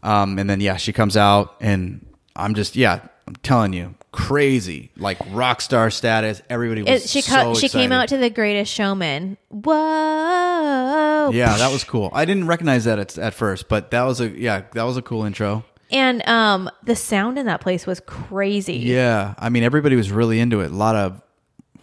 um, 0.02 0.38
and 0.38 0.48
then 0.48 0.60
yeah, 0.60 0.76
she 0.76 0.92
comes 0.92 1.16
out, 1.16 1.56
and 1.60 2.04
I'm 2.36 2.54
just 2.54 2.76
yeah, 2.76 3.00
I'm 3.26 3.36
telling 3.36 3.72
you, 3.72 3.94
crazy, 4.12 4.90
like 4.96 5.18
rock 5.30 5.60
star 5.60 5.90
status. 5.90 6.42
Everybody 6.48 6.82
was 6.82 7.04
It, 7.04 7.08
she 7.08 7.20
so 7.20 7.54
she 7.54 7.68
came 7.68 7.92
out 7.92 8.08
to 8.08 8.16
the 8.16 8.30
Greatest 8.30 8.72
Showman. 8.72 9.36
Whoa! 9.48 11.30
Yeah, 11.32 11.56
that 11.56 11.72
was 11.72 11.84
cool. 11.84 12.10
I 12.12 12.24
didn't 12.24 12.46
recognize 12.46 12.84
that 12.84 12.98
at, 12.98 13.18
at 13.18 13.34
first, 13.34 13.68
but 13.68 13.90
that 13.90 14.02
was 14.02 14.20
a 14.20 14.28
yeah, 14.28 14.62
that 14.74 14.82
was 14.84 14.96
a 14.96 15.02
cool 15.02 15.24
intro. 15.24 15.64
And 15.92 16.26
um, 16.28 16.70
the 16.84 16.94
sound 16.94 17.36
in 17.36 17.46
that 17.46 17.60
place 17.60 17.86
was 17.86 18.00
crazy. 18.00 18.76
Yeah, 18.76 19.34
I 19.38 19.48
mean 19.48 19.62
everybody 19.62 19.96
was 19.96 20.10
really 20.10 20.40
into 20.40 20.60
it. 20.60 20.70
A 20.70 20.74
lot 20.74 20.96
of 20.96 21.20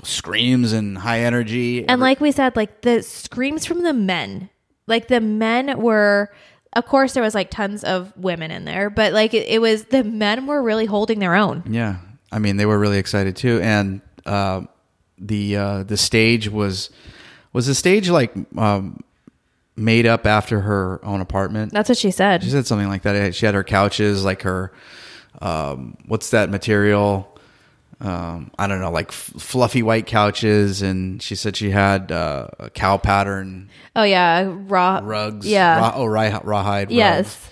screams 0.03 0.73
and 0.73 0.97
high 0.97 1.21
energy. 1.21 1.87
And 1.87 2.01
like 2.01 2.19
we 2.19 2.31
said, 2.31 2.55
like 2.55 2.81
the 2.81 3.01
screams 3.03 3.65
from 3.65 3.83
the 3.83 3.93
men, 3.93 4.49
like 4.85 5.07
the 5.07 5.21
men 5.21 5.79
were, 5.79 6.31
of 6.77 6.85
course, 6.85 7.13
there 7.13 7.23
was 7.23 7.33
like 7.33 7.49
tons 7.49 7.83
of 7.83 8.15
women 8.15 8.51
in 8.51 8.63
there, 8.63 8.91
but 8.91 9.11
like 9.11 9.33
it, 9.33 9.47
it 9.47 9.59
was 9.59 9.85
the 9.85 10.03
men 10.03 10.45
were 10.45 10.61
really 10.61 10.85
holding 10.85 11.17
their 11.17 11.33
own. 11.33 11.63
Yeah, 11.67 11.97
I 12.31 12.37
mean 12.37 12.57
they 12.57 12.67
were 12.67 12.77
really 12.77 12.99
excited 12.99 13.35
too, 13.35 13.59
and 13.63 14.01
uh, 14.27 14.61
the 15.17 15.57
uh, 15.57 15.83
the 15.83 15.97
stage 15.97 16.49
was 16.49 16.91
was 17.51 17.65
the 17.65 17.73
stage 17.73 18.09
like 18.09 18.31
um, 18.55 18.99
made 19.75 20.05
up 20.05 20.27
after 20.27 20.61
her 20.61 21.03
own 21.03 21.19
apartment. 21.19 21.73
That's 21.73 21.89
what 21.89 21.97
she 21.97 22.11
said. 22.11 22.43
She 22.43 22.51
said 22.51 22.67
something 22.67 22.89
like 22.89 23.01
that. 23.01 23.33
She 23.33 23.47
had 23.47 23.55
her 23.55 23.63
couches, 23.63 24.23
like 24.23 24.43
her 24.43 24.71
um, 25.41 25.97
what's 26.05 26.29
that 26.29 26.51
material? 26.51 27.36
Um, 27.99 28.51
I 28.59 28.67
don't 28.67 28.79
know, 28.79 28.91
like 28.91 29.07
f- 29.07 29.33
fluffy 29.39 29.81
white 29.81 30.05
couches, 30.05 30.83
and 30.83 31.21
she 31.21 31.33
said 31.33 31.55
she 31.55 31.71
had 31.71 32.11
uh, 32.11 32.47
a 32.59 32.69
cow 32.69 32.97
pattern 32.97 33.69
oh 33.95 34.03
yeah, 34.03 34.47
raw 34.67 34.99
rugs. 35.03 35.47
Yeah. 35.47 35.79
raw, 35.79 35.93
oh, 35.95 36.05
raw, 36.05 36.39
rawhide. 36.43 36.89
rugs 36.89 36.95
yes. 36.95 37.49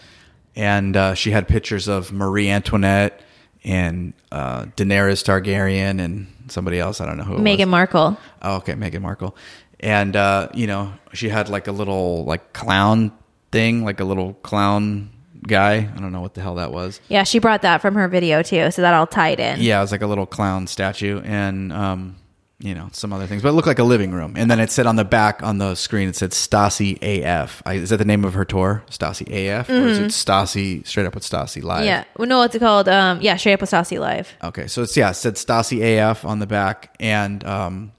and 0.56 0.96
uh, 0.96 1.14
she 1.16 1.32
had 1.32 1.48
pictures 1.48 1.88
of 1.88 2.12
Marie 2.12 2.50
Antoinette 2.50 3.22
and 3.64 4.14
uh, 4.32 4.66
Daenerys 4.78 5.24
Targaryen 5.24 6.00
and 6.00 6.28
somebody 6.48 6.80
else. 6.80 7.02
I 7.02 7.08
don't 7.08 7.18
know 7.18 7.24
who. 7.24 7.38
Meghan. 7.40 7.68
Markle. 7.68 8.16
Oh, 8.42 8.58
okay, 8.58 8.74
Meghan 8.74 9.02
Markle. 9.02 9.36
And 9.80 10.16
uh, 10.16 10.50
you 10.54 10.68
know, 10.68 10.94
she 11.14 11.30
had 11.30 11.50
like 11.50 11.68
a 11.68 11.72
little 11.72 12.24
like 12.24 12.54
clown 12.54 13.12
thing, 13.52 13.84
like 13.84 14.00
a 14.00 14.06
little 14.06 14.34
clown 14.36 15.10
guy. 15.48 15.76
I 15.76 16.00
don't 16.00 16.12
know 16.12 16.22
what 16.22 16.34
the 16.34 16.42
hell 16.42 16.56
that 16.56 16.72
was. 16.72 17.00
Yeah, 17.10 17.24
she 17.24 17.40
brought 17.40 17.62
that 17.64 17.82
from 17.82 17.96
her 17.96 18.08
video 18.08 18.42
too, 18.44 18.72
so 18.72 18.82
that 18.82 18.94
all 18.94 19.08
tied 19.08 19.40
in. 19.40 19.60
Yeah, 19.62 19.80
it 19.80 19.82
was 19.82 19.92
like 19.92 20.02
a 20.02 20.08
little 20.08 20.26
clown 20.26 20.68
statue, 20.68 21.22
and 21.22 21.72
um, 21.72 22.16
you 22.60 22.74
know 22.74 22.90
some 22.94 23.12
other 23.12 23.28
things, 23.28 23.42
but 23.42 23.50
it 23.50 23.52
looked 23.52 23.68
like 23.68 23.80
a 23.80 23.84
living 23.84 24.12
room. 24.12 24.36
And 24.38 24.50
then 24.50 24.60
it 24.60 24.72
said 24.72 24.86
on 24.86 24.96
the 24.96 25.06
back 25.06 25.44
on 25.44 25.58
the 25.58 25.76
screen, 25.76 26.10
it 26.10 26.16
said 26.16 26.32
Stassi 26.32 26.98
AF. 27.02 27.62
I, 27.66 27.74
is 27.76 27.90
that 27.90 27.98
the 27.98 28.06
name 28.06 28.26
of 28.26 28.34
her 28.34 28.46
tour, 28.46 28.84
Stassi 28.90 29.28
AF, 29.30 29.70
or 29.70 29.74
is 29.74 30.00
it 30.00 30.12
Stassi 30.12 30.86
straight 30.86 31.06
up 31.06 31.16
with 31.16 31.24
Stassi 31.24 31.62
live? 31.64 31.80
Mm-hmm. 31.80 31.86
Yeah. 31.86 32.04
Well, 32.18 32.28
no, 32.28 32.40
what's 32.40 32.56
it 32.56 32.60
called? 32.60 32.88
Um, 32.88 33.22
yeah, 33.22 33.36
straight 33.36 33.54
up 33.54 33.62
with 33.62 33.72
Stassi 33.72 34.00
Live. 34.00 34.34
Okay, 34.44 34.68
so 34.68 34.84
it's 34.84 34.96
yeah, 34.96 35.10
it 35.12 35.16
said 35.16 35.36
Stassi 35.36 35.82
AF 36.00 36.26
on 36.26 36.40
the 36.40 36.48
back, 36.48 36.96
and 37.00 37.44
um, 37.46 37.92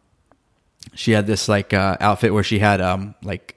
she 0.95 1.13
had 1.13 1.27
this 1.27 1.49
like 1.49 1.73
uh, 1.73 1.97
outfit 2.01 2.33
where 2.33 2.43
she 2.45 2.59
had 2.59 2.81
um 2.81 3.15
like 3.23 3.56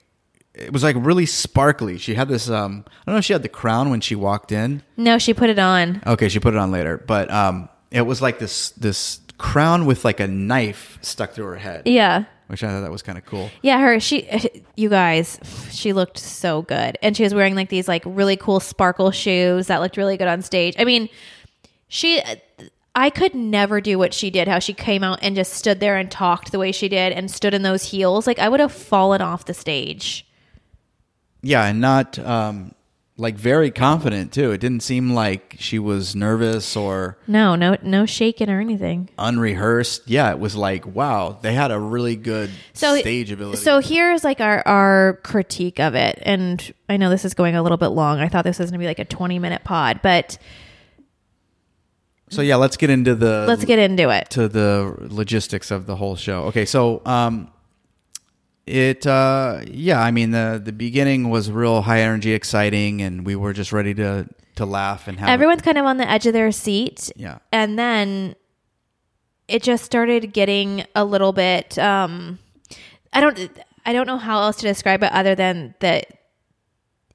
it 0.60 0.74
was 0.74 0.84
like 0.84 0.96
really 1.00 1.26
sparkly. 1.26 1.98
She 1.98 2.14
had 2.16 2.28
this 2.28 2.50
um 2.50 2.86
I 2.88 2.92
don't 3.06 3.16
know 3.16 3.20
if 3.20 3.26
she 3.26 3.34
had 3.34 3.44
the 3.44 3.50
crown 3.50 3.90
when 3.90 4.02
she 4.02 4.16
walked 4.16 4.52
in. 4.52 4.84
No, 4.98 5.18
she 5.18 5.34
put 5.34 5.50
it 5.50 5.60
on. 5.60 6.02
Okay, 6.06 6.30
she 6.30 6.40
put 6.40 6.54
it 6.54 6.58
on 6.58 6.72
later, 6.72 6.98
but 6.98 7.32
um 7.32 7.70
it 7.92 8.02
was 8.02 8.22
like 8.22 8.40
this 8.40 8.72
this 8.72 9.22
crown 9.38 9.86
with 9.86 10.04
like 10.06 10.20
a 10.20 10.28
knife 10.28 11.00
stuck 11.02 11.32
through 11.32 11.46
her 11.46 11.56
head, 11.56 11.84
Yeah. 11.88 12.26
which 12.48 12.62
I 12.64 12.68
thought 12.68 12.82
that 12.82 12.92
was 12.92 13.02
kind 13.02 13.18
of 13.18 13.26
cool. 13.26 13.50
Yeah, 13.62 13.80
her 13.80 14.00
she 14.00 14.28
you 14.76 14.90
guys, 14.90 15.40
she 15.72 15.94
looked 15.94 16.18
so 16.18 16.62
good. 16.64 16.98
And 17.02 17.16
she 17.16 17.24
was 17.24 17.34
wearing 17.34 17.56
like 17.56 17.70
these 17.70 17.88
like 17.88 18.04
really 18.06 18.36
cool 18.36 18.60
sparkle 18.60 19.12
shoes 19.12 19.68
that 19.68 19.80
looked 19.80 19.96
really 19.98 20.18
good 20.18 20.28
on 20.28 20.42
stage. 20.42 20.76
I 20.78 20.84
mean, 20.84 21.08
she 21.88 22.22
I 22.96 23.10
could 23.12 23.34
never 23.34 23.80
do 23.80 23.98
what 23.98 24.14
she 24.14 24.30
did, 24.30 24.48
how 24.48 24.60
she 24.60 24.74
came 24.74 25.04
out 25.04 25.20
and 25.22 25.36
just 25.36 25.54
stood 25.54 25.80
there 25.80 25.96
and 25.96 26.12
talked 26.12 26.52
the 26.52 26.60
way 26.60 26.72
she 26.74 26.90
did 26.90 27.14
and 27.14 27.32
stood 27.32 27.54
in 27.54 27.62
those 27.62 27.84
heels. 27.84 28.28
Like 28.28 28.40
I 28.40 28.50
would 28.50 28.60
have 28.60 28.74
fallen 28.74 29.22
off 29.22 29.46
the 29.46 29.54
stage. 29.54 30.26
Yeah, 31.42 31.66
and 31.66 31.80
not 31.82 32.20
um 32.20 32.74
like 33.18 33.36
very 33.36 33.70
confident 33.70 34.32
too. 34.32 34.52
It 34.52 34.60
didn't 34.62 34.82
seem 34.82 35.12
like 35.12 35.58
she 35.60 35.78
was 35.78 36.16
nervous 36.16 36.78
or 36.78 37.18
No, 37.28 37.56
no 37.56 37.76
no 37.82 38.06
shaking 38.06 38.50
or 38.50 38.62
anything. 38.62 39.10
unrehearsed. 39.18 40.04
Yeah, 40.10 40.32
it 40.32 40.40
was 40.40 40.56
like, 40.56 40.86
wow, 40.86 41.38
they 41.42 41.54
had 41.54 41.72
a 41.72 41.78
really 41.80 42.16
good 42.16 42.50
So 42.74 42.98
stage 42.98 43.30
ability. 43.32 43.58
So 43.58 43.80
here's 43.80 44.24
like 44.24 44.40
our 44.40 44.66
our 44.66 45.20
critique 45.24 45.80
of 45.82 45.96
it. 45.96 46.20
And 46.22 46.74
I 46.88 46.96
know 46.96 47.10
this 47.10 47.26
is 47.26 47.34
going 47.34 47.56
a 47.56 47.62
little 47.62 47.78
bit 47.78 47.90
long. 47.90 48.20
I 48.20 48.30
thought 48.30 48.46
this 48.46 48.58
was 48.60 48.70
going 48.72 48.80
to 48.80 48.84
be 48.84 48.88
like 48.88 49.00
a 49.00 49.06
20 49.06 49.38
minute 49.38 49.66
pod, 49.66 50.00
but 50.02 50.38
So 52.30 52.42
yeah, 52.42 52.56
let's 52.56 52.78
get 52.78 52.90
into 52.90 53.16
the 53.16 53.46
let's 53.48 53.66
get 53.66 53.80
into 53.80 54.10
it. 54.12 54.30
to 54.32 54.48
the 54.48 54.96
logistics 54.98 55.72
of 55.72 55.88
the 55.88 55.96
whole 55.98 56.16
show. 56.16 56.44
Okay, 56.46 56.64
so 56.66 57.02
um 57.06 57.52
it 58.70 59.08
uh 59.08 59.62
yeah, 59.68 60.02
I 60.02 60.12
mean 60.12 60.32
the 60.32 60.62
the 60.64 60.72
beginning 60.72 61.30
was 61.30 61.52
real 61.52 61.82
high 61.82 62.02
energy, 62.02 62.34
exciting 62.34 63.02
and 63.02 63.26
we 63.26 63.36
were 63.36 63.54
just 63.54 63.74
ready 63.74 63.94
to 63.96 64.28
to 64.56 64.66
laugh 64.66 65.08
and 65.08 65.20
have 65.20 65.30
Everyone's 65.30 65.62
kind 65.62 65.78
of 65.78 65.86
on 65.86 65.98
the 65.98 66.10
edge 66.10 66.26
of 66.28 66.34
their 66.34 66.52
seat. 66.52 67.12
Yeah. 67.16 67.40
And 67.52 67.80
then 67.80 68.36
it 69.48 69.64
just 69.64 69.84
started 69.84 70.32
getting 70.34 70.86
a 70.96 71.04
little 71.04 71.34
bit 71.34 71.78
um 71.80 72.40
I 73.12 73.22
don't 73.22 73.50
I 73.86 73.94
don't 73.94 74.06
know 74.06 74.18
how 74.18 74.42
else 74.42 74.58
to 74.58 74.68
describe 74.68 75.02
it 75.04 75.12
other 75.12 75.34
than 75.34 75.74
that 75.80 76.06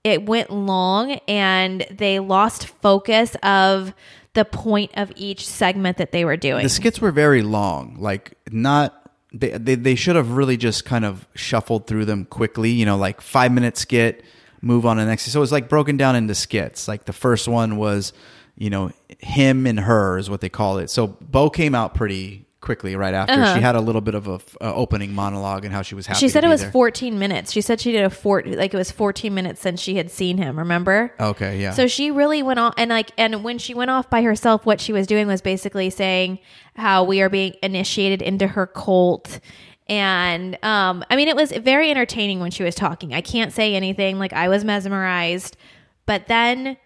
it 0.02 0.26
went 0.26 0.50
long 0.50 1.12
and 1.28 1.86
they 1.90 2.18
lost 2.18 2.66
focus 2.66 3.36
of 3.42 3.94
the 4.34 4.44
point 4.44 4.90
of 4.96 5.12
each 5.14 5.46
segment 5.46 5.96
that 5.98 6.10
they 6.10 6.24
were 6.24 6.36
doing. 6.36 6.64
the 6.64 6.68
skits 6.68 7.00
were 7.00 7.12
very 7.12 7.42
long, 7.42 7.96
like 7.98 8.36
not 8.50 9.03
they, 9.34 9.50
they 9.50 9.74
they 9.74 9.94
should 9.96 10.16
have 10.16 10.30
really 10.30 10.56
just 10.56 10.84
kind 10.84 11.04
of 11.04 11.26
shuffled 11.34 11.86
through 11.86 12.04
them 12.04 12.24
quickly, 12.24 12.70
you 12.70 12.86
know, 12.86 12.96
like 12.96 13.20
5 13.20 13.52
minute 13.52 13.76
skit, 13.76 14.24
move 14.60 14.86
on 14.86 14.96
to 14.96 15.02
the 15.02 15.08
next. 15.08 15.24
So 15.24 15.38
it 15.38 15.40
was 15.40 15.52
like 15.52 15.68
broken 15.68 15.96
down 15.96 16.14
into 16.16 16.34
skits. 16.34 16.86
Like 16.86 17.04
the 17.04 17.12
first 17.12 17.48
one 17.48 17.76
was, 17.76 18.12
you 18.56 18.70
know, 18.70 18.92
him 19.18 19.66
and 19.66 19.80
her 19.80 20.16
is 20.18 20.30
what 20.30 20.40
they 20.40 20.48
call 20.48 20.78
it. 20.78 20.88
So 20.88 21.08
Beau 21.08 21.50
came 21.50 21.74
out 21.74 21.94
pretty 21.94 22.43
quickly 22.64 22.96
right 22.96 23.14
after. 23.14 23.34
She 23.54 23.60
had 23.60 23.76
a 23.76 23.80
little 23.80 24.00
bit 24.00 24.14
of 24.14 24.26
a, 24.26 24.40
a 24.60 24.74
opening 24.74 25.14
monologue 25.14 25.64
and 25.64 25.72
how 25.72 25.82
she 25.82 25.94
was 25.94 26.06
happy. 26.06 26.16
Uh-huh. 26.16 26.20
she 26.20 26.28
said 26.30 26.44
it 26.44 26.48
was 26.48 26.62
there. 26.62 26.70
14 26.72 27.18
minutes. 27.18 27.52
She 27.52 27.60
said 27.60 27.80
she 27.80 27.92
did 27.92 28.02
a 28.02 28.10
four 28.10 28.42
like 28.44 28.72
it 28.72 28.76
was 28.76 28.90
14 28.90 29.32
minutes 29.32 29.60
since 29.60 29.80
she 29.80 29.96
had 29.96 30.10
seen 30.10 30.38
him, 30.38 30.58
remember? 30.58 31.12
Okay, 31.20 31.60
yeah. 31.60 31.72
So 31.72 31.86
she 31.86 32.10
really 32.10 32.42
went 32.42 32.58
off 32.58 32.74
and 32.76 32.90
like 32.90 33.10
and 33.18 33.44
when 33.44 33.58
she 33.58 33.74
went 33.74 33.90
off 33.90 34.08
by 34.10 34.22
herself, 34.22 34.64
what 34.66 34.80
she 34.80 34.92
was 34.92 35.06
doing 35.06 35.26
was 35.26 35.42
basically 35.42 35.90
saying 35.90 36.38
how 36.74 37.04
we 37.04 37.20
are 37.20 37.28
being 37.28 37.54
initiated 37.62 38.22
into 38.22 38.46
her 38.46 38.66
cult. 38.66 39.40
And 39.86 40.58
um 40.64 41.04
I 41.10 41.16
mean 41.16 41.28
it 41.28 41.36
was 41.36 41.52
very 41.52 41.90
entertaining 41.90 42.40
when 42.40 42.50
she 42.50 42.62
was 42.62 42.74
talking. 42.74 43.12
I 43.12 43.20
can't 43.20 43.52
say 43.52 43.74
anything, 43.74 44.18
like 44.18 44.32
I 44.32 44.48
was 44.48 44.64
mesmerized. 44.64 45.56
But 46.06 46.26
then 46.28 46.78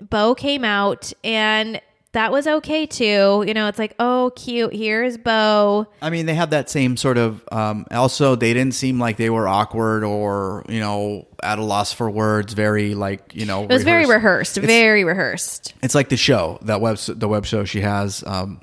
Beau 0.00 0.34
came 0.34 0.64
out 0.64 1.12
and 1.24 1.80
that 2.12 2.32
was 2.32 2.46
okay 2.46 2.86
too. 2.86 3.44
You 3.46 3.54
know, 3.54 3.68
it's 3.68 3.78
like, 3.78 3.94
oh 3.98 4.32
cute, 4.34 4.74
here's 4.74 5.16
Beau. 5.18 5.86
I 6.00 6.10
mean, 6.10 6.26
they 6.26 6.34
had 6.34 6.50
that 6.50 6.70
same 6.70 6.96
sort 6.96 7.18
of. 7.18 7.44
Um, 7.52 7.86
also, 7.90 8.34
they 8.34 8.54
didn't 8.54 8.74
seem 8.74 8.98
like 8.98 9.16
they 9.18 9.30
were 9.30 9.46
awkward 9.46 10.04
or 10.04 10.64
you 10.68 10.80
know 10.80 11.26
at 11.42 11.58
a 11.58 11.62
loss 11.62 11.92
for 11.92 12.10
words. 12.10 12.54
Very 12.54 12.94
like 12.94 13.34
you 13.34 13.44
know. 13.46 13.64
It 13.64 13.70
was 13.70 13.84
very 13.84 14.06
rehearsed, 14.06 14.56
very 14.56 15.04
rehearsed. 15.04 15.74
It's 15.82 15.94
like 15.94 16.08
the 16.08 16.16
show 16.16 16.58
that 16.62 16.80
web 16.80 16.96
the 16.98 17.28
web 17.28 17.44
show 17.44 17.64
she 17.64 17.82
has. 17.82 18.24
Um, 18.26 18.60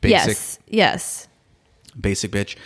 basic 0.00 0.28
Yes. 0.28 0.58
Yes. 0.68 1.28
basic 1.98 2.30
bitch. 2.30 2.56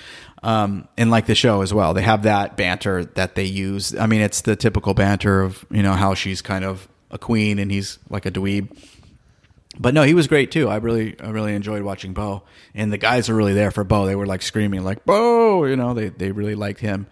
Um, 0.42 0.88
and 0.98 1.10
like 1.10 1.24
the 1.24 1.34
show 1.34 1.62
as 1.62 1.72
well, 1.72 1.94
they 1.94 2.02
have 2.02 2.24
that 2.24 2.56
banter 2.56 3.04
that 3.14 3.34
they 3.34 3.44
use. 3.44 3.96
I 3.96 4.06
mean, 4.06 4.20
it's 4.20 4.42
the 4.42 4.56
typical 4.56 4.92
banter 4.92 5.40
of 5.40 5.64
you 5.70 5.82
know 5.82 5.92
how 5.94 6.14
she's 6.14 6.42
kind 6.42 6.64
of 6.64 6.86
a 7.10 7.18
queen 7.18 7.58
and 7.58 7.70
he's 7.70 7.98
like 8.10 8.26
a 8.26 8.30
dweeb. 8.30 8.68
But 9.78 9.94
no, 9.94 10.02
he 10.02 10.14
was 10.14 10.28
great 10.28 10.50
too. 10.50 10.68
I 10.68 10.76
really, 10.76 11.18
I 11.20 11.30
really 11.30 11.54
enjoyed 11.54 11.82
watching 11.82 12.12
Beau, 12.12 12.42
and 12.74 12.92
the 12.92 12.98
guys 12.98 13.28
are 13.28 13.34
really 13.34 13.54
there 13.54 13.70
for 13.70 13.84
Beau. 13.84 14.06
They 14.06 14.14
were 14.14 14.26
like 14.26 14.42
screaming, 14.42 14.84
like 14.84 15.04
Beau, 15.04 15.64
you 15.64 15.76
know. 15.76 15.94
They 15.94 16.10
they 16.10 16.32
really 16.32 16.54
liked 16.54 16.80
him. 16.80 17.06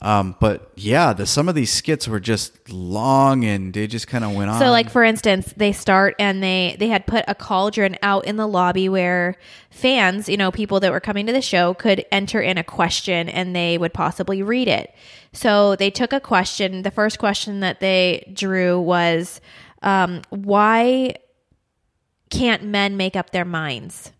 Um, 0.00 0.36
but 0.40 0.72
yeah, 0.76 1.12
the 1.12 1.26
some 1.26 1.48
of 1.48 1.54
these 1.54 1.72
skits 1.72 2.06
were 2.06 2.20
just 2.20 2.70
long 2.70 3.44
and 3.44 3.74
they 3.74 3.86
just 3.86 4.06
kind 4.06 4.24
of 4.24 4.34
went 4.34 4.50
on. 4.50 4.60
So 4.60 4.70
like 4.70 4.88
for 4.88 5.02
instance, 5.02 5.52
they 5.56 5.72
start 5.72 6.14
and 6.18 6.42
they 6.42 6.76
they 6.78 6.88
had 6.88 7.06
put 7.06 7.24
a 7.28 7.34
cauldron 7.34 7.96
out 8.02 8.24
in 8.24 8.36
the 8.36 8.46
lobby 8.46 8.88
where 8.88 9.36
fans, 9.70 10.28
you 10.28 10.36
know, 10.36 10.50
people 10.50 10.80
that 10.80 10.92
were 10.92 11.00
coming 11.00 11.26
to 11.26 11.32
the 11.32 11.42
show 11.42 11.74
could 11.74 12.04
enter 12.12 12.40
in 12.40 12.56
a 12.56 12.64
question 12.64 13.28
and 13.28 13.54
they 13.54 13.78
would 13.78 13.92
possibly 13.92 14.42
read 14.42 14.68
it. 14.68 14.94
So 15.32 15.76
they 15.76 15.90
took 15.90 16.12
a 16.12 16.20
question. 16.20 16.82
The 16.82 16.90
first 16.90 17.18
question 17.18 17.60
that 17.60 17.80
they 17.80 18.30
drew 18.32 18.80
was 18.80 19.40
um, 19.82 20.22
why 20.30 21.16
can't 22.30 22.62
men 22.62 22.96
make 22.96 23.16
up 23.16 23.30
their 23.30 23.44
minds? 23.44 24.12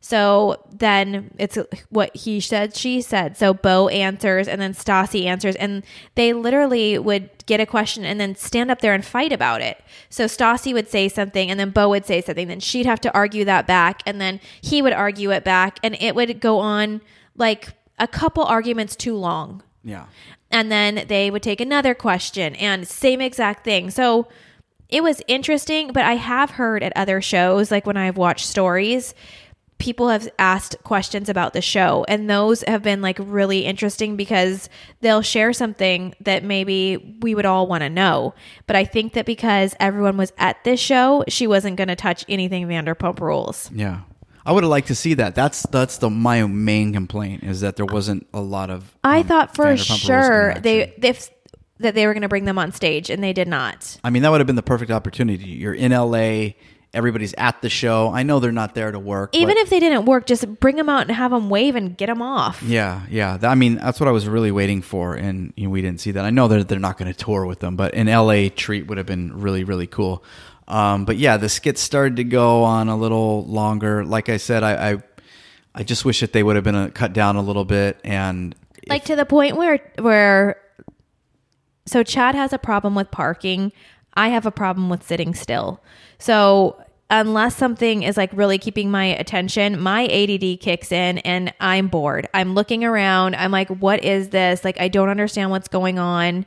So 0.00 0.64
then 0.70 1.34
it's 1.36 1.58
what 1.88 2.14
he 2.16 2.38
said, 2.38 2.76
she 2.76 3.02
said. 3.02 3.36
So 3.36 3.52
Beau 3.52 3.88
answers 3.88 4.46
and 4.46 4.60
then 4.60 4.72
Stassi 4.72 5.24
answers. 5.24 5.56
And 5.56 5.82
they 6.14 6.32
literally 6.32 6.96
would 6.96 7.28
get 7.46 7.58
a 7.58 7.66
question 7.66 8.04
and 8.04 8.20
then 8.20 8.36
stand 8.36 8.70
up 8.70 8.80
there 8.80 8.94
and 8.94 9.04
fight 9.04 9.32
about 9.32 9.62
it. 9.62 9.82
So 10.08 10.26
Stassi 10.26 10.72
would 10.72 10.88
say 10.88 11.08
something 11.08 11.50
and 11.50 11.58
then 11.58 11.70
Beau 11.70 11.88
would 11.88 12.06
say 12.06 12.20
something. 12.20 12.46
Then 12.46 12.60
she'd 12.60 12.86
have 12.86 13.00
to 13.00 13.12
argue 13.12 13.44
that 13.46 13.66
back. 13.66 14.02
And 14.06 14.20
then 14.20 14.40
he 14.60 14.80
would 14.80 14.92
argue 14.92 15.32
it 15.32 15.42
back. 15.42 15.80
And 15.82 15.96
it 16.00 16.14
would 16.14 16.38
go 16.38 16.60
on 16.60 17.00
like 17.34 17.70
a 17.98 18.06
couple 18.06 18.44
arguments 18.44 18.94
too 18.94 19.16
long. 19.16 19.64
yeah. 19.82 20.06
And 20.52 20.70
then 20.70 21.06
they 21.08 21.32
would 21.32 21.42
take 21.42 21.60
another 21.60 21.92
question 21.92 22.54
and 22.54 22.86
same 22.86 23.20
exact 23.20 23.64
thing. 23.64 23.90
So 23.90 24.28
it 24.88 25.02
was 25.02 25.20
interesting, 25.26 25.92
but 25.92 26.04
I 26.04 26.14
have 26.14 26.50
heard 26.50 26.82
at 26.82 26.92
other 26.96 27.20
shows, 27.20 27.70
like 27.70 27.86
when 27.86 27.96
I've 27.96 28.16
watched 28.16 28.46
stories, 28.46 29.14
people 29.78 30.08
have 30.08 30.28
asked 30.38 30.76
questions 30.84 31.28
about 31.28 31.52
the 31.52 31.60
show 31.60 32.04
and 32.08 32.30
those 32.30 32.62
have 32.62 32.82
been 32.82 33.02
like 33.02 33.18
really 33.20 33.64
interesting 33.66 34.16
because 34.16 34.68
they'll 35.00 35.22
share 35.22 35.52
something 35.52 36.14
that 36.20 36.42
maybe 36.42 37.18
we 37.20 37.34
would 37.34 37.44
all 37.44 37.66
want 37.66 37.82
to 37.82 37.90
know 37.90 38.34
but 38.66 38.74
i 38.74 38.84
think 38.84 39.12
that 39.12 39.26
because 39.26 39.74
everyone 39.78 40.16
was 40.16 40.32
at 40.38 40.62
this 40.64 40.80
show 40.80 41.22
she 41.28 41.46
wasn't 41.46 41.76
going 41.76 41.88
to 41.88 41.96
touch 41.96 42.24
anything 42.28 42.66
vanderpump 42.66 43.20
rules 43.20 43.70
Yeah. 43.72 44.00
I 44.46 44.52
would 44.52 44.62
have 44.62 44.70
liked 44.70 44.86
to 44.88 44.94
see 44.94 45.14
that. 45.14 45.34
That's 45.34 45.64
that's 45.64 45.98
the 45.98 46.08
my 46.08 46.46
main 46.46 46.92
complaint 46.92 47.42
is 47.42 47.62
that 47.62 47.74
there 47.74 47.84
wasn't 47.84 48.28
a 48.32 48.40
lot 48.40 48.70
of. 48.70 48.96
i 49.02 49.18
um, 49.18 49.26
thought 49.26 49.56
for 49.56 49.76
sure 49.76 50.54
they 50.60 50.94
if 51.02 51.30
that 51.78 51.94
they 51.94 52.06
were 52.06 52.12
going 52.14 52.22
to 52.22 52.28
bring 52.28 52.44
them 52.44 52.58
on 52.58 52.72
stage 52.72 53.10
and 53.10 53.22
they 53.22 53.32
did 53.32 53.48
not 53.48 53.98
I 54.02 54.10
mean, 54.10 54.22
that 54.22 54.30
would 54.30 54.40
have 54.40 54.46
been 54.46 54.56
the 54.56 54.62
perfect 54.62 54.90
opportunity. 54.90 55.44
You're 55.48 55.74
in 55.74 55.92
LA. 55.92 56.54
Everybody's 56.94 57.34
at 57.36 57.60
the 57.60 57.68
show. 57.68 58.10
I 58.10 58.22
know 58.22 58.40
they're 58.40 58.52
not 58.52 58.74
there 58.74 58.90
to 58.90 58.98
work. 58.98 59.34
even 59.34 59.48
but- 59.54 59.58
if 59.58 59.68
they 59.70 59.80
didn't 59.80 60.06
work 60.06 60.24
just 60.26 60.60
bring 60.60 60.76
them 60.76 60.88
out 60.88 61.02
and 61.02 61.10
have 61.10 61.30
them 61.30 61.50
wave 61.50 61.76
and 61.76 61.94
get 61.96 62.06
them 62.06 62.22
off 62.22 62.62
Yeah, 62.62 63.02
yeah. 63.10 63.32
Th- 63.36 63.44
I 63.44 63.54
mean, 63.54 63.74
that's 63.76 64.00
what 64.00 64.08
I 64.08 64.12
was 64.12 64.26
really 64.26 64.50
waiting 64.50 64.80
for, 64.80 65.14
and 65.14 65.52
you 65.56 65.64
know, 65.64 65.70
we 65.70 65.82
didn't 65.82 66.00
see 66.00 66.12
that. 66.12 66.24
I 66.24 66.30
know 66.30 66.48
that 66.48 66.68
they're 66.68 66.78
not 66.78 66.96
going 66.96 67.12
to 67.12 67.18
tour 67.18 67.44
with 67.44 67.58
them, 67.60 67.76
but 67.76 67.94
an 67.94 68.06
LA 68.06 68.48
treat 68.48 68.86
would 68.86 68.96
have 68.96 69.06
been 69.06 69.38
really, 69.38 69.64
really 69.64 69.86
cool. 69.86 70.24
Um, 70.68 71.04
but 71.04 71.16
yeah, 71.16 71.36
the 71.36 71.48
skits 71.48 71.80
started 71.82 72.16
to 72.16 72.24
go 72.24 72.64
on 72.64 72.88
a 72.88 72.96
little 72.96 73.44
longer. 73.44 74.04
Like 74.04 74.28
I 74.28 74.38
said, 74.38 74.62
I, 74.62 74.92
I, 74.92 75.02
I 75.74 75.82
just 75.82 76.04
wish 76.04 76.20
that 76.20 76.32
they 76.32 76.42
would 76.42 76.56
have 76.56 76.64
been 76.64 76.74
uh 76.74 76.90
cut 76.94 77.12
down 77.12 77.36
a 77.36 77.42
little 77.42 77.64
bit. 77.64 78.00
And 78.02 78.54
like 78.88 79.04
to 79.04 79.16
the 79.16 79.26
point 79.26 79.56
where 79.56 79.78
where 79.98 80.56
so 81.86 82.02
Chad 82.02 82.34
has 82.34 82.52
a 82.52 82.58
problem 82.58 82.94
with 82.94 83.10
parking. 83.10 83.72
I 84.14 84.28
have 84.28 84.46
a 84.46 84.50
problem 84.50 84.88
with 84.88 85.02
sitting 85.02 85.34
still. 85.34 85.82
So 86.18 86.82
unless 87.10 87.56
something 87.56 88.02
is 88.02 88.16
like 88.16 88.30
really 88.32 88.58
keeping 88.58 88.90
my 88.90 89.04
attention, 89.04 89.80
my 89.80 90.06
ADD 90.06 90.60
kicks 90.60 90.90
in 90.90 91.18
and 91.18 91.54
I'm 91.60 91.88
bored. 91.88 92.28
I'm 92.34 92.54
looking 92.54 92.84
around. 92.84 93.36
I'm 93.36 93.52
like, 93.52 93.68
what 93.68 94.04
is 94.04 94.30
this? 94.30 94.64
Like 94.64 94.80
I 94.80 94.88
don't 94.88 95.08
understand 95.08 95.50
what's 95.50 95.68
going 95.68 95.98
on. 95.98 96.44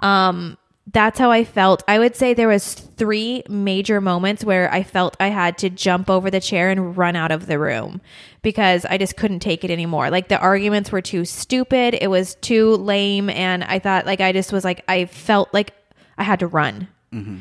Um 0.00 0.56
that's 0.92 1.18
how 1.18 1.30
I 1.30 1.44
felt. 1.44 1.82
I 1.86 1.98
would 1.98 2.16
say 2.16 2.32
there 2.32 2.48
was 2.48 2.74
three 2.74 3.42
major 3.48 4.00
moments 4.00 4.44
where 4.44 4.72
I 4.72 4.82
felt 4.82 5.16
I 5.20 5.28
had 5.28 5.58
to 5.58 5.70
jump 5.70 6.08
over 6.08 6.30
the 6.30 6.40
chair 6.40 6.70
and 6.70 6.96
run 6.96 7.14
out 7.14 7.30
of 7.30 7.46
the 7.46 7.58
room 7.58 8.00
because 8.42 8.84
I 8.86 8.96
just 8.96 9.16
couldn't 9.16 9.40
take 9.40 9.64
it 9.64 9.70
anymore. 9.70 10.10
Like 10.10 10.28
the 10.28 10.38
arguments 10.38 10.90
were 10.90 11.02
too 11.02 11.24
stupid, 11.24 11.94
it 12.00 12.08
was 12.08 12.36
too 12.36 12.76
lame 12.76 13.28
and 13.28 13.64
I 13.64 13.78
thought 13.78 14.06
like 14.06 14.20
I 14.20 14.32
just 14.32 14.52
was 14.52 14.64
like 14.64 14.82
I 14.88 15.04
felt 15.06 15.52
like 15.52 15.74
I 16.16 16.22
had 16.22 16.40
to 16.40 16.46
run. 16.46 16.88
Mm-hmm. 17.12 17.36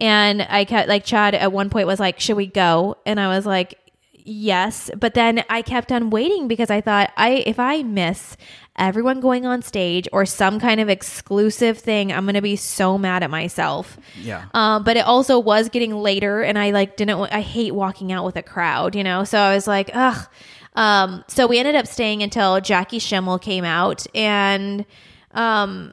And 0.00 0.42
I 0.42 0.64
kept 0.64 0.88
like 0.88 1.04
Chad 1.04 1.34
at 1.34 1.52
one 1.52 1.70
point 1.70 1.86
was 1.86 1.98
like, 1.98 2.20
"Should 2.20 2.36
we 2.36 2.46
go?" 2.46 2.96
And 3.04 3.18
I 3.18 3.28
was 3.28 3.44
like, 3.44 3.87
"Yes." 4.28 4.90
But 4.96 5.14
then 5.14 5.44
I 5.48 5.62
kept 5.62 5.90
on 5.90 6.10
waiting 6.10 6.48
because 6.48 6.70
I 6.70 6.80
thought 6.80 7.12
I 7.16 7.42
if 7.46 7.58
I 7.58 7.82
miss 7.82 8.36
everyone 8.78 9.20
going 9.20 9.44
on 9.44 9.60
stage 9.60 10.08
or 10.12 10.24
some 10.24 10.60
kind 10.60 10.80
of 10.80 10.88
exclusive 10.88 11.78
thing, 11.78 12.12
I'm 12.12 12.24
going 12.24 12.34
to 12.34 12.42
be 12.42 12.56
so 12.56 12.96
mad 12.96 13.22
at 13.22 13.30
myself. 13.30 13.98
Yeah. 14.20 14.46
Um, 14.54 14.84
but 14.84 14.96
it 14.96 15.04
also 15.04 15.38
was 15.38 15.68
getting 15.68 15.94
later, 15.94 16.42
and 16.42 16.58
I 16.58 16.70
like 16.70 16.96
didn't. 16.96 17.20
I 17.32 17.40
hate 17.40 17.74
walking 17.74 18.12
out 18.12 18.24
with 18.24 18.36
a 18.36 18.42
crowd, 18.42 18.94
you 18.94 19.04
know. 19.04 19.24
So 19.24 19.38
I 19.38 19.54
was 19.54 19.66
like, 19.66 19.90
ugh. 19.94 20.28
Um, 20.74 21.24
so 21.26 21.46
we 21.46 21.58
ended 21.58 21.74
up 21.74 21.86
staying 21.88 22.22
until 22.22 22.60
Jackie 22.60 23.00
Schimmel 23.00 23.40
came 23.40 23.64
out, 23.64 24.06
and 24.14 24.86
um, 25.32 25.92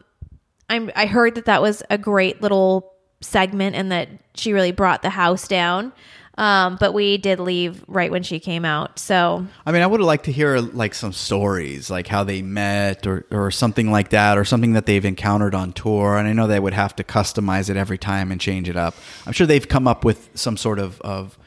I'm, 0.69 0.91
I 0.95 1.07
heard 1.07 1.35
that 1.35 1.45
that 1.45 1.61
was 1.61 1.81
a 1.89 1.97
great 1.97 2.41
little 2.41 2.93
segment, 3.19 3.75
and 3.75 3.91
that 3.91 4.09
she 4.35 4.53
really 4.53 4.71
brought 4.71 5.01
the 5.01 5.09
house 5.09 5.47
down. 5.47 5.91
Um, 6.37 6.75
but 6.79 6.93
we 6.93 7.17
did 7.17 7.39
leave 7.39 7.83
right 7.87 8.11
when 8.11 8.21
she 8.23 8.39
came 8.39 8.65
out. 8.65 8.99
So 8.99 9.45
I 9.65 9.71
mean, 9.71 9.81
I 9.81 9.87
would 9.87 10.01
have 10.01 10.07
liked 10.07 10.25
to 10.25 10.31
hear 10.31 10.59
like 10.59 10.93
some 10.93 11.13
stories, 11.13 11.89
like 11.89 12.07
how 12.07 12.23
they 12.25 12.41
met 12.41 13.07
or, 13.07 13.25
or 13.31 13.51
something 13.51 13.89
like 13.89 14.09
that, 14.09 14.37
or 14.37 14.43
something 14.43 14.73
that 14.73 14.85
they've 14.85 15.05
encountered 15.05 15.55
on 15.55 15.71
tour. 15.71 16.17
And 16.17 16.27
I 16.27 16.33
know 16.33 16.47
they 16.47 16.59
would 16.59 16.73
have 16.73 16.95
to 16.97 17.03
customize 17.03 17.69
it 17.69 17.77
every 17.77 17.97
time 17.97 18.31
and 18.31 18.41
change 18.41 18.67
it 18.67 18.75
up. 18.75 18.95
I'm 19.25 19.31
sure 19.33 19.47
they've 19.47 19.67
come 19.67 19.87
up 19.87 20.03
with 20.03 20.29
some 20.35 20.57
sort 20.57 20.79
of 20.79 20.99
of 21.01 21.37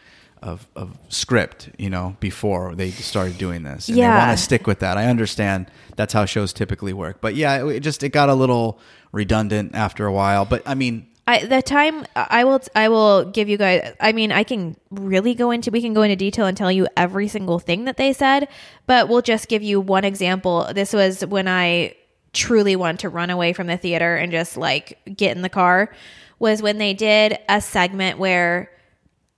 of, 0.40 0.68
of 0.76 0.96
script, 1.08 1.68
you 1.78 1.90
know, 1.90 2.16
before 2.20 2.74
they 2.76 2.92
started 2.92 3.38
doing 3.38 3.64
this. 3.64 3.88
And 3.88 3.98
Yeah. 3.98 4.12
they 4.12 4.18
want 4.18 4.30
to 4.38 4.42
stick 4.42 4.68
with 4.68 4.78
that. 4.78 4.96
I 4.96 5.06
understand 5.06 5.66
that's 5.96 6.12
how 6.12 6.26
shows 6.26 6.52
typically 6.52 6.92
work, 6.92 7.20
but 7.20 7.34
yeah, 7.34 7.64
it, 7.66 7.68
it 7.76 7.80
just 7.80 8.04
it 8.04 8.10
got 8.10 8.28
a 8.28 8.34
little 8.34 8.78
redundant 9.10 9.74
after 9.74 10.06
a 10.06 10.12
while. 10.12 10.44
But 10.44 10.62
I 10.64 10.74
mean, 10.76 11.08
I 11.28 11.44
the 11.44 11.60
time 11.60 12.06
I 12.16 12.44
will 12.44 12.60
I 12.74 12.88
will 12.88 13.26
give 13.26 13.50
you 13.50 13.58
guys 13.58 13.94
I 14.00 14.12
mean 14.12 14.32
I 14.32 14.44
can 14.44 14.76
really 14.90 15.34
go 15.34 15.50
into 15.50 15.70
we 15.70 15.82
can 15.82 15.92
go 15.92 16.00
into 16.00 16.16
detail 16.16 16.46
and 16.46 16.56
tell 16.56 16.72
you 16.72 16.88
every 16.96 17.28
single 17.28 17.58
thing 17.58 17.84
that 17.84 17.98
they 17.98 18.14
said, 18.14 18.48
but 18.86 19.10
we'll 19.10 19.20
just 19.20 19.46
give 19.48 19.62
you 19.62 19.78
one 19.78 20.06
example. 20.06 20.70
This 20.72 20.94
was 20.94 21.26
when 21.26 21.46
I 21.46 21.94
truly 22.32 22.76
wanted 22.76 23.00
to 23.00 23.10
run 23.10 23.28
away 23.28 23.52
from 23.52 23.66
the 23.66 23.76
theater 23.76 24.16
and 24.16 24.32
just 24.32 24.56
like 24.56 24.98
get 25.16 25.36
in 25.36 25.42
the 25.42 25.50
car 25.50 25.94
was 26.38 26.62
when 26.62 26.78
they 26.78 26.94
did 26.94 27.38
a 27.46 27.60
segment 27.60 28.18
where 28.18 28.70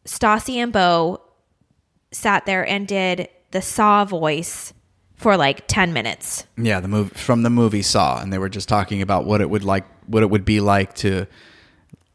Stassi 0.05 0.57
and 0.57 0.73
Beau 0.73 1.21
sat 2.13 2.47
there 2.47 2.65
and 2.65 2.87
did 2.87 3.29
the 3.51 3.63
Saw 3.63 4.05
voice 4.05 4.73
for 5.17 5.37
like 5.37 5.67
10 5.67 5.93
minutes. 5.93 6.47
Yeah, 6.57 6.79
the 6.79 6.89
movie 6.89 7.15
from 7.15 7.43
the 7.43 7.51
movie 7.51 7.83
Saw, 7.83 8.21
and 8.21 8.33
they 8.33 8.39
were 8.39 8.49
just 8.49 8.69
talking 8.69 9.03
about 9.03 9.25
what 9.25 9.41
it 9.41 9.51
would 9.51 9.65
like, 9.65 9.85
what 10.07 10.23
it 10.23 10.31
would 10.31 10.45
be 10.45 10.61
like 10.61 10.95
to 10.97 11.27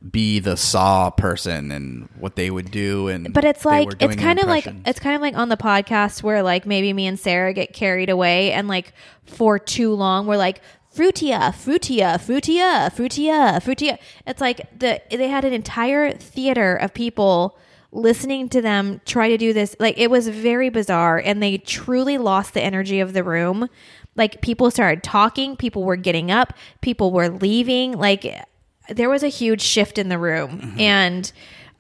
be 0.10 0.40
the 0.40 0.56
Saw 0.58 1.10
person 1.10 1.72
and 1.72 2.10
what 2.20 2.36
they 2.36 2.52
would 2.52 2.72
do. 2.72 3.08
And 3.08 3.34
But 3.34 3.44
it's 3.44 3.66
like 3.66 3.90
it's 4.00 4.16
kind 4.16 4.40
of 4.40 4.46
like 4.48 4.68
it's 4.86 5.00
kind 5.00 5.16
of 5.16 5.22
like 5.22 5.36
on 5.36 5.50
the 5.50 5.58
podcast 5.58 6.24
where 6.24 6.44
like 6.44 6.66
maybe 6.66 6.94
me 6.94 7.08
and 7.08 7.20
Sarah 7.20 7.54
get 7.54 7.74
carried 7.74 8.10
away 8.10 8.52
and 8.52 8.68
like 8.68 8.94
for 9.26 9.58
too 9.58 9.94
long 9.94 10.28
we're 10.28 10.38
like 10.38 10.62
frutia, 10.96 11.52
frutia, 11.52 12.16
frutia, 12.18 12.94
frutia, 12.94 13.62
frutia. 13.62 13.98
It's 14.26 14.42
like 14.42 14.68
the 14.78 15.02
they 15.10 15.28
had 15.28 15.46
an 15.46 15.54
entire 15.54 16.12
theater 16.14 16.76
of 16.76 16.94
people 16.94 17.58
listening 17.92 18.50
to 18.50 18.62
them 18.62 19.02
try 19.06 19.30
to 19.30 19.38
do 19.38 19.54
this. 19.54 19.76
Like 19.80 19.98
it 19.98 20.12
was 20.12 20.28
very 20.28 20.70
bizarre 20.70 21.18
and 21.18 21.42
they 21.42 21.58
truly 21.58 22.18
lost 22.18 22.54
the 22.54 22.62
energy 22.62 23.00
of 23.00 23.14
the 23.14 23.24
room. 23.24 23.70
Like 24.16 24.42
people 24.42 24.70
started 24.72 25.04
talking, 25.04 25.58
people 25.58 25.84
were 25.84 25.96
getting 25.96 26.32
up, 26.32 26.54
people 26.82 27.12
were 27.12 27.30
leaving. 27.30 27.94
Like 27.94 28.26
there 28.90 29.10
was 29.10 29.24
a 29.24 29.28
huge 29.28 29.62
shift 29.62 29.98
in 29.98 30.10
the 30.10 30.18
room 30.20 30.60
Mm-hmm. 30.60 30.80
and 30.80 31.32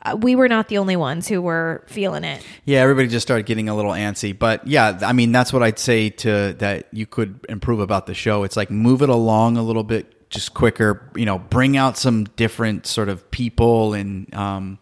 uh, 0.03 0.15
we 0.15 0.35
were 0.35 0.47
not 0.47 0.67
the 0.67 0.77
only 0.77 0.95
ones 0.95 1.27
who 1.27 1.41
were 1.41 1.83
feeling 1.87 2.23
it. 2.23 2.45
yeah, 2.65 2.79
everybody 2.79 3.07
just 3.07 3.25
started 3.25 3.45
getting 3.47 3.69
a 3.69 3.75
little 3.75 3.91
antsy. 3.91 4.37
But 4.37 4.67
yeah, 4.67 4.99
I 5.01 5.13
mean 5.13 5.31
that's 5.31 5.51
what 5.51 5.63
I'd 5.63 5.79
say 5.79 6.09
to 6.11 6.53
that 6.59 6.87
you 6.91 7.05
could 7.07 7.43
improve 7.49 7.79
about 7.79 8.05
the 8.05 8.13
show. 8.13 8.43
It's 8.43 8.55
like 8.55 8.69
move 8.69 9.01
it 9.01 9.09
along 9.09 9.57
a 9.57 9.63
little 9.63 9.83
bit, 9.83 10.29
just 10.29 10.53
quicker. 10.53 11.09
You 11.15 11.25
know, 11.25 11.39
bring 11.39 11.75
out 11.75 11.97
some 11.97 12.25
different 12.35 12.85
sort 12.85 13.09
of 13.09 13.29
people 13.31 13.93
and 13.95 14.31
um 14.35 14.77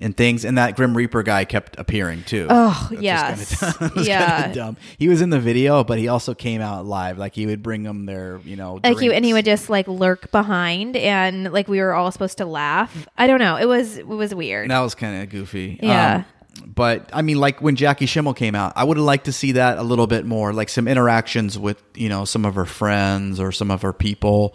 and 0.00 0.16
things. 0.16 0.44
And 0.44 0.56
that 0.58 0.76
Grim 0.76 0.96
Reaper 0.96 1.22
guy 1.22 1.44
kept 1.44 1.78
appearing 1.78 2.24
too. 2.24 2.46
Oh, 2.50 2.88
That's 2.90 3.02
just 3.02 3.02
yes. 3.02 3.60
kinda 3.60 3.74
dumb. 3.78 3.88
It 3.90 3.94
was 3.96 4.08
Yeah. 4.08 4.52
dumb. 4.52 4.76
He 4.98 5.08
was 5.08 5.20
in 5.20 5.30
the 5.30 5.38
video, 5.40 5.84
but 5.84 5.98
he 5.98 6.08
also 6.08 6.34
came 6.34 6.60
out 6.60 6.86
live. 6.86 7.18
Like 7.18 7.34
he 7.34 7.46
would 7.46 7.62
bring 7.62 7.82
them 7.82 8.06
their, 8.06 8.40
you 8.44 8.56
know, 8.56 8.80
Like 8.82 8.98
he 8.98 9.12
and 9.12 9.24
he 9.24 9.32
would 9.32 9.44
just 9.44 9.68
like 9.70 9.86
lurk 9.86 10.30
behind 10.32 10.96
and 10.96 11.52
like 11.52 11.68
we 11.68 11.80
were 11.80 11.92
all 11.92 12.10
supposed 12.10 12.38
to 12.38 12.46
laugh. 12.46 13.06
I 13.18 13.26
don't 13.26 13.38
know. 13.40 13.56
It 13.56 13.66
was 13.66 13.98
it 13.98 14.06
was 14.08 14.34
weird. 14.34 14.70
That 14.70 14.80
was 14.80 14.94
kind 14.94 15.22
of 15.22 15.28
goofy. 15.28 15.78
Yeah. 15.82 16.14
Um, 16.16 16.24
but 16.66 17.08
I 17.12 17.22
mean, 17.22 17.38
like 17.38 17.62
when 17.62 17.76
Jackie 17.76 18.06
Schimmel 18.06 18.34
came 18.34 18.54
out, 18.54 18.72
I 18.76 18.82
would 18.84 18.96
have 18.96 19.06
liked 19.06 19.26
to 19.26 19.32
see 19.32 19.52
that 19.52 19.78
a 19.78 19.82
little 19.82 20.06
bit 20.08 20.26
more, 20.26 20.52
like 20.52 20.68
some 20.68 20.88
interactions 20.88 21.56
with 21.58 21.80
you 21.94 22.08
know 22.08 22.24
some 22.24 22.44
of 22.44 22.56
her 22.56 22.64
friends 22.66 23.38
or 23.38 23.52
some 23.52 23.70
of 23.70 23.82
her 23.82 23.92
people, 23.92 24.54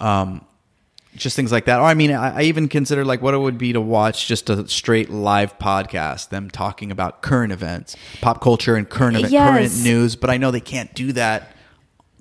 um, 0.00 0.40
just 1.18 1.36
things 1.36 1.52
like 1.52 1.64
that. 1.66 1.78
Or 1.80 1.84
I 1.84 1.94
mean, 1.94 2.12
I, 2.12 2.38
I 2.38 2.42
even 2.42 2.68
consider 2.68 3.04
like 3.04 3.20
what 3.22 3.34
it 3.34 3.38
would 3.38 3.58
be 3.58 3.72
to 3.72 3.80
watch 3.80 4.26
just 4.26 4.48
a 4.50 4.66
straight 4.68 5.10
live 5.10 5.58
podcast, 5.58 6.30
them 6.30 6.50
talking 6.50 6.90
about 6.90 7.22
current 7.22 7.52
events, 7.52 7.96
pop 8.20 8.40
culture, 8.40 8.76
and 8.76 8.88
current 8.88 9.16
event, 9.16 9.32
Yes. 9.32 9.50
current 9.50 9.84
news. 9.84 10.16
But 10.16 10.30
I 10.30 10.36
know 10.36 10.50
they 10.50 10.60
can't 10.60 10.92
do 10.94 11.12
that 11.12 11.52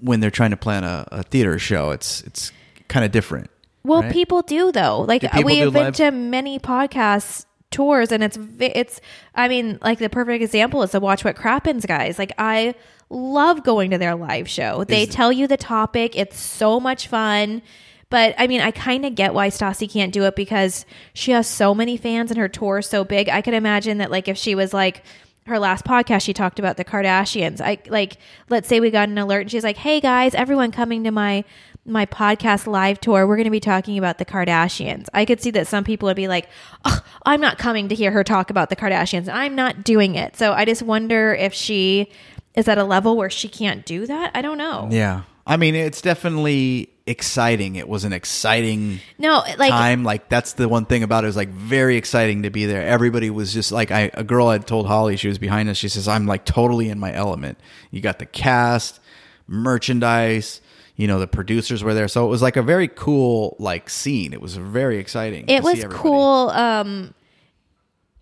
when 0.01 0.19
they're 0.19 0.31
trying 0.31 0.51
to 0.51 0.57
plan 0.57 0.83
a, 0.83 1.07
a 1.11 1.23
theater 1.23 1.57
show. 1.59 1.91
It's 1.91 2.21
it's 2.23 2.51
kind 2.87 3.05
of 3.05 3.11
different. 3.11 3.49
Well, 3.83 4.01
right? 4.01 4.11
people 4.11 4.41
do 4.41 4.71
though. 4.71 5.01
Like 5.01 5.21
Do 5.21 5.41
we 5.45 5.57
have 5.57 5.73
been 5.73 5.83
live- 5.85 5.95
to 5.95 6.11
many 6.11 6.59
podcast 6.59 7.45
tours, 7.71 8.11
and 8.11 8.23
it's 8.23 8.37
it's. 8.59 8.99
I 9.35 9.47
mean, 9.47 9.77
like 9.81 9.99
the 9.99 10.09
perfect 10.09 10.43
example 10.43 10.83
is 10.83 10.91
the 10.91 10.99
Watch 10.99 11.23
What 11.23 11.35
Crappens 11.35 11.85
guys. 11.85 12.19
Like 12.19 12.33
I 12.37 12.75
love 13.09 13.63
going 13.63 13.91
to 13.91 13.97
their 13.97 14.15
live 14.15 14.49
show. 14.49 14.83
They 14.83 15.03
Is- 15.03 15.09
tell 15.15 15.31
you 15.31 15.47
the 15.47 15.55
topic. 15.57 16.17
It's 16.17 16.37
so 16.39 16.79
much 16.79 17.07
fun. 17.07 17.61
But 18.09 18.35
I 18.37 18.47
mean, 18.47 18.61
I 18.61 18.71
kind 18.71 19.05
of 19.05 19.15
get 19.15 19.33
why 19.33 19.49
Stassi 19.49 19.91
can't 19.91 20.13
do 20.13 20.23
it 20.23 20.35
because 20.35 20.85
she 21.13 21.31
has 21.31 21.47
so 21.47 21.75
many 21.75 21.97
fans 21.97 22.31
and 22.31 22.39
her 22.39 22.47
tour 22.47 22.79
is 22.79 22.87
so 22.87 23.03
big. 23.03 23.27
I 23.27 23.41
could 23.41 23.53
imagine 23.53 23.97
that, 23.97 24.11
like, 24.11 24.27
if 24.27 24.37
she 24.37 24.55
was 24.55 24.73
like 24.73 25.03
her 25.47 25.59
last 25.59 25.85
podcast, 25.85 26.21
she 26.21 26.33
talked 26.33 26.59
about 26.59 26.77
the 26.77 26.85
Kardashians. 26.85 27.59
I 27.59 27.79
like, 27.89 28.17
let's 28.49 28.67
say 28.67 28.79
we 28.79 28.91
got 28.91 29.09
an 29.09 29.17
alert 29.17 29.41
and 29.41 29.51
she's 29.51 29.63
like, 29.63 29.77
"Hey 29.77 29.99
guys, 29.99 30.35
everyone 30.35 30.71
coming 30.71 31.03
to 31.03 31.11
my 31.11 31.43
my 31.85 32.05
podcast 32.05 32.67
live 32.67 32.99
tour, 32.99 33.25
we're 33.25 33.37
going 33.37 33.45
to 33.45 33.49
be 33.49 33.59
talking 33.59 33.97
about 33.97 34.17
the 34.17 34.25
Kardashians." 34.25 35.07
I 35.13 35.25
could 35.25 35.41
see 35.41 35.51
that 35.51 35.67
some 35.67 35.83
people 35.83 36.07
would 36.07 36.15
be 36.15 36.27
like, 36.27 36.47
"Ugh, 36.85 37.03
"I'm 37.25 37.41
not 37.41 37.57
coming 37.57 37.89
to 37.89 37.95
hear 37.95 38.11
her 38.11 38.23
talk 38.23 38.49
about 38.49 38.69
the 38.69 38.75
Kardashians. 38.75 39.29
I'm 39.31 39.55
not 39.55 39.83
doing 39.83 40.15
it." 40.15 40.37
So 40.37 40.53
I 40.53 40.63
just 40.65 40.81
wonder 40.81 41.33
if 41.33 41.53
she 41.53 42.11
is 42.55 42.67
at 42.67 42.77
a 42.77 42.83
level 42.83 43.17
where 43.17 43.29
she 43.29 43.47
can't 43.47 43.85
do 43.85 44.05
that. 44.05 44.31
I 44.33 44.41
don't 44.41 44.57
know. 44.57 44.87
Yeah, 44.91 45.23
I 45.45 45.57
mean, 45.57 45.75
it's 45.75 46.01
definitely 46.01 46.89
exciting. 47.07 47.75
It 47.75 47.87
was 47.87 48.03
an 48.03 48.13
exciting 48.13 48.99
No, 49.17 49.43
like 49.57 49.71
time. 49.71 50.03
Like 50.03 50.29
that's 50.29 50.53
the 50.53 50.67
one 50.67 50.85
thing 50.85 51.03
about 51.03 51.23
it. 51.23 51.27
It 51.27 51.29
was 51.29 51.37
like 51.37 51.49
very 51.49 51.97
exciting 51.97 52.43
to 52.43 52.49
be 52.49 52.65
there. 52.65 52.85
Everybody 52.85 53.29
was 53.29 53.53
just 53.53 53.71
like 53.71 53.89
I. 53.91 54.11
A 54.13 54.23
girl 54.23 54.49
had 54.49 54.67
told 54.67 54.85
Holly 54.87 55.17
she 55.17 55.27
was 55.27 55.37
behind 55.37 55.69
us. 55.69 55.77
She 55.77 55.89
says 55.89 56.07
I'm 56.07 56.25
like 56.25 56.45
totally 56.45 56.89
in 56.89 56.99
my 56.99 57.13
element. 57.13 57.57
You 57.91 58.01
got 58.01 58.19
the 58.19 58.25
cast, 58.25 58.99
merchandise. 59.47 60.61
You 60.95 61.07
know 61.07 61.19
the 61.19 61.27
producers 61.27 61.83
were 61.83 61.93
there, 61.93 62.07
so 62.07 62.25
it 62.25 62.29
was 62.29 62.41
like 62.41 62.57
a 62.57 62.63
very 62.63 62.87
cool 62.87 63.55
like 63.59 63.89
scene. 63.89 64.33
It 64.33 64.41
was 64.41 64.55
very 64.57 64.97
exciting. 64.97 65.45
it 65.47 65.63
was 65.63 65.85
cool 65.89 66.49
um 66.49 67.13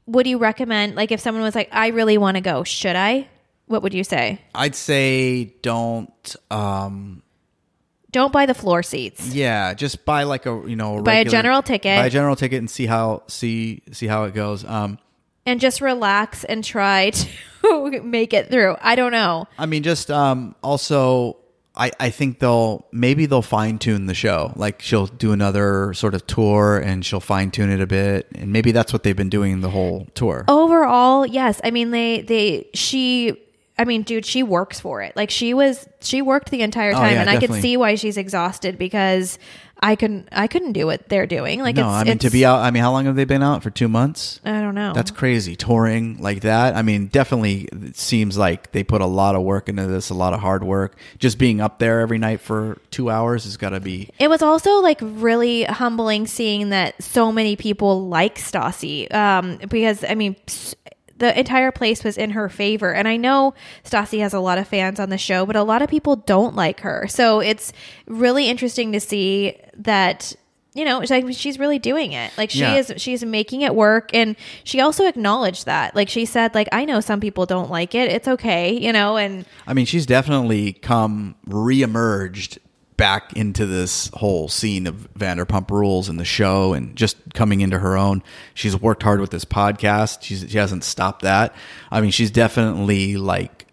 would 0.07 0.27
you 0.27 0.37
recommend 0.37 0.95
like 0.95 1.11
if 1.11 1.19
someone 1.19 1.43
was 1.43 1.55
like 1.55 1.67
i 1.71 1.87
really 1.87 2.17
want 2.17 2.35
to 2.35 2.41
go 2.41 2.63
should 2.63 2.95
i 2.95 3.27
what 3.65 3.81
would 3.81 3.93
you 3.93 4.03
say 4.03 4.39
I'd 4.53 4.75
say 4.75 5.45
don't. 5.63 6.35
um 6.51 7.23
don't 8.15 8.31
buy 8.31 8.45
the 8.45 8.53
floor 8.53 8.81
seats 8.81 9.35
Yeah, 9.35 9.73
just 9.73 10.05
buy 10.05 10.23
like 10.23 10.45
a 10.45 10.63
you 10.65 10.77
know 10.77 10.99
a 10.99 11.01
Buy 11.01 11.15
a 11.15 11.25
general 11.25 11.61
ticket. 11.61 11.97
Buy 11.99 12.05
a 12.05 12.09
general 12.09 12.37
ticket 12.37 12.59
and 12.59 12.69
see 12.69 12.85
how 12.85 13.23
see 13.27 13.81
see 13.91 14.07
how 14.07 14.23
it 14.23 14.33
goes. 14.33 14.63
Um, 14.63 14.99
and 15.45 15.59
just 15.59 15.81
relax 15.81 16.45
and 16.45 16.63
try 16.63 17.09
to 17.61 18.01
make 18.01 18.33
it 18.33 18.49
through 18.49 18.75
i 18.81 18.95
don't 18.95 19.11
know 19.11 19.45
I 19.59 19.65
mean, 19.65 19.83
just 19.83 20.09
um, 20.09 20.55
also, 20.63 21.37
I 21.75 21.91
I 21.99 22.09
think 22.09 22.39
they'll 22.39 22.85
maybe 22.91 23.25
they'll 23.25 23.41
fine 23.41 23.79
tune 23.79 24.05
the 24.05 24.13
show. 24.13 24.53
Like 24.55 24.81
she'll 24.81 25.07
do 25.07 25.33
another 25.33 25.93
sort 25.93 26.13
of 26.15 26.25
tour 26.25 26.77
and 26.79 27.05
she'll 27.05 27.19
fine 27.19 27.51
tune 27.51 27.69
it 27.69 27.81
a 27.81 27.87
bit, 27.87 28.27
and 28.33 28.53
maybe 28.53 28.71
that's 28.71 28.93
what 28.93 29.03
they've 29.03 29.15
been 29.15 29.29
doing 29.29 29.59
the 29.61 29.69
whole 29.71 30.07
tour. 30.15 30.45
overall 30.47 31.25
yes 31.25 31.59
i 31.65 31.69
mean 31.71 31.91
they 31.91 32.21
they 32.21 32.69
she 32.73 33.33
i 33.77 33.85
mean 33.85 34.01
dude 34.03 34.25
she 34.25 34.43
works 34.43 34.79
for 34.79 35.01
it 35.01 35.15
like 35.15 35.29
she 35.29 35.53
was 35.53 35.87
she 36.01 36.21
worked 36.21 36.49
the 36.51 36.61
entire 36.61 36.91
Oh, 36.91 36.95
time 36.95 37.13
yeah, 37.13 37.21
and 37.21 37.29
i 37.29 37.37
could 37.39 37.53
see 37.53 37.77
why 37.77 37.95
she's 37.95 38.17
exhausted 38.17 38.77
because 38.77 39.37
i 39.81 39.95
couldn't 39.95 40.29
i 40.31 40.47
couldn't 40.47 40.71
do 40.71 40.85
what 40.85 41.09
they're 41.09 41.27
doing 41.27 41.61
like 41.61 41.75
no, 41.75 41.87
I 41.89 42.03
mean 42.05 42.17
to 42.19 42.29
be 42.29 42.45
out. 42.45 42.59
I 42.59 42.71
mean, 42.71 42.81
how 42.81 42.91
long 42.93 43.05
have 43.05 43.15
they 43.17 43.25
been 43.25 43.43
out 43.43 43.61
for? 43.63 43.69
Two 43.69 43.89
months. 43.89 44.39
i 44.45 44.61
don't 44.61 44.73
know 44.75 44.93
That's 44.93 45.11
crazy. 45.11 45.55
Touring 45.57 46.17
like 46.21 46.41
that. 46.41 46.75
I 46.75 46.81
mean, 46.81 47.07
definitely 47.07 47.67
it 47.71 47.97
seems 47.97 48.37
like 48.37 48.71
they 48.71 48.83
put 48.85 49.01
a 49.01 49.05
lot 49.05 49.35
of 49.35 49.41
work 49.41 49.67
into 49.67 49.85
this, 49.87 50.09
a 50.09 50.13
lot 50.13 50.33
of 50.33 50.39
hard 50.39 50.63
work. 50.63 50.97
Just 51.19 51.37
being 51.37 51.59
up 51.59 51.79
there 51.79 51.99
every 51.99 52.17
night 52.17 52.39
for 52.39 52.77
two 52.89 53.09
hours 53.09 53.43
has 53.43 53.57
got 53.57 53.71
to 53.71 53.81
be. 53.81 54.09
It 54.17 54.29
was 54.29 54.41
also 54.41 54.79
like 54.81 54.99
really 55.01 55.63
humbling 55.65 56.25
seeing 56.27 56.69
that 56.69 57.01
so 57.03 57.33
many 57.33 57.57
people 57.57 58.07
like 58.07 58.35
Stassi. 58.37 59.13
Um, 59.13 59.57
because 59.69 60.05
I 60.05 60.15
mean, 60.15 60.37
the 61.17 61.37
entire 61.39 61.71
place 61.71 62.03
was 62.03 62.17
in 62.17 62.31
her 62.31 62.49
favor, 62.49 62.93
and 62.93 63.07
I 63.07 63.15
know 63.17 63.53
Stassi 63.83 64.19
has 64.19 64.33
a 64.33 64.39
lot 64.39 64.57
of 64.57 64.67
fans 64.67 64.99
on 64.99 65.09
the 65.09 65.17
show, 65.17 65.45
but 65.45 65.55
a 65.55 65.63
lot 65.63 65.81
of 65.81 65.89
people 65.89 66.15
don't 66.17 66.55
like 66.55 66.81
her. 66.81 67.07
So 67.07 67.39
it's 67.39 67.71
really 68.07 68.49
interesting 68.49 68.91
to 68.91 68.99
see 68.99 69.57
that. 69.77 70.35
You 70.77 70.83
know, 70.83 70.99
like 71.09 71.23
she's 71.31 71.57
really 71.57 71.79
doing 71.79 72.11
it. 72.11 72.33
Like 72.37 72.49
she 72.51 72.59
Yeah. 72.59 72.75
is, 72.75 72.93
she's 72.97 73.23
making 73.23 73.61
it 73.61 73.73
work, 73.73 74.09
and 74.13 74.35
she 74.65 74.81
also 74.81 75.07
acknowledged 75.07 75.67
that. 75.67 75.95
Like 75.95 76.09
she 76.09 76.25
said, 76.25 76.53
like 76.53 76.67
I 76.73 76.83
know 76.83 76.99
some 76.99 77.21
people 77.21 77.45
don't 77.45 77.71
like 77.71 77.95
it. 77.95 78.11
It's 78.11 78.27
okay, 78.27 78.77
you 78.77 78.91
know. 78.91 79.15
And 79.15 79.45
I 79.65 79.73
mean, 79.73 79.85
she's 79.85 80.05
definitely 80.05 80.73
come 80.73 81.35
reemerged 81.47 82.57
back 82.97 83.33
into 83.33 83.65
this 83.65 84.09
whole 84.13 84.47
scene 84.47 84.87
of 84.87 85.13
Vanderpump 85.13 85.69
Rules 85.69 86.09
and 86.09 86.19
the 86.19 86.25
show, 86.25 86.73
and 86.73 86.95
just 86.95 87.17
coming 87.33 87.61
into 87.61 87.79
her 87.79 87.97
own. 87.97 88.23
She's 88.53 88.79
worked 88.79 89.03
hard 89.03 89.19
with 89.19 89.31
this 89.31 89.45
podcast. 89.45 90.23
She's 90.23 90.45
she 90.49 90.57
hasn't 90.57 90.83
stopped 90.83 91.21
that. 91.23 91.53
I 91.91 92.01
mean, 92.01 92.11
she's 92.11 92.31
definitely 92.31 93.17
like 93.17 93.65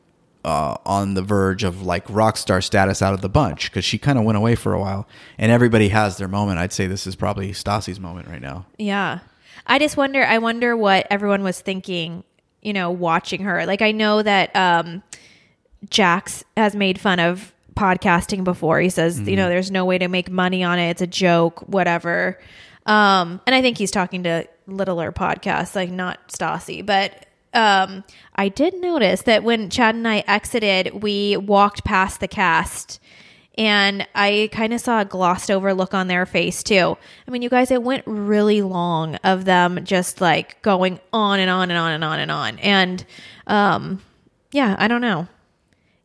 uh, 0.44 0.77
on 0.85 1.15
the 1.15 1.23
verge 1.23 1.62
of 1.65 1.82
like 1.82 2.05
rock 2.09 2.36
star 2.36 2.61
status 2.61 3.01
out 3.03 3.15
of 3.15 3.20
the 3.20 3.28
bunch 3.28 3.70
because 3.70 3.85
she 3.85 3.99
kind 3.99 4.19
of 4.19 4.24
went 4.24 4.39
away 4.39 4.55
for 4.55 4.73
a 4.73 4.81
while, 4.81 5.07
and 5.39 5.53
everybody 5.53 5.89
has 5.89 6.16
their 6.16 6.28
moment. 6.28 6.59
I'd 6.59 6.73
say 6.73 6.86
this 6.86 7.07
is 7.07 7.16
probably 7.16 7.53
Stassi's 7.53 8.01
moment 8.01 8.28
right 8.28 8.43
now. 8.43 8.66
Yeah. 8.78 9.20
I 9.66 9.78
just 9.78 9.97
wonder 9.97 10.24
I 10.24 10.39
wonder 10.39 10.77
what 10.77 11.07
everyone 11.11 11.44
was 11.44 11.61
thinking, 11.61 12.24
you 12.61 12.73
know, 12.73 12.90
watching 12.90 13.43
her. 13.43 13.65
Like 13.66 13.82
I 13.82 13.93
know 13.93 14.23
that 14.23 14.55
um 14.57 15.03
Jax 15.89 16.44
has 16.57 16.74
made 16.74 17.01
fun 17.01 17.20
of 17.20 17.53
podcasting 17.74 18.44
before. 18.44 18.81
He 18.81 18.89
says, 18.89 19.20
you 19.20 19.36
know, 19.36 19.49
there's 19.49 19.70
no 19.70 19.85
way 19.85 19.99
to 19.99 20.09
make 20.09 20.31
money 20.31 20.62
on 20.62 20.78
it. 20.78 20.90
It's 20.90 21.03
a 21.03 21.07
joke, 21.07 21.61
whatever. 21.69 22.39
Um 22.86 23.40
and 23.47 23.55
I 23.55 23.62
think 23.62 23.78
he's 23.78 23.90
talking 23.90 24.23
to 24.24 24.47
littler 24.66 25.12
podcasts, 25.12 25.74
like 25.74 25.90
not 25.90 26.28
Stassi, 26.28 26.85
but 26.85 27.27
um 27.55 28.05
I 28.35 28.49
did 28.49 28.74
notice 28.74 29.23
that 29.23 29.44
when 29.44 29.70
Chad 29.70 29.94
and 29.94 30.07
I 30.09 30.24
exited, 30.27 31.03
we 31.03 31.36
walked 31.36 31.85
past 31.85 32.20
the 32.20 32.28
cast 32.28 33.01
and 33.59 34.07
I 34.15 34.49
kind 34.53 34.73
of 34.73 34.81
saw 34.81 35.01
a 35.01 35.05
glossed 35.05 35.51
over 35.51 35.74
look 35.74 35.94
on 35.94 36.09
their 36.09 36.24
face 36.24 36.62
too. 36.62 36.97
I 37.27 37.31
mean, 37.31 37.43
you 37.43 37.51
guys, 37.51 37.70
it 37.70 37.82
went 37.82 38.05
really 38.07 38.62
long 38.62 39.16
of 39.16 39.44
them 39.44 39.85
just 39.85 40.20
like 40.20 40.61
going 40.62 41.01
on 41.12 41.39
and 41.39 41.51
on 41.51 41.70
and 41.70 41.78
on 41.78 41.93
and 41.93 42.05
on 42.05 42.19
and 42.19 42.31
on. 42.31 42.59
And 42.61 43.05
um, 43.47 44.03
yeah, 44.53 44.77
I 44.78 44.89
don't 44.89 45.03
know. 45.03 45.28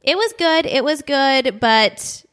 It 0.08 0.18
was 0.18 0.34
good. 0.38 0.66
It 0.66 0.86
was 0.86 1.02
good, 1.02 1.60
but 1.60 2.26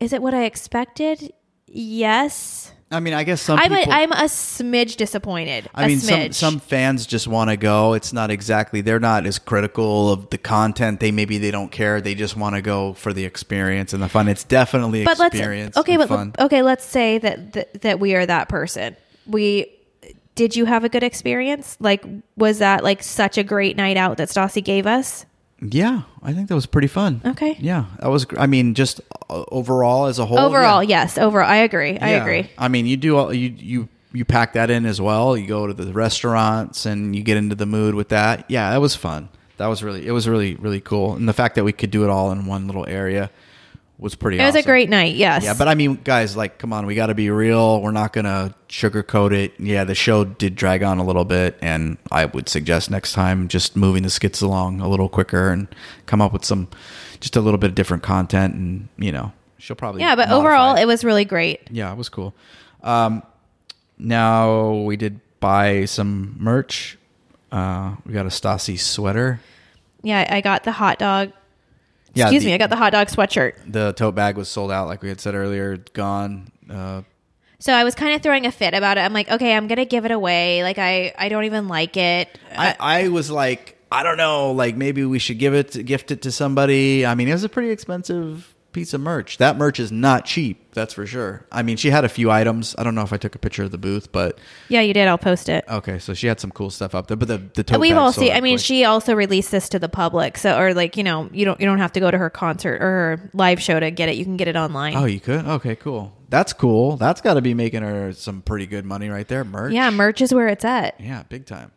is 0.00 0.12
it 0.12 0.20
what 0.20 0.34
I 0.34 0.44
expected? 0.44 1.32
Yes. 1.66 2.72
I 2.90 3.00
mean, 3.00 3.14
I 3.14 3.24
guess 3.24 3.40
some 3.40 3.58
I'm 3.58 3.72
a, 3.72 3.76
people. 3.76 3.92
I'm 3.92 4.12
a 4.12 4.24
smidge 4.24 4.96
disappointed. 4.96 5.68
I 5.74 5.84
A 5.84 5.88
mean, 5.88 5.98
some 5.98 6.18
smidge. 6.18 6.34
some 6.34 6.60
fans 6.60 7.06
just 7.06 7.26
want 7.26 7.48
to 7.48 7.56
go. 7.56 7.94
It's 7.94 8.12
not 8.12 8.30
exactly 8.30 8.82
they're 8.82 9.00
not 9.00 9.24
as 9.24 9.38
critical 9.38 10.12
of 10.12 10.28
the 10.28 10.36
content. 10.36 11.00
They 11.00 11.10
maybe 11.10 11.38
they 11.38 11.50
don't 11.50 11.72
care. 11.72 12.02
They 12.02 12.14
just 12.14 12.36
want 12.36 12.54
to 12.54 12.60
go 12.60 12.92
for 12.92 13.14
the 13.14 13.24
experience 13.24 13.94
and 13.94 14.02
the 14.02 14.08
fun. 14.08 14.28
It's 14.28 14.44
definitely 14.44 15.04
but 15.04 15.18
let's 15.18 15.34
experience. 15.34 15.74
okay, 15.76 15.94
and 15.94 16.00
but 16.00 16.08
fun. 16.08 16.34
okay, 16.38 16.60
let's 16.60 16.84
say 16.84 17.16
that, 17.16 17.54
that 17.54 17.80
that 17.80 18.00
we 18.00 18.14
are 18.14 18.26
that 18.26 18.50
person. 18.50 18.94
We 19.26 19.72
did 20.34 20.54
you 20.54 20.66
have 20.66 20.84
a 20.84 20.88
good 20.88 21.02
experience? 21.02 21.78
Like, 21.80 22.04
was 22.36 22.58
that 22.58 22.84
like 22.84 23.02
such 23.02 23.38
a 23.38 23.42
great 23.42 23.76
night 23.76 23.96
out 23.96 24.18
that 24.18 24.28
Stassi 24.28 24.62
gave 24.62 24.86
us? 24.86 25.26
Yeah, 25.60 26.02
I 26.22 26.32
think 26.34 26.48
that 26.48 26.54
was 26.54 26.66
pretty 26.66 26.86
fun. 26.88 27.20
Okay. 27.24 27.56
Yeah, 27.58 27.86
that 28.00 28.08
was. 28.08 28.26
I 28.36 28.46
mean, 28.46 28.74
just 28.74 29.00
uh, 29.28 29.44
overall 29.50 30.06
as 30.06 30.18
a 30.18 30.26
whole. 30.26 30.38
Overall, 30.38 30.82
yeah. 30.82 31.00
yes. 31.02 31.18
Overall, 31.18 31.48
I 31.48 31.56
agree. 31.56 31.98
I 31.98 32.10
Yeah. 32.10 32.22
agree. 32.22 32.50
I 32.56 32.68
mean, 32.68 32.86
you 32.86 32.96
do 32.96 33.16
all 33.16 33.34
you 33.34 33.52
you 33.56 33.88
you 34.12 34.24
pack 34.24 34.52
that 34.52 34.70
in 34.70 34.86
as 34.86 35.00
well. 35.00 35.36
You 35.36 35.46
go 35.48 35.66
to 35.66 35.74
the 35.74 35.92
restaurants 35.92 36.86
and 36.86 37.14
you 37.16 37.22
get 37.22 37.36
into 37.36 37.56
the 37.56 37.66
mood 37.66 37.94
with 37.96 38.10
that. 38.10 38.44
Yeah, 38.48 38.70
that 38.70 38.80
was 38.80 38.94
fun. 38.94 39.28
That 39.56 39.66
was 39.66 39.82
really 39.82 40.06
it 40.06 40.12
was 40.12 40.28
really 40.28 40.54
really 40.54 40.80
cool. 40.80 41.14
And 41.14 41.28
the 41.28 41.32
fact 41.32 41.56
that 41.56 41.64
we 41.64 41.72
could 41.72 41.90
do 41.90 42.04
it 42.04 42.10
all 42.10 42.30
in 42.30 42.46
one 42.46 42.66
little 42.68 42.86
area 42.86 43.28
was 43.98 44.14
pretty. 44.14 44.38
It 44.38 44.44
was 44.44 44.54
a 44.54 44.62
great 44.62 44.88
night. 44.88 45.16
Yes. 45.16 45.42
Yeah, 45.44 45.54
but 45.54 45.66
I 45.68 45.74
mean, 45.74 45.96
guys, 46.04 46.36
like, 46.36 46.58
come 46.58 46.72
on, 46.72 46.86
we 46.86 46.94
got 46.94 47.06
to 47.06 47.14
be 47.14 47.30
real. 47.30 47.82
We're 47.82 47.90
not 47.90 48.12
gonna 48.12 48.54
sugarcoat 48.68 49.32
it. 49.32 49.54
Yeah, 49.58 49.84
the 49.84 49.94
show 49.94 50.24
did 50.24 50.54
drag 50.54 50.82
on 50.82 50.98
a 50.98 51.04
little 51.04 51.24
bit, 51.24 51.58
and 51.60 51.98
I 52.10 52.26
would 52.26 52.48
suggest 52.48 52.90
next 52.90 53.12
time 53.12 53.48
just 53.48 53.76
moving 53.76 54.02
the 54.04 54.10
skits 54.10 54.40
along 54.40 54.80
a 54.80 54.88
little 54.88 55.08
quicker 55.08 55.50
and 55.50 55.66
come 56.06 56.20
up 56.20 56.32
with 56.32 56.44
some, 56.44 56.68
just 57.20 57.34
a 57.36 57.40
little 57.40 57.58
bit 57.58 57.70
of 57.70 57.74
different 57.74 58.02
content, 58.02 58.54
and 58.54 58.88
you 58.98 59.10
know, 59.12 59.32
she'll 59.58 59.76
probably 59.76 60.00
yeah, 60.00 60.14
but 60.14 60.30
overall, 60.30 60.76
it 60.76 60.84
was 60.86 61.04
really 61.04 61.24
great. 61.24 61.60
yeah, 61.70 61.90
it 61.92 61.96
was 61.98 62.08
cool. 62.08 62.34
Um, 62.82 63.22
now 63.98 64.72
we 64.74 64.96
did 64.96 65.20
buy 65.40 65.84
some 65.86 66.36
merch. 66.38 66.96
Uh, 67.50 67.96
we 68.06 68.12
got 68.12 68.26
a 68.26 68.30
Stassi 68.30 68.78
sweater. 68.78 69.40
Yeah, 70.02 70.26
I 70.30 70.40
got 70.40 70.62
the 70.64 70.72
hot 70.72 70.98
dog. 70.98 71.32
Yeah, 72.18 72.24
Excuse 72.26 72.42
the- 72.42 72.48
me, 72.50 72.54
I 72.54 72.58
got 72.58 72.70
the 72.70 72.76
hot 72.76 72.90
dog 72.90 73.08
sweatshirt. 73.08 73.54
The 73.66 73.92
tote 73.92 74.14
bag 74.14 74.36
was 74.36 74.48
sold 74.48 74.70
out, 74.72 74.88
like 74.88 75.02
we 75.02 75.08
had 75.08 75.20
said 75.20 75.34
earlier, 75.34 75.76
gone. 75.92 76.50
Uh, 76.68 77.02
So 77.60 77.72
I 77.72 77.84
was 77.84 77.94
kind 77.94 78.14
of 78.14 78.22
throwing 78.22 78.46
a 78.46 78.52
fit 78.52 78.74
about 78.74 78.98
it. 78.98 79.00
I'm 79.02 79.12
like, 79.12 79.30
okay, 79.30 79.54
I'm 79.54 79.66
gonna 79.68 79.84
give 79.84 80.04
it 80.04 80.10
away. 80.10 80.62
Like 80.62 80.78
I, 80.78 81.12
I 81.18 81.28
don't 81.28 81.44
even 81.44 81.68
like 81.68 81.96
it. 81.96 82.28
I, 82.56 82.76
I 82.78 83.08
was 83.08 83.30
like, 83.30 83.76
I 83.90 84.02
don't 84.02 84.16
know, 84.16 84.52
like 84.52 84.76
maybe 84.76 85.04
we 85.04 85.18
should 85.18 85.38
give 85.38 85.54
it, 85.54 85.84
gift 85.86 86.10
it 86.10 86.22
to 86.22 86.30
somebody. 86.32 87.06
I 87.06 87.14
mean, 87.14 87.26
it 87.28 87.32
was 87.32 87.44
a 87.44 87.48
pretty 87.48 87.70
expensive 87.70 88.54
piece 88.72 88.92
of 88.94 89.00
merch. 89.00 89.38
That 89.38 89.56
merch 89.56 89.80
is 89.80 89.90
not 89.90 90.24
cheap, 90.24 90.72
that's 90.74 90.94
for 90.94 91.06
sure. 91.06 91.46
I 91.50 91.62
mean, 91.62 91.76
she 91.76 91.90
had 91.90 92.04
a 92.04 92.08
few 92.08 92.30
items. 92.30 92.74
I 92.78 92.84
don't 92.84 92.94
know 92.94 93.02
if 93.02 93.12
I 93.12 93.16
took 93.16 93.34
a 93.34 93.38
picture 93.38 93.62
of 93.64 93.70
the 93.70 93.78
booth, 93.78 94.12
but 94.12 94.38
Yeah, 94.68 94.82
you 94.82 94.92
did. 94.94 95.08
I'll 95.08 95.18
post 95.18 95.48
it. 95.48 95.64
okay, 95.68 95.98
so 95.98 96.14
she 96.14 96.26
had 96.26 96.38
some 96.38 96.50
cool 96.50 96.70
stuff 96.70 96.94
up 96.94 97.06
there. 97.08 97.16
But 97.16 97.28
the 97.28 97.38
the 97.54 97.64
tote 97.64 97.80
We've 97.80 97.92
bag 97.92 97.98
all 97.98 98.12
sold 98.12 98.26
seen. 98.26 98.32
out 98.32 98.36
I 98.38 98.40
mean, 98.40 98.56
quick. 98.58 98.64
she 98.66 98.84
also 98.84 99.14
released 99.14 99.50
this 99.50 99.68
to 99.70 99.78
the 99.78 99.88
public. 99.88 100.36
So, 100.38 100.58
or 100.58 100.74
like, 100.74 100.96
you 100.96 101.02
know, 101.04 101.28
you 101.32 101.44
don't 101.44 101.58
you 101.60 101.66
don't 101.66 101.78
have 101.78 101.92
to 101.92 102.00
go 102.00 102.10
to 102.10 102.18
her 102.18 102.30
concert 102.30 102.74
or 102.82 102.86
her 103.18 103.30
live 103.32 103.60
show 103.60 103.80
to 103.80 103.90
get 103.90 104.08
it. 104.08 104.16
You 104.16 104.24
can 104.24 104.36
get 104.36 104.48
it 104.48 104.56
online. 104.56 104.94
Oh, 104.96 105.06
you 105.06 105.20
could? 105.20 105.44
Okay, 105.46 105.74
cool. 105.76 106.12
That's 106.28 106.52
cool. 106.52 106.96
That's 106.98 107.22
got 107.22 107.34
to 107.34 107.40
be 107.40 107.54
making 107.54 107.82
her 107.82 108.12
some 108.12 108.42
pretty 108.42 108.66
good 108.66 108.84
money 108.84 109.08
right 109.08 109.26
there. 109.26 109.44
Merch. 109.44 109.72
yeah, 109.72 109.88
merch 109.90 110.20
is 110.20 110.32
where 110.34 110.48
it's 110.48 110.64
at. 110.64 111.00
Yeah, 111.00 111.22
big 111.22 111.46
time. 111.46 111.72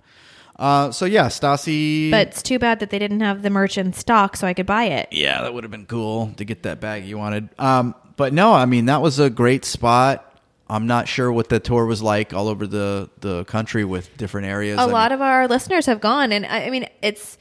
Uh, 0.61 0.91
so 0.91 1.05
yeah, 1.05 1.25
Stassi. 1.25 2.11
But 2.11 2.27
it's 2.27 2.43
too 2.43 2.59
bad 2.59 2.81
that 2.81 2.91
they 2.91 2.99
didn't 2.99 3.21
have 3.21 3.41
the 3.41 3.49
merch 3.49 3.79
in 3.79 3.93
stock, 3.93 4.37
so 4.37 4.45
I 4.45 4.53
could 4.53 4.67
buy 4.67 4.85
it. 4.85 5.09
yeah, 5.11 5.41
that 5.41 5.53
would 5.53 5.63
have 5.63 5.71
been 5.71 5.87
cool 5.87 6.31
to 6.37 6.45
get 6.45 6.63
that 6.63 6.79
bag 6.79 7.03
you 7.03 7.17
wanted. 7.17 7.49
Um, 7.57 7.95
but 8.15 8.31
no, 8.31 8.53
I 8.53 8.65
mean 8.65 8.85
that 8.85 9.01
was 9.01 9.17
a 9.17 9.31
great 9.31 9.65
spot. 9.65 10.27
I'm 10.69 10.85
not 10.85 11.07
sure 11.07 11.31
what 11.31 11.49
the 11.49 11.59
tour 11.59 11.85
was 11.85 12.03
like 12.03 12.31
all 12.33 12.47
over 12.47 12.67
the 12.67 13.09
the 13.21 13.43
country 13.45 13.83
with 13.83 14.15
different 14.17 14.47
areas. 14.47 14.79
A 14.79 14.85
lot 14.85 15.11
of 15.11 15.19
our 15.19 15.47
listeners 15.47 15.87
have 15.87 15.99
gone, 15.99 16.31
and 16.31 16.45
I, 16.45 16.65
I 16.65 16.69
mean, 16.69 16.87
it's 17.01 17.39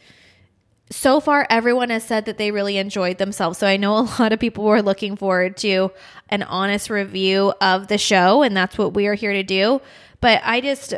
so 0.90 1.20
far 1.20 1.46
everyone 1.48 1.90
has 1.90 2.02
said 2.02 2.24
that 2.24 2.38
they 2.38 2.50
really 2.50 2.76
enjoyed 2.78 3.18
themselves. 3.18 3.58
So 3.58 3.66
I 3.66 3.76
know 3.76 3.98
a 3.98 4.08
lot 4.18 4.32
of 4.32 4.40
people 4.40 4.64
were 4.64 4.82
looking 4.82 5.16
forward 5.16 5.58
to 5.58 5.92
an 6.30 6.42
honest 6.42 6.90
review 6.90 7.52
of 7.60 7.86
the 7.88 7.98
show, 7.98 8.42
and 8.42 8.56
that's 8.56 8.78
what 8.78 8.94
we 8.94 9.06
are 9.06 9.14
here 9.14 9.32
to 9.32 9.42
do. 9.42 9.80
But 10.20 10.40
I 10.44 10.60
just, 10.60 10.94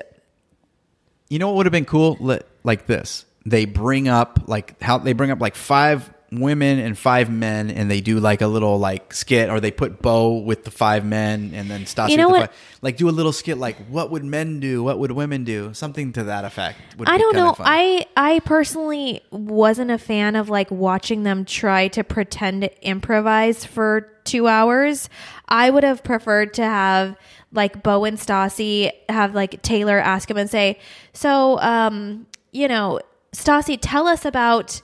You 1.33 1.39
know 1.39 1.49
what 1.49 1.57
would 1.57 1.67
have 1.67 1.73
been 1.73 1.87
cool? 1.87 2.19
Like 2.63 2.85
this. 2.85 3.25
They 3.47 3.65
bring 3.65 4.07
up 4.07 4.41
like 4.49 4.79
how 4.83 4.99
they 4.99 5.15
bring 5.15 5.31
up 5.31 5.41
like 5.41 5.55
five 5.55 6.13
women 6.31 6.79
and 6.79 6.97
five 6.97 7.31
men 7.31 7.71
and 7.71 7.91
they 7.91 8.03
do 8.03 8.21
like 8.21 8.43
a 8.43 8.47
little 8.47 8.79
like 8.79 9.15
skit 9.15 9.49
or 9.49 9.59
they 9.59 9.71
put 9.71 10.03
Beau 10.03 10.39
with 10.39 10.65
the 10.65 10.71
five 10.71 11.07
men 11.07 11.53
and 11.55 11.71
then 11.71 11.85
Stassi 11.87 12.11
You 12.11 12.17
know 12.19 12.29
with 12.29 12.43
the 12.43 12.47
five, 12.49 12.57
like 12.83 12.97
do 12.99 13.09
a 13.09 13.11
little 13.11 13.33
skit 13.33 13.57
like 13.57 13.77
what 13.87 14.11
would 14.11 14.25
men 14.25 14.61
do? 14.61 14.83
What 14.83 14.99
would 14.99 15.11
women 15.13 15.45
do? 15.45 15.73
Something 15.73 16.13
to 16.13 16.25
that 16.25 16.45
effect. 16.45 16.79
Would 16.99 17.09
I 17.09 17.17
don't 17.17 17.35
know. 17.35 17.57
I 17.59 18.05
I 18.15 18.41
personally 18.41 19.23
wasn't 19.31 19.91
a 19.91 19.99
fan 19.99 20.37
of 20.37 20.51
like 20.51 20.71
watching 20.71 21.23
them 21.23 21.47
try 21.47 21.89
to 21.89 22.05
pretend 22.05 22.61
to 22.61 22.87
improvise 22.87 23.65
for 23.65 24.13
two 24.25 24.49
hours. 24.49 25.09
I 25.49 25.71
would 25.71 25.85
have 25.85 26.05
preferred 26.05 26.53
to 26.55 26.63
have 26.63 27.17
like 27.53 27.83
Beau 27.83 28.05
and 28.05 28.19
Stassi 28.19 28.91
have 29.09 29.35
like 29.35 29.63
Taylor 29.63 29.99
ask 29.99 30.31
him 30.31 30.37
and 30.37 30.49
say, 30.49 30.79
"So, 31.13 31.59
um, 31.61 32.27
you 32.53 32.69
know, 32.69 33.01
Stassi, 33.33 33.79
tell 33.81 34.07
us 34.07 34.25
about." 34.25 34.83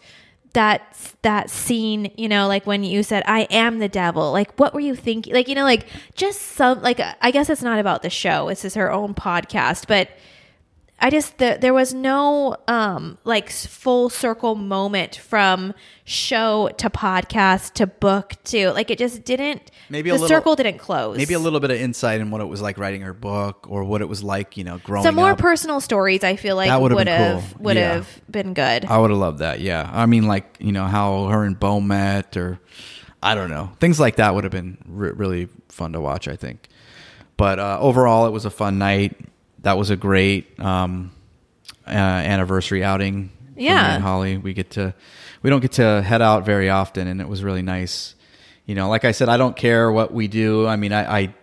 that 0.55 1.13
that 1.23 1.51
scene 1.51 2.11
you 2.17 2.27
know 2.27 2.49
like 2.49 2.67
when 2.67 2.83
you 2.83 3.03
said 3.03 3.23
i 3.27 3.41
am 3.51 3.81
the 3.81 3.89
devil 3.89 4.33
like 4.33 4.51
what 4.59 4.73
were 4.73 4.81
you 4.81 4.97
thinking 4.97 5.35
like 5.35 5.47
you 5.47 5.55
know 5.55 5.63
like 5.63 5.87
just 6.15 6.41
some 6.41 6.81
like 6.81 7.01
i 7.21 7.31
guess 7.31 7.51
it's 7.51 7.63
not 7.63 7.79
about 7.79 8.01
the 8.03 8.09
show 8.09 8.49
this 8.49 8.65
is 8.65 8.75
her 8.75 8.91
own 8.91 9.15
podcast 9.15 9.87
but 9.87 10.09
I 11.01 11.11
just 11.11 11.39
the, 11.39 11.57
there 11.61 11.73
was 11.73 11.95
no 11.95 12.57
um 12.67 13.19
like 13.25 13.51
full 13.51 14.09
circle 14.11 14.57
moment 14.57 15.15
from 15.17 15.73
show 16.05 16.71
to 16.79 16.91
podcast 16.91 17.75
to 17.75 17.87
book 17.87 18.35
to 18.45 18.73
like 18.73 18.91
it 18.91 18.99
just 18.99 19.23
didn't 19.25 19.71
Maybe 19.91 20.11
a 20.11 20.15
the 20.15 20.19
little- 20.19 20.29
circle 20.37 20.57
didn't 20.57 20.79
close. 20.79 21.17
Maybe 21.17 21.35
a 21.35 21.39
little 21.39 21.61
bit 21.61 21.71
of 21.71 21.81
insight 21.81 22.21
in 22.21 22.31
what 22.33 22.41
it 22.41 22.47
was 22.47 22.61
like 22.61 22.79
writing 22.79 23.03
her 23.03 23.13
book 23.13 23.67
or 23.71 23.85
what 23.85 24.01
it 24.01 24.09
was 24.09 24.25
like, 24.25 24.57
you 24.57 24.65
know, 24.65 24.79
growing 24.79 25.07
up. 25.07 25.09
some 25.09 25.15
more 25.15 25.31
up. 25.31 25.39
personal 25.39 25.81
stories. 25.81 26.25
I 26.25 26.35
feel 26.37 26.57
like 26.57 26.69
That 26.69 26.81
would've 26.81 26.97
would 26.97 27.07
have 27.07 27.53
cool. 27.55 27.63
would 27.65 27.77
Yeah. 27.77 27.93
have 27.95 28.21
been 28.31 28.53
good. 28.55 28.85
I 28.87 28.99
would 28.99 29.11
have 29.11 29.19
loved 29.21 29.39
that. 29.39 29.61
Yeah. 29.61 29.89
I 29.93 30.07
mean, 30.07 30.27
like, 30.27 30.57
you 30.59 30.73
know, 30.73 30.85
how 30.87 31.27
her 31.29 31.45
and 31.45 31.59
Beau 31.59 31.81
met 31.81 32.37
or 32.37 32.59
I 33.23 33.35
don't 33.37 33.51
know. 33.51 33.71
Things 33.81 33.99
like 34.01 34.17
that 34.17 34.35
would 34.35 34.45
have 34.45 34.53
been 34.53 34.79
re- 34.87 35.13
really 35.13 35.49
fun 35.69 35.93
to 35.93 36.01
watch, 36.01 36.27
I 36.29 36.35
think. 36.37 36.69
But 37.37 37.59
uh, 37.61 37.79
overall, 37.81 38.27
it 38.27 38.31
was 38.31 38.45
a 38.45 38.51
fun 38.51 38.79
night. 38.79 39.17
That 39.63 39.77
was 39.77 39.91
a 39.91 39.97
great 39.97 40.59
um, 40.61 41.13
uh, 41.87 41.91
anniversary 41.91 42.85
outing. 42.85 43.31
Yeah. 43.57 43.95
and 43.95 44.03
Holly. 44.03 44.37
We 44.37 44.55
get 44.55 44.71
to, 44.73 44.95
we 45.43 45.51
don't 45.51 45.61
get 45.61 45.73
to 45.73 46.03
head 46.03 46.23
out 46.23 46.45
very 46.45 46.71
often, 46.71 47.09
and 47.09 47.21
it 47.21 47.29
was 47.29 47.43
really 47.43 47.63
nice. 47.63 48.15
You 48.67 48.75
know, 48.75 48.89
like 48.89 49.05
I 49.05 49.13
said, 49.13 49.29
I 49.29 49.37
don't 49.37 49.57
care 49.57 49.91
what 49.91 50.13
we 50.13 50.29
do. 50.29 50.67
I 50.67 50.77
mean, 50.77 50.93
I, 50.93 51.21
I 51.21 51.35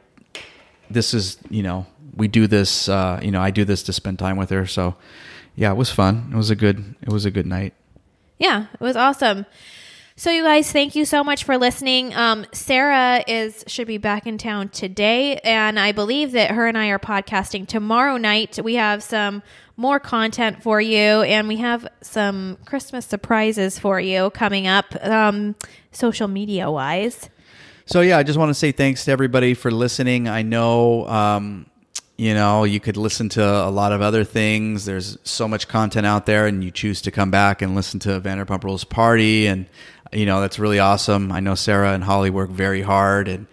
this 0.89 1.13
is, 1.13 1.37
you 1.49 1.63
know, 1.63 1.85
we 2.15 2.27
do 2.27 2.47
this, 2.47 2.87
uh, 2.87 3.19
you 3.21 3.31
know, 3.31 3.41
I 3.41 3.51
do 3.51 3.65
this 3.65 3.83
to 3.83 3.93
spend 3.93 4.19
time 4.19 4.37
with 4.37 4.49
her. 4.49 4.65
So, 4.65 4.95
yeah, 5.55 5.71
it 5.71 5.75
was 5.75 5.89
fun. 5.89 6.29
It 6.31 6.35
was 6.35 6.49
a 6.49 6.55
good, 6.55 6.95
it 7.01 7.09
was 7.09 7.25
a 7.25 7.31
good 7.31 7.45
night. 7.45 7.73
Yeah, 8.37 8.67
it 8.73 8.79
was 8.81 8.95
awesome. 8.95 9.45
So 10.17 10.31
you 10.31 10.43
guys, 10.43 10.71
thank 10.71 10.95
you 10.95 11.03
so 11.03 11.25
much 11.25 11.43
for 11.43 11.57
listening. 11.57 12.15
Um, 12.15 12.45
Sarah 12.53 13.21
is 13.27 13.65
should 13.67 13.85
be 13.85 13.97
back 13.97 14.25
in 14.25 14.37
town 14.37 14.69
today, 14.69 15.39
and 15.39 15.77
I 15.77 15.91
believe 15.91 16.31
that 16.31 16.51
her 16.51 16.67
and 16.67 16.77
I 16.77 16.87
are 16.87 16.99
podcasting 16.99 17.67
tomorrow 17.67 18.15
night. 18.15 18.57
We 18.63 18.75
have 18.75 19.03
some 19.03 19.43
more 19.75 19.99
content 19.99 20.63
for 20.63 20.79
you, 20.79 20.97
and 21.23 21.49
we 21.49 21.57
have 21.57 21.85
some 21.99 22.57
Christmas 22.63 23.05
surprises 23.05 23.77
for 23.77 23.99
you 23.99 24.29
coming 24.29 24.67
up, 24.67 24.85
um, 25.01 25.53
social 25.91 26.29
media 26.29 26.71
wise. 26.71 27.29
So 27.85 27.99
yeah, 27.99 28.17
I 28.17 28.23
just 28.23 28.39
want 28.39 28.51
to 28.51 28.53
say 28.53 28.71
thanks 28.71 29.03
to 29.05 29.11
everybody 29.11 29.53
for 29.53 29.69
listening. 29.69 30.29
I 30.29 30.43
know, 30.43 31.09
um, 31.09 31.65
you 32.15 32.33
know, 32.33 32.63
you 32.63 32.79
could 32.79 32.95
listen 32.95 33.27
to 33.29 33.43
a 33.43 33.69
lot 33.69 33.91
of 33.91 34.01
other 34.01 34.23
things. 34.23 34.85
There's 34.85 35.17
so 35.25 35.45
much 35.49 35.67
content 35.67 36.05
out 36.05 36.25
there, 36.25 36.47
and 36.47 36.63
you 36.63 36.71
choose 36.71 37.01
to 37.01 37.11
come 37.11 37.31
back 37.31 37.61
and 37.61 37.75
listen 37.75 37.99
to 37.99 38.21
Vanderpump 38.21 38.63
Rules 38.63 38.85
Party, 38.85 39.47
and 39.47 39.65
you 40.15 40.25
know 40.25 40.41
that's 40.41 40.57
really 40.59 40.79
awesome. 40.79 41.31
I 41.31 41.39
know 41.39 41.55
Sarah 41.55 41.93
and 41.93 42.03
Holly 42.03 42.29
work 42.29 42.49
very 42.49 42.81
hard, 42.81 43.27
and 43.27 43.47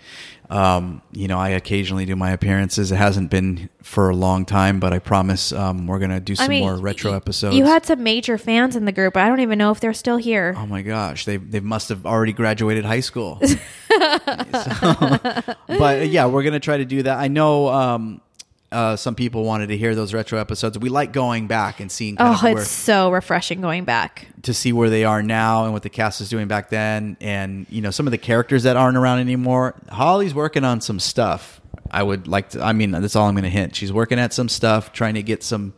um, 0.50 1.02
you 1.12 1.28
know 1.28 1.38
I 1.38 1.50
occasionally 1.50 2.04
do 2.04 2.14
my 2.16 2.30
appearances. 2.30 2.92
It 2.92 2.96
hasn't 2.96 3.30
been 3.30 3.68
for 3.82 4.10
a 4.10 4.14
long 4.16 4.44
time, 4.44 4.80
but 4.80 4.92
I 4.92 4.98
promise 4.98 5.52
um, 5.52 5.86
we're 5.86 5.98
gonna 5.98 6.20
do 6.20 6.34
some 6.36 6.44
I 6.44 6.48
mean, 6.48 6.62
more 6.62 6.76
retro 6.76 7.14
episodes. 7.14 7.56
You 7.56 7.64
had 7.64 7.84
some 7.86 8.02
major 8.02 8.38
fans 8.38 8.76
in 8.76 8.84
the 8.84 8.92
group. 8.92 9.16
I 9.16 9.28
don't 9.28 9.40
even 9.40 9.58
know 9.58 9.70
if 9.72 9.80
they're 9.80 9.92
still 9.92 10.18
here. 10.18 10.54
Oh 10.56 10.66
my 10.66 10.82
gosh, 10.82 11.24
they 11.24 11.36
they 11.38 11.60
must 11.60 11.88
have 11.88 12.06
already 12.06 12.32
graduated 12.32 12.84
high 12.84 13.00
school. 13.00 13.40
So- 14.52 15.54
but 15.68 16.08
yeah, 16.08 16.26
we're 16.26 16.42
gonna 16.42 16.60
try 16.60 16.76
to 16.78 16.84
do 16.84 17.02
that. 17.04 17.18
I 17.18 17.28
know 17.28 17.68
um, 17.68 18.20
uh, 18.72 18.96
some 18.96 19.14
people 19.14 19.44
wanted 19.44 19.68
to 19.68 19.76
hear 19.76 19.94
those 19.94 20.12
retro 20.14 20.38
episodes. 20.38 20.78
We 20.78 20.88
like 20.88 21.12
going 21.12 21.46
back 21.46 21.78
and 21.80 21.90
seeing 21.92 22.16
Oh, 22.18 22.32
of 22.32 22.42
where, 22.42 22.58
it's 22.58 22.68
so 22.70 23.10
refreshing 23.12 23.60
going 23.60 23.84
back. 23.84 24.26
to 24.42 24.52
see 24.54 24.72
where 24.72 24.90
they 24.90 25.04
are 25.04 25.22
now 25.22 25.64
and 25.64 25.72
what 25.72 25.82
the 25.82 25.90
cast 25.90 26.20
is 26.20 26.28
doing 26.28 26.48
back 26.48 26.70
then, 26.70 27.16
and 27.20 27.66
you 27.70 27.80
know 27.80 27.90
some 27.90 28.06
of 28.06 28.10
the 28.10 28.18
characters 28.18 28.62
that 28.64 28.76
aren't 28.76 28.96
around 28.96 29.20
anymore. 29.20 29.74
Holly's 29.90 30.34
working 30.34 30.64
on 30.64 30.80
some 30.80 30.98
stuff. 30.98 31.60
I 31.90 32.02
would 32.02 32.26
like 32.26 32.50
to. 32.50 32.62
I 32.62 32.72
mean, 32.72 32.90
that's 32.90 33.14
all 33.16 33.28
I'm 33.28 33.34
going 33.34 33.44
to 33.44 33.50
hint. 33.50 33.76
She's 33.76 33.92
working 33.92 34.18
at 34.18 34.32
some 34.32 34.48
stuff, 34.48 34.92
trying 34.92 35.14
to 35.14 35.22
get 35.22 35.42
some 35.42 35.74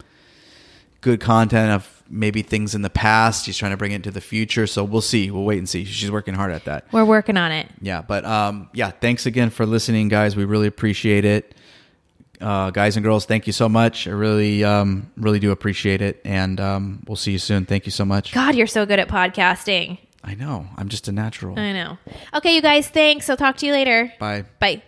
good 1.00 1.20
content 1.20 1.70
of 1.72 2.02
maybe 2.08 2.42
things 2.42 2.74
in 2.74 2.82
the 2.82 2.90
past. 2.90 3.44
She's 3.44 3.56
trying 3.58 3.72
to 3.72 3.76
bring 3.76 3.92
it 3.92 3.96
into 3.96 4.10
the 4.10 4.20
future. 4.20 4.66
So 4.66 4.84
we'll 4.84 5.00
see. 5.00 5.30
We'll 5.30 5.42
wait 5.44 5.58
and 5.58 5.68
see. 5.68 5.84
She's 5.84 6.10
working 6.10 6.34
hard 6.34 6.52
at 6.52 6.64
that. 6.66 6.86
We're 6.92 7.04
working 7.04 7.36
on 7.36 7.50
it. 7.50 7.66
Yeah, 7.80 8.02
but 8.02 8.24
um, 8.24 8.68
yeah, 8.72 8.90
thanks 8.90 9.26
again 9.26 9.50
for 9.50 9.66
listening, 9.66 10.08
guys. 10.08 10.36
We 10.36 10.44
really 10.44 10.66
appreciate 10.66 11.24
it. 11.24 11.54
Uh, 12.40 12.70
guys 12.70 12.96
and 12.96 13.04
girls, 13.04 13.26
thank 13.26 13.46
you 13.46 13.52
so 13.52 13.68
much. 13.68 14.06
I 14.06 14.10
really, 14.10 14.64
um, 14.64 15.10
really 15.16 15.38
do 15.38 15.50
appreciate 15.50 16.02
it, 16.02 16.20
and 16.24 16.60
um, 16.60 17.02
we'll 17.06 17.16
see 17.16 17.32
you 17.32 17.38
soon. 17.38 17.64
Thank 17.66 17.86
you 17.86 17.92
so 17.92 18.04
much. 18.04 18.32
God, 18.32 18.54
you're 18.54 18.66
so 18.66 18.86
good 18.86 18.98
at 18.98 19.08
podcasting. 19.08 19.98
I 20.22 20.34
know 20.34 20.66
I'm 20.76 20.88
just 20.88 21.06
a 21.08 21.12
natural. 21.12 21.58
I 21.58 21.72
know. 21.72 21.98
Okay, 22.34 22.54
you 22.54 22.62
guys, 22.62 22.88
thanks. 22.88 23.28
I'll 23.28 23.36
talk 23.36 23.58
to 23.58 23.66
you 23.66 23.72
later. 23.72 24.12
Bye. 24.18 24.44
Bye. 24.58 24.82